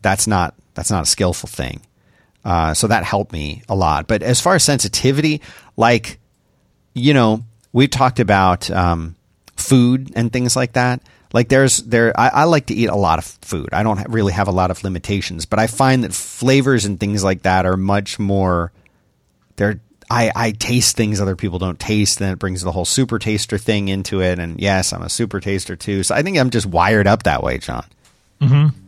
that's 0.00 0.26
not 0.26 0.54
that's 0.72 0.90
not 0.90 1.02
a 1.02 1.06
skillful 1.06 1.48
thing. 1.48 1.82
Uh, 2.44 2.72
so 2.72 2.86
that 2.86 3.04
helped 3.04 3.32
me 3.32 3.62
a 3.68 3.74
lot. 3.74 4.06
But 4.06 4.22
as 4.22 4.40
far 4.40 4.54
as 4.54 4.64
sensitivity, 4.64 5.42
like 5.76 6.18
you 6.94 7.12
know, 7.12 7.44
we've 7.72 7.90
talked 7.90 8.20
about 8.20 8.70
um, 8.70 9.16
food 9.56 10.12
and 10.16 10.32
things 10.32 10.56
like 10.56 10.72
that. 10.72 11.02
Like 11.34 11.48
there's 11.48 11.78
there, 11.78 12.18
I, 12.18 12.28
I, 12.28 12.44
like 12.44 12.66
to 12.66 12.74
eat 12.74 12.88
a 12.88 12.94
lot 12.94 13.18
of 13.18 13.24
food. 13.24 13.70
I 13.72 13.82
don't 13.82 14.08
really 14.08 14.32
have 14.32 14.46
a 14.46 14.52
lot 14.52 14.70
of 14.70 14.84
limitations, 14.84 15.46
but 15.46 15.58
I 15.58 15.66
find 15.66 16.04
that 16.04 16.14
flavors 16.14 16.84
and 16.84 16.98
things 16.98 17.24
like 17.24 17.42
that 17.42 17.66
are 17.66 17.76
much 17.76 18.20
more. 18.20 18.70
They're 19.56 19.80
I, 20.08 20.30
I 20.36 20.50
taste 20.52 20.96
things 20.96 21.20
other 21.20 21.34
people 21.34 21.58
don't 21.58 21.80
taste, 21.80 22.20
then 22.20 22.32
it 22.32 22.38
brings 22.38 22.62
the 22.62 22.70
whole 22.70 22.84
super 22.84 23.18
taster 23.18 23.58
thing 23.58 23.88
into 23.88 24.22
it. 24.22 24.38
And 24.38 24.60
yes, 24.60 24.92
I'm 24.92 25.02
a 25.02 25.08
super 25.08 25.40
taster 25.40 25.74
too. 25.74 26.04
So 26.04 26.14
I 26.14 26.22
think 26.22 26.38
I'm 26.38 26.50
just 26.50 26.66
wired 26.66 27.08
up 27.08 27.24
that 27.24 27.42
way, 27.42 27.58
John. 27.58 27.86
Mm-hmm. 28.40 28.78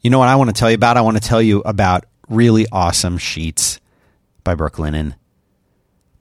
You 0.00 0.10
know 0.10 0.18
what 0.18 0.28
I 0.28 0.34
want 0.34 0.50
to 0.50 0.58
tell 0.58 0.70
you 0.70 0.74
about? 0.74 0.96
I 0.96 1.02
want 1.02 1.18
to 1.18 1.22
tell 1.22 1.42
you 1.42 1.60
about 1.60 2.06
really 2.28 2.66
awesome 2.72 3.16
sheets 3.16 3.78
by 4.42 4.56
Brooklinen. 4.56 5.14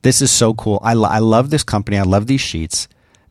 This 0.04 0.22
is 0.22 0.30
so 0.30 0.54
cool. 0.54 0.80
I, 0.84 0.94
lo- 0.94 1.10
I 1.10 1.20
love 1.20 1.50
this 1.50 1.64
company. 1.64 1.98
I 1.98 2.04
love 2.04 2.28
these 2.28 2.42
sheets. 2.42 2.88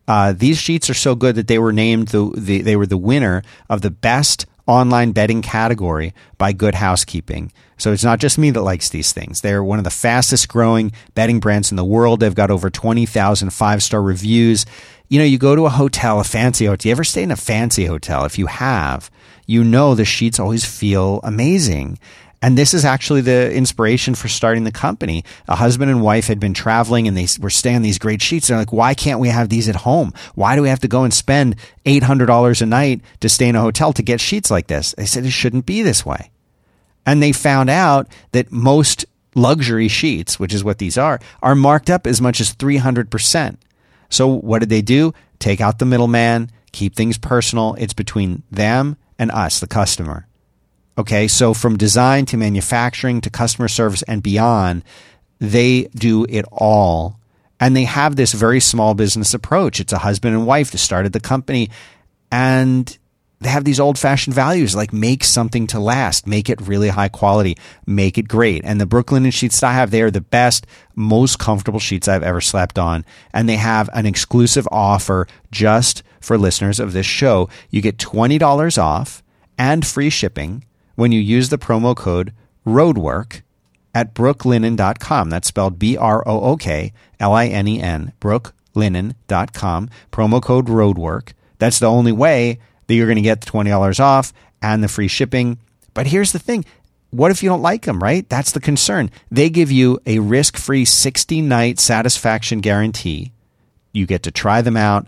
Uh, 0.07 0.33
these 0.33 0.57
sheets 0.57 0.89
are 0.89 0.95
so 0.95 1.15
good 1.15 1.35
that 1.35 1.47
they 1.47 1.59
were 1.59 1.73
named 1.73 2.09
the, 2.09 2.31
the 2.35 2.61
they 2.61 2.75
were 2.75 2.85
the 2.85 2.97
winner 2.97 3.43
of 3.69 3.81
the 3.81 3.91
best 3.91 4.45
online 4.67 5.11
bedding 5.13 5.41
category 5.41 6.13
by 6.37 6.51
Good 6.51 6.75
Housekeeping. 6.75 7.51
So 7.77 7.93
it's 7.93 8.03
not 8.03 8.19
just 8.19 8.37
me 8.37 8.51
that 8.51 8.61
likes 8.61 8.89
these 8.89 9.13
things. 9.13 9.41
They're 9.41 9.63
one 9.63 9.77
of 9.77 9.83
the 9.83 9.89
fastest 9.89 10.49
growing 10.49 10.91
bedding 11.13 11.39
brands 11.39 11.71
in 11.71 11.77
the 11.77 11.85
world. 11.85 12.19
They've 12.19 12.33
got 12.33 12.51
over 12.51 12.69
20,000 12.69 13.49
five 13.51 13.81
star 13.81 14.01
reviews. 14.01 14.65
You 15.09 15.19
know, 15.19 15.25
you 15.25 15.37
go 15.37 15.55
to 15.55 15.65
a 15.65 15.69
hotel, 15.69 16.19
a 16.19 16.23
fancy 16.23 16.65
hotel. 16.65 16.89
You 16.89 16.91
ever 16.91 17.03
stay 17.03 17.23
in 17.23 17.31
a 17.31 17.37
fancy 17.37 17.85
hotel? 17.85 18.25
If 18.25 18.37
you 18.37 18.47
have, 18.47 19.09
you 19.45 19.63
know 19.63 19.95
the 19.95 20.05
sheets 20.05 20.39
always 20.39 20.65
feel 20.65 21.21
amazing. 21.23 21.97
And 22.41 22.55
this 22.57 22.73
is 22.73 22.85
actually 22.85 23.21
the 23.21 23.51
inspiration 23.51 24.13
for 24.13 24.27
starting 24.27 24.63
the 24.63 24.71
company. 24.71 25.23
A 25.47 25.55
husband 25.55 25.89
and 25.89 26.03
wife 26.03 26.27
had 26.27 26.39
been 26.39 26.53
traveling 26.53 27.07
and 27.07 27.17
they 27.17 27.27
were 27.39 27.49
staying 27.49 27.77
on 27.77 27.81
these 27.81 27.97
great 27.97 28.21
sheets. 28.21 28.47
They're 28.47 28.57
like, 28.57 28.73
why 28.73 28.93
can't 28.93 29.19
we 29.19 29.29
have 29.29 29.49
these 29.49 29.67
at 29.67 29.77
home? 29.77 30.13
Why 30.35 30.55
do 30.55 30.61
we 30.61 30.69
have 30.69 30.81
to 30.81 30.87
go 30.87 31.03
and 31.03 31.13
spend 31.13 31.55
$800 31.85 32.61
a 32.61 32.65
night 32.65 33.01
to 33.21 33.29
stay 33.29 33.49
in 33.49 33.55
a 33.55 33.61
hotel 33.61 33.91
to 33.93 34.03
get 34.03 34.21
sheets 34.21 34.51
like 34.51 34.67
this? 34.67 34.93
They 34.97 35.05
said 35.05 35.25
it 35.25 35.31
shouldn't 35.31 35.65
be 35.65 35.81
this 35.81 36.05
way. 36.05 36.29
And 37.07 37.23
they 37.23 37.31
found 37.31 37.69
out 37.69 38.07
that 38.33 38.51
most 38.51 39.05
luxury 39.33 39.87
sheets, 39.87 40.39
which 40.39 40.53
is 40.53 40.63
what 40.63 40.77
these 40.77 40.97
are, 40.97 41.19
are 41.41 41.55
marked 41.55 41.89
up 41.89 42.05
as 42.05 42.21
much 42.21 42.39
as 42.39 42.53
300%. 42.53 43.57
So 44.09 44.27
what 44.27 44.59
did 44.59 44.69
they 44.69 44.81
do? 44.81 45.13
Take 45.39 45.59
out 45.59 45.79
the 45.79 45.85
middleman, 45.85 46.51
keep 46.71 46.95
things 46.95 47.17
personal. 47.17 47.75
It's 47.79 47.93
between 47.93 48.43
them 48.51 48.97
and 49.17 49.31
us, 49.31 49.59
the 49.59 49.67
customer. 49.67 50.26
Okay, 50.97 51.27
so 51.27 51.53
from 51.53 51.77
design 51.77 52.25
to 52.27 52.37
manufacturing 52.37 53.21
to 53.21 53.29
customer 53.29 53.67
service 53.67 54.01
and 54.03 54.23
beyond, 54.23 54.83
they 55.39 55.83
do 55.95 56.25
it 56.27 56.45
all. 56.51 57.19
And 57.59 57.75
they 57.75 57.83
have 57.83 58.15
this 58.15 58.33
very 58.33 58.59
small 58.59 58.93
business 58.93 59.33
approach. 59.33 59.79
It's 59.79 59.93
a 59.93 59.99
husband 59.99 60.35
and 60.35 60.47
wife 60.47 60.71
that 60.71 60.79
started 60.79 61.13
the 61.13 61.19
company 61.19 61.69
and 62.31 62.97
they 63.39 63.49
have 63.49 63.65
these 63.65 63.79
old 63.79 63.99
fashioned 63.99 64.33
values 64.33 64.75
like 64.75 64.91
make 64.91 65.23
something 65.23 65.67
to 65.67 65.79
last, 65.79 66.25
make 66.25 66.49
it 66.49 66.59
really 66.59 66.89
high 66.89 67.07
quality, 67.07 67.55
make 67.85 68.17
it 68.17 68.27
great. 68.27 68.63
And 68.65 68.81
the 68.81 68.87
Brooklinen 68.87 69.31
sheets 69.31 69.59
that 69.59 69.67
I 69.67 69.73
have, 69.73 69.91
they 69.91 70.01
are 70.01 70.09
the 70.09 70.21
best, 70.21 70.65
most 70.95 71.37
comfortable 71.37 71.79
sheets 71.79 72.07
I've 72.07 72.23
ever 72.23 72.41
slept 72.41 72.79
on. 72.79 73.05
And 73.33 73.47
they 73.47 73.57
have 73.57 73.89
an 73.93 74.07
exclusive 74.07 74.67
offer 74.71 75.27
just 75.51 76.01
for 76.19 76.37
listeners 76.37 76.79
of 76.79 76.93
this 76.93 77.05
show. 77.05 77.47
You 77.69 77.81
get 77.81 77.97
$20 77.97 78.81
off 78.81 79.21
and 79.57 79.85
free 79.85 80.09
shipping 80.09 80.63
when 80.97 81.13
you 81.13 81.21
use 81.21 81.47
the 81.47 81.57
promo 81.57 81.95
code 81.95 82.33
ROADWORK 82.65 83.43
at 83.95 84.13
brooklinen.com. 84.13 85.29
That's 85.29 85.47
spelled 85.47 85.79
B 85.79 85.95
R 85.95 86.27
O 86.27 86.41
O 86.41 86.57
K 86.57 86.91
L 87.21 87.31
I 87.31 87.45
N 87.45 87.67
E 87.67 87.79
N, 87.79 88.11
brooklinen.com, 88.19 89.89
promo 90.11 90.41
code 90.41 90.65
ROADWORK. 90.65 91.31
That's 91.59 91.79
the 91.79 91.89
only 91.89 92.11
way 92.11 92.59
that 92.87 92.93
you're 92.95 93.07
going 93.07 93.15
to 93.15 93.21
get 93.21 93.41
the 93.41 93.49
$20 93.49 93.99
off 93.99 94.33
and 94.61 94.83
the 94.83 94.87
free 94.87 95.07
shipping. 95.07 95.59
But 95.93 96.07
here's 96.07 96.33
the 96.33 96.39
thing 96.39 96.65
what 97.11 97.31
if 97.31 97.41
you 97.41 97.49
don't 97.49 97.61
like 97.61 97.85
them, 97.85 98.03
right? 98.03 98.27
That's 98.27 98.51
the 98.51 98.59
concern. 98.59 99.09
They 99.31 99.49
give 99.49 99.71
you 99.71 99.99
a 100.05 100.19
risk 100.19 100.57
free 100.57 100.83
60 100.83 101.41
night 101.41 101.79
satisfaction 101.79 102.59
guarantee. 102.59 103.31
You 103.93 104.05
get 104.05 104.23
to 104.23 104.31
try 104.31 104.61
them 104.61 104.75
out. 104.75 105.07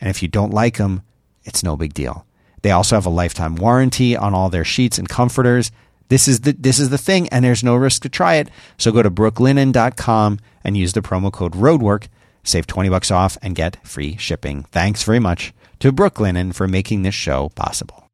And 0.00 0.10
if 0.10 0.22
you 0.22 0.28
don't 0.28 0.52
like 0.52 0.76
them, 0.76 1.02
it's 1.44 1.62
no 1.62 1.76
big 1.76 1.94
deal. 1.94 2.26
They 2.66 2.72
also 2.72 2.96
have 2.96 3.06
a 3.06 3.10
lifetime 3.10 3.54
warranty 3.54 4.16
on 4.16 4.34
all 4.34 4.50
their 4.50 4.64
sheets 4.64 4.98
and 4.98 5.08
comforters. 5.08 5.70
This 6.08 6.26
is 6.26 6.40
the 6.40 6.50
this 6.50 6.80
is 6.80 6.90
the 6.90 6.98
thing, 6.98 7.28
and 7.28 7.44
there's 7.44 7.62
no 7.62 7.76
risk 7.76 8.02
to 8.02 8.08
try 8.08 8.34
it. 8.34 8.48
So 8.76 8.90
go 8.90 9.04
to 9.04 9.08
brooklinen.com 9.08 10.40
and 10.64 10.76
use 10.76 10.92
the 10.92 11.00
promo 11.00 11.32
code 11.32 11.52
ROADWORK, 11.52 12.08
save 12.42 12.66
20 12.66 12.88
bucks 12.88 13.12
off, 13.12 13.38
and 13.40 13.54
get 13.54 13.78
free 13.86 14.16
shipping. 14.16 14.64
Thanks 14.72 15.04
very 15.04 15.20
much 15.20 15.54
to 15.78 15.92
Brooklinen 15.92 16.52
for 16.52 16.66
making 16.66 17.02
this 17.02 17.14
show 17.14 17.50
possible. 17.50 18.08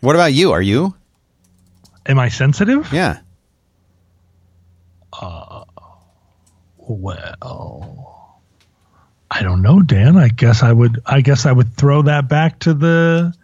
What 0.00 0.14
about 0.14 0.34
you? 0.34 0.52
Are 0.52 0.60
you? 0.60 0.94
Am 2.04 2.18
I 2.18 2.28
sensitive? 2.28 2.92
Yeah. 2.92 3.20
Uh, 5.10 5.64
well, 6.76 8.42
I 9.30 9.42
don't 9.42 9.62
know, 9.62 9.80
Dan. 9.80 10.18
I 10.18 10.28
guess 10.28 10.62
I 10.62 10.70
would. 10.70 11.00
I 11.06 11.22
guess 11.22 11.46
I 11.46 11.52
would 11.52 11.72
throw 11.72 12.02
that 12.02 12.28
back 12.28 12.58
to 12.58 12.74
the 12.74 13.39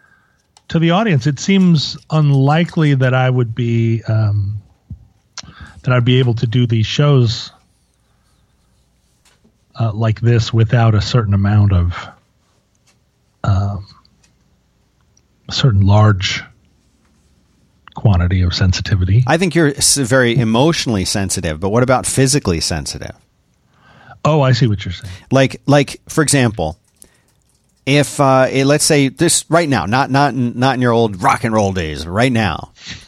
to 0.68 0.78
the 0.78 0.90
audience. 0.90 1.26
It 1.26 1.38
seems 1.38 1.97
unlikely 2.10 2.94
that 2.94 3.14
I 3.14 3.28
would 3.28 3.55
be 3.55 4.02
um, 4.05 4.62
that 5.82 5.93
I'd 5.93 6.05
be 6.05 6.18
able 6.18 6.34
to 6.34 6.47
do 6.47 6.66
these 6.66 6.86
shows 6.86 7.52
uh, 9.78 9.93
like 9.93 10.20
this 10.20 10.52
without 10.52 10.94
a 10.94 11.01
certain 11.01 11.34
amount 11.34 11.72
of 11.72 12.09
um, 13.44 13.86
a 15.48 15.52
certain 15.52 15.86
large 15.86 16.43
quantity 17.94 18.43
of 18.43 18.55
sensitivity. 18.55 19.24
I 19.26 19.38
think 19.38 19.55
you're 19.55 19.72
very 19.97 20.36
emotionally 20.36 21.05
sensitive, 21.05 21.60
but 21.60 21.70
what 21.70 21.82
about 21.82 22.06
physically 22.06 22.60
sensitive? 22.60 23.14
Oh, 24.24 24.40
I 24.40 24.52
see 24.52 24.66
what 24.66 24.84
you're 24.84 24.93
saying. 24.93 25.12
Like, 25.30 25.62
like 25.66 26.01
for 26.09 26.22
example, 26.22 26.78
if 27.87 28.21
uh, 28.21 28.49
let's 28.65 28.85
say 28.85 29.09
this 29.09 29.45
right 29.49 29.69
now, 29.69 29.87
not 29.87 30.11
not 30.11 30.35
not 30.35 30.75
in 30.75 30.83
your 30.83 30.93
old 30.93 31.23
rock 31.23 31.45
and 31.45 31.55
roll 31.55 31.73
days, 31.73 32.07
right 32.07 32.33
now. 32.33 32.73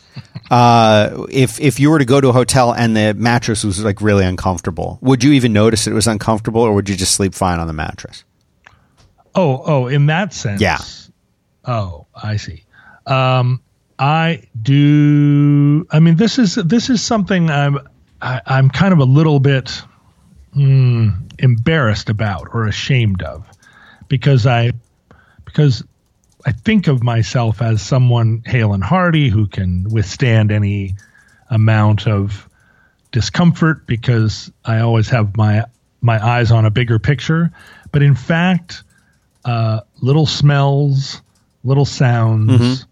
Uh, 0.51 1.27
if 1.31 1.61
if 1.61 1.79
you 1.79 1.91
were 1.91 1.99
to 1.99 2.07
go 2.07 2.23
to 2.23 2.29
a 2.29 2.33
hotel 2.33 2.73
and 2.73 2.97
the 2.97 3.13
mattress 3.13 3.65
was 3.65 3.85
like 3.85 4.01
really 4.01 4.25
uncomfortable, 4.25 4.99
would 5.03 5.23
you 5.23 5.33
even 5.33 5.53
notice 5.53 5.87
it 5.87 5.93
was 5.93 6.07
uncomfortable, 6.07 6.63
or 6.63 6.73
would 6.73 6.89
you 6.89 6.97
just 6.97 7.13
sleep 7.13 7.35
fine 7.35 7.59
on 7.59 7.67
the 7.67 7.75
mattress? 7.75 8.25
Oh, 9.35 9.63
oh, 9.67 9.87
in 9.89 10.07
that 10.07 10.33
sense. 10.33 10.63
Yeah. 10.63 10.79
Oh, 11.67 12.07
I 12.15 12.37
see. 12.37 12.65
Um, 13.05 13.61
I 13.99 14.45
do. 14.63 15.87
I 15.91 16.01
mean, 16.01 16.17
this 16.17 16.39
is 16.39 16.55
this 16.55 16.89
is 16.89 17.03
something 17.03 17.51
I'm 17.51 17.79
I, 18.23 18.41
I'm 18.47 18.71
kind 18.71 18.95
of 18.95 19.01
a 19.01 19.05
little 19.05 19.41
bit 19.41 19.83
mm, 20.57 21.31
embarrassed 21.39 22.09
about 22.09 22.49
or 22.55 22.67
ashamed 22.67 23.23
of 23.23 23.47
because 24.09 24.47
I 24.47 24.73
because 25.45 25.85
I 26.45 26.53
think 26.53 26.87
of 26.89 27.03
myself 27.03 27.63
as 27.63 27.83
someone 27.83 28.43
hale 28.45 28.73
and 28.73 28.83
hearty 28.83 29.29
who 29.29 29.47
can 29.47 29.87
withstand 29.91 30.53
any 30.53 30.95
amount 31.51 32.07
of 32.07 32.49
discomfort 33.13 33.87
because 33.87 34.53
I 34.65 34.81
always 34.81 35.09
have 35.11 35.37
my 35.37 35.65
my 36.01 36.25
eyes 36.25 36.51
on 36.51 36.65
a 36.65 36.71
bigger 36.71 36.99
picture. 36.99 37.51
But 37.91 38.03
in 38.03 38.15
fact, 38.15 38.83
uh, 39.45 39.81
little 40.01 40.27
smells, 40.27 41.21
little 41.65 41.85
sounds, 41.85 42.51
mm-hmm. 42.51 42.83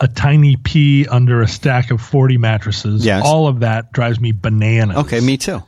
a 0.00 0.08
tiny 0.08 0.56
pea 0.56 1.06
under 1.08 1.40
a 1.42 1.48
stack 1.48 1.90
of 1.90 2.00
40 2.00 2.38
mattresses, 2.38 3.04
yes. 3.04 3.22
all 3.24 3.48
of 3.48 3.60
that 3.60 3.92
drives 3.92 4.20
me 4.20 4.32
bananas. 4.32 4.98
Okay, 4.98 5.20
me 5.20 5.36
too. 5.36 5.62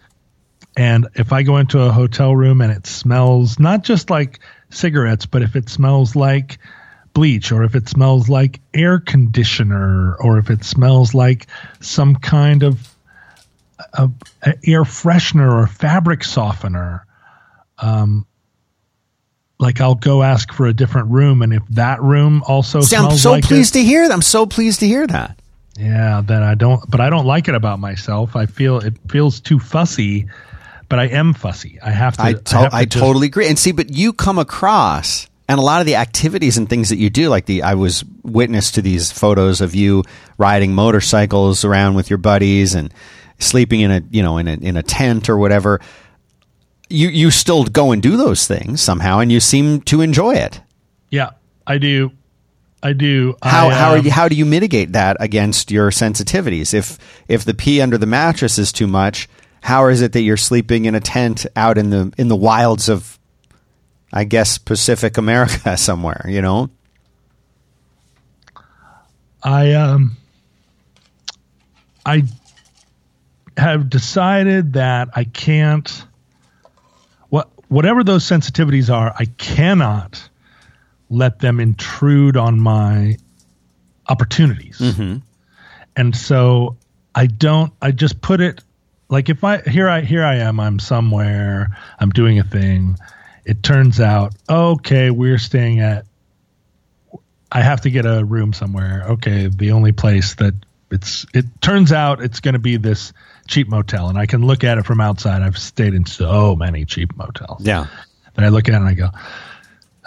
And 0.77 1.09
if 1.15 1.33
I 1.33 1.43
go 1.43 1.59
into 1.59 1.81
a 1.81 1.93
hotel 1.93 2.35
room 2.35 2.61
and 2.61 2.73
it 2.73 2.87
smells 2.87 3.59
not 3.59 3.83
just 3.83 4.11
like 4.11 4.41
cigarettes, 4.71 5.27
but 5.27 5.43
if 5.43 5.55
it 5.55 5.69
smells 5.69 6.17
like 6.17 6.59
bleach 7.13 7.53
or 7.53 7.63
if 7.63 7.75
it 7.75 7.89
smells 7.89 8.29
like 8.29 8.61
air 8.73 8.99
conditioner 8.99 10.17
or 10.17 10.39
if 10.39 10.49
it 10.49 10.65
smells 10.65 11.13
like 11.13 11.47
some 11.81 12.17
kind 12.17 12.63
of, 12.63 12.89
of 13.93 14.15
air 14.65 14.85
freshener 14.85 15.53
or 15.53 15.67
fabric 15.67 16.25
softener, 16.25 17.05
um, 17.79 18.27
like 19.59 19.81
I'll 19.81 19.95
go 19.95 20.23
ask 20.23 20.53
for 20.53 20.67
a 20.67 20.73
different 20.73 21.11
room, 21.11 21.41
and 21.41 21.53
if 21.53 21.63
that 21.71 22.03
room 22.03 22.43
also 22.47 22.81
smells 22.81 22.93
like. 22.93 23.13
I'm 23.13 23.19
so 23.19 23.31
like 23.31 23.45
pleased 23.45 23.77
it, 23.77 23.81
to 23.81 23.85
hear. 23.85 24.09
That. 24.09 24.13
I'm 24.13 24.23
so 24.23 24.45
pleased 24.45 24.81
to 24.81 24.87
hear 24.87 25.07
that. 25.07 25.39
Yeah, 25.79 26.21
then 26.25 26.43
I 26.43 26.55
don't, 26.55 26.89
but 26.91 27.01
I 27.01 27.11
don't 27.11 27.27
like 27.27 27.49
it 27.49 27.55
about 27.55 27.79
myself. 27.79 28.35
I 28.35 28.47
feel 28.47 28.79
it 28.79 28.95
feels 29.09 29.41
too 29.41 29.59
fussy, 29.59 30.27
but 30.93 30.99
I 30.99 31.07
am 31.07 31.33
fussy. 31.33 31.81
I 31.81 31.91
have 31.91 32.19
to. 32.19 32.23
I, 32.23 32.33
to- 32.35 32.57
I, 32.59 32.69
I 32.81 32.85
to 32.85 32.99
totally 32.99 33.29
just, 33.29 33.33
agree. 33.33 33.49
And 33.49 33.59
see, 33.59 33.73
but 33.73 33.89
you 33.89 34.13
come 34.13 34.39
across 34.39 35.27
and 35.49 35.59
a 35.59 35.63
lot 35.63 35.81
of 35.81 35.87
the 35.87 35.97
activities 35.97 36.59
and 36.59 36.69
things 36.69 36.91
that 36.91 36.99
you 36.99 37.09
do, 37.09 37.31
like 37.31 37.47
the 37.47 37.63
I 37.63 37.73
was 37.77 38.05
witness 38.23 38.73
to 38.73 38.83
these 38.83 39.11
photos 39.11 39.63
of 39.63 39.75
you 39.75 40.05
riding 40.37 40.75
motorcycles 40.75 41.65
around 41.65 41.95
with 41.95 42.11
your 42.11 42.19
buddies 42.19 42.75
and 42.75 42.93
sleeping 43.39 43.81
in 43.81 43.91
a 43.91 44.03
you 44.11 44.23
know 44.23 44.37
in 44.37 44.49
a 44.49 44.53
in 44.53 44.77
a 44.77 44.83
tent 44.83 45.31
or 45.31 45.39
whatever 45.39 45.81
you 46.91 47.09
you 47.09 47.31
still 47.31 47.65
go 47.65 47.93
and 47.93 48.03
do 48.03 48.19
those 48.19 48.47
things 48.47 48.83
somehow, 48.83 49.19
and 49.21 49.33
you 49.33 49.41
seem 49.41 49.81
to 49.81 50.03
enjoy 50.03 50.35
it. 50.35 50.61
Yeah, 51.09 51.31
I 51.67 51.79
do. 51.79 52.13
I 52.83 52.93
do. 52.93 53.35
How 53.43 53.69
I, 53.69 53.75
how 53.75 53.95
um, 53.95 54.05
you, 54.05 54.11
how 54.11 54.29
do 54.29 54.37
you 54.37 54.45
mitigate 54.45 54.93
that 54.93 55.17
against 55.21 55.71
your 55.71 55.91
sensitivities? 55.91 56.75
If 56.75 56.99
if 57.29 57.47
the 57.47 57.55
pea 57.55 57.81
under 57.81 57.97
the 57.97 58.05
mattress 58.05 58.59
is 58.59 58.73
too 58.73 58.87
much, 58.87 59.27
how 59.63 59.89
is 59.89 60.03
it 60.03 60.13
that 60.13 60.21
you're 60.23 60.37
sleeping 60.37 60.85
in 60.85 60.95
a 60.95 61.01
tent 61.01 61.47
out 61.57 61.79
in 61.79 61.91
the 61.91 62.13
in 62.19 62.29
the 62.29 62.37
wilds 62.37 62.89
of, 62.89 63.19
I 64.13 64.25
guess 64.25 64.59
Pacific 64.59 65.17
America 65.17 65.77
somewhere? 65.77 66.25
You 66.29 66.43
know. 66.43 66.71
I 69.43 69.73
um. 69.73 70.17
I 72.05 72.25
have 73.57 73.89
decided 73.89 74.73
that 74.73 75.11
I 75.15 75.25
can't 75.25 76.05
what 77.29 77.49
whatever 77.69 78.03
those 78.03 78.25
sensitivities 78.25 78.93
are, 78.93 79.15
I 79.17 79.27
cannot 79.39 80.29
let 81.09 81.39
them 81.39 81.61
intrude 81.61 82.37
on 82.37 82.59
my 82.61 83.17
opportunities. 84.09 84.79
Mm-hmm. 84.79 85.19
And 85.95 86.17
so 86.17 86.77
I 87.15 87.27
don't, 87.27 87.73
I 87.83 87.91
just 87.91 88.21
put 88.21 88.41
it 88.41 88.63
like 89.13 89.29
if 89.29 89.45
I, 89.45 89.61
here 89.61 89.91
I, 89.91 90.01
here 90.01 90.25
I 90.25 90.37
am, 90.37 90.59
I'm 90.59 90.79
somewhere, 90.79 91.77
I'm 91.99 92.09
doing 92.09 92.39
a 92.39 92.45
thing. 92.45 92.97
It 93.45 93.63
turns 93.63 94.01
out, 94.01 94.35
okay, 94.49 95.11
we're 95.11 95.37
staying 95.37 95.81
at, 95.81 96.07
I 97.53 97.61
have 97.61 97.83
to 97.83 97.91
get 97.91 98.07
a 98.07 98.25
room 98.25 98.55
somewhere. 98.55 99.05
Okay. 99.11 99.49
The 99.49 99.73
only 99.73 99.93
place 99.93 100.37
that 100.37 100.55
it's, 100.91 101.27
it 101.35 101.45
turns 101.61 101.93
out 101.93 102.23
it's 102.23 102.41
going 102.41 102.55
to 102.55 102.59
be 102.59 102.79
this 102.79 103.13
cheap 103.47 103.69
motel, 103.69 104.09
and 104.09 104.17
I 104.17 104.25
can 104.25 104.47
look 104.47 104.65
at 104.65 104.79
it 104.79 104.87
from 104.87 105.03
outside. 105.03 105.43
I've 105.43 105.59
stayed 105.59 105.93
in 105.93 106.07
so 106.07 106.57
many 106.57 106.87
cheap 106.87 107.15
motels. 107.15 107.67
Yeah. 107.67 107.89
That 108.35 108.47
I 108.47 108.49
look 108.49 108.71
at 108.71 108.75
it 108.75 108.79
and 108.79 108.89
I 108.89 108.95
go, 108.95 109.11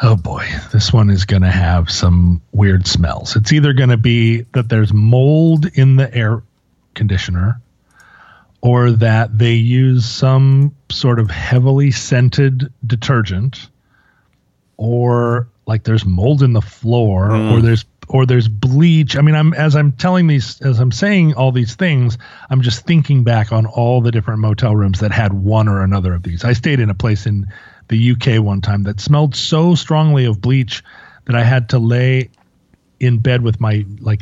oh 0.02 0.16
boy, 0.16 0.48
this 0.74 0.92
one 0.92 1.12
is 1.12 1.26
going 1.26 1.44
to 1.44 1.52
have 1.52 1.92
some 1.92 2.42
weird 2.52 2.88
smells. 2.88 3.36
It's 3.36 3.54
either 3.54 3.74
going 3.74 3.90
to 3.90 3.98
be 3.98 4.48
that 4.54 4.68
there's 4.68 4.92
mold 4.92 5.68
in 5.68 5.96
the 5.96 6.12
air 6.12 6.42
conditioner 6.96 7.62
or 8.66 8.90
that 8.90 9.38
they 9.38 9.54
use 9.54 10.06
some 10.06 10.76
sort 10.90 11.20
of 11.20 11.30
heavily 11.30 11.92
scented 11.92 12.74
detergent 12.88 13.70
or 14.78 15.48
like 15.68 15.84
there's 15.84 16.04
mold 16.04 16.42
in 16.42 16.54
the 16.54 16.62
floor 16.62 17.30
mm. 17.30 17.52
or 17.52 17.62
there's 17.62 17.86
or 18.08 18.26
there's 18.26 18.48
bleach. 18.48 19.16
I 19.16 19.22
mean, 19.22 19.36
I'm 19.36 19.54
as 19.54 19.76
I'm 19.76 19.92
telling 19.92 20.26
these 20.26 20.60
as 20.62 20.80
I'm 20.80 20.92
saying 20.92 21.36
all 21.36 21.52
these 21.52 21.76
things, 21.76 22.18
I'm 22.50 22.62
just 22.62 22.88
thinking 22.88 23.24
back 23.24 23.52
on 23.52 23.68
all 23.68 24.02
the 24.02 24.12
different 24.12 24.40
motel 24.40 24.76
rooms 24.76 25.00
that 25.00 25.12
had 25.12 25.34
one 25.34 25.68
or 25.68 25.84
another 25.84 26.16
of 26.16 26.24
these. 26.24 26.44
I 26.44 26.54
stayed 26.54 26.80
in 26.80 26.90
a 26.90 26.96
place 26.96 27.28
in 27.28 27.46
the 27.90 28.12
UK 28.12 28.44
one 28.44 28.62
time 28.62 28.82
that 28.84 29.00
smelled 29.00 29.36
so 29.36 29.76
strongly 29.76 30.26
of 30.26 30.42
bleach 30.42 30.84
that 31.26 31.36
I 31.36 31.44
had 31.44 31.70
to 31.70 31.78
lay 31.78 32.32
in 33.00 33.20
bed 33.20 33.44
with 33.44 33.62
my 33.62 33.86
like 34.00 34.22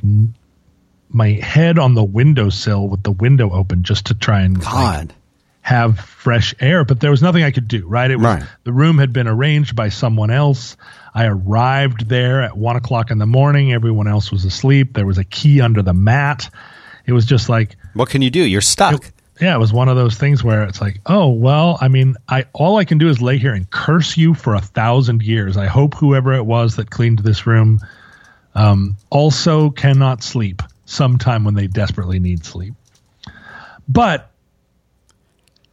my 1.14 1.30
head 1.30 1.77
on 1.80 1.94
the 1.94 2.03
windowsill 2.03 2.88
with 2.88 3.03
the 3.03 3.11
window 3.11 3.52
open 3.52 3.84
just 3.84 4.07
to 4.07 4.14
try 4.14 4.41
and 4.41 4.60
God. 4.60 5.10
Like, 5.10 5.18
have 5.61 5.98
fresh 5.98 6.53
air, 6.60 6.84
but 6.84 6.99
there 6.99 7.10
was 7.11 7.22
nothing 7.22 7.41
I 7.44 7.52
could 7.52 7.69
do. 7.69 7.88
Right? 7.88 8.11
It 8.11 8.18
was 8.18 8.26
Right. 8.26 8.44
the 8.65 8.73
room 8.73 8.98
had 8.98 9.14
been 9.14 9.30
arranged 9.30 9.77
by 9.77 9.88
someone 9.90 10.30
else. 10.30 10.76
I 11.15 11.26
arrived 11.26 12.10
there 12.10 12.41
at 12.41 12.57
one 12.57 12.76
o'clock 12.76 13.11
in 13.11 13.18
the 13.18 13.26
morning. 13.26 13.72
Everyone 13.72 14.07
else 14.10 14.30
was 14.30 14.44
asleep. 14.44 14.94
There 14.94 15.06
was 15.06 15.18
a 15.19 15.23
key 15.23 15.61
under 15.61 15.81
the 15.81 15.94
mat. 15.94 16.49
It 17.06 17.14
was 17.14 17.26
just 17.26 17.48
like 17.48 17.77
What 17.94 18.10
can 18.10 18.22
you 18.22 18.30
do? 18.30 18.41
You're 18.44 18.60
stuck. 18.60 19.10
yeah, 19.40 19.56
it 19.56 19.60
was 19.60 19.72
one 19.72 19.88
of 19.88 19.95
those 19.95 20.15
things 20.18 20.44
where 20.44 20.64
it's 20.64 20.81
like, 20.81 20.99
oh 21.06 21.30
well, 21.30 21.77
I 21.80 21.88
mean, 21.88 22.15
I 22.27 22.44
all 22.52 22.76
I 22.76 22.84
can 22.84 22.98
do 22.98 23.07
is 23.07 23.22
lay 23.22 23.38
here 23.38 23.53
and 23.53 23.69
curse 23.69 24.18
you 24.18 24.34
for 24.34 24.56
a 24.56 24.61
thousand 24.61 25.22
years. 25.22 25.56
I 25.56 25.68
hope 25.68 25.94
whoever 25.95 26.34
it 26.34 26.45
was 26.45 26.76
that 26.76 26.90
cleaned 26.90 27.19
this 27.19 27.48
room 27.48 27.80
um, 28.53 28.98
also 29.10 29.69
cannot 29.69 30.23
sleep 30.23 30.61
sometime 30.85 31.43
when 31.43 31.53
they 31.53 31.68
desperately 31.68 32.19
need 32.19 32.45
sleep. 32.45 32.73
But 33.88 34.30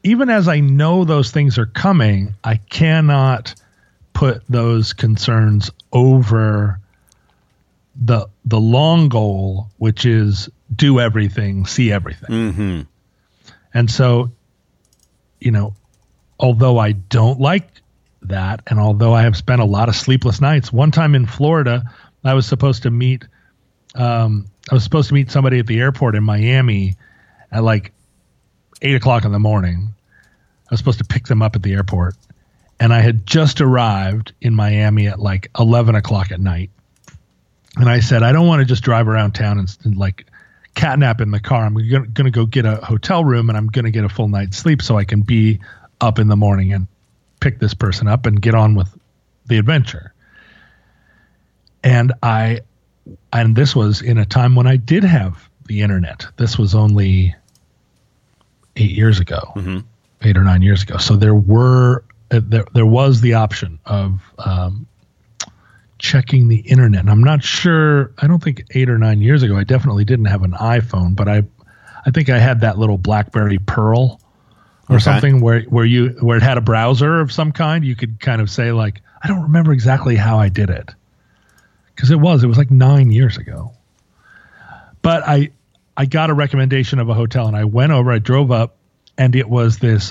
even 0.03 0.31
as 0.31 0.49
I 0.49 0.61
know 0.61 1.05
those 1.05 1.31
things 1.31 1.59
are 1.59 1.67
coming, 1.67 2.35
I 2.43 2.57
cannot 2.57 3.55
put 4.13 4.43
those 4.49 4.93
concerns 4.93 5.71
over 5.93 6.81
the 8.01 8.29
the 8.45 8.61
long 8.61 9.09
goal, 9.09 9.69
which 9.79 10.07
is 10.07 10.49
do 10.75 11.01
everything, 11.01 11.67
see 11.67 11.93
everything. 11.93 12.31
Mm-hmm. 12.31 12.81
And 13.75 13.91
so, 13.91 14.31
you 15.41 15.51
know, 15.51 15.75
although 16.39 16.79
I 16.79 16.93
don't 16.93 17.41
like 17.41 17.69
that, 18.23 18.63
and 18.67 18.79
although 18.79 19.13
I 19.13 19.23
have 19.23 19.37
spent 19.37 19.61
a 19.61 19.65
lot 19.67 19.89
of 19.89 19.97
sleepless 19.97 20.41
nights, 20.41 20.73
one 20.73 20.91
time 20.91 21.15
in 21.15 21.27
Florida, 21.27 21.85
I 22.25 22.35
was 22.35 22.47
supposed 22.47 22.83
to 22.85 22.91
meet, 22.91 23.25
um, 23.95 24.47
I 24.71 24.75
was 24.75 24.85
supposed 24.85 25.09
to 25.09 25.15
meet 25.15 25.31
somebody 25.31 25.59
at 25.59 25.67
the 25.67 25.81
airport 25.81 26.15
in 26.15 26.25
Miami 26.25 26.97
at 27.51 27.63
like 27.65 27.93
eight 28.83 28.95
o'clock 28.95 29.25
in 29.25 29.33
the 29.33 29.39
morning. 29.39 29.95
I 30.27 30.69
was 30.71 30.79
supposed 30.79 30.99
to 30.99 31.05
pick 31.05 31.27
them 31.27 31.43
up 31.43 31.57
at 31.57 31.63
the 31.63 31.73
airport, 31.73 32.15
and 32.79 32.93
I 32.93 33.01
had 33.01 33.27
just 33.27 33.61
arrived 33.61 34.33
in 34.41 34.55
Miami 34.55 35.09
at 35.09 35.19
like 35.19 35.51
eleven 35.59 35.95
o'clock 35.95 36.31
at 36.31 36.41
night. 36.41 36.71
And 37.77 37.89
I 37.89 38.01
said, 38.01 38.23
I 38.23 38.33
don't 38.33 38.47
want 38.47 38.61
to 38.61 38.67
just 38.67 38.83
drive 38.83 39.09
around 39.09 39.33
town 39.33 39.59
and, 39.59 39.77
and 39.85 39.97
like 39.97 40.27
catnap 40.75 41.21
in 41.21 41.31
the 41.31 41.41
car. 41.41 41.65
I'm 41.65 41.75
going 41.75 42.13
to 42.13 42.31
go 42.31 42.47
get 42.47 42.65
a 42.65 42.77
hotel 42.77 43.25
room 43.25 43.49
and 43.49 43.57
I'm 43.57 43.69
going 43.69 43.85
to 43.85 43.91
get 43.91 44.05
a 44.05 44.09
full 44.09 44.29
night's 44.29 44.57
sleep 44.57 44.83
so 44.83 44.97
I 44.97 45.05
can 45.05 45.23
be 45.23 45.61
up 46.01 46.19
in 46.19 46.29
the 46.29 46.37
morning 46.37 46.73
and 46.73 46.87
pick 47.41 47.59
this 47.59 47.75
person 47.75 48.09
up 48.09 48.27
and 48.27 48.41
get 48.41 48.55
on 48.55 48.75
with 48.75 48.89
the 49.47 49.59
adventure. 49.59 50.13
And 51.83 52.13
I, 52.23 52.61
and 53.33 53.57
this 53.57 53.75
was 53.77 54.03
in 54.03 54.19
a 54.19 54.25
time 54.25 54.55
when 54.55 54.67
I 54.67 54.77
did 54.77 55.05
have 55.05 55.49
the 55.67 55.83
internet. 55.83 56.27
This 56.37 56.59
was 56.59 56.75
only 56.75 57.35
eight 58.77 58.91
years 58.91 59.21
ago, 59.21 59.53
eight 60.23 60.37
or 60.37 60.45
nine 60.45 60.63
years 60.63 60.83
ago. 60.83 60.97
So 60.99 61.17
there 61.17 61.35
were, 61.35 62.05
uh, 62.31 62.41
there, 62.43 62.65
there 62.75 62.87
was 62.87 63.21
the 63.21 63.35
option 63.35 63.79
of, 63.87 64.21
um, 64.39 64.87
checking 65.99 66.49
the 66.49 66.59
internet. 66.61 67.01
And 67.01 67.11
I'm 67.11 67.23
not 67.23 67.45
sure. 67.45 68.11
I 68.19 68.27
don't 68.27 68.43
think 68.43 68.65
eight 68.75 68.89
or 68.89 68.97
nine 68.99 69.21
years 69.21 69.43
ago. 69.43 69.57
I 69.57 69.65
definitely 69.65 70.05
didn't 70.05 70.25
have 70.27 70.43
an 70.43 70.53
iPhone, 70.53 71.15
but 71.15 71.29
I, 71.29 71.43
I 72.07 72.11
think 72.11 72.31
I 72.31 72.39
had 72.39 72.63
that 72.63 72.79
little 72.79 72.97
BlackBerry 72.97 73.59
Pearl 73.59 74.21
or 74.89 74.97
Okay. 74.97 75.05
something 75.05 75.41
where 75.41 75.61
where 75.65 75.85
you 75.85 76.17
where 76.21 76.37
it 76.39 76.43
had 76.43 76.57
a 76.59 76.63
browser 76.63 77.21
of 77.21 77.31
some 77.31 77.53
kind. 77.53 77.85
You 77.85 77.95
could 77.95 78.19
kind 78.19 78.41
of 78.41 78.51
say 78.51 78.73
like, 78.73 79.03
I 79.23 79.29
don't 79.29 79.43
remember 79.43 79.73
exactly 79.73 80.17
how 80.17 80.39
I 80.39 80.49
did 80.49 80.71
it 80.71 80.91
because 82.01 82.11
it 82.11 82.19
was 82.19 82.43
it 82.43 82.47
was 82.47 82.57
like 82.57 82.71
nine 82.71 83.11
years 83.11 83.37
ago. 83.37 83.73
But 85.03 85.23
I 85.27 85.51
I 85.99 86.07
got 86.07 86.31
a 86.31 86.35
recommendation 86.35 86.99
of 86.99 87.11
a 87.11 87.15
hotel 87.15 87.47
and 87.47 87.55
I 87.55 87.65
went 87.65 87.93
over. 87.93 88.11
I 88.11 88.19
drove 88.19 88.51
up 88.51 88.77
and 89.19 89.37
it 89.37 89.47
was 89.47 89.81
this 89.81 90.11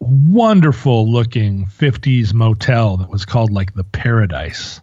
wonderful 0.00 1.08
looking 1.08 1.66
50s 1.66 2.34
motel 2.34 2.96
that 2.96 3.08
was 3.08 3.24
called 3.24 3.52
like 3.52 3.72
the 3.72 3.84
Paradise 3.84 4.80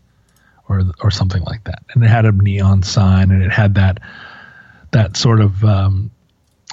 or 0.69 0.83
or 1.01 1.11
something 1.11 1.43
like 1.43 1.65
that. 1.65 1.83
And 1.93 2.01
it 2.01 2.07
had 2.07 2.23
a 2.23 2.31
neon 2.31 2.83
sign 2.83 3.31
and 3.31 3.43
it 3.43 3.51
had 3.51 3.75
that 3.75 3.99
that 4.91 5.17
sort 5.17 5.41
of 5.41 5.61
um, 5.65 6.09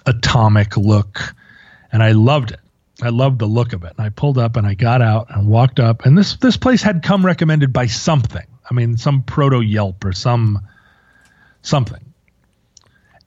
atomic 0.06 0.76
look, 0.76 1.34
and 1.90 2.04
I 2.04 2.12
loved 2.12 2.52
it. 2.52 2.60
I 3.02 3.08
loved 3.08 3.40
the 3.40 3.46
look 3.46 3.72
of 3.72 3.82
it. 3.82 3.94
And 3.98 4.06
I 4.06 4.10
pulled 4.10 4.38
up 4.38 4.54
and 4.54 4.64
I 4.64 4.74
got 4.74 5.02
out 5.02 5.26
and 5.30 5.48
walked 5.48 5.80
up, 5.80 6.06
and 6.06 6.16
this 6.16 6.36
this 6.36 6.56
place 6.56 6.82
had 6.82 7.02
come 7.02 7.26
recommended 7.26 7.72
by 7.72 7.86
something. 7.86 8.46
I 8.68 8.74
mean, 8.74 8.96
some 8.96 9.22
proto 9.22 9.60
Yelp 9.60 10.04
or 10.04 10.12
some 10.12 10.60
something. 11.62 12.12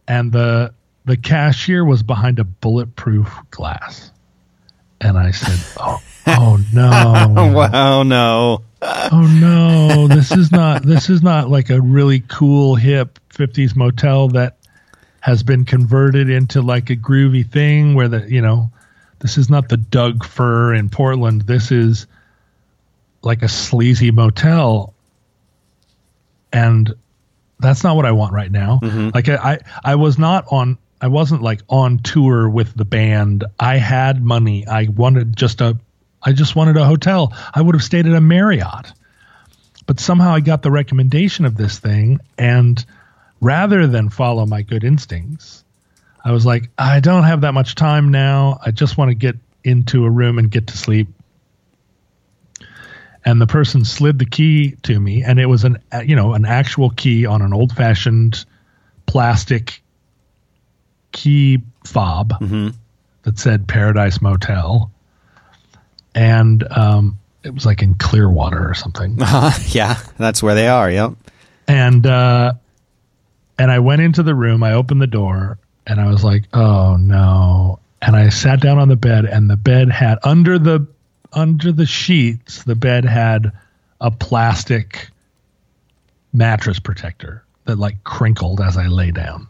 And 0.07 0.31
the 0.31 0.73
the 1.05 1.17
cashier 1.17 1.83
was 1.85 2.03
behind 2.03 2.39
a 2.39 2.43
bulletproof 2.43 3.31
glass, 3.51 4.11
and 5.01 5.17
I 5.17 5.31
said, 5.31 5.59
"Oh, 5.79 6.01
oh 6.27 6.59
no!" 6.73 7.51
wow, 7.55 8.03
no. 8.03 8.63
oh 9.11 9.37
no 9.41 10.07
this 10.07 10.31
is 10.31 10.51
not 10.51 10.83
this 10.83 11.09
is 11.09 11.23
not 11.23 11.49
like 11.49 11.69
a 11.69 11.81
really 11.81 12.19
cool 12.19 12.75
hip 12.75 13.19
50s 13.33 13.75
motel 13.75 14.27
that 14.29 14.57
has 15.21 15.43
been 15.43 15.65
converted 15.65 16.29
into 16.29 16.61
like 16.61 16.89
a 16.89 16.95
groovy 16.95 17.49
thing 17.49 17.95
where 17.95 18.07
the 18.07 18.29
you 18.29 18.41
know 18.41 18.69
this 19.19 19.37
is 19.37 19.49
not 19.49 19.69
the 19.69 19.77
Doug 19.77 20.23
Fir 20.23 20.73
in 20.73 20.89
portland 20.89 21.41
this 21.41 21.71
is 21.71 22.05
like 23.23 23.41
a 23.41 23.47
sleazy 23.47 24.11
motel 24.11 24.93
and 26.55 26.95
that's 27.59 27.83
not 27.83 27.95
what 27.95 28.05
i 28.05 28.11
want 28.11 28.33
right 28.33 28.51
now. 28.51 28.79
Mm-hmm. 28.81 29.09
Like 29.13 29.29
I, 29.29 29.35
I 29.35 29.59
i 29.83 29.95
was 29.95 30.17
not 30.17 30.45
on 30.51 30.77
i 31.01 31.07
wasn't 31.07 31.41
like 31.41 31.61
on 31.69 31.99
tour 31.99 32.49
with 32.49 32.75
the 32.75 32.85
band. 32.85 33.45
I 33.59 33.77
had 33.77 34.23
money. 34.23 34.65
I 34.67 34.87
wanted 34.87 35.35
just 35.35 35.61
a 35.61 35.77
i 36.23 36.33
just 36.33 36.55
wanted 36.55 36.77
a 36.77 36.85
hotel. 36.85 37.33
I 37.53 37.61
would 37.61 37.75
have 37.75 37.83
stayed 37.83 38.07
at 38.07 38.13
a 38.13 38.21
marriott. 38.21 38.91
But 39.87 39.99
somehow 39.99 40.31
I 40.33 40.39
got 40.39 40.63
the 40.63 40.71
recommendation 40.71 41.45
of 41.45 41.55
this 41.55 41.77
thing, 41.77 42.19
and 42.39 42.83
rather 43.39 43.85
than 43.85 44.09
follow 44.09 44.45
my 44.47 44.63
good 44.63 44.83
instincts, 44.83 45.63
I 46.23 46.31
was 46.31 46.43
like, 46.43 46.71
I 46.75 46.99
don't 47.01 47.23
have 47.23 47.41
that 47.41 47.53
much 47.53 47.75
time 47.75 48.09
now. 48.09 48.57
I 48.65 48.71
just 48.71 48.97
want 48.97 49.09
to 49.09 49.15
get 49.15 49.35
into 49.63 50.05
a 50.05 50.09
room 50.09 50.39
and 50.39 50.49
get 50.49 50.67
to 50.67 50.77
sleep. 50.77 51.07
And 53.27 53.41
the 53.41 53.47
person 53.47 53.83
slid 53.83 54.19
the 54.19 54.25
key 54.25 54.75
to 54.83 54.99
me, 54.99 55.23
and 55.23 55.39
it 55.39 55.47
was 55.47 55.63
an 55.63 55.81
you 56.05 56.15
know 56.15 56.33
an 56.33 56.45
actual 56.45 56.91
key 56.91 57.25
on 57.25 57.41
an 57.41 57.53
old 57.53 57.71
fashioned 57.73 58.45
plastic 59.07 59.81
key 61.11 61.61
fob 61.85 62.33
that 63.23 63.39
said 63.39 63.67
Paradise 63.67 64.21
Motel, 64.21 64.91
and 66.13 66.63
um, 66.71 67.17
it 67.43 67.53
was 67.53 67.65
like 67.65 67.81
in 67.81 67.95
Clearwater 67.95 68.69
or 68.69 68.73
something. 68.75 69.17
yeah, 69.69 69.99
that's 70.17 70.43
where 70.43 70.53
they 70.55 70.67
are. 70.67 70.89
Yep. 70.91 71.13
and 71.67 72.05
uh 72.05 72.53
and 73.57 73.71
I 73.71 73.79
went 73.79 74.01
into 74.01 74.21
the 74.21 74.35
room, 74.35 74.63
I 74.63 74.73
opened 74.73 75.01
the 75.01 75.07
door, 75.07 75.57
and 75.87 75.99
I 75.99 76.07
was 76.07 76.23
like, 76.23 76.43
"Oh 76.53 76.97
no." 76.97 77.79
And 78.01 78.15
I 78.15 78.29
sat 78.29 78.59
down 78.59 78.77
on 78.77 78.87
the 78.87 78.95
bed 78.95 79.25
and 79.25 79.49
the 79.49 79.55
bed 79.55 79.89
had 79.89 80.19
under 80.23 80.59
the 80.59 80.85
under 81.35 81.71
the 81.71 81.85
sheets, 81.85 82.63
the 82.63 82.75
bed 82.75 83.05
had 83.05 83.51
a 84.01 84.09
plastic 84.09 85.09
mattress 86.33 86.79
protector 86.79 87.43
that 87.65 87.77
like 87.77 88.03
crinkled 88.03 88.61
as 88.61 88.77
I 88.77 88.87
lay 88.87 89.11
down. 89.11 89.47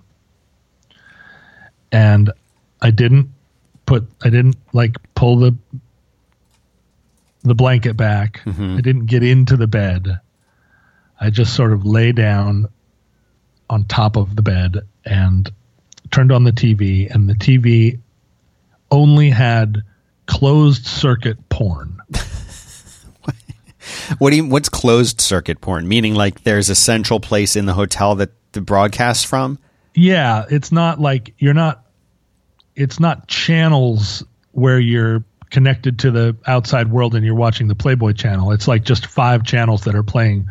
And 1.91 2.31
I 2.81 2.91
didn't 2.91 3.29
put 3.85 4.07
I 4.23 4.29
didn't 4.29 4.57
like 4.73 4.97
pull 5.13 5.37
the 5.37 5.55
the 7.43 7.55
blanket 7.55 7.95
back. 7.95 8.41
Mm-hmm. 8.45 8.77
I 8.77 8.81
didn't 8.81 9.05
get 9.05 9.23
into 9.23 9.55
the 9.55 9.67
bed. 9.67 10.19
I 11.19 11.29
just 11.29 11.55
sort 11.55 11.71
of 11.71 11.85
lay 11.85 12.11
down 12.11 12.67
on 13.69 13.85
top 13.85 14.17
of 14.17 14.35
the 14.35 14.41
bed 14.41 14.81
and 15.05 15.49
turned 16.11 16.31
on 16.31 16.43
the 16.43 16.51
TV, 16.51 17.13
and 17.13 17.29
the 17.29 17.33
TV 17.33 17.99
only 18.91 19.29
had 19.29 19.83
closed 20.25 20.85
circuit 20.85 21.49
porn. 21.49 22.01
What 24.17 24.31
do 24.31 24.37
you? 24.37 24.45
What's 24.45 24.69
closed 24.69 25.21
circuit 25.21 25.61
porn? 25.61 25.87
Meaning, 25.87 26.15
like, 26.15 26.43
there's 26.43 26.69
a 26.69 26.75
central 26.75 27.19
place 27.19 27.55
in 27.55 27.65
the 27.65 27.73
hotel 27.73 28.15
that 28.15 28.31
the 28.51 28.61
broadcasts 28.61 29.23
from. 29.23 29.59
Yeah, 29.93 30.45
it's 30.49 30.71
not 30.71 30.99
like 30.99 31.33
you're 31.37 31.53
not. 31.53 31.85
It's 32.75 32.99
not 32.99 33.27
channels 33.27 34.23
where 34.51 34.79
you're 34.79 35.23
connected 35.49 35.99
to 35.99 36.11
the 36.11 36.35
outside 36.47 36.91
world 36.91 37.15
and 37.15 37.25
you're 37.25 37.35
watching 37.35 37.67
the 37.67 37.75
Playboy 37.75 38.13
channel. 38.13 38.51
It's 38.51 38.67
like 38.67 38.83
just 38.83 39.05
five 39.05 39.43
channels 39.43 39.83
that 39.83 39.95
are 39.95 40.03
playing 40.03 40.47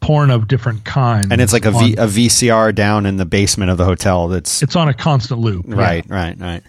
porn 0.00 0.30
of 0.30 0.48
different 0.48 0.84
kinds. 0.84 1.28
And 1.30 1.40
it's 1.40 1.52
like 1.52 1.66
a, 1.66 1.72
v, 1.72 1.92
a 1.94 2.06
VCR 2.06 2.74
down 2.74 3.04
in 3.04 3.18
the 3.18 3.26
basement 3.26 3.70
of 3.70 3.76
the 3.76 3.84
hotel. 3.84 4.28
That's 4.28 4.62
it's 4.62 4.76
on 4.76 4.88
a 4.88 4.94
constant 4.94 5.40
loop. 5.40 5.66
Right, 5.68 6.06
yeah. 6.08 6.14
right, 6.14 6.40
right. 6.40 6.62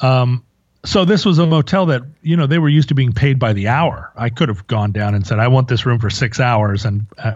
Um, 0.00 0.44
so 0.84 1.04
this 1.04 1.24
was 1.24 1.38
a 1.38 1.46
motel 1.46 1.86
that 1.86 2.02
you 2.22 2.36
know 2.36 2.46
they 2.46 2.58
were 2.58 2.68
used 2.68 2.88
to 2.88 2.94
being 2.94 3.12
paid 3.12 3.38
by 3.38 3.52
the 3.52 3.68
hour. 3.68 4.12
I 4.16 4.30
could 4.30 4.48
have 4.48 4.66
gone 4.66 4.92
down 4.92 5.14
and 5.14 5.26
said 5.26 5.38
I 5.38 5.48
want 5.48 5.68
this 5.68 5.84
room 5.84 5.98
for 5.98 6.10
six 6.10 6.40
hours 6.40 6.84
and 6.84 7.06
uh, 7.18 7.34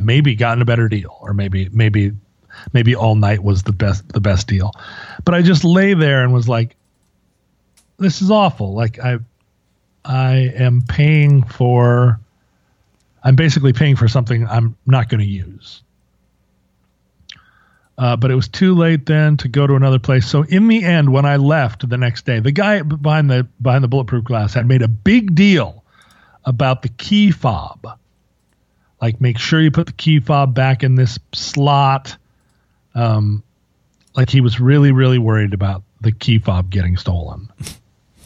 maybe 0.00 0.34
gotten 0.34 0.62
a 0.62 0.64
better 0.64 0.88
deal, 0.88 1.16
or 1.20 1.34
maybe 1.34 1.68
maybe 1.70 2.12
maybe 2.72 2.94
all 2.94 3.14
night 3.14 3.42
was 3.42 3.62
the 3.64 3.72
best 3.72 4.08
the 4.08 4.20
best 4.20 4.46
deal. 4.46 4.72
But 5.24 5.34
I 5.34 5.42
just 5.42 5.64
lay 5.64 5.94
there 5.94 6.22
and 6.22 6.32
was 6.32 6.48
like, 6.48 6.76
this 7.98 8.22
is 8.22 8.30
awful. 8.30 8.74
Like 8.74 8.98
I 8.98 9.18
I 10.04 10.52
am 10.54 10.82
paying 10.82 11.42
for 11.42 12.20
I'm 13.22 13.36
basically 13.36 13.72
paying 13.72 13.96
for 13.96 14.06
something 14.08 14.46
I'm 14.46 14.76
not 14.86 15.08
going 15.08 15.20
to 15.20 15.26
use. 15.26 15.82
Uh, 17.96 18.16
but 18.16 18.30
it 18.30 18.34
was 18.34 18.48
too 18.48 18.74
late 18.74 19.06
then 19.06 19.36
to 19.36 19.48
go 19.48 19.66
to 19.66 19.74
another 19.74 20.00
place. 20.00 20.26
So 20.26 20.42
in 20.42 20.66
the 20.66 20.84
end, 20.84 21.12
when 21.12 21.24
I 21.24 21.36
left 21.36 21.88
the 21.88 21.96
next 21.96 22.26
day, 22.26 22.40
the 22.40 22.50
guy 22.50 22.82
behind 22.82 23.30
the 23.30 23.46
behind 23.62 23.84
the 23.84 23.88
bulletproof 23.88 24.24
glass 24.24 24.54
had 24.54 24.66
made 24.66 24.82
a 24.82 24.88
big 24.88 25.34
deal 25.34 25.84
about 26.44 26.82
the 26.82 26.88
key 26.88 27.30
fob. 27.30 27.86
Like, 29.00 29.20
make 29.20 29.38
sure 29.38 29.60
you 29.60 29.70
put 29.70 29.86
the 29.86 29.92
key 29.92 30.20
fob 30.20 30.54
back 30.54 30.82
in 30.82 30.96
this 30.96 31.18
slot. 31.32 32.16
Um, 32.94 33.42
like 34.16 34.30
he 34.30 34.40
was 34.40 34.60
really, 34.60 34.92
really 34.92 35.18
worried 35.18 35.54
about 35.54 35.82
the 36.00 36.12
key 36.12 36.38
fob 36.38 36.70
getting 36.70 36.96
stolen. 36.96 37.48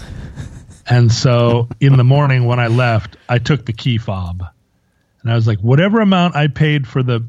and 0.86 1.10
so 1.12 1.68
in 1.80 1.96
the 1.96 2.04
morning 2.04 2.44
when 2.44 2.60
I 2.60 2.68
left, 2.68 3.16
I 3.28 3.38
took 3.38 3.66
the 3.66 3.72
key 3.72 3.98
fob, 3.98 4.44
and 5.22 5.30
I 5.30 5.34
was 5.34 5.46
like, 5.46 5.58
whatever 5.60 6.00
amount 6.00 6.36
I 6.36 6.48
paid 6.48 6.86
for 6.86 7.02
the 7.02 7.24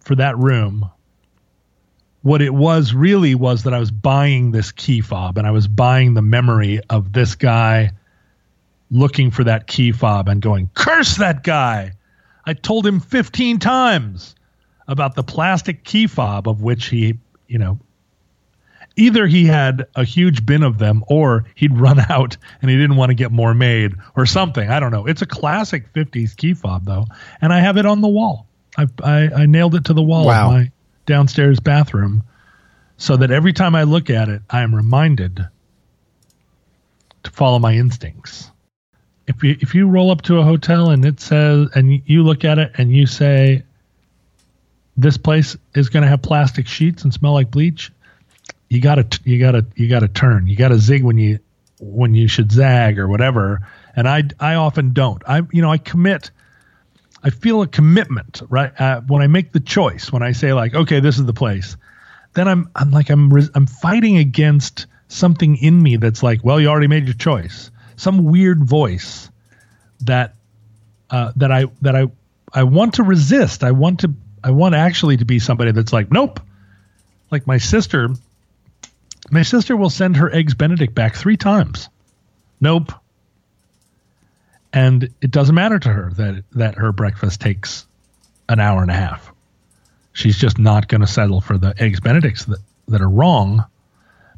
for 0.00 0.14
that 0.16 0.38
room 0.38 0.90
what 2.26 2.42
it 2.42 2.52
was 2.52 2.92
really 2.92 3.36
was 3.36 3.62
that 3.62 3.72
I 3.72 3.78
was 3.78 3.92
buying 3.92 4.50
this 4.50 4.72
key 4.72 5.00
fob 5.00 5.38
and 5.38 5.46
I 5.46 5.52
was 5.52 5.68
buying 5.68 6.14
the 6.14 6.22
memory 6.22 6.80
of 6.90 7.12
this 7.12 7.36
guy 7.36 7.92
looking 8.90 9.30
for 9.30 9.44
that 9.44 9.68
key 9.68 9.92
fob 9.92 10.28
and 10.28 10.42
going, 10.42 10.68
curse 10.74 11.18
that 11.18 11.44
guy. 11.44 11.92
I 12.44 12.54
told 12.54 12.84
him 12.84 12.98
15 12.98 13.60
times 13.60 14.34
about 14.88 15.14
the 15.14 15.22
plastic 15.22 15.84
key 15.84 16.08
fob 16.08 16.48
of 16.48 16.62
which 16.62 16.86
he, 16.86 17.14
you 17.46 17.58
know, 17.58 17.78
either 18.96 19.28
he 19.28 19.44
had 19.44 19.86
a 19.94 20.02
huge 20.02 20.44
bin 20.44 20.64
of 20.64 20.78
them 20.78 21.04
or 21.06 21.44
he'd 21.54 21.78
run 21.78 22.00
out 22.10 22.36
and 22.60 22.68
he 22.68 22.76
didn't 22.76 22.96
want 22.96 23.10
to 23.10 23.14
get 23.14 23.30
more 23.30 23.54
made 23.54 23.92
or 24.16 24.26
something. 24.26 24.68
I 24.68 24.80
don't 24.80 24.90
know. 24.90 25.06
It's 25.06 25.22
a 25.22 25.26
classic 25.26 25.92
50s 25.92 26.36
key 26.36 26.54
fob 26.54 26.86
though, 26.86 27.06
and 27.40 27.52
I 27.52 27.60
have 27.60 27.76
it 27.76 27.86
on 27.86 28.00
the 28.00 28.08
wall. 28.08 28.48
I, 28.76 28.88
I, 29.04 29.28
I 29.28 29.46
nailed 29.46 29.76
it 29.76 29.84
to 29.84 29.92
the 29.92 30.02
wall 30.02 30.26
wow. 30.26 30.48
of 30.48 30.52
my 30.54 30.72
downstairs 31.06 31.60
bathroom 31.60 32.24
so 32.96 33.16
that 33.16 33.30
every 33.30 33.52
time 33.52 33.74
I 33.74 33.84
look 33.84 34.10
at 34.10 34.28
it, 34.28 34.42
I 34.50 34.62
am 34.62 34.74
reminded 34.74 35.46
to 37.22 37.30
follow 37.30 37.58
my 37.58 37.74
instincts. 37.74 38.50
If 39.26 39.42
you 39.42 39.56
if 39.60 39.74
you 39.74 39.88
roll 39.88 40.10
up 40.10 40.22
to 40.22 40.38
a 40.38 40.44
hotel 40.44 40.90
and 40.90 41.04
it 41.04 41.20
says 41.20 41.68
and 41.74 42.00
you 42.06 42.22
look 42.22 42.44
at 42.44 42.58
it 42.58 42.72
and 42.74 42.94
you 42.94 43.06
say 43.06 43.64
this 44.96 45.16
place 45.16 45.56
is 45.74 45.88
going 45.88 46.04
to 46.04 46.08
have 46.08 46.22
plastic 46.22 46.66
sheets 46.68 47.02
and 47.02 47.12
smell 47.12 47.34
like 47.34 47.50
bleach, 47.50 47.92
you 48.68 48.80
got 48.80 48.94
to 48.96 49.20
you 49.24 49.38
got 49.38 49.52
to 49.52 49.66
you 49.74 49.88
got 49.88 50.00
to 50.00 50.08
turn. 50.08 50.46
You 50.46 50.56
got 50.56 50.68
to 50.68 50.78
zig 50.78 51.02
when 51.02 51.18
you 51.18 51.40
when 51.80 52.14
you 52.14 52.28
should 52.28 52.52
zag 52.52 52.98
or 52.98 53.08
whatever. 53.08 53.66
And 53.96 54.08
I 54.08 54.24
I 54.38 54.54
often 54.54 54.92
don't. 54.92 55.22
I 55.26 55.42
you 55.52 55.60
know 55.60 55.70
I 55.70 55.78
commit 55.78 56.30
I 57.26 57.30
feel 57.30 57.60
a 57.60 57.66
commitment, 57.66 58.40
right? 58.48 58.80
Uh, 58.80 59.00
when 59.00 59.20
I 59.20 59.26
make 59.26 59.50
the 59.50 59.58
choice, 59.58 60.12
when 60.12 60.22
I 60.22 60.30
say 60.30 60.52
like, 60.52 60.76
okay, 60.76 61.00
this 61.00 61.18
is 61.18 61.24
the 61.24 61.32
place, 61.32 61.76
then 62.34 62.46
I'm 62.46 62.70
I'm 62.76 62.92
like 62.92 63.10
I'm 63.10 63.32
I'm 63.52 63.66
fighting 63.66 64.16
against 64.16 64.86
something 65.08 65.56
in 65.56 65.82
me 65.82 65.96
that's 65.96 66.22
like, 66.22 66.44
well, 66.44 66.60
you 66.60 66.68
already 66.68 66.86
made 66.86 67.06
your 67.06 67.14
choice. 67.14 67.72
Some 67.96 68.26
weird 68.26 68.62
voice 68.62 69.28
that 70.02 70.36
uh, 71.10 71.32
that 71.34 71.50
I 71.50 71.64
that 71.82 71.96
I 71.96 72.04
I 72.52 72.62
want 72.62 72.94
to 72.94 73.02
resist. 73.02 73.64
I 73.64 73.72
want 73.72 74.00
to 74.00 74.14
I 74.44 74.52
want 74.52 74.76
actually 74.76 75.16
to 75.16 75.24
be 75.24 75.40
somebody 75.40 75.72
that's 75.72 75.92
like, 75.92 76.12
nope. 76.12 76.38
Like 77.32 77.44
my 77.44 77.58
sister, 77.58 78.10
my 79.32 79.42
sister 79.42 79.76
will 79.76 79.90
send 79.90 80.18
her 80.18 80.32
eggs 80.32 80.54
Benedict 80.54 80.94
back 80.94 81.16
three 81.16 81.36
times. 81.36 81.88
Nope 82.60 82.92
and 84.76 85.08
it 85.22 85.30
doesn't 85.30 85.54
matter 85.54 85.78
to 85.78 85.88
her 85.88 86.10
that 86.16 86.44
that 86.52 86.74
her 86.74 86.92
breakfast 86.92 87.40
takes 87.40 87.86
an 88.50 88.60
hour 88.60 88.82
and 88.82 88.90
a 88.90 88.94
half. 88.94 89.32
She's 90.12 90.36
just 90.36 90.58
not 90.58 90.86
going 90.86 91.00
to 91.00 91.06
settle 91.06 91.40
for 91.40 91.56
the 91.56 91.74
eggs 91.78 91.98
Benedicts 91.98 92.44
that, 92.44 92.58
that 92.88 93.00
are 93.00 93.08
wrong. 93.08 93.64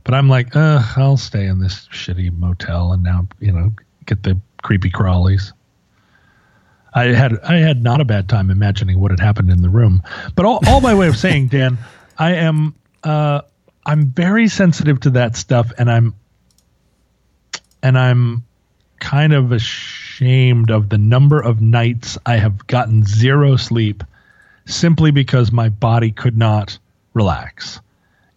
But 0.04 0.14
I'm 0.14 0.28
like, 0.28 0.54
uh, 0.54 0.80
I'll 0.96 1.16
stay 1.16 1.46
in 1.46 1.58
this 1.58 1.88
shitty 1.92 2.36
motel 2.38 2.92
and 2.92 3.02
now 3.02 3.26
you 3.40 3.50
know 3.50 3.72
get 4.06 4.22
the 4.22 4.40
creepy 4.62 4.90
crawlies. 4.90 5.52
I 6.94 7.06
had 7.06 7.40
I 7.40 7.56
had 7.56 7.82
not 7.82 8.00
a 8.00 8.04
bad 8.04 8.28
time 8.28 8.52
imagining 8.52 9.00
what 9.00 9.10
had 9.10 9.18
happened 9.18 9.50
in 9.50 9.60
the 9.60 9.68
room. 9.68 10.04
But 10.36 10.46
all, 10.46 10.60
all 10.68 10.80
my 10.80 10.94
way 10.94 11.08
of 11.08 11.16
saying, 11.16 11.48
Dan, 11.48 11.78
I 12.16 12.34
am 12.34 12.76
uh, 13.02 13.40
I'm 13.84 14.06
very 14.06 14.46
sensitive 14.46 15.00
to 15.00 15.10
that 15.10 15.34
stuff, 15.34 15.72
and 15.76 15.90
I'm 15.90 16.14
and 17.82 17.98
I'm 17.98 18.44
kind 19.00 19.32
of 19.32 19.52
ashamed 20.18 20.70
of 20.70 20.88
the 20.88 20.98
number 20.98 21.40
of 21.40 21.60
nights 21.60 22.18
I 22.26 22.36
have 22.36 22.66
gotten 22.66 23.04
zero 23.04 23.56
sleep 23.56 24.02
simply 24.66 25.10
because 25.10 25.52
my 25.52 25.68
body 25.68 26.10
could 26.10 26.36
not 26.36 26.78
relax 27.14 27.80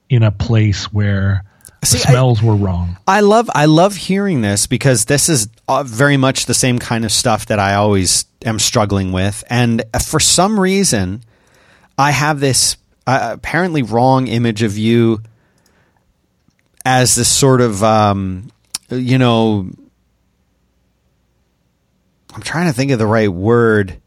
in 0.09 0.23
a 0.23 0.31
place 0.31 0.85
where 0.93 1.43
See, 1.83 1.97
the 1.97 2.03
smells 2.03 2.43
I, 2.43 2.45
were 2.45 2.55
wrong. 2.55 2.97
I 3.07 3.21
love 3.21 3.49
I 3.55 3.65
love 3.65 3.95
hearing 3.95 4.41
this 4.41 4.67
because 4.67 5.05
this 5.05 5.29
is 5.29 5.47
uh, 5.67 5.83
very 5.83 6.17
much 6.17 6.45
the 6.45 6.53
same 6.53 6.77
kind 6.77 7.03
of 7.03 7.11
stuff 7.11 7.47
that 7.47 7.59
I 7.59 7.73
always 7.73 8.25
am 8.45 8.59
struggling 8.59 9.11
with, 9.11 9.43
and 9.49 9.83
for 10.07 10.19
some 10.19 10.59
reason, 10.59 11.23
I 11.97 12.11
have 12.11 12.39
this 12.39 12.77
uh, 13.07 13.31
apparently 13.33 13.81
wrong 13.81 14.27
image 14.27 14.61
of 14.61 14.77
you 14.77 15.23
as 16.85 17.15
this 17.15 17.29
sort 17.29 17.61
of 17.61 17.83
um, 17.83 18.51
you 18.91 19.17
know 19.17 19.67
I'm 22.33 22.41
trying 22.41 22.67
to 22.67 22.73
think 22.73 22.91
of 22.91 22.99
the 22.99 23.07
right 23.07 23.31
word. 23.31 24.01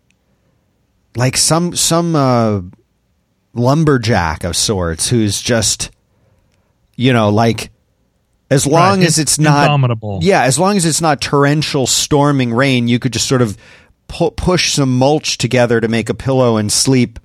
Like 1.17 1.37
some 1.37 1.77
some 1.77 2.17
uh, 2.17 2.63
lumberjack 3.53 4.45
of 4.45 4.57
sorts 4.57 5.09
who's 5.09 5.41
just, 5.41 5.91
you 6.97 7.13
know, 7.13 7.31
like 7.31 7.71
as 8.51 8.67
long 8.67 8.99
right. 8.99 9.07
as 9.07 9.19
it's 9.19 9.39
not 9.39 9.65
indomitable. 9.65 10.21
Yeah, 10.23 10.43
as 10.43 10.59
long 10.59 10.77
as 10.77 10.85
it's 10.85 11.01
not 11.01 11.21
torrential 11.21 11.87
storming 11.87 12.53
rain, 12.53 12.89
you 12.89 12.99
could 12.99 13.13
just 13.13 13.29
sort 13.29 13.43
of 13.43 13.57
pu- 14.09 14.33
push 14.33 14.73
some 14.73 14.99
mulch 14.99 15.39
together 15.39 15.81
to 15.81 15.89
make 15.89 16.09
a 16.09 16.15
pillow 16.15 16.57
and 16.57 16.73
sleep 16.73 17.19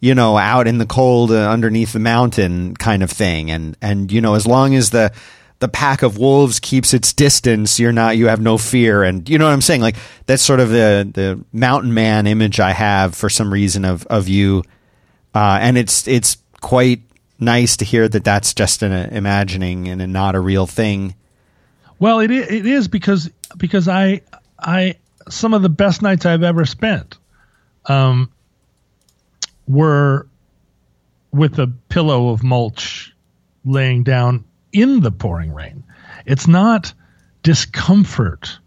you 0.00 0.14
know 0.14 0.36
out 0.36 0.66
in 0.66 0.78
the 0.78 0.86
cold 0.86 1.30
uh, 1.30 1.50
underneath 1.50 1.92
the 1.92 1.98
mountain 1.98 2.76
kind 2.76 3.02
of 3.02 3.10
thing 3.10 3.50
and 3.50 3.76
and 3.80 4.12
you 4.12 4.20
know 4.20 4.34
as 4.34 4.46
long 4.46 4.74
as 4.74 4.90
the 4.90 5.12
the 5.58 5.68
pack 5.68 6.02
of 6.02 6.18
wolves 6.18 6.60
keeps 6.60 6.92
its 6.92 7.12
distance, 7.12 7.80
you're 7.80 7.92
not 7.92 8.16
you 8.16 8.28
have 8.28 8.40
no 8.40 8.58
fear 8.58 9.02
and 9.02 9.28
you 9.28 9.38
know 9.38 9.46
what 9.46 9.52
I'm 9.52 9.62
saying? 9.62 9.80
Like 9.80 9.96
that's 10.26 10.42
sort 10.42 10.60
of 10.60 10.70
the 10.70 11.08
the 11.12 11.44
mountain 11.52 11.94
man 11.94 12.26
image 12.26 12.60
I 12.60 12.72
have 12.72 13.14
for 13.14 13.28
some 13.28 13.52
reason 13.52 13.84
of 13.84 14.06
of 14.06 14.28
you. 14.28 14.62
Uh, 15.34 15.58
and 15.60 15.78
it's 15.78 16.06
it's 16.08 16.38
quite 16.60 17.00
nice 17.38 17.76
to 17.78 17.84
hear 17.84 18.08
that 18.08 18.24
that's 18.24 18.54
just 18.54 18.82
an 18.82 18.92
imagining 18.92 19.88
and 19.88 20.12
not 20.12 20.34
a 20.34 20.40
real 20.40 20.66
thing. 20.66 21.14
Well, 21.98 22.20
it 22.20 22.30
it 22.30 22.66
is 22.66 22.88
because 22.88 23.30
because 23.56 23.88
I 23.88 24.20
I 24.58 24.96
some 25.28 25.54
of 25.54 25.62
the 25.62 25.68
best 25.68 26.02
nights 26.02 26.26
I've 26.26 26.42
ever 26.42 26.64
spent 26.66 27.16
um 27.86 28.30
were 29.66 30.26
with 31.32 31.58
a 31.58 31.66
pillow 31.88 32.28
of 32.28 32.42
mulch 32.42 33.14
laying 33.64 34.02
down 34.02 34.44
in 34.76 35.00
the 35.00 35.10
pouring 35.10 35.52
rain. 35.52 35.84
It's 36.24 36.46
not 36.46 36.92
discomfort 37.42 38.58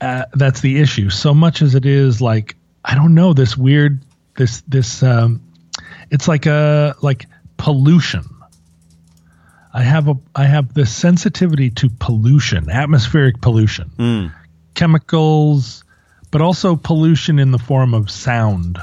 uh, 0.00 0.24
that's 0.34 0.60
the 0.60 0.78
issue 0.78 1.10
so 1.10 1.32
much 1.32 1.62
as 1.62 1.74
it 1.74 1.86
is 1.86 2.20
like 2.20 2.56
I 2.84 2.94
don't 2.94 3.14
know 3.14 3.32
this 3.32 3.56
weird 3.56 4.02
this 4.36 4.62
this 4.68 5.02
um, 5.02 5.42
it's 6.10 6.28
like 6.28 6.46
a 6.46 6.94
like 7.02 7.26
pollution. 7.56 8.24
I 9.72 9.82
have 9.82 10.08
a 10.08 10.16
I 10.34 10.44
have 10.44 10.74
this 10.74 10.94
sensitivity 10.94 11.70
to 11.70 11.88
pollution, 11.88 12.70
atmospheric 12.70 13.40
pollution, 13.40 13.90
mm. 13.98 14.32
chemicals, 14.74 15.84
but 16.30 16.40
also 16.42 16.76
pollution 16.76 17.38
in 17.38 17.50
the 17.50 17.58
form 17.58 17.94
of 17.94 18.10
sound. 18.10 18.78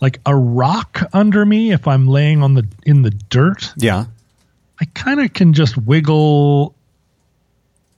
Like 0.00 0.20
a 0.26 0.36
rock 0.36 1.02
under 1.12 1.46
me, 1.46 1.72
if 1.72 1.88
I'm 1.88 2.08
laying 2.08 2.42
on 2.42 2.54
the 2.54 2.66
in 2.84 3.02
the 3.02 3.10
dirt, 3.10 3.72
yeah, 3.76 4.06
I 4.80 4.86
kind 4.86 5.20
of 5.20 5.32
can 5.32 5.52
just 5.52 5.76
wiggle. 5.76 6.74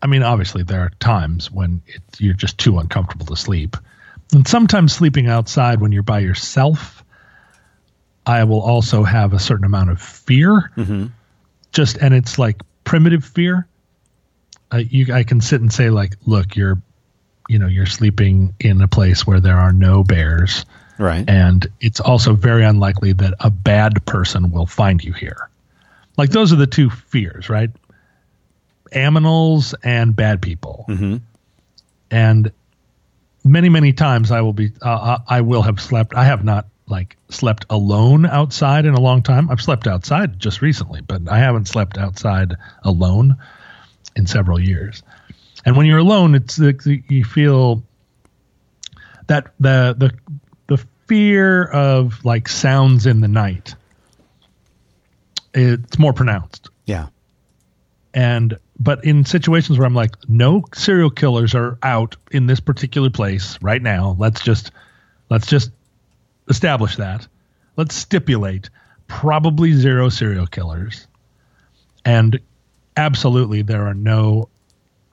I 0.02 0.06
mean, 0.08 0.22
obviously 0.22 0.62
there 0.62 0.80
are 0.80 0.90
times 1.00 1.50
when 1.50 1.82
it, 1.86 2.02
you're 2.18 2.34
just 2.34 2.58
too 2.58 2.78
uncomfortable 2.78 3.26
to 3.26 3.36
sleep, 3.36 3.76
And 4.34 4.46
sometimes 4.46 4.92
sleeping 4.92 5.26
outside 5.28 5.80
when 5.80 5.92
you're 5.92 6.02
by 6.02 6.18
yourself, 6.20 7.02
I 8.26 8.44
will 8.44 8.60
also 8.60 9.04
have 9.04 9.32
a 9.32 9.38
certain 9.38 9.64
amount 9.64 9.90
of 9.90 10.00
fear. 10.00 10.70
Mm-hmm. 10.76 11.06
Just 11.72 11.96
and 11.98 12.12
it's 12.14 12.38
like 12.38 12.60
primitive 12.84 13.24
fear. 13.24 13.66
Uh, 14.72 14.78
you, 14.78 15.14
I 15.14 15.22
can 15.22 15.40
sit 15.40 15.60
and 15.60 15.72
say 15.72 15.90
like, 15.90 16.14
look, 16.26 16.56
you're, 16.56 16.80
you 17.48 17.58
know, 17.58 17.68
you're 17.68 17.86
sleeping 17.86 18.54
in 18.60 18.82
a 18.82 18.88
place 18.88 19.26
where 19.26 19.40
there 19.40 19.56
are 19.56 19.72
no 19.72 20.02
bears, 20.02 20.64
Right. 20.98 21.28
and 21.28 21.66
it's 21.80 22.00
also 22.00 22.34
very 22.34 22.64
unlikely 22.64 23.12
that 23.14 23.34
a 23.40 23.50
bad 23.50 24.04
person 24.06 24.50
will 24.50 24.66
find 24.66 25.02
you 25.04 25.12
here. 25.12 25.48
Like 26.16 26.30
those 26.30 26.52
are 26.52 26.56
the 26.56 26.66
two 26.66 26.90
fears, 26.90 27.48
right? 27.48 27.70
Aminals 28.92 29.74
and 29.82 30.14
bad 30.14 30.40
people. 30.40 30.84
Mhm. 30.88 31.20
And 32.10 32.52
many, 33.44 33.68
many 33.68 33.92
times 33.92 34.30
I 34.30 34.40
will 34.40 34.52
be, 34.52 34.72
uh, 34.80 35.18
I 35.28 35.38
I 35.38 35.40
will 35.40 35.62
have 35.62 35.80
slept. 35.80 36.14
I 36.14 36.24
have 36.24 36.44
not 36.44 36.66
like 36.88 37.16
slept 37.28 37.66
alone 37.68 38.26
outside 38.26 38.86
in 38.86 38.94
a 38.94 39.00
long 39.00 39.22
time. 39.22 39.50
I've 39.50 39.60
slept 39.60 39.86
outside 39.88 40.38
just 40.38 40.62
recently, 40.62 41.00
but 41.00 41.22
I 41.28 41.38
haven't 41.38 41.66
slept 41.66 41.98
outside 41.98 42.54
alone 42.82 43.36
in 44.14 44.26
several 44.26 44.60
years. 44.60 45.02
And 45.64 45.76
when 45.76 45.86
you're 45.86 45.98
alone, 45.98 46.36
it's 46.36 46.58
you 46.58 47.24
feel 47.24 47.82
that 49.26 49.48
the 49.58 49.96
the 49.98 50.12
the 50.68 50.84
fear 51.06 51.64
of 51.64 52.24
like 52.24 52.48
sounds 52.48 53.06
in 53.06 53.20
the 53.20 53.28
night. 53.28 53.74
It's 55.56 55.98
more 55.98 56.12
pronounced 56.12 56.68
yeah. 56.86 57.06
and 58.14 58.56
but 58.78 59.04
in 59.04 59.24
situations 59.24 59.78
where 59.78 59.86
I'm 59.86 59.94
like, 59.94 60.14
no 60.28 60.64
serial 60.74 61.10
killers 61.10 61.54
are 61.54 61.78
out 61.82 62.16
in 62.30 62.46
this 62.46 62.60
particular 62.60 63.10
place 63.10 63.58
right 63.60 63.82
now. 63.82 64.16
Let's 64.18 64.42
just 64.42 64.70
let's 65.30 65.46
just 65.46 65.70
establish 66.48 66.96
that. 66.96 67.26
Let's 67.76 67.94
stipulate 67.94 68.70
probably 69.08 69.72
zero 69.72 70.08
serial 70.08 70.46
killers, 70.46 71.06
and 72.04 72.38
absolutely 72.96 73.62
there 73.62 73.86
are 73.86 73.94
no 73.94 74.48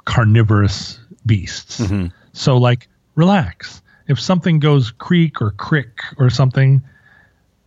carnivorous 0.05 0.99
beasts. 1.25 1.79
Mm-hmm. 1.79 2.07
So 2.33 2.57
like, 2.57 2.87
relax. 3.15 3.81
If 4.05 4.19
something 4.19 4.59
goes 4.59 4.91
creak 4.91 5.41
or 5.41 5.51
crick 5.51 6.01
or 6.17 6.29
something, 6.29 6.83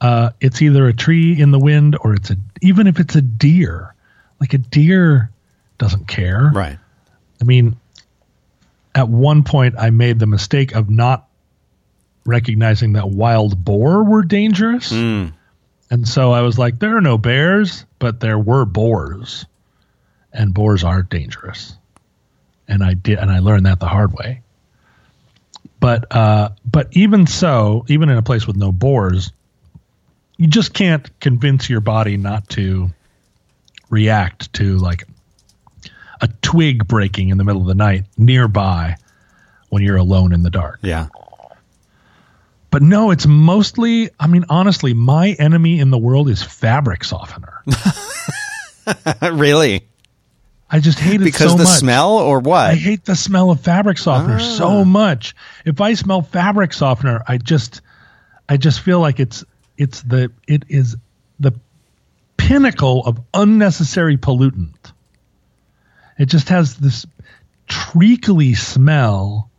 uh, 0.01 0.31
it's 0.41 0.61
either 0.63 0.87
a 0.87 0.93
tree 0.93 1.41
in 1.41 1.51
the 1.51 1.59
wind 1.59 1.97
or 2.01 2.15
it's 2.15 2.31
a 2.31 2.37
even 2.63 2.87
if 2.87 3.01
it's 3.01 3.15
a 3.15 3.23
deer. 3.23 3.95
Like 4.41 4.53
a 4.53 4.59
deer 4.59 5.31
doesn't 5.79 6.09
care. 6.09 6.51
Right. 6.53 6.79
I 7.41 7.45
mean, 7.45 7.77
at 8.95 9.09
one 9.09 9.43
point 9.43 9.75
I 9.79 9.91
made 9.91 10.19
the 10.19 10.27
mistake 10.27 10.75
of 10.75 10.91
not 10.91 11.29
recognizing 12.25 12.95
that 12.95 13.09
wild 13.09 13.65
boar 13.65 14.05
were 14.05 14.23
dangerous. 14.23 14.93
Mm. 14.93 15.33
And 15.91 16.09
so 16.09 16.33
I 16.33 16.43
was 16.43 16.59
like, 16.59 16.79
there 16.79 16.97
are 16.97 17.01
no 17.01 17.17
bears, 17.17 17.85
but 17.99 18.21
there 18.21 18.39
were 18.39 18.65
boars. 18.65 19.47
And 20.33 20.53
boars 20.53 20.85
are 20.85 21.03
dangerous. 21.03 21.77
And 22.69 22.83
I 22.83 22.95
did 22.95 23.19
and 23.19 23.31
I 23.31 23.39
learned 23.39 23.67
that 23.67 23.81
the 23.81 23.87
hard 23.87 24.13
way. 24.13 24.43
But 25.81 26.15
uh 26.15 26.51
but 26.71 26.89
even 26.93 27.27
so, 27.27 27.87
even 27.89 28.11
in 28.11 28.19
a 28.19 28.23
place 28.23 28.47
with 28.47 28.57
no 28.57 28.73
boars, 28.73 29.33
you 30.37 30.47
just 30.47 30.73
can't 30.75 31.09
convince 31.21 31.69
your 31.71 31.81
body 31.81 32.17
not 32.17 32.49
to 32.51 32.91
react 33.91 34.53
to 34.55 34.79
like 34.79 35.07
a 36.21 36.29
twig 36.43 36.87
breaking 36.89 37.29
in 37.31 37.39
the 37.39 37.45
middle 37.45 37.61
of 37.63 37.69
the 37.69 37.75
night 37.75 38.05
nearby 38.19 38.97
when 39.69 39.83
you're 39.83 39.97
alone 39.97 40.33
in 40.33 40.43
the 40.43 40.51
dark. 40.51 40.79
Yeah. 40.83 41.09
But 42.71 42.83
no, 42.83 43.11
it's 43.11 43.27
mostly, 43.27 44.11
I 44.19 44.27
mean, 44.27 44.45
honestly, 44.51 44.93
my 44.93 45.31
enemy 45.39 45.79
in 45.81 45.91
the 45.91 45.99
world 45.99 46.29
is 46.29 46.43
fabric 46.43 47.05
softener. 47.05 47.63
really? 49.33 49.87
I 50.69 50.81
just 50.81 50.99
hate 50.99 51.21
it 51.21 51.25
Because 51.25 51.53
so 51.53 51.57
the 51.59 51.65
much. 51.65 51.79
smell 51.79 52.13
or 52.19 52.41
what? 52.41 52.71
I 52.71 52.75
hate 52.75 53.05
the 53.05 53.15
smell 53.15 53.51
of 53.51 53.61
fabric 53.61 53.99
softener 53.99 54.37
Ah. 54.41 54.57
so 54.57 54.85
much. 54.85 55.35
If 55.65 55.81
I 55.81 55.95
smell 55.95 56.23
fabric 56.23 56.73
softener, 56.73 57.23
I 57.27 57.39
just, 57.39 57.81
I 58.49 58.57
just 58.57 58.81
feel 58.81 59.01
like 59.01 59.21
it's, 59.21 59.45
it's 59.79 60.03
the, 60.03 60.31
it 60.47 60.65
is 60.69 60.97
the 61.41 61.53
pinnacle 62.37 63.03
of 63.05 63.21
unnecessary 63.35 64.17
pollutant. 64.17 64.93
It 66.19 66.27
just 66.27 66.49
has 66.49 66.77
this 66.77 67.05
treacly 67.69 68.55
smell, 68.55 69.51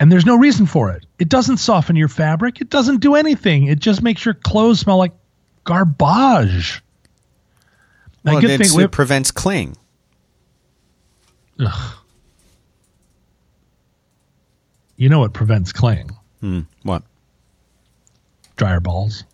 and 0.00 0.10
there's 0.10 0.24
no 0.24 0.36
reason 0.36 0.66
for 0.66 0.90
it. 0.92 1.04
It 1.18 1.28
doesn't 1.28 1.58
soften 1.58 1.96
your 1.96 2.08
fabric. 2.08 2.60
It 2.60 2.70
doesn't 2.70 3.00
do 3.00 3.14
anything. 3.14 3.64
It 3.66 3.78
just 3.78 4.02
makes 4.02 4.24
your 4.24 4.34
clothes 4.34 4.80
smell 4.80 4.96
like 4.96 5.12
garbage. 5.64 6.82
well, 8.24 8.38
I 8.38 8.40
get 8.40 8.50
it's- 8.50 8.72
thing- 8.72 8.80
it 8.80 8.90
prevents 8.92 9.30
cling. 9.30 9.76
Ugh. 11.60 11.94
you 14.96 15.08
know 15.08 15.20
what 15.20 15.32
prevents 15.32 15.72
cling? 15.72 16.10
Hmm. 16.40 16.60
What? 16.82 17.02
Dryer 18.56 18.80
balls. 18.80 19.24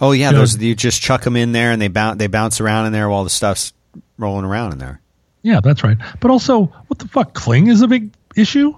Oh 0.00 0.12
yeah, 0.12 0.30
Good. 0.32 0.38
those 0.40 0.56
you 0.58 0.74
just 0.74 1.00
chuck 1.00 1.22
them 1.22 1.36
in 1.36 1.52
there 1.52 1.70
and 1.70 1.80
they 1.80 1.88
bounce 1.88 2.18
they 2.18 2.26
bounce 2.26 2.60
around 2.60 2.86
in 2.86 2.92
there 2.92 3.08
while 3.08 3.24
the 3.24 3.30
stuff's 3.30 3.72
rolling 4.18 4.44
around 4.44 4.72
in 4.72 4.78
there. 4.78 5.00
Yeah, 5.42 5.60
that's 5.60 5.82
right. 5.84 5.98
But 6.20 6.30
also, 6.30 6.64
what 6.86 6.98
the 6.98 7.08
fuck? 7.08 7.34
Cling 7.34 7.66
is 7.68 7.82
a 7.82 7.88
big 7.88 8.12
issue. 8.36 8.74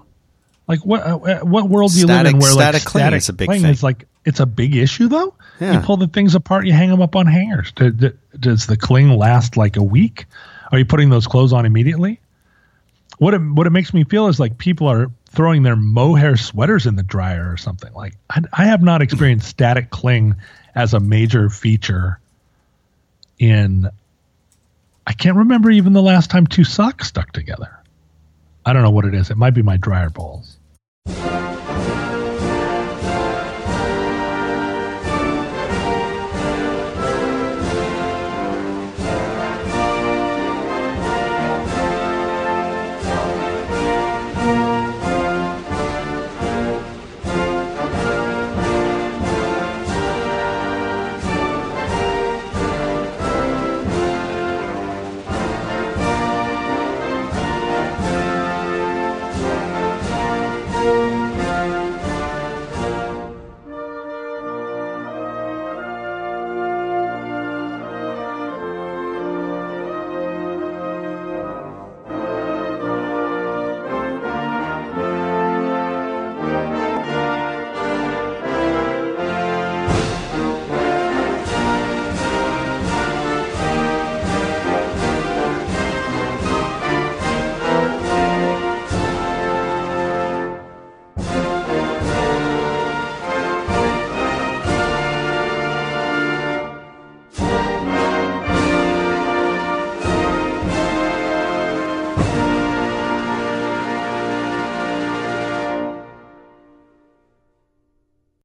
Like 0.67 0.79
what? 0.85 1.01
Uh, 1.03 1.17
uh, 1.17 1.39
what 1.41 1.69
world 1.69 1.91
do 1.93 1.99
you 1.99 2.07
live 2.07 2.25
in 2.25 2.39
Static- 2.39 2.41
where 2.41 2.53
like 2.53 2.75
static 2.75 2.85
cling 2.85 3.13
is 3.13 3.29
a 3.29 3.33
big 3.33 3.47
cling 3.47 3.61
thing. 3.61 3.71
is 3.71 3.83
like 3.83 4.07
it's 4.25 4.39
a 4.39 4.45
big 4.45 4.75
issue 4.75 5.07
though? 5.07 5.33
Yeah. 5.59 5.73
You 5.73 5.79
pull 5.79 5.97
the 5.97 6.07
things 6.07 6.33
apart, 6.35 6.65
you 6.65 6.73
hang 6.73 6.89
them 6.89 7.01
up 7.01 7.15
on 7.15 7.27
hangers. 7.27 7.71
Do- 7.71 7.91
do- 7.91 8.17
Does 8.39 8.65
the 8.65 8.75
cling 8.77 9.09
last 9.09 9.57
like 9.57 9.77
a 9.77 9.83
week? 9.83 10.25
Are 10.71 10.79
you 10.79 10.85
putting 10.85 11.09
those 11.09 11.27
clothes 11.27 11.53
on 11.53 11.65
immediately? 11.65 12.19
What 13.19 13.33
it, 13.35 13.37
what 13.39 13.65
it 13.67 13.69
makes 13.69 13.93
me 13.93 14.03
feel 14.03 14.27
is 14.27 14.39
like 14.39 14.57
people 14.57 14.87
are 14.89 15.11
throwing 15.35 15.63
their 15.63 15.75
mohair 15.75 16.37
sweaters 16.37 16.85
in 16.85 16.95
the 16.95 17.03
dryer 17.03 17.51
or 17.51 17.57
something. 17.57 17.93
Like 17.93 18.13
I, 18.29 18.41
I 18.53 18.65
have 18.65 18.81
not 18.81 19.01
experienced 19.01 19.47
static 19.47 19.89
cling 19.89 20.35
as 20.73 20.93
a 20.93 20.99
major 20.99 21.49
feature 21.49 22.19
in. 23.37 23.89
I 25.07 25.13
can't 25.13 25.37
remember 25.37 25.69
even 25.69 25.93
the 25.93 26.01
last 26.01 26.31
time 26.31 26.47
two 26.47 26.63
socks 26.63 27.07
stuck 27.07 27.31
together. 27.31 27.77
I 28.65 28.73
don't 28.73 28.81
know 28.81 28.89
what 28.89 29.05
it 29.05 29.13
is. 29.13 29.29
It 29.29 29.37
might 29.37 29.53
be 29.53 29.61
my 29.61 29.77
dryer 29.77 30.09
balls. 30.09 30.54